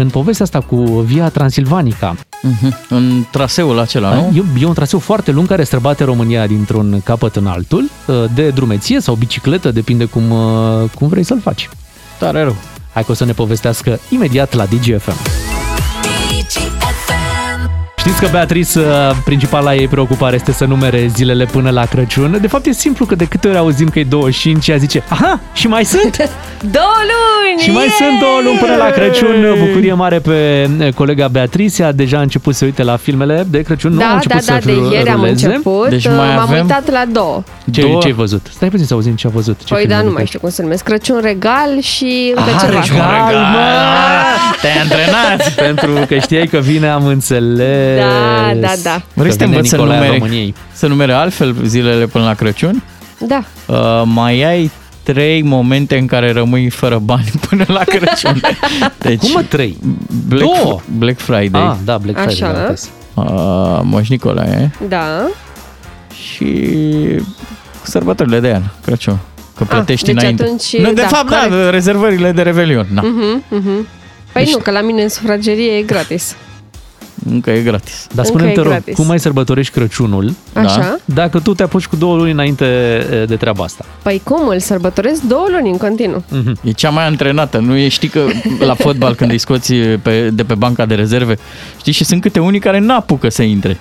în 0.00 0.08
povestea 0.08 0.44
asta 0.44 0.60
cu 0.60 0.76
Via 0.84 1.28
Transilvanica. 1.28 2.14
Uh-huh. 2.14 2.88
În 2.88 3.24
traseul 3.30 3.78
acela, 3.78 4.14
nu? 4.14 4.32
E, 4.36 4.44
e 4.60 4.66
un 4.66 4.74
traseu 4.74 4.98
foarte 4.98 5.30
lung 5.30 5.46
care 5.46 5.64
străbate 5.64 6.04
România 6.04 6.46
dintr-un 6.46 7.00
capăt 7.04 7.36
în 7.36 7.46
altul, 7.46 7.90
de 8.34 8.48
drumeție 8.48 9.00
sau 9.00 9.14
bicicletă, 9.14 9.70
depinde 9.70 10.04
cum, 10.04 10.22
cum 10.94 11.08
vrei 11.08 11.22
să-l 11.22 11.40
faci. 11.40 11.68
Tare 12.18 12.42
rău. 12.42 12.56
Hai 12.92 13.04
că 13.04 13.10
o 13.10 13.14
să 13.14 13.24
ne 13.24 13.32
povestească 13.32 13.98
imediat 14.08 14.54
la 14.54 14.64
DGFM. 14.64 15.49
Știți 18.00 18.20
că 18.20 18.28
Beatrice, 18.32 18.80
principala 19.24 19.74
ei 19.74 19.88
preocupare 19.88 20.34
este 20.34 20.52
să 20.52 20.64
numere 20.64 21.06
zilele 21.14 21.44
până 21.44 21.70
la 21.70 21.84
Crăciun. 21.84 22.38
De 22.40 22.46
fapt 22.46 22.66
e 22.66 22.72
simplu 22.72 23.06
că 23.06 23.14
de 23.14 23.24
câte 23.24 23.48
ori 23.48 23.56
auzim 23.56 23.88
că 23.88 23.98
e 23.98 24.04
25, 24.04 24.68
ea 24.68 24.76
zice, 24.76 25.02
aha, 25.08 25.40
și 25.52 25.66
mai 25.66 25.84
sunt? 25.84 26.16
două 26.76 26.96
luni! 27.10 27.62
Și 27.62 27.70
mai 27.70 27.82
yeah! 27.82 27.94
sunt 27.98 28.18
două 28.20 28.40
luni 28.44 28.58
până 28.58 28.76
la 28.76 28.84
Crăciun. 28.90 29.46
Bucurie 29.66 29.92
mare 29.92 30.18
pe 30.18 30.68
colega 30.94 31.28
Beatrice, 31.28 31.82
a 31.82 31.92
deja 31.92 32.20
început 32.20 32.54
să 32.54 32.64
uite 32.64 32.82
la 32.82 32.96
filmele 32.96 33.46
de 33.50 33.62
Crăciun. 33.62 33.92
nu 33.92 33.98
Da, 33.98 34.04
au 34.04 34.10
da, 34.10 34.14
început 34.14 34.44
da, 34.44 34.52
să 34.60 34.60
de 34.64 34.94
ieri 34.96 35.08
am 35.08 35.16
ruleze. 35.20 35.46
început. 35.46 35.88
Deci 35.88 36.04
uh, 36.04 36.12
mai 36.16 36.28
M-am 36.34 36.38
avem- 36.48 36.60
uitat 36.62 36.90
la 36.90 37.02
două. 37.12 37.42
Ce, 37.72 37.80
Două. 37.80 38.00
ce 38.00 38.06
ai 38.06 38.12
văzut? 38.12 38.46
Stai 38.54 38.68
puțin 38.68 38.86
să 38.86 38.94
auzim 38.94 39.14
ce 39.14 39.26
a 39.26 39.30
văzut. 39.30 39.58
Ce 39.64 39.72
Păi, 39.74 39.78
film 39.82 39.90
dar 39.90 39.98
a 39.98 40.02
nu 40.02 40.04
văzut? 40.04 40.16
mai 40.18 40.26
știu 40.26 40.38
cum 40.40 40.50
se 40.50 40.62
numesc. 40.62 40.84
Crăciun 40.84 41.20
regal 41.22 41.80
și 41.80 42.32
încă 42.36 42.50
Ah, 42.54 42.60
ceva. 42.62 42.78
regal, 42.80 43.34
mă! 43.52 43.58
Te-ai 44.60 44.76
antrenat! 44.82 45.50
Pentru 45.66 46.04
că 46.08 46.18
știai 46.18 46.46
că 46.46 46.58
vine, 46.58 46.88
am 46.88 47.06
înțeles. 47.06 47.88
Da, 47.96 48.54
da, 48.60 48.72
da. 48.82 49.02
Vrei 49.14 49.30
să 49.30 49.36
te 49.36 49.44
vine 49.44 49.56
învăț 49.56 49.70
să 49.70 49.76
Nicolae 49.76 49.96
al 49.98 50.02
numere, 50.04 50.18
României. 50.18 50.54
să 50.72 50.86
numere 50.86 51.12
altfel 51.12 51.56
zilele 51.64 52.06
până 52.06 52.24
la 52.24 52.34
Crăciun? 52.34 52.82
Da. 53.18 53.42
Uh, 53.66 54.02
mai 54.04 54.42
ai 54.42 54.70
trei 55.02 55.42
momente 55.42 55.98
în 55.98 56.06
care 56.06 56.32
rămâi 56.32 56.68
fără 56.70 56.98
bani 56.98 57.30
până 57.48 57.64
la 57.68 57.82
Crăciun. 57.84 58.40
Deci, 58.98 59.18
Cum 59.20 59.30
mă 59.34 59.42
trei? 59.42 59.76
Black, 60.28 60.42
Două. 60.62 60.80
Black 60.98 61.18
Friday, 61.18 61.62
Ah, 61.62 61.74
da, 61.84 61.98
Black 61.98 62.18
Friday. 62.18 62.48
Așa. 62.48 62.52
da, 62.52 62.68
uite. 62.68 62.80
uh, 63.14 63.80
Moș 63.82 64.08
Nicolae 64.08 64.70
Da. 64.88 65.26
și 66.14 66.68
sărbătorile 67.82 68.40
de 68.40 68.52
an, 68.54 68.62
Crăciun. 68.84 69.18
Că 69.56 69.64
plătești 69.64 70.06
deci 70.06 70.14
înainte. 70.20 70.42
atunci, 70.42 70.76
nu, 70.78 70.92
de 70.92 71.00
da, 71.00 71.06
fapt, 71.06 71.28
corect. 71.28 71.50
da, 71.50 71.70
rezervările 71.70 72.32
de 72.32 72.42
Revelion. 72.42 72.86
Na, 72.92 73.02
Mhm, 73.02 73.42
mhm. 73.48 73.86
Păi 74.32 74.44
Deci- 74.44 74.52
nu, 74.52 74.58
că 74.58 74.70
la 74.70 74.80
mine 74.80 75.02
în 75.02 75.08
sufragerie 75.08 75.72
e 75.76 75.82
gratis. 75.82 76.36
Încă 77.30 77.50
e 77.50 77.62
gratis. 77.62 78.06
Dar 78.14 78.24
Încă 78.24 78.26
spune-mi, 78.26 78.50
e 78.50 78.54
te 78.54 78.60
rog, 78.60 78.70
gratis. 78.70 78.94
cum 78.94 79.06
mai 79.06 79.20
sărbătorești 79.20 79.72
Crăciunul 79.72 80.34
Așa? 80.52 80.98
dacă 81.04 81.38
tu 81.38 81.54
te 81.54 81.62
apuci 81.62 81.86
cu 81.86 81.96
două 81.96 82.16
luni 82.16 82.30
înainte 82.30 82.64
e, 82.64 83.24
de 83.24 83.36
treaba 83.36 83.64
asta? 83.64 83.84
Păi 84.02 84.20
cum, 84.24 84.48
îl 84.48 84.58
sărbătoresc 84.58 85.22
două 85.22 85.46
luni 85.50 85.70
în 85.70 85.76
continuu. 85.76 86.24
E 86.62 86.70
cea 86.70 86.90
mai 86.90 87.06
antrenată, 87.06 87.58
nu 87.58 87.76
e, 87.76 87.88
știi 87.88 88.08
că 88.08 88.20
la 88.58 88.74
fotbal 88.74 89.14
când 89.14 89.30
îi 89.30 89.38
scoți 89.38 89.74
pe, 89.74 90.30
de 90.30 90.44
pe 90.44 90.54
banca 90.54 90.86
de 90.86 90.94
rezerve, 90.94 91.38
știi, 91.78 91.92
și 91.92 92.04
sunt 92.04 92.20
câte 92.20 92.40
unii 92.40 92.60
care 92.60 92.78
n-apucă 92.78 93.28
să 93.28 93.42
intre. 93.42 93.80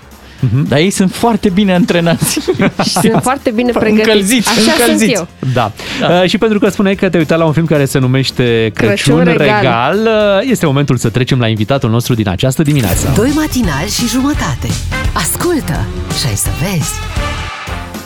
Dar 0.68 0.80
ei 0.80 0.90
sunt 0.90 1.12
foarte 1.12 1.50
bine 1.50 1.74
antrenați. 1.74 2.40
Și 2.84 2.90
sunt 2.90 3.20
foarte 3.22 3.50
bine 3.52 3.72
pregătiți. 3.72 4.08
Încălziți, 4.10 4.50
Așa 4.50 4.72
încălziți. 4.72 5.16
sunt 5.16 5.28
eu. 5.42 5.52
Da. 5.54 5.72
da. 6.00 6.22
Uh, 6.22 6.30
și 6.30 6.38
pentru 6.38 6.60
că 6.60 6.70
spuneai 6.70 6.96
că 6.96 7.10
te-ai 7.10 7.22
uitat 7.22 7.38
la 7.38 7.46
un 7.46 7.52
film 7.52 7.66
care 7.66 7.86
se 7.86 8.00
numește 8.00 8.72
Crăciun, 8.74 9.16
Crăciun 9.16 9.38
Regal. 9.38 9.62
Regal, 9.62 9.98
uh, 10.42 10.50
este 10.50 10.66
momentul 10.66 10.98
să 10.98 11.10
trecem 11.10 11.40
la 11.40 11.48
invitatul 11.48 11.90
nostru 11.90 12.14
din 12.14 12.30
această 12.30 12.62
dimineață. 12.62 13.12
Doi 13.16 13.32
matinali 13.36 13.90
și 13.90 14.08
jumătate. 14.08 14.68
Ascultă 15.14 15.86
și 16.20 16.28
ai 16.28 16.36
să 16.36 16.50
vezi. 16.62 16.92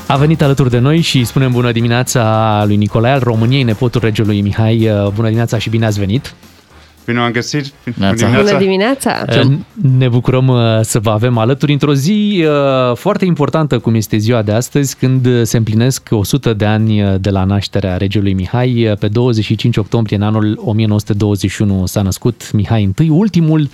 A 0.08 0.16
venit 0.18 0.42
alături 0.42 0.70
de 0.70 0.78
noi 0.80 1.02
și 1.02 1.24
spunem 1.24 1.52
bună 1.52 1.72
dimineața 1.72 2.64
lui 2.66 2.76
Nicolae 2.76 3.14
al 3.14 3.20
României, 3.24 3.64
nepotul 3.64 4.02
regelui 4.04 4.42
Mihai. 4.42 4.90
Uh, 4.90 5.08
Bună 5.08 5.24
dimineața 5.26 5.58
și 5.58 5.70
bine 5.70 5.86
ați 5.86 6.00
venit! 6.00 6.34
Bine 7.06 7.20
am 7.20 7.32
găsit! 7.32 7.74
Neața. 7.98 8.28
Bună 8.28 8.58
dimineața! 8.58 9.26
Uh, 9.30 9.52
Ne 9.98 10.08
bucurăm 10.08 10.48
uh, 10.48 10.80
să 10.82 11.00
vă 11.00 11.10
avem 11.10 11.38
alături 11.38 11.72
într-o 11.72 11.94
zi 11.94 12.46
uh, 12.48 12.96
foarte 12.96 13.26
importantă, 13.26 13.80
cum 13.80 13.96
este 13.96 14.18
ziua 14.18 14.42
de 14.42 14.52
astăzi, 14.52 14.96
când 14.96 15.26
uh, 15.26 15.42
se 15.44 15.58
împlinesc 15.58 16.08
100 16.12 16.54
de 16.54 16.66
ani 16.66 17.04
uh, 17.04 17.16
de 17.20 17.30
la 17.30 17.44
nașterea 17.44 17.98
regelui 17.98 18.34
Mihai. 18.34 18.90
Uh, 18.90 18.98
Pe 18.98 19.08
25 19.08 19.78
octombrie, 19.78 20.18
în 20.18 20.24
anul 20.24 20.60
1921, 20.64 21.86
s-a 21.86 22.02
născut 22.02 22.52
Mihai 22.52 22.94
I, 23.00 23.10
ultimul 23.10 23.70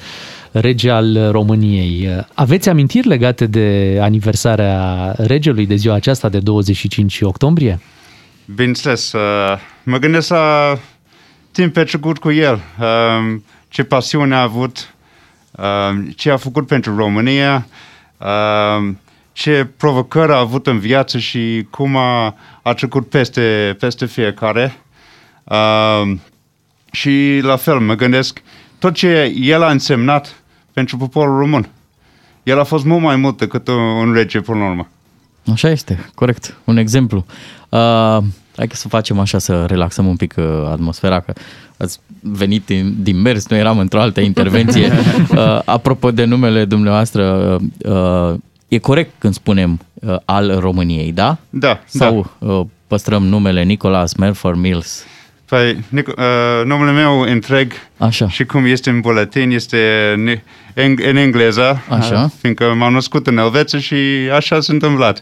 rege 0.51 0.89
al 0.89 1.31
României. 1.31 2.07
Uh, 2.17 2.23
Aveți 2.33 2.69
amintiri 2.69 3.07
legate 3.07 3.45
de 3.45 3.97
aniversarea 4.01 5.11
regelui 5.17 5.65
de 5.65 5.75
ziua 5.75 5.95
aceasta 5.95 6.29
de 6.29 6.39
25 6.39 7.21
octombrie? 7.21 7.79
Bineînțeles, 8.55 9.11
uh, 9.11 9.57
mă 9.83 9.97
gândesc 9.97 10.29
la 10.29 10.77
timp 11.51 11.73
petrecut 11.73 12.17
cu 12.17 12.31
el, 12.31 12.61
uh, 12.79 13.39
ce 13.67 13.83
pasiune 13.83 14.35
a 14.35 14.41
avut, 14.41 14.93
uh, 15.51 16.13
ce 16.15 16.31
a 16.31 16.37
făcut 16.37 16.67
pentru 16.67 16.95
România, 16.95 17.67
uh, 18.17 18.93
ce 19.33 19.67
provocări 19.77 20.31
a 20.31 20.37
avut 20.37 20.67
în 20.67 20.79
viață 20.79 21.17
și 21.17 21.67
cum 21.69 21.95
a, 21.95 22.35
a 22.61 22.73
trecut 22.73 23.09
peste, 23.09 23.75
peste 23.79 24.05
fiecare. 24.05 24.81
Uh, 25.43 26.17
și 26.91 27.39
la 27.41 27.55
fel, 27.55 27.79
mă 27.79 27.93
gândesc, 27.93 28.41
tot 28.79 28.93
ce 28.93 29.33
el 29.39 29.63
a 29.63 29.71
însemnat 29.71 30.43
pentru 30.73 30.97
poporul 30.97 31.37
român. 31.37 31.69
El 32.43 32.59
a 32.59 32.63
fost 32.63 32.85
mult 32.85 33.01
mai 33.01 33.15
mult 33.15 33.37
decât 33.37 33.67
un, 33.67 33.75
un 33.75 34.13
rege 34.13 34.39
până 34.41 34.59
la 34.59 34.69
urmă. 34.69 34.87
Așa 35.51 35.69
este, 35.69 36.09
corect. 36.15 36.57
Un 36.63 36.77
exemplu. 36.77 37.25
Uh, 37.69 38.17
hai 38.59 38.67
că 38.67 38.75
să 38.75 38.87
facem 38.87 39.19
așa, 39.19 39.37
să 39.37 39.65
relaxăm 39.65 40.05
un 40.07 40.15
pic 40.15 40.33
uh, 40.37 40.45
atmosfera, 40.71 41.19
că 41.19 41.33
ați 41.77 41.99
venit 42.21 42.65
din, 42.65 42.95
din 42.99 43.21
mers, 43.21 43.47
noi 43.47 43.59
eram 43.59 43.79
într-o 43.79 43.99
altă 43.99 44.19
intervenție. 44.21 44.91
Uh, 45.29 45.59
apropo 45.65 46.11
de 46.11 46.23
numele 46.23 46.65
dumneavoastră, 46.65 47.57
uh, 47.85 48.33
e 48.67 48.77
corect 48.77 49.11
când 49.17 49.33
spunem 49.33 49.79
uh, 49.93 50.15
al 50.25 50.57
României, 50.59 51.11
da? 51.11 51.37
Da, 51.49 51.79
Sau 51.85 52.31
uh, 52.39 52.61
păstrăm 52.87 53.23
numele 53.23 53.63
Nicolas 53.63 54.13
Melford 54.13 54.57
Mills? 54.57 55.03
Păi, 55.45 55.73
Nic- 55.75 56.07
uh, 56.07 56.65
numele 56.65 56.91
meu 56.91 57.19
întreg 57.19 57.71
Așa. 57.97 58.29
și 58.29 58.45
cum 58.45 58.65
este 58.65 58.89
în 58.89 58.99
buletin 58.99 59.51
este 59.51 60.13
în, 60.85 60.95
în, 60.97 60.97
în 61.09 61.15
engleză, 61.15 61.81
Așa. 61.89 62.23
uh, 62.23 62.31
fiindcă 62.41 62.73
m-am 62.77 62.93
născut 62.93 63.27
în 63.27 63.37
Elveția 63.37 63.79
și 63.79 63.95
așa 64.35 64.59
s-a 64.59 64.73
întâmplat. 64.73 65.21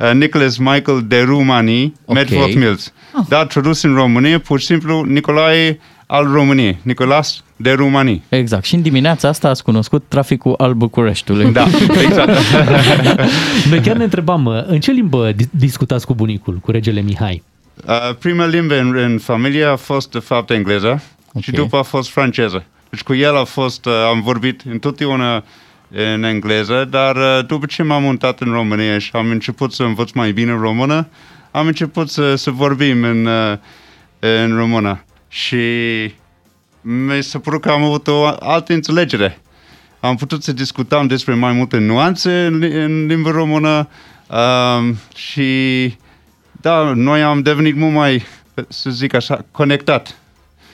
uh, 0.00 0.12
Nicholas 0.20 0.56
Michael 0.56 1.04
de 1.06 1.20
Rumani, 1.20 1.92
Ok. 2.04 2.14
Medford 2.14 2.54
Mills. 2.54 2.92
Dar 3.28 3.46
tradus 3.46 3.82
în 3.82 3.94
România, 3.94 4.38
pur 4.38 4.60
și 4.60 4.66
simplu, 4.66 5.02
Nicolae 5.08 5.78
al 6.06 6.30
României, 6.32 6.78
Nicolas 6.82 7.44
de 7.56 7.72
Rumani. 7.72 8.22
Exact. 8.28 8.64
Și 8.64 8.74
în 8.74 8.82
dimineața 8.82 9.28
asta 9.28 9.48
ați 9.48 9.62
cunoscut 9.62 10.04
traficul 10.08 10.54
al 10.58 10.72
Bucureștiului. 10.74 11.52
Da, 11.52 11.66
exact. 12.06 12.30
Noi 13.70 13.80
chiar 13.80 13.96
ne 13.96 14.04
întrebam, 14.04 14.44
uh, 14.44 14.62
în 14.66 14.80
ce 14.80 14.90
limbă 14.90 15.32
di- 15.32 15.48
discutați 15.50 16.06
cu 16.06 16.14
bunicul, 16.14 16.54
cu 16.54 16.70
regele 16.70 17.00
Mihai? 17.00 17.42
Uh, 17.86 18.14
prima 18.18 18.46
limbă 18.46 18.78
în, 18.78 18.96
în 18.96 19.18
familie 19.18 19.64
a 19.64 19.76
fost, 19.76 20.10
de 20.10 20.18
fapt, 20.18 20.50
engleză 20.50 20.86
okay. 21.28 21.42
și 21.42 21.50
după 21.50 21.76
a 21.76 21.82
fost 21.82 22.10
franceză. 22.10 22.64
Deci 22.90 23.02
cu 23.02 23.14
el 23.14 23.36
a 23.36 23.44
fost, 23.44 23.86
uh, 23.86 23.92
am 23.92 24.20
vorbit 24.20 24.60
întotdeauna 24.70 25.44
în 25.90 26.22
engleză, 26.22 26.86
dar 26.90 27.16
uh, 27.16 27.46
după 27.46 27.66
ce 27.66 27.82
m-am 27.82 28.02
mutat 28.02 28.40
în 28.40 28.52
România 28.52 28.98
și 28.98 29.10
am 29.12 29.30
început 29.30 29.72
să 29.72 29.82
învăț 29.82 30.10
mai 30.10 30.32
bine 30.32 30.52
română, 30.52 31.08
am 31.50 31.66
început 31.66 32.08
să, 32.10 32.34
să 32.34 32.50
vorbim 32.50 33.04
în, 33.04 33.26
uh, 33.26 33.58
în 34.18 34.56
română. 34.56 35.04
Și 35.28 35.56
mi 36.80 37.22
s-a 37.22 37.38
părut 37.38 37.60
că 37.60 37.70
am 37.70 37.82
avut 37.82 38.08
o 38.08 38.24
altă 38.38 38.72
înțelegere. 38.72 39.40
Am 40.00 40.16
putut 40.16 40.42
să 40.42 40.52
discutăm 40.52 41.06
despre 41.06 41.34
mai 41.34 41.52
multe 41.52 41.78
nuanțe 41.78 42.44
în, 42.44 42.58
li- 42.58 42.84
în 42.84 43.06
limba 43.06 43.30
română 43.30 43.88
um, 44.28 44.96
și 45.14 45.94
da, 46.60 46.92
noi 46.94 47.22
am 47.22 47.42
devenit 47.42 47.76
mult 47.76 47.94
mai, 47.94 48.22
să 48.68 48.90
zic 48.90 49.14
așa, 49.14 49.44
conectat. 49.50 50.16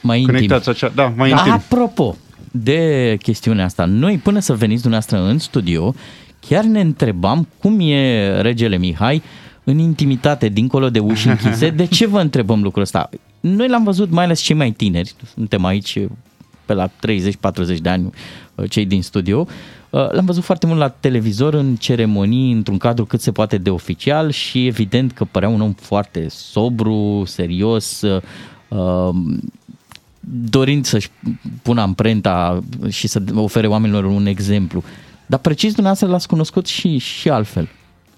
Mai 0.03 0.21
intim. 0.21 0.35
Conectați 0.35 0.69
așa, 0.69 0.93
da, 0.95 1.13
mai 1.17 1.31
Da, 1.31 1.37
intim. 1.37 1.53
Apropo 1.53 2.17
de 2.51 3.17
chestiunea 3.23 3.65
asta, 3.65 3.85
noi 3.85 4.19
până 4.19 4.39
să 4.39 4.55
veniți 4.55 4.83
dumneavoastră 4.83 5.31
în 5.31 5.39
studio, 5.39 5.95
chiar 6.41 6.65
ne 6.65 6.81
întrebam 6.81 7.49
cum 7.59 7.81
e 7.81 8.41
regele 8.41 8.79
Mihai 8.79 9.23
în 9.65 9.79
intimitate, 9.79 10.49
dincolo 10.49 10.91
de 10.91 10.99
uși 10.99 11.29
închise. 11.29 11.71
De 11.71 11.85
ce 11.85 12.07
vă 12.07 12.21
întrebăm 12.21 12.63
lucrul 12.63 12.83
ăsta? 12.83 13.09
Noi 13.41 13.69
l-am 13.69 13.85
văzut, 13.85 14.11
mai 14.11 14.25
ales 14.25 14.41
cei 14.41 14.57
mai 14.57 14.71
tineri, 14.71 15.15
suntem 15.35 15.65
aici 15.65 15.93
pe 15.93 16.09
pe 16.65 16.75
la 16.75 16.89
30-40 17.77 17.79
de 17.81 17.89
ani 17.89 18.11
uh, 18.55 18.71
cei 18.71 18.87
din 18.87 19.03
studio. 19.03 19.47
Uh, 19.91 20.11
L-am 20.11 20.25
văzut 20.25 20.43
foarte 20.43 20.67
mult 20.67 20.79
la 20.79 20.89
televizor 20.89 21.55
în 21.55 21.77
ceremonii, 21.77 22.53
într-un 22.53 22.79
cadru 22.79 23.05
cât 23.05 23.21
se 23.21 23.33
poate 23.33 23.59
de 23.59 23.71
oficial 23.71 24.31
și 24.31 24.67
evident 24.67 25.13
că 25.13 25.25
părea 25.25 25.49
un 25.49 25.61
om 25.61 25.73
foarte 25.73 26.27
sobru, 26.29 27.23
serios, 27.27 28.03
uh, 28.03 29.15
dorind 30.31 30.85
să-și 30.85 31.09
pună 31.63 31.81
amprenta 31.81 32.63
și 32.89 33.09
să 33.09 33.23
ofere 33.35 33.67
oamenilor 33.67 34.05
un 34.05 34.27
exemplu. 34.27 34.83
Dar 35.27 35.39
precis 35.39 35.73
dumneavoastră 35.73 36.09
l-ați 36.09 36.29
cunoscut 36.29 36.67
și, 36.67 36.99
și 36.99 37.29
altfel. 37.29 37.69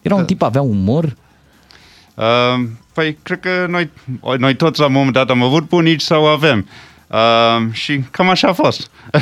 Era 0.03 0.15
un 0.15 0.25
tip, 0.25 0.43
avea 0.43 0.63
umor, 0.63 1.17
Uh, 2.15 2.67
păi, 2.93 3.19
cred 3.23 3.41
că 3.41 3.67
noi, 3.69 3.91
noi 4.39 4.55
toți 4.55 4.81
la 4.81 4.87
un 4.87 4.93
moment 4.93 5.13
dat 5.13 5.31
am 5.31 5.43
avut 5.43 5.69
bunici 5.69 6.01
sau 6.01 6.27
avem. 6.27 6.69
Uh, 7.07 7.73
și 7.73 8.01
cam 8.11 8.29
așa 8.29 8.49
a 8.49 8.53
fost. 8.53 8.91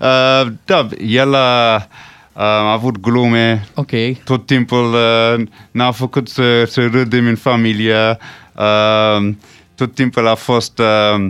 uh, 0.00 0.52
da, 0.64 0.88
el 1.06 1.34
a, 1.34 1.86
a 2.32 2.72
avut 2.72 3.00
glume 3.00 3.68
okay. 3.74 4.20
tot 4.24 4.46
timpul, 4.46 4.92
uh, 4.92 5.46
n-a 5.70 5.90
făcut 5.90 6.28
să, 6.28 6.64
să 6.64 6.86
râdem 6.86 7.26
în 7.26 7.36
familie, 7.36 8.18
uh, 8.52 9.32
tot 9.74 9.94
timpul 9.94 10.28
a 10.28 10.34
fost 10.34 10.78
uh, 10.78 11.26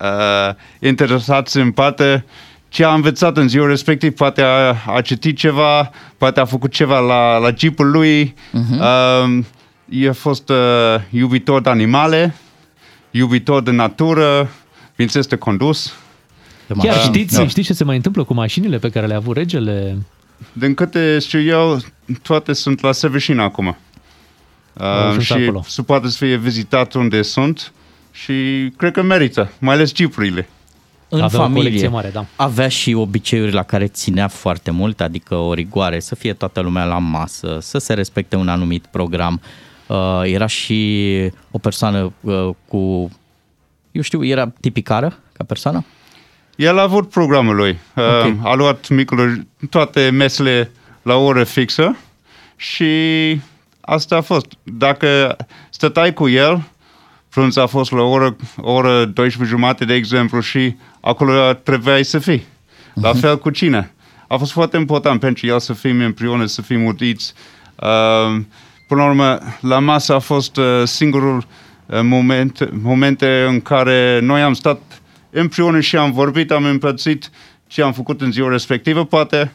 uh, 0.00 0.54
interesat 0.80 1.48
în 1.48 1.72
poate 1.72 2.24
ce 2.68 2.84
a 2.84 2.94
învățat 2.94 3.36
în 3.36 3.48
ziua 3.48 3.66
respectiv, 3.66 4.12
poate 4.12 4.42
a, 4.42 4.76
a 4.86 5.00
citit 5.00 5.36
ceva, 5.36 5.90
poate 6.18 6.40
a 6.40 6.44
făcut 6.44 6.72
ceva 6.72 6.98
la, 6.98 7.36
la 7.36 7.50
jeepul 7.56 7.90
lui, 7.90 8.34
uh-huh. 8.52 8.78
uh, 9.28 9.44
e 9.88 10.10
fost 10.10 10.48
uh, 10.48 10.56
iubitor 11.10 11.60
de 11.60 11.70
animale, 11.70 12.34
iubitor 13.10 13.62
de 13.62 13.70
natură, 13.70 14.50
bineînțeles 14.90 15.26
de 15.26 15.36
condus. 15.36 15.94
Chiar 16.78 17.00
știți, 17.00 17.36
da. 17.36 17.46
știți 17.46 17.66
ce 17.66 17.72
se 17.72 17.84
mai 17.84 17.96
întâmplă 17.96 18.24
cu 18.24 18.34
mașinile 18.34 18.78
pe 18.78 18.90
care 18.90 19.06
le-a 19.06 19.16
avut 19.16 19.36
regele? 19.36 19.98
Din 20.52 20.74
câte 20.74 21.18
știu 21.18 21.40
eu, 21.40 21.78
toate 22.22 22.52
sunt 22.52 22.80
la 22.80 22.92
Seveșin 22.92 23.38
acum. 23.38 23.66
Au 23.66 23.76
Uh, 24.80 25.06
ajuns 25.06 25.24
și 25.24 25.32
acolo. 25.32 25.64
se 25.66 25.82
poate 25.82 26.08
să 26.08 26.16
fie 26.24 26.36
vizitat 26.36 26.92
unde 26.92 27.22
sunt 27.22 27.72
și 28.14 28.68
cred 28.76 28.92
că 28.92 29.02
merită, 29.02 29.50
mai 29.58 29.74
ales 29.74 29.94
jeepurile. 29.94 30.48
în 31.08 31.20
Avea 31.20 31.38
o 31.38 31.42
familie. 31.42 31.62
colecție 31.62 31.88
mare, 31.88 32.10
da. 32.12 32.24
Avea 32.36 32.68
și 32.68 32.92
obiceiuri 32.94 33.52
la 33.52 33.62
care 33.62 33.86
ținea 33.86 34.28
foarte 34.28 34.70
mult, 34.70 35.00
adică 35.00 35.34
o 35.34 35.52
rigoare, 35.52 36.00
să 36.00 36.14
fie 36.14 36.32
toată 36.32 36.60
lumea 36.60 36.84
la 36.84 36.98
masă, 36.98 37.58
să 37.60 37.78
se 37.78 37.94
respecte 37.94 38.36
un 38.36 38.48
anumit 38.48 38.86
program. 38.86 39.40
Uh, 39.86 40.20
era 40.24 40.46
și 40.46 41.30
o 41.50 41.58
persoană 41.58 42.12
uh, 42.20 42.48
cu, 42.68 43.10
eu 43.92 44.02
știu, 44.02 44.24
era 44.24 44.52
tipicară 44.60 45.18
ca 45.32 45.44
persoană? 45.44 45.84
El 46.56 46.78
a 46.78 46.82
avut 46.82 47.08
programul 47.08 47.54
lui. 47.54 47.78
Ok. 47.96 48.24
Uh, 48.24 48.34
a 48.42 48.54
luat 48.54 48.88
micul, 48.88 49.46
toate 49.70 50.10
mesele 50.10 50.70
la 51.02 51.14
o 51.14 51.24
oră 51.24 51.44
fixă 51.44 51.96
și 52.56 52.84
asta 53.80 54.16
a 54.16 54.20
fost. 54.20 54.46
Dacă 54.62 55.36
stătai 55.70 56.12
cu 56.12 56.28
el, 56.28 56.62
prânz 57.34 57.56
a 57.56 57.66
fost 57.66 57.90
la 57.90 58.02
o 58.02 58.08
oră, 58.08 58.36
o 58.56 58.72
oră 58.72 59.04
12 59.04 59.56
jumate, 59.56 59.84
de 59.84 59.94
exemplu, 59.94 60.40
și 60.40 60.76
acolo 61.00 61.52
trebuiai 61.52 62.04
să 62.04 62.18
fii. 62.18 62.46
La 62.94 63.12
fel 63.12 63.38
cu 63.38 63.50
cine. 63.50 63.92
A 64.28 64.36
fost 64.36 64.52
foarte 64.52 64.76
important 64.76 65.20
pentru 65.20 65.46
el 65.46 65.60
să 65.60 65.72
fim 65.72 66.00
împreună, 66.00 66.46
să 66.46 66.62
fim 66.62 66.84
uniți. 66.84 67.32
Uh, 67.76 68.40
până 68.88 69.02
la 69.02 69.08
urmă, 69.08 69.38
la 69.60 69.78
masă 69.78 70.14
a 70.14 70.18
fost 70.18 70.56
uh, 70.56 70.82
singurul 70.84 71.36
uh, 71.86 72.00
moment, 72.02 72.68
momente 72.82 73.44
în 73.48 73.60
care 73.60 74.20
noi 74.22 74.42
am 74.42 74.52
stat 74.52 74.80
împreună 75.30 75.80
și 75.80 75.96
am 75.96 76.12
vorbit, 76.12 76.50
am 76.50 76.64
împărțit 76.64 77.30
ce 77.66 77.82
am 77.82 77.92
făcut 77.92 78.20
în 78.20 78.32
ziua 78.32 78.50
respectivă, 78.50 79.04
poate, 79.04 79.52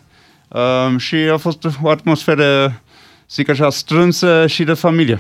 uh, 0.48 0.98
și 0.98 1.16
a 1.16 1.38
fost 1.38 1.68
o 1.82 1.90
atmosferă, 1.90 2.82
zic 3.30 3.50
așa, 3.50 3.70
strânsă 3.70 4.48
și 4.48 4.64
de 4.64 4.74
familie. 4.74 5.20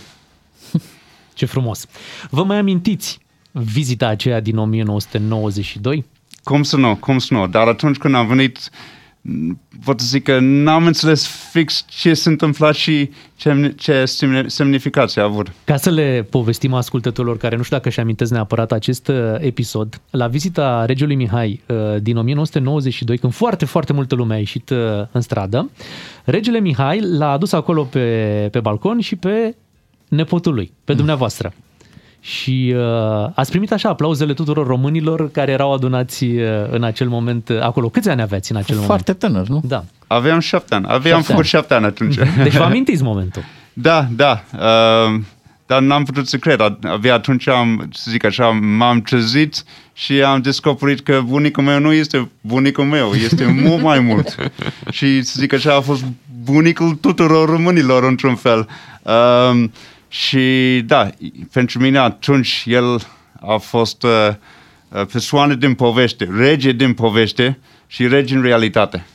Ce 1.39 1.45
frumos. 1.45 1.85
Vă 2.29 2.43
mai 2.43 2.57
amintiți 2.57 3.19
vizita 3.51 4.07
aceea 4.07 4.39
din 4.39 4.57
1992? 4.57 6.05
Cum 6.43 6.63
să 6.63 6.77
nu, 6.77 6.95
cum 6.95 7.17
să 7.17 7.33
nu, 7.33 7.47
dar 7.47 7.67
atunci 7.67 7.97
când 7.97 8.15
am 8.15 8.27
venit, 8.27 8.69
m, 9.21 9.59
pot 9.83 9.99
să 9.99 10.05
zic 10.07 10.23
că 10.23 10.39
n-am 10.39 10.85
înțeles 10.85 11.27
fix 11.51 11.85
ce 11.87 12.13
s-a 12.13 12.29
întâmplat 12.29 12.75
și 12.75 13.09
ce, 13.35 13.73
ce 13.77 14.05
semne- 14.05 14.47
semnificație 14.47 15.21
a 15.21 15.25
avut. 15.25 15.51
Ca 15.63 15.77
să 15.77 15.89
le 15.89 16.27
povestim 16.29 16.73
ascultătorilor 16.73 17.37
care 17.37 17.55
nu 17.55 17.63
știu 17.63 17.77
dacă 17.77 17.89
și 17.89 17.99
amintesc 17.99 18.31
neapărat 18.31 18.71
acest 18.71 19.07
uh, 19.07 19.15
episod, 19.37 20.01
la 20.09 20.27
vizita 20.27 20.85
regelui 20.85 21.15
Mihai 21.15 21.61
uh, 21.67 21.75
din 22.01 22.17
1992, 22.17 23.17
când 23.17 23.33
foarte, 23.33 23.65
foarte 23.65 23.93
multă 23.93 24.15
lume 24.15 24.33
a 24.33 24.37
ieșit 24.37 24.69
uh, 24.69 24.77
în 25.11 25.21
stradă, 25.21 25.69
regele 26.23 26.59
Mihai 26.59 26.99
l-a 27.01 27.31
adus 27.31 27.51
acolo 27.51 27.83
pe, 27.83 28.47
pe 28.51 28.59
balcon 28.59 28.99
și 28.99 29.15
pe 29.15 29.55
nepotul 30.09 30.53
lui, 30.53 30.71
pe 30.83 30.93
dumneavoastră. 30.93 31.53
Și 32.21 32.73
uh, 32.75 33.29
ați 33.35 33.49
primit 33.49 33.71
așa 33.71 33.89
aplauzele 33.89 34.33
tuturor 34.33 34.67
românilor 34.67 35.31
care 35.31 35.51
erau 35.51 35.73
adunați 35.73 36.23
uh, 36.25 36.43
în 36.69 36.83
acel 36.83 37.07
moment 37.07 37.49
uh, 37.49 37.61
acolo. 37.61 37.89
Câți 37.89 38.09
ani 38.09 38.21
aveați 38.21 38.51
în 38.51 38.57
acel 38.57 38.75
moment? 38.75 38.91
Foarte 38.91 39.13
tânăr, 39.13 39.47
nu? 39.47 39.61
Da. 39.65 39.83
Aveam 40.07 40.39
șapte 40.39 40.75
ani, 40.75 40.85
aveam 40.87 41.03
Șapte 41.15 41.21
făcut 41.25 41.39
ani. 41.39 41.47
șapte 41.47 41.73
ani 41.73 41.85
atunci. 41.85 42.15
Deci 42.43 42.55
vă 42.57 42.63
amintiți 42.63 43.03
momentul. 43.03 43.43
Da, 43.73 44.07
da. 44.15 44.43
Uh, 44.53 45.19
dar 45.65 45.81
n-am 45.81 46.03
putut 46.03 46.27
să 46.27 46.37
cred. 46.37 46.59
Abia 46.83 47.13
atunci 47.13 47.47
am, 47.47 47.89
să 47.93 48.11
zic 48.11 48.23
așa, 48.25 48.47
m-am 48.49 49.01
trezit 49.01 49.63
și 49.93 50.21
am 50.21 50.41
descoperit 50.41 50.99
că 50.99 51.21
bunicul 51.25 51.63
meu 51.63 51.79
nu 51.79 51.91
este 51.93 52.29
bunicul 52.41 52.83
meu, 52.83 53.11
este 53.13 53.45
mult 53.65 53.81
mai 53.81 53.99
mult. 53.99 54.35
și 54.91 55.21
să 55.21 55.35
zic 55.39 55.53
așa, 55.53 55.75
a 55.75 55.81
fost 55.81 56.03
bunicul 56.43 56.95
tuturor 56.95 57.49
românilor 57.49 58.03
într-un 58.03 58.35
fel. 58.35 58.67
Uh, 59.01 59.63
și 60.09 60.81
da, 60.85 61.09
pentru 61.51 61.79
mine 61.79 61.97
atunci 61.97 62.63
el 62.65 63.07
a 63.39 63.57
fost 63.57 64.03
uh, 64.03 64.09
uh, 64.89 65.05
persoană 65.11 65.53
din 65.53 65.73
poveste, 65.73 66.29
rege 66.37 66.71
din 66.71 66.93
poveste 66.93 67.59
și 67.87 68.07
rege 68.07 68.35
în 68.35 68.41
realitate. 68.41 69.05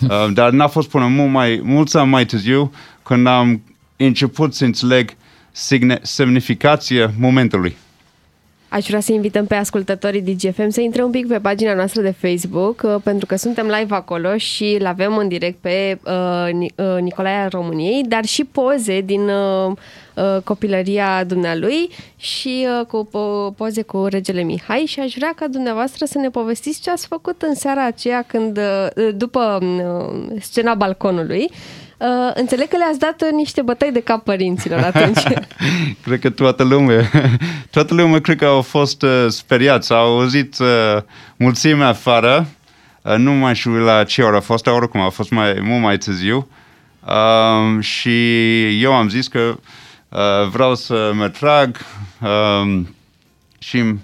Uh, 0.00 0.32
dar 0.32 0.50
n-a 0.50 0.66
fost 0.66 0.88
până 0.88 1.06
mult 1.06 1.30
mai, 1.30 1.60
mulți 1.64 1.96
ani 1.96 2.10
mai 2.10 2.26
târziu 2.26 2.72
când 3.02 3.26
am 3.26 3.62
început 3.96 4.54
să 4.54 4.64
înțeleg 4.64 5.16
signe, 5.52 5.98
semnificația 6.02 7.12
momentului. 7.18 7.76
Aș 8.68 8.86
vrea 8.86 9.00
să 9.00 9.12
invităm 9.12 9.46
pe 9.46 9.54
ascultătorii 9.54 10.22
DGFM 10.22 10.68
să 10.68 10.80
intre 10.80 11.02
un 11.02 11.10
pic 11.10 11.26
pe 11.26 11.38
pagina 11.38 11.74
noastră 11.74 12.02
de 12.02 12.10
Facebook, 12.10 12.82
uh, 12.84 12.94
pentru 13.02 13.26
că 13.26 13.36
suntem 13.36 13.66
live 13.66 13.94
acolo 13.94 14.36
și 14.36 14.76
îl 14.80 14.86
avem 14.86 15.16
în 15.16 15.28
direct 15.28 15.58
pe 15.60 15.98
uh, 16.04 16.52
Ni- 16.52 16.72
uh, 16.76 17.00
Nicolae 17.00 17.42
al 17.42 17.48
României, 17.48 18.02
dar 18.02 18.24
și 18.24 18.44
poze 18.44 19.00
din 19.00 19.28
uh, 19.28 19.72
uh, 20.14 20.42
copilăria 20.44 21.24
dumnealui 21.24 21.88
și 22.16 22.66
uh, 22.80 22.86
cu 22.86 23.08
po- 23.08 23.56
poze 23.56 23.82
cu 23.82 24.04
regele 24.04 24.42
Mihai 24.42 24.84
și 24.86 25.00
aș 25.00 25.14
vrea 25.14 25.32
ca 25.36 25.46
dumneavoastră 25.48 26.04
să 26.04 26.18
ne 26.18 26.30
povestiți 26.30 26.80
ce 26.80 26.90
ați 26.90 27.06
făcut 27.06 27.42
în 27.42 27.54
seara 27.54 27.84
aceea 27.84 28.22
când, 28.22 28.58
uh, 28.58 29.08
după 29.14 29.58
uh, 29.62 30.40
scena 30.40 30.74
balconului. 30.74 31.48
Uh, 31.50 31.87
înțeleg 32.34 32.68
că 32.68 32.76
le-ați 32.76 32.98
dat 32.98 33.22
uh, 33.22 33.28
niște 33.32 33.62
bătăi 33.62 33.92
de 33.92 34.00
cap 34.00 34.24
părinților 34.24 34.78
atunci. 34.78 35.22
Cred 36.04 36.20
că 36.20 36.30
toată 36.30 36.62
lumea, 36.62 37.10
toată 37.70 37.94
lumea 37.94 38.20
cred 38.20 38.36
că 38.36 38.44
au 38.44 38.62
fost 38.62 39.02
uh, 39.02 39.26
speriați, 39.28 39.92
au 39.92 40.18
auzit 40.18 40.58
uh, 40.58 41.02
mulțimea 41.36 41.88
afară, 41.88 42.48
uh, 43.02 43.14
nu 43.16 43.32
mai 43.32 43.54
știu 43.54 43.72
la 43.72 44.04
ce 44.04 44.22
oră 44.22 44.36
a 44.36 44.40
fost, 44.40 44.64
dar 44.64 44.74
oricum 44.74 45.00
a 45.00 45.08
fost 45.08 45.30
mai, 45.30 45.60
mult 45.60 45.82
mai 45.82 45.98
târziu. 45.98 46.48
Um, 47.08 47.80
și 47.80 48.82
eu 48.82 48.92
am 48.92 49.08
zis 49.08 49.28
că 49.28 49.58
uh, 50.08 50.48
vreau 50.50 50.74
să 50.74 51.10
mă 51.14 51.28
trag 51.28 51.76
um, 52.20 52.94
și 53.58 53.94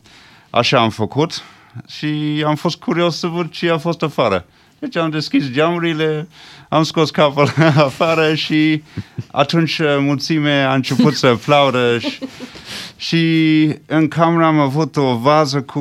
așa 0.51 0.79
am 0.81 0.91
făcut 0.91 1.43
și 1.89 2.43
am 2.47 2.55
fost 2.55 2.77
curios 2.77 3.19
să 3.19 3.27
văd 3.27 3.51
ce 3.51 3.71
a 3.71 3.79
fost 3.79 4.03
afară. 4.03 4.47
Deci 4.79 4.97
am 4.97 5.11
deschis 5.11 5.51
geamurile, 5.51 6.29
am 6.75 6.83
scos 6.83 7.11
capul 7.11 7.53
afară 7.77 8.35
și 8.35 8.83
atunci 9.31 9.79
uh, 9.79 9.97
mulțimea 9.99 10.71
a 10.71 10.75
început 10.75 11.15
să 11.15 11.27
aplaudă 11.27 11.99
și, 11.99 12.19
și 12.97 13.75
în 13.87 14.09
cameră 14.09 14.45
am 14.45 14.59
avut 14.59 14.97
o 14.97 15.17
vază 15.17 15.63
cu 15.63 15.81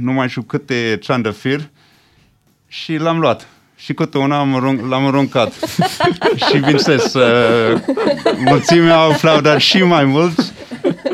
nu 0.00 0.12
mai 0.12 0.28
știu 0.28 0.42
câte 0.42 0.98
trandafiri 1.02 1.70
și 2.68 2.96
l-am 2.96 3.18
luat. 3.18 3.48
Și 3.76 3.94
câte 3.94 4.18
una 4.18 4.38
am 4.38 4.54
arunc, 4.54 4.88
l-am 4.88 5.06
aruncat. 5.06 5.52
și 6.48 6.52
bineînțeles, 6.52 7.14
uh, 7.14 7.80
mulțimea 8.44 8.96
au 8.96 9.10
aplaudat 9.10 9.60
și 9.60 9.82
mai 9.82 10.04
mult 10.04 10.52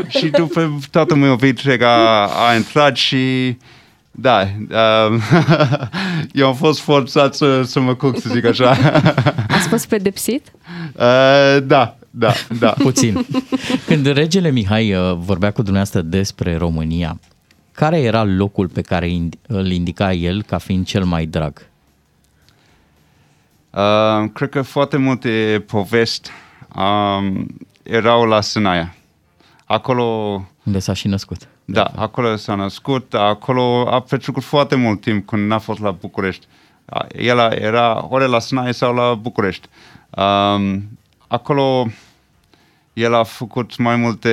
și 0.09 0.27
după 0.27 0.79
toată 0.91 1.15
meu 1.15 1.35
vitreg 1.35 1.83
a, 1.83 2.27
a 2.27 2.55
intrat 2.55 2.97
și 2.97 3.57
da, 4.15 4.49
uh, 4.71 5.23
eu 6.33 6.47
am 6.47 6.55
fost 6.55 6.81
forțat 6.81 7.35
să, 7.35 7.63
să 7.63 7.81
mă 7.81 7.95
cuc, 7.95 8.21
să 8.21 8.29
zic 8.29 8.45
așa. 8.45 8.71
Ați 9.57 9.69
fost 9.69 9.89
pedepsit? 9.89 10.53
Uh, 10.93 11.63
da, 11.63 11.97
da, 12.11 12.33
da. 12.59 12.71
Puțin. 12.83 13.27
Când 13.87 14.07
regele 14.07 14.51
Mihai 14.51 14.95
uh, 14.95 15.17
vorbea 15.17 15.51
cu 15.51 15.63
dumneavoastră 15.63 16.01
despre 16.01 16.57
România, 16.57 17.21
care 17.73 18.01
era 18.01 18.25
locul 18.25 18.69
pe 18.69 18.81
care 18.81 19.09
ind- 19.09 19.47
îl 19.47 19.71
indica 19.71 20.13
el 20.13 20.43
ca 20.43 20.59
fiind 20.59 20.87
cel 20.87 21.05
mai 21.05 21.27
drag? 21.27 21.67
Uh, 23.71 24.31
cred 24.33 24.49
că 24.49 24.63
foarte 24.63 24.97
multe 24.97 25.65
povești 25.67 26.31
um, 26.77 27.47
erau 27.83 28.25
la 28.25 28.41
Sânaia. 28.41 28.95
Acolo... 29.65 30.05
Unde 30.65 30.79
s-a 30.79 30.93
și 30.93 31.09
născut. 31.09 31.49
Da, 31.65 31.83
acolo 31.97 32.37
s-a 32.37 32.55
născut, 32.55 33.15
acolo 33.15 33.89
a 33.91 34.01
petrecut 34.01 34.43
foarte 34.43 34.75
mult 34.75 35.01
timp 35.01 35.27
când 35.27 35.47
n-a 35.47 35.59
fost 35.59 35.81
la 35.81 35.91
București. 35.91 36.47
A, 36.85 37.07
El 37.19 37.39
a- 37.39 37.55
era 37.55 38.07
ori 38.11 38.29
la 38.29 38.39
Sânaia 38.39 38.73
sau 38.73 38.95
la 38.95 39.15
București. 39.15 39.69
Um, 40.11 40.83
acolo 41.29 41.87
el 42.93 43.15
a 43.15 43.23
făcut 43.23 43.77
mai 43.77 43.97
multe, 43.97 44.31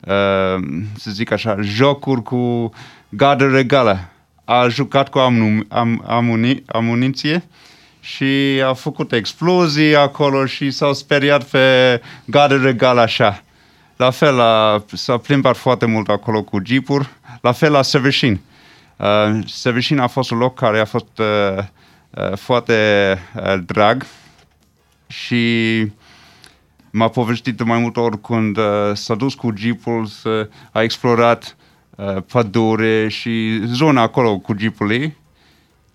uh, 0.00 0.64
să 0.96 1.10
zic 1.10 1.30
așa, 1.30 1.56
jocuri 1.60 2.22
cu 2.22 2.70
gardă 3.08 3.46
regală. 3.48 3.98
A 4.44 4.68
jucat 4.68 5.08
cu 5.08 5.18
amnu, 5.18 5.64
am, 5.68 6.04
amuni, 6.06 6.62
amuniție 6.66 7.44
și 8.00 8.62
a 8.66 8.72
făcut 8.72 9.12
explozii 9.12 9.96
acolo 9.96 10.46
și 10.46 10.70
s-au 10.70 10.92
speriat 10.92 11.44
pe 11.44 12.00
gardă 12.24 12.56
regală 12.56 13.00
așa. 13.00 13.42
La 13.96 14.10
fel, 14.10 14.40
a, 14.40 14.84
s-a 14.92 15.16
plimbat 15.16 15.56
foarte 15.56 15.86
mult 15.86 16.08
acolo 16.08 16.42
cu 16.42 16.60
jeepuri. 16.64 17.08
La 17.40 17.52
fel 17.52 17.72
la 17.72 17.82
Seveșin. 17.82 18.40
Uh, 18.96 19.38
Seveșin 19.46 19.98
a 19.98 20.06
fost 20.06 20.30
un 20.30 20.38
loc 20.38 20.54
care 20.54 20.80
a 20.80 20.84
fost 20.84 21.18
uh, 21.18 21.64
uh, 22.10 22.36
foarte 22.36 23.18
uh, 23.34 23.54
drag 23.66 24.06
și 25.06 25.86
m-a 26.90 27.08
povestit 27.08 27.56
de 27.56 27.64
mai 27.64 27.78
multe 27.78 28.00
ori 28.00 28.20
când 28.20 28.56
uh, 28.56 28.64
s-a 28.92 29.14
dus 29.14 29.34
cu 29.34 29.52
jeepul, 29.56 30.06
să, 30.06 30.48
a 30.72 30.82
explorat 30.82 31.56
uh, 31.96 32.16
pădure 32.32 33.08
și 33.08 33.60
zona 33.66 34.02
acolo 34.02 34.38
cu 34.38 34.54
jeepul 34.58 34.92
ei. 34.92 35.16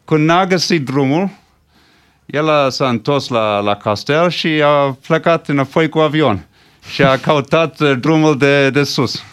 Când 0.06 0.26
n-a 0.26 0.46
găsit 0.46 0.86
drumul, 0.86 1.30
el 2.26 2.50
a, 2.50 2.70
s-a 2.70 2.90
întors 2.90 3.28
la, 3.28 3.60
la 3.60 3.76
castel 3.76 4.30
și 4.30 4.48
a 4.48 4.98
plecat 5.08 5.48
înapoi 5.48 5.90
cu 5.90 6.00
avion 6.00 6.46
și 6.90 7.02
a 7.02 7.18
căutat 7.18 7.80
uh, 7.80 8.00
drumul 8.00 8.38
de, 8.38 8.70
de 8.70 8.84
sus. 8.84 9.24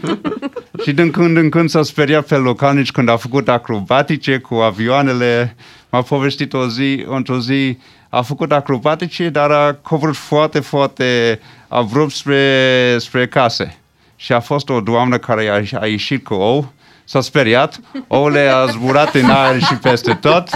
și 0.84 0.92
din 0.92 1.10
când 1.10 1.36
în 1.36 1.50
când 1.50 1.68
s-a 1.68 1.82
speriat 1.82 2.26
pe 2.26 2.34
localnici 2.34 2.90
când 2.90 3.08
a 3.08 3.16
făcut 3.16 3.48
acrobatice 3.48 4.38
cu 4.38 4.54
avioanele. 4.54 5.56
M-a 5.90 6.02
povestit 6.02 6.52
o 6.52 6.68
zi, 6.68 7.04
într-o 7.08 7.38
zi, 7.38 7.78
a 8.08 8.22
făcut 8.22 8.52
acrobatice, 8.52 9.28
dar 9.28 9.50
a 9.50 9.74
coborât 9.82 10.16
foarte, 10.16 10.60
foarte 10.60 11.40
abrupt 11.68 12.12
spre, 12.12 12.96
spre 12.98 13.26
case. 13.26 13.76
Și 14.16 14.32
a 14.32 14.40
fost 14.40 14.68
o 14.68 14.80
doamnă 14.80 15.18
care 15.18 15.48
a, 15.48 15.80
a 15.80 15.86
ieșit 15.86 16.24
cu 16.24 16.34
ou, 16.34 16.72
s-a 17.04 17.20
speriat, 17.20 17.80
ouăle 18.06 18.48
a 18.48 18.66
zburat 18.66 19.14
în 19.14 19.30
aer 19.30 19.62
și 19.62 19.74
peste 19.74 20.14
tot 20.14 20.48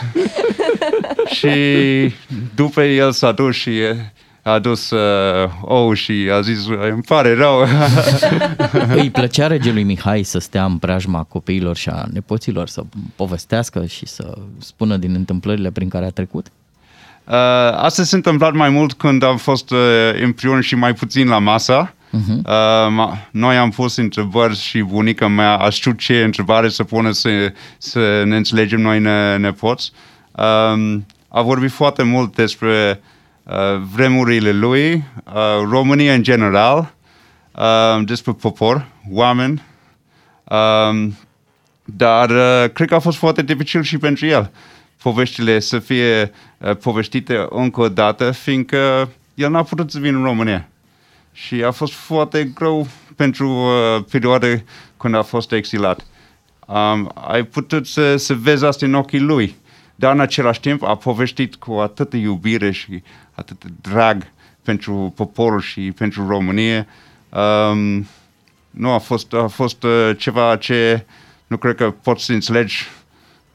și 1.36 1.50
după 2.54 2.82
el 2.82 3.12
s-a 3.12 3.32
dus 3.32 3.54
și 3.54 3.80
a 4.46 4.50
adus 4.50 4.90
uh, 4.90 5.50
ou 5.60 5.92
și 5.92 6.28
a 6.32 6.40
zis, 6.40 6.66
îmi 6.66 7.02
pare 7.02 7.34
rău. 7.34 7.66
Îi 9.00 9.10
plăcea 9.10 9.46
regelui 9.46 9.82
Mihai 9.82 10.22
să 10.22 10.38
stea 10.38 10.64
în 10.64 10.78
preajma 10.78 11.22
copiilor 11.22 11.76
și 11.76 11.88
a 11.88 12.04
nepoților, 12.12 12.68
să 12.68 12.82
povestească 13.16 13.86
și 13.86 14.06
să 14.06 14.34
spună 14.58 14.96
din 14.96 15.14
întâmplările 15.14 15.70
prin 15.70 15.88
care 15.88 16.04
a 16.04 16.10
trecut? 16.10 16.46
Uh, 17.24 17.34
asta 17.74 18.02
s-a 18.02 18.16
întâmplat 18.16 18.52
mai 18.52 18.68
mult 18.68 18.92
când 18.92 19.22
am 19.22 19.36
fost 19.36 19.70
uh, 19.70 19.78
împreună 20.22 20.60
și 20.60 20.74
mai 20.74 20.94
puțin 20.94 21.28
la 21.28 21.38
masă. 21.38 21.94
Uh-huh. 21.94 22.44
Uh, 22.44 22.86
ma- 22.90 23.28
noi 23.30 23.56
am 23.56 23.70
pus 23.70 23.96
întrebări 23.96 24.56
și 24.56 24.82
bunica 24.82 25.28
mea 25.28 25.56
a 25.56 25.70
știut 25.70 25.98
ce 25.98 26.22
întrebare 26.22 26.68
să 26.68 26.84
pună 26.84 27.10
să, 27.10 27.52
să 27.78 28.22
ne 28.24 28.36
înțelegem 28.36 28.80
noi 28.80 29.00
ne, 29.00 29.36
nepoți. 29.36 29.92
Um, 30.32 31.06
a 31.28 31.42
vorbit 31.42 31.70
foarte 31.70 32.02
mult 32.02 32.34
despre 32.34 33.00
uh, 33.02 33.14
vremurile 33.92 34.52
lui, 34.52 34.92
uh, 34.94 35.02
România 35.68 36.14
în 36.14 36.22
general, 36.22 36.94
uh, 37.52 38.04
despre 38.04 38.32
popor, 38.32 38.86
oameni, 39.10 39.62
um, 40.44 41.16
dar 41.84 42.30
uh, 42.30 42.70
cred 42.72 42.88
că 42.88 42.94
a 42.94 42.98
fost 42.98 43.18
foarte 43.18 43.42
dificil 43.42 43.82
și 43.82 43.98
pentru 43.98 44.26
el 44.26 44.50
poveștile 45.02 45.58
să 45.58 45.78
fie 45.78 46.32
uh, 46.58 46.76
povestite 46.76 47.46
încă 47.50 47.80
o 47.80 47.88
dată, 47.88 48.30
fiindcă 48.30 49.10
el 49.34 49.50
n-a 49.50 49.62
putut 49.62 49.90
să 49.90 49.98
vină 49.98 50.16
în 50.16 50.24
România. 50.24 50.68
Și 51.32 51.54
a 51.54 51.70
fost 51.70 51.92
foarte 51.92 52.44
greu 52.44 52.86
pentru 53.16 53.48
uh, 53.50 54.04
perioada 54.10 54.46
când 54.96 55.14
a 55.14 55.22
fost 55.22 55.52
exilat. 55.52 56.06
Um, 56.66 57.12
ai 57.28 57.42
putut 57.42 57.86
să, 57.86 58.16
să 58.16 58.34
vezi 58.34 58.64
asta 58.64 58.86
în 58.86 58.94
ochii 58.94 59.20
lui, 59.20 59.56
dar 59.96 60.12
în 60.12 60.20
același 60.20 60.60
timp 60.60 60.82
a 60.82 60.96
povestit 60.96 61.54
cu 61.54 61.72
atâta 61.72 62.16
iubire 62.16 62.70
și 62.70 63.02
atât 63.32 63.62
drag 63.80 64.22
pentru 64.62 65.12
poporul 65.16 65.60
și 65.60 65.80
pentru 65.80 66.26
România. 66.28 66.86
Um, 67.28 68.06
nu, 68.70 68.90
a 68.90 68.98
fost, 68.98 69.34
a 69.34 69.46
fost 69.46 69.82
uh, 69.82 70.10
ceva 70.18 70.56
ce 70.56 71.04
nu 71.46 71.56
cred 71.56 71.74
că 71.74 71.94
poți 72.02 72.24
să 72.24 72.32
înțelegi 72.32 72.84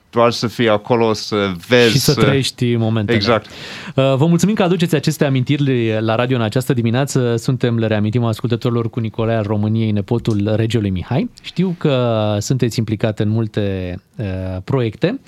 doar 0.10 0.32
să 0.32 0.48
fii 0.48 0.70
acolo, 0.70 1.14
să 1.14 1.52
vezi. 1.68 1.92
Și 1.92 2.00
să 2.00 2.14
trăiești 2.14 2.76
momentele. 2.76 3.18
Exact. 3.18 3.46
Uh, 3.46 4.16
Vă 4.16 4.26
mulțumim 4.26 4.56
că 4.56 4.64
aduceți 4.64 4.96
aceste 4.96 5.26
amintiri 5.26 6.00
la 6.00 6.16
radio 6.16 6.38
în 6.38 6.44
această 6.44 6.74
dimineață. 6.74 7.36
Suntem, 7.36 7.78
le 7.78 7.88
reamintim 7.88 8.24
ascultătorilor, 8.24 8.90
cu 8.90 9.00
Nicolae 9.00 9.36
al 9.36 9.44
României, 9.44 9.92
nepotul 9.92 10.54
regelui 10.56 10.90
Mihai. 10.90 11.30
Știu 11.42 11.76
că 11.78 12.36
sunteți 12.40 12.78
implicat 12.80 13.20
în 13.20 13.30
multe 13.30 13.96
uh, 14.18 14.26
proiecte, 14.64 15.20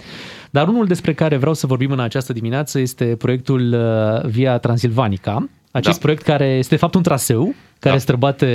dar 0.53 0.67
unul 0.67 0.85
despre 0.85 1.13
care 1.13 1.37
vreau 1.37 1.53
să 1.53 1.67
vorbim 1.67 1.91
în 1.91 1.99
această 1.99 2.33
dimineață 2.33 2.79
este 2.79 3.05
proiectul 3.05 3.73
uh, 3.73 4.29
Via 4.29 4.57
Transilvanica. 4.57 5.49
Acest 5.71 5.95
Da. 5.95 6.01
proiect 6.01 6.21
care 6.23 6.45
este 6.45 6.73
de 6.75 6.79
fapt 6.79 6.93
un 6.95 7.01
traseu 7.01 7.55
care 7.79 7.95
Da. 7.95 8.01
străbate 8.01 8.47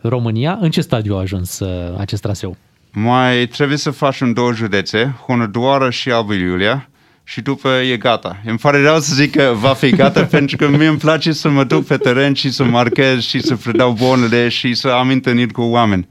România. 0.00 0.58
În 0.60 0.70
ce 0.70 0.80
stadiu 0.80 1.16
a 1.16 1.20
ajuns 1.20 1.58
uh, 1.58 1.68
acest 1.98 2.22
traseu? 2.22 2.56
Mai 2.92 3.46
trebuie 3.46 3.76
să 3.78 3.90
facem 3.90 4.32
două 4.32 4.52
județe, 4.52 5.14
Hunedoara 5.26 5.90
și 5.90 6.10
Alba 6.10 6.34
Iulia, 6.34 6.88
și 7.24 7.40
după 7.40 7.68
e 7.68 7.96
gata. 7.96 8.36
Îmi 8.44 8.58
pare 8.58 8.82
rău 8.82 8.98
să 8.98 9.14
zic 9.14 9.36
că 9.36 9.52
va 9.54 9.72
fi 9.72 9.90
gata 9.90 10.24
pentru 10.36 10.56
că 10.56 10.68
mie 10.68 10.86
îmi 10.86 10.98
place 10.98 11.32
să 11.32 11.48
mă 11.48 11.64
duc 11.64 11.86
pe 11.86 11.96
teren 11.96 12.32
și 12.34 12.50
să 12.50 12.64
marchez 12.64 13.20
și 13.22 13.40
să 13.40 13.56
predau 13.56 13.92
bonele 13.92 14.48
și 14.48 14.74
să 14.74 14.88
am 14.88 15.08
întâlnit 15.08 15.52
cu 15.52 15.62
oameni. 15.62 16.08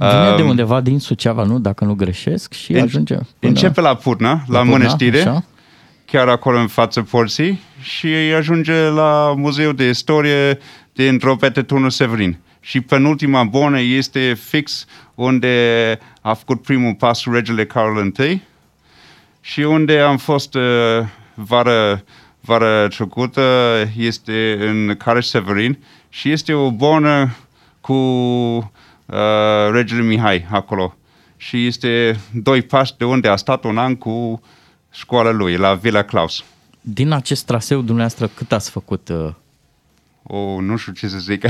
Vine 0.00 0.34
de 0.36 0.42
Um, 0.42 0.48
undeva 0.48 0.80
din 0.80 0.98
Suceava, 0.98 1.42
nu? 1.44 1.58
Dacă 1.58 1.84
nu 1.84 1.94
greșesc 1.94 2.52
și 2.52 2.72
în- 2.72 2.80
ajunge 2.82 3.14
până... 3.14 3.26
Începe 3.40 3.80
la 3.80 3.94
Purna, 3.94 4.28
la, 4.28 4.36
La 4.36 4.44
la 4.46 4.58
Purna, 4.58 4.70
mănăstire, 4.76 5.18
așa. 5.20 5.44
chiar 6.04 6.28
acolo 6.28 6.58
în 6.58 6.66
fața 6.66 7.02
porții 7.02 7.60
și 7.80 8.06
ajunge 8.36 8.72
la 8.88 9.34
Muzeul 9.36 9.74
de 9.74 9.88
Istorie 9.88 10.58
din 10.92 11.16
Dropete 11.18 11.62
Turnul 11.62 11.90
Severin. 11.90 12.38
Și 12.60 12.80
penultima 12.80 13.44
bonă 13.44 13.80
este 13.80 14.34
fix 14.48 14.84
unde 15.14 15.98
a 16.20 16.34
făcut 16.34 16.62
primul 16.62 16.94
pas 16.94 17.24
regele 17.24 17.64
Carol 17.66 18.12
I 18.18 18.42
și 19.40 19.60
unde 19.60 19.98
am 19.98 20.16
fost 20.16 20.54
uh, 20.54 20.62
vară, 21.34 22.02
vară 22.40 22.88
trecută 22.88 23.42
este 23.96 24.56
în 24.60 24.94
Careș 24.98 25.26
Severin 25.26 25.78
și 26.08 26.30
este 26.30 26.52
o 26.52 26.70
bonă 26.70 27.36
cu 27.80 27.94
uh, 29.08 29.72
regele 29.72 30.02
Mihai 30.02 30.46
acolo. 30.50 30.96
Și 31.36 31.66
este 31.66 32.20
doi 32.32 32.62
pași 32.62 32.96
de 32.96 33.04
unde 33.04 33.28
a 33.28 33.36
stat 33.36 33.64
un 33.64 33.78
an 33.78 33.94
cu 33.96 34.42
școala 34.90 35.30
lui, 35.30 35.56
la 35.56 35.74
Villa 35.74 36.02
Claus. 36.02 36.44
Din 36.80 37.12
acest 37.12 37.44
traseu 37.46 37.78
dumneavoastră 37.78 38.26
cât 38.26 38.52
ați 38.52 38.70
făcut? 38.70 39.08
uh, 39.08 39.32
O, 40.22 40.60
nu 40.60 40.76
știu 40.76 40.92
ce 40.92 41.08
să 41.08 41.18
zic, 41.18 41.44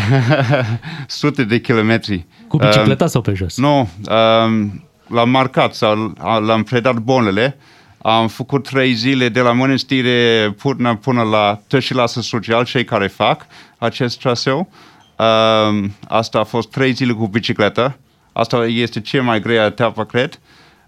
sute 1.07 1.45
de 1.45 1.61
kilometri. 1.61 2.27
Cu 2.49 2.57
bicicleta 2.57 3.05
Um, 3.05 3.11
sau 3.11 3.21
pe 3.21 3.33
jos? 3.35 3.57
Nu, 3.57 3.79
um, 3.79 4.85
l-am 5.07 5.31
marcat 5.31 5.75
sau 5.75 6.15
l-am 6.41 6.63
predat 6.63 6.95
bonele. 6.95 7.57
Am 8.03 8.29
făcut 8.29 8.69
trei 8.69 8.93
zile 8.93 9.29
de 9.29 9.41
la 9.41 9.53
mănăstire 9.53 10.51
până, 10.63 10.97
până 10.97 11.23
la 11.23 11.61
Tășilasă 11.67 12.21
Social, 12.21 12.65
cei 12.65 12.85
care 12.85 13.07
fac 13.07 13.47
acest 13.79 14.19
traseu. 14.19 14.69
Um, 15.19 15.93
asta 16.09 16.39
a 16.39 16.45
fost 16.45 16.71
trei 16.71 16.93
zile 16.93 17.13
cu 17.13 17.27
bicicletă. 17.27 17.99
Asta 18.33 18.67
este 18.67 19.01
cea 19.01 19.23
mai 19.23 19.41
grea 19.41 19.65
etapă, 19.65 20.05
cred. 20.05 20.41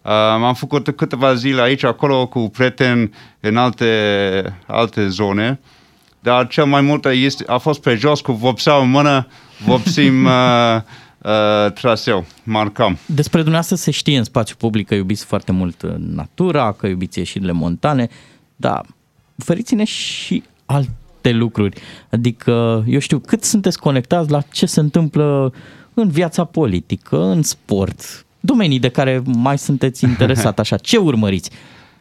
Um, 0.02 0.44
am 0.44 0.55
făcut 0.55 0.90
câteva 0.90 1.35
zile 1.35 1.61
aici, 1.61 1.85
acolo, 1.85 2.27
cu 2.27 2.48
prieteni 2.48 3.11
în 3.40 3.57
alte, 3.57 4.59
alte 4.66 5.09
zone. 5.09 5.61
Dar 6.20 6.47
cel 6.47 6.65
mai 6.65 6.81
mult 6.81 7.05
este, 7.05 7.44
a 7.47 7.59
fost 7.59 7.81
pe 7.81 7.94
jos 7.94 8.20
cu 8.20 8.32
vopseau 8.32 8.82
în 8.82 8.90
mână, 8.90 9.27
vopsim 9.65 10.24
uh, 10.27 10.81
uh, 11.19 11.73
traseu, 11.73 12.27
marcam. 12.43 12.98
Despre 13.07 13.39
dumneavoastră 13.39 13.77
se 13.77 13.90
știe 13.90 14.19
în 14.19 14.24
spațiu 14.24 14.55
public 14.59 14.86
că 14.86 14.94
iubiți 14.94 15.24
foarte 15.24 15.52
mult 15.52 15.82
uh, 15.82 15.94
natura, 15.98 16.73
că 16.73 16.86
iubiți 16.86 17.19
ieșirile 17.19 17.52
montane, 17.52 18.09
dar 18.57 18.86
oferiți-ne 19.39 19.85
și 19.85 20.43
alte 21.23 21.39
lucruri. 21.39 21.81
Adică, 22.11 22.85
eu 22.87 22.99
știu, 22.99 23.19
cât 23.19 23.45
sunteți 23.45 23.79
conectați 23.79 24.31
la 24.31 24.41
ce 24.53 24.67
se 24.67 24.81
întâmplă 24.81 25.53
în 25.95 26.09
viața 26.09 26.45
politică, 26.45 27.23
în 27.23 27.43
sport, 27.43 28.27
domenii 28.41 28.79
de 28.79 28.89
care 28.89 29.23
mai 29.25 29.59
sunteți 29.59 30.05
interesat 30.05 30.59
așa. 30.59 30.77
Ce 30.77 30.97
urmăriți? 30.97 31.51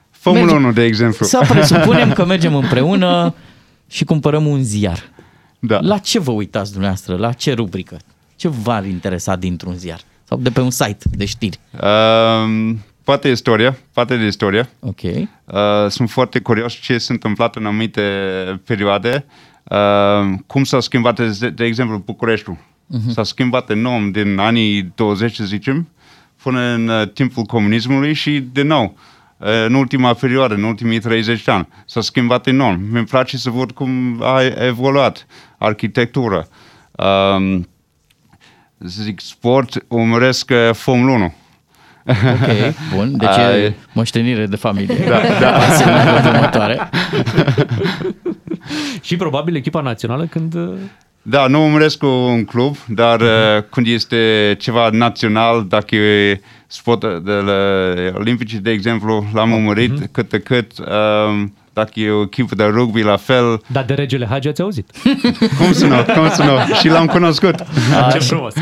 Formula 0.09 0.45
Mergem- 0.45 0.55
1, 0.63 0.71
de 0.71 0.83
exemplu. 0.83 1.25
Să 1.25 1.45
presupunem 1.49 2.13
că 2.13 2.25
mergem 2.25 2.55
împreună 2.55 3.35
și 3.87 4.03
cumpărăm 4.03 4.45
un 4.45 4.63
ziar. 4.63 4.99
Da. 5.59 5.79
La 5.81 5.97
ce 5.97 6.19
vă 6.19 6.31
uitați 6.31 6.71
dumneavoastră? 6.71 7.15
La 7.15 7.31
ce 7.31 7.53
rubrică? 7.53 7.97
Ce 8.35 8.47
v-ar 8.47 8.85
interesa 8.85 9.35
dintr-un 9.35 9.73
ziar? 9.73 9.99
Sau 10.23 10.37
de 10.37 10.49
pe 10.49 10.61
un 10.61 10.69
site 10.69 11.05
de 11.11 11.25
știri? 11.25 11.59
Uh, 11.73 12.75
poate 13.09 13.29
istoria, 13.29 13.77
poate 13.93 14.17
de 14.17 14.25
istoria. 14.25 14.69
Ok. 14.79 15.01
Uh, 15.01 15.87
sunt 15.87 16.09
foarte 16.09 16.39
curios 16.39 16.73
ce 16.73 16.97
s-a 16.97 17.13
întâmplat 17.13 17.55
în 17.55 17.65
anumite 17.65 18.01
perioade. 18.65 19.25
Uh, 19.63 20.39
cum 20.47 20.63
s-a 20.63 20.79
schimbat, 20.79 21.39
de, 21.39 21.49
de 21.49 21.65
exemplu, 21.65 21.97
Bucureștiul. 21.97 22.57
Mhm. 22.85 23.11
S-a 23.11 23.23
schimbat 23.23 23.69
enorm 23.69 24.11
din 24.11 24.37
anii 24.37 24.91
20, 24.95 25.35
să 25.35 25.43
zicem, 25.43 25.89
până 26.43 26.59
în 26.59 26.87
uh, 26.87 27.11
timpul 27.11 27.43
comunismului 27.43 28.13
și, 28.13 28.39
din 28.51 28.67
nou, 28.67 28.97
uh, 29.37 29.47
în 29.65 29.73
ultima 29.73 30.13
perioadă, 30.13 30.53
în 30.53 30.63
ultimii 30.63 30.99
30 30.99 31.43
de 31.43 31.51
ani, 31.51 31.67
s-a 31.85 32.01
schimbat 32.01 32.47
enorm. 32.47 32.81
Mi-mi 32.91 33.05
place 33.05 33.37
să 33.37 33.49
văd 33.49 33.71
cum 33.71 34.21
a 34.21 34.41
evoluat 34.65 35.27
arhitectura. 35.57 36.47
Um, 36.91 37.67
să 38.85 39.01
zic, 39.01 39.19
sport, 39.19 39.85
urmăresc 39.87 40.49
uh, 40.49 40.73
Formula 40.73 41.13
1. 41.13 41.33
Ok, 42.05 42.73
bun. 42.95 43.13
Deci 43.17 43.29
Ai- 43.29 43.61
e 43.63 43.73
moștenire 43.93 44.45
de 44.45 44.55
familie. 44.55 44.95
Da, 45.07 45.19
da. 45.39 45.49
Pasiunea 45.67 46.21
următoare. 46.33 46.89
Și 49.01 49.15
probabil 49.15 49.55
echipa 49.55 49.81
națională 49.81 50.25
când... 50.25 50.53
uh, 50.55 50.73
Da, 51.21 51.47
nu 51.47 51.63
urmăresc 51.65 51.97
cu 51.97 52.05
un 52.05 52.43
club, 52.45 52.75
dar 52.87 53.21
uh, 53.21 53.27
când 53.69 53.87
este 53.87 54.55
ceva 54.59 54.89
național, 54.91 55.65
dacă 55.67 55.95
e 55.95 56.41
sport 56.67 56.99
de 57.23 57.31
la 57.31 57.53
olimpice, 58.17 58.57
de 58.57 58.71
exemplu, 58.71 59.25
l-am 59.33 59.51
urmărit 59.51 60.07
cât 60.11 60.29
de 60.29 60.39
cât. 60.39 60.71
Um, 60.79 61.53
dacă 61.73 61.91
e 61.99 62.09
o 62.09 62.21
echipă 62.21 62.55
de 62.55 62.63
rugby, 62.63 63.01
la 63.01 63.15
fel. 63.17 63.61
Dar 63.67 63.83
de 63.83 63.93
regele 63.93 64.25
Hagi 64.25 64.47
ați 64.47 64.61
auzit? 64.61 64.89
Cum 65.57 65.71
să 65.73 65.85
nu, 65.85 65.95
cum 66.13 66.29
să 66.29 66.43
nu? 66.43 66.75
Și 66.75 66.87
l-am 66.87 67.05
cunoscut. 67.05 67.55
Ce 68.11 68.17
frumos. 68.19 68.55
Uh, 68.55 68.61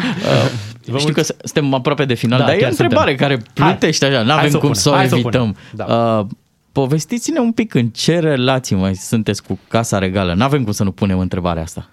știu 0.99 1.13
că 1.13 1.21
s- 1.21 1.35
suntem 1.43 1.73
aproape 1.73 2.05
de 2.05 2.13
final, 2.13 2.39
Da, 2.39 2.45
dar 2.45 2.53
e 2.53 2.57
o 2.57 2.59
chiar 2.61 2.69
întrebare 2.69 3.09
suntem. 3.17 3.27
care 3.27 3.41
plutește 3.53 4.05
așa, 4.05 4.21
nu 4.21 4.29
Hai 4.29 4.37
avem 4.37 4.49
să 4.49 4.57
o 4.57 4.59
cum 4.59 4.69
punem, 4.69 4.81
să 4.83 4.89
o 4.89 4.93
hai 4.93 5.07
să 5.07 5.15
o 5.15 5.17
evităm. 5.17 5.55
punem. 5.71 5.87
Da. 5.87 6.17
Uh, 6.19 6.25
povestiți-ne 6.71 7.39
un 7.39 7.51
pic 7.51 7.73
în 7.73 7.87
ce 7.89 8.19
relații 8.19 8.75
mai 8.75 8.95
sunteți 8.95 9.43
cu 9.43 9.59
Casa 9.67 9.97
Regală. 9.97 10.33
Nu 10.33 10.43
avem 10.43 10.63
cum 10.63 10.71
să 10.71 10.83
nu 10.83 10.91
punem 10.91 11.19
întrebarea 11.19 11.61
asta. 11.63 11.89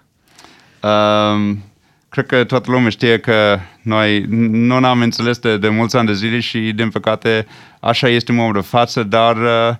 Um, 0.81 1.63
cred 2.09 2.25
că 2.25 2.43
toată 2.43 2.71
lumea 2.71 2.89
știe 2.89 3.19
că 3.19 3.59
noi 3.81 4.25
nu 4.49 4.79
ne-am 4.79 5.01
înțeles 5.01 5.37
de, 5.37 5.57
de 5.57 5.69
mulți 5.69 5.95
ani 5.97 6.07
de 6.07 6.13
zile 6.13 6.39
și, 6.39 6.59
din 6.59 6.89
păcate, 6.89 7.47
așa 7.79 8.07
este 8.07 8.31
în 8.31 8.37
momentul 8.37 8.61
de 8.61 8.67
față, 8.67 9.03
dar 9.03 9.35
uh, 9.35 9.75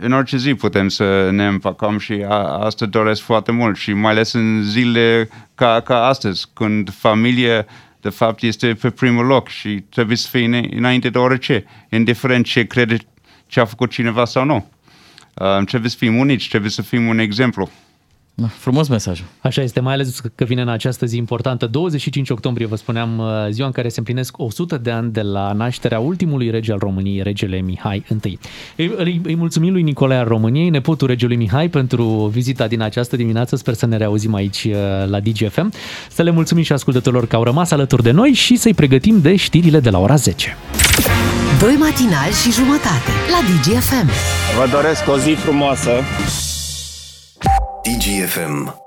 în 0.00 0.12
orice 0.12 0.36
zi 0.36 0.54
putem 0.54 0.88
să 0.88 1.28
ne 1.32 1.46
împăcăm 1.46 1.98
și 1.98 2.24
a, 2.28 2.34
asta 2.64 2.86
doresc 2.86 3.20
foarte 3.22 3.52
mult 3.52 3.76
și 3.76 3.92
mai 3.92 4.10
ales 4.10 4.32
în 4.32 4.62
zile 4.62 5.28
ca, 5.54 5.80
ca 5.80 6.04
astăzi, 6.06 6.46
când 6.52 6.90
familia 6.98 7.66
de 8.00 8.08
fapt 8.08 8.42
este 8.42 8.74
pe 8.74 8.90
primul 8.90 9.26
loc 9.26 9.48
și 9.48 9.84
trebuie 9.88 10.16
să 10.16 10.28
fie 10.30 10.46
îna- 10.48 10.76
înainte 10.76 11.10
de 11.10 11.18
orice, 11.18 11.64
indiferent 11.90 12.44
ce 12.46 12.64
crede 12.66 12.96
ce 13.46 13.60
a 13.60 13.64
făcut 13.64 13.90
cineva 13.90 14.24
sau 14.24 14.44
nu. 14.44 14.70
Uh, 15.34 15.64
trebuie 15.64 15.90
să 15.90 15.96
fim 15.96 16.16
unici, 16.18 16.48
trebuie 16.48 16.70
să 16.70 16.82
fim 16.82 17.06
un 17.06 17.18
exemplu. 17.18 17.70
Da, 18.40 18.46
frumos 18.46 18.88
mesaj. 18.88 19.22
Așa 19.40 19.62
este, 19.62 19.80
mai 19.80 19.94
ales 19.94 20.20
că 20.34 20.44
vine 20.44 20.62
în 20.62 20.68
această 20.68 21.06
zi 21.06 21.16
importantă. 21.16 21.66
25 21.66 22.30
octombrie, 22.30 22.66
vă 22.66 22.76
spuneam, 22.76 23.18
uh, 23.18 23.26
ziua 23.50 23.66
în 23.66 23.72
care 23.72 23.88
se 23.88 23.98
împlinesc 23.98 24.38
100 24.38 24.76
de 24.76 24.90
ani 24.90 25.12
de 25.12 25.20
la 25.20 25.52
nașterea 25.52 25.98
ultimului 25.98 26.50
rege 26.50 26.72
al 26.72 26.78
României, 26.78 27.22
regele 27.22 27.60
Mihai 27.60 28.04
I. 28.24 28.38
Îi, 28.76 28.92
îi, 28.96 29.20
îi 29.24 29.36
mulțumim 29.36 29.72
lui 29.72 29.82
Nicolae 29.82 30.18
al 30.18 30.26
României, 30.26 30.68
nepotul 30.68 31.06
regelui 31.06 31.36
Mihai, 31.36 31.68
pentru 31.68 32.04
vizita 32.32 32.66
din 32.66 32.80
această 32.80 33.16
dimineață. 33.16 33.56
Sper 33.56 33.74
să 33.74 33.86
ne 33.86 33.96
reauzim 33.96 34.34
aici 34.34 34.64
uh, 34.64 34.74
la 35.08 35.20
DGFM. 35.20 35.72
Să 36.10 36.22
le 36.22 36.30
mulțumim 36.30 36.62
și 36.62 36.72
ascultătorilor 36.72 37.26
că 37.26 37.36
au 37.36 37.42
rămas 37.42 37.70
alături 37.70 38.02
de 38.02 38.10
noi 38.10 38.32
și 38.32 38.56
să-i 38.56 38.74
pregătim 38.74 39.20
de 39.20 39.36
știrile 39.36 39.80
de 39.80 39.90
la 39.90 39.98
ora 39.98 40.14
10. 40.14 40.56
Doi 41.60 41.76
matinali 41.78 42.32
și 42.32 42.52
jumătate 42.52 43.10
la 43.30 43.40
DGFM. 43.48 44.10
Vă 44.58 44.68
doresc 44.72 45.08
o 45.08 45.18
zi 45.18 45.30
frumoasă. 45.30 45.90
DGFM. 47.84 48.79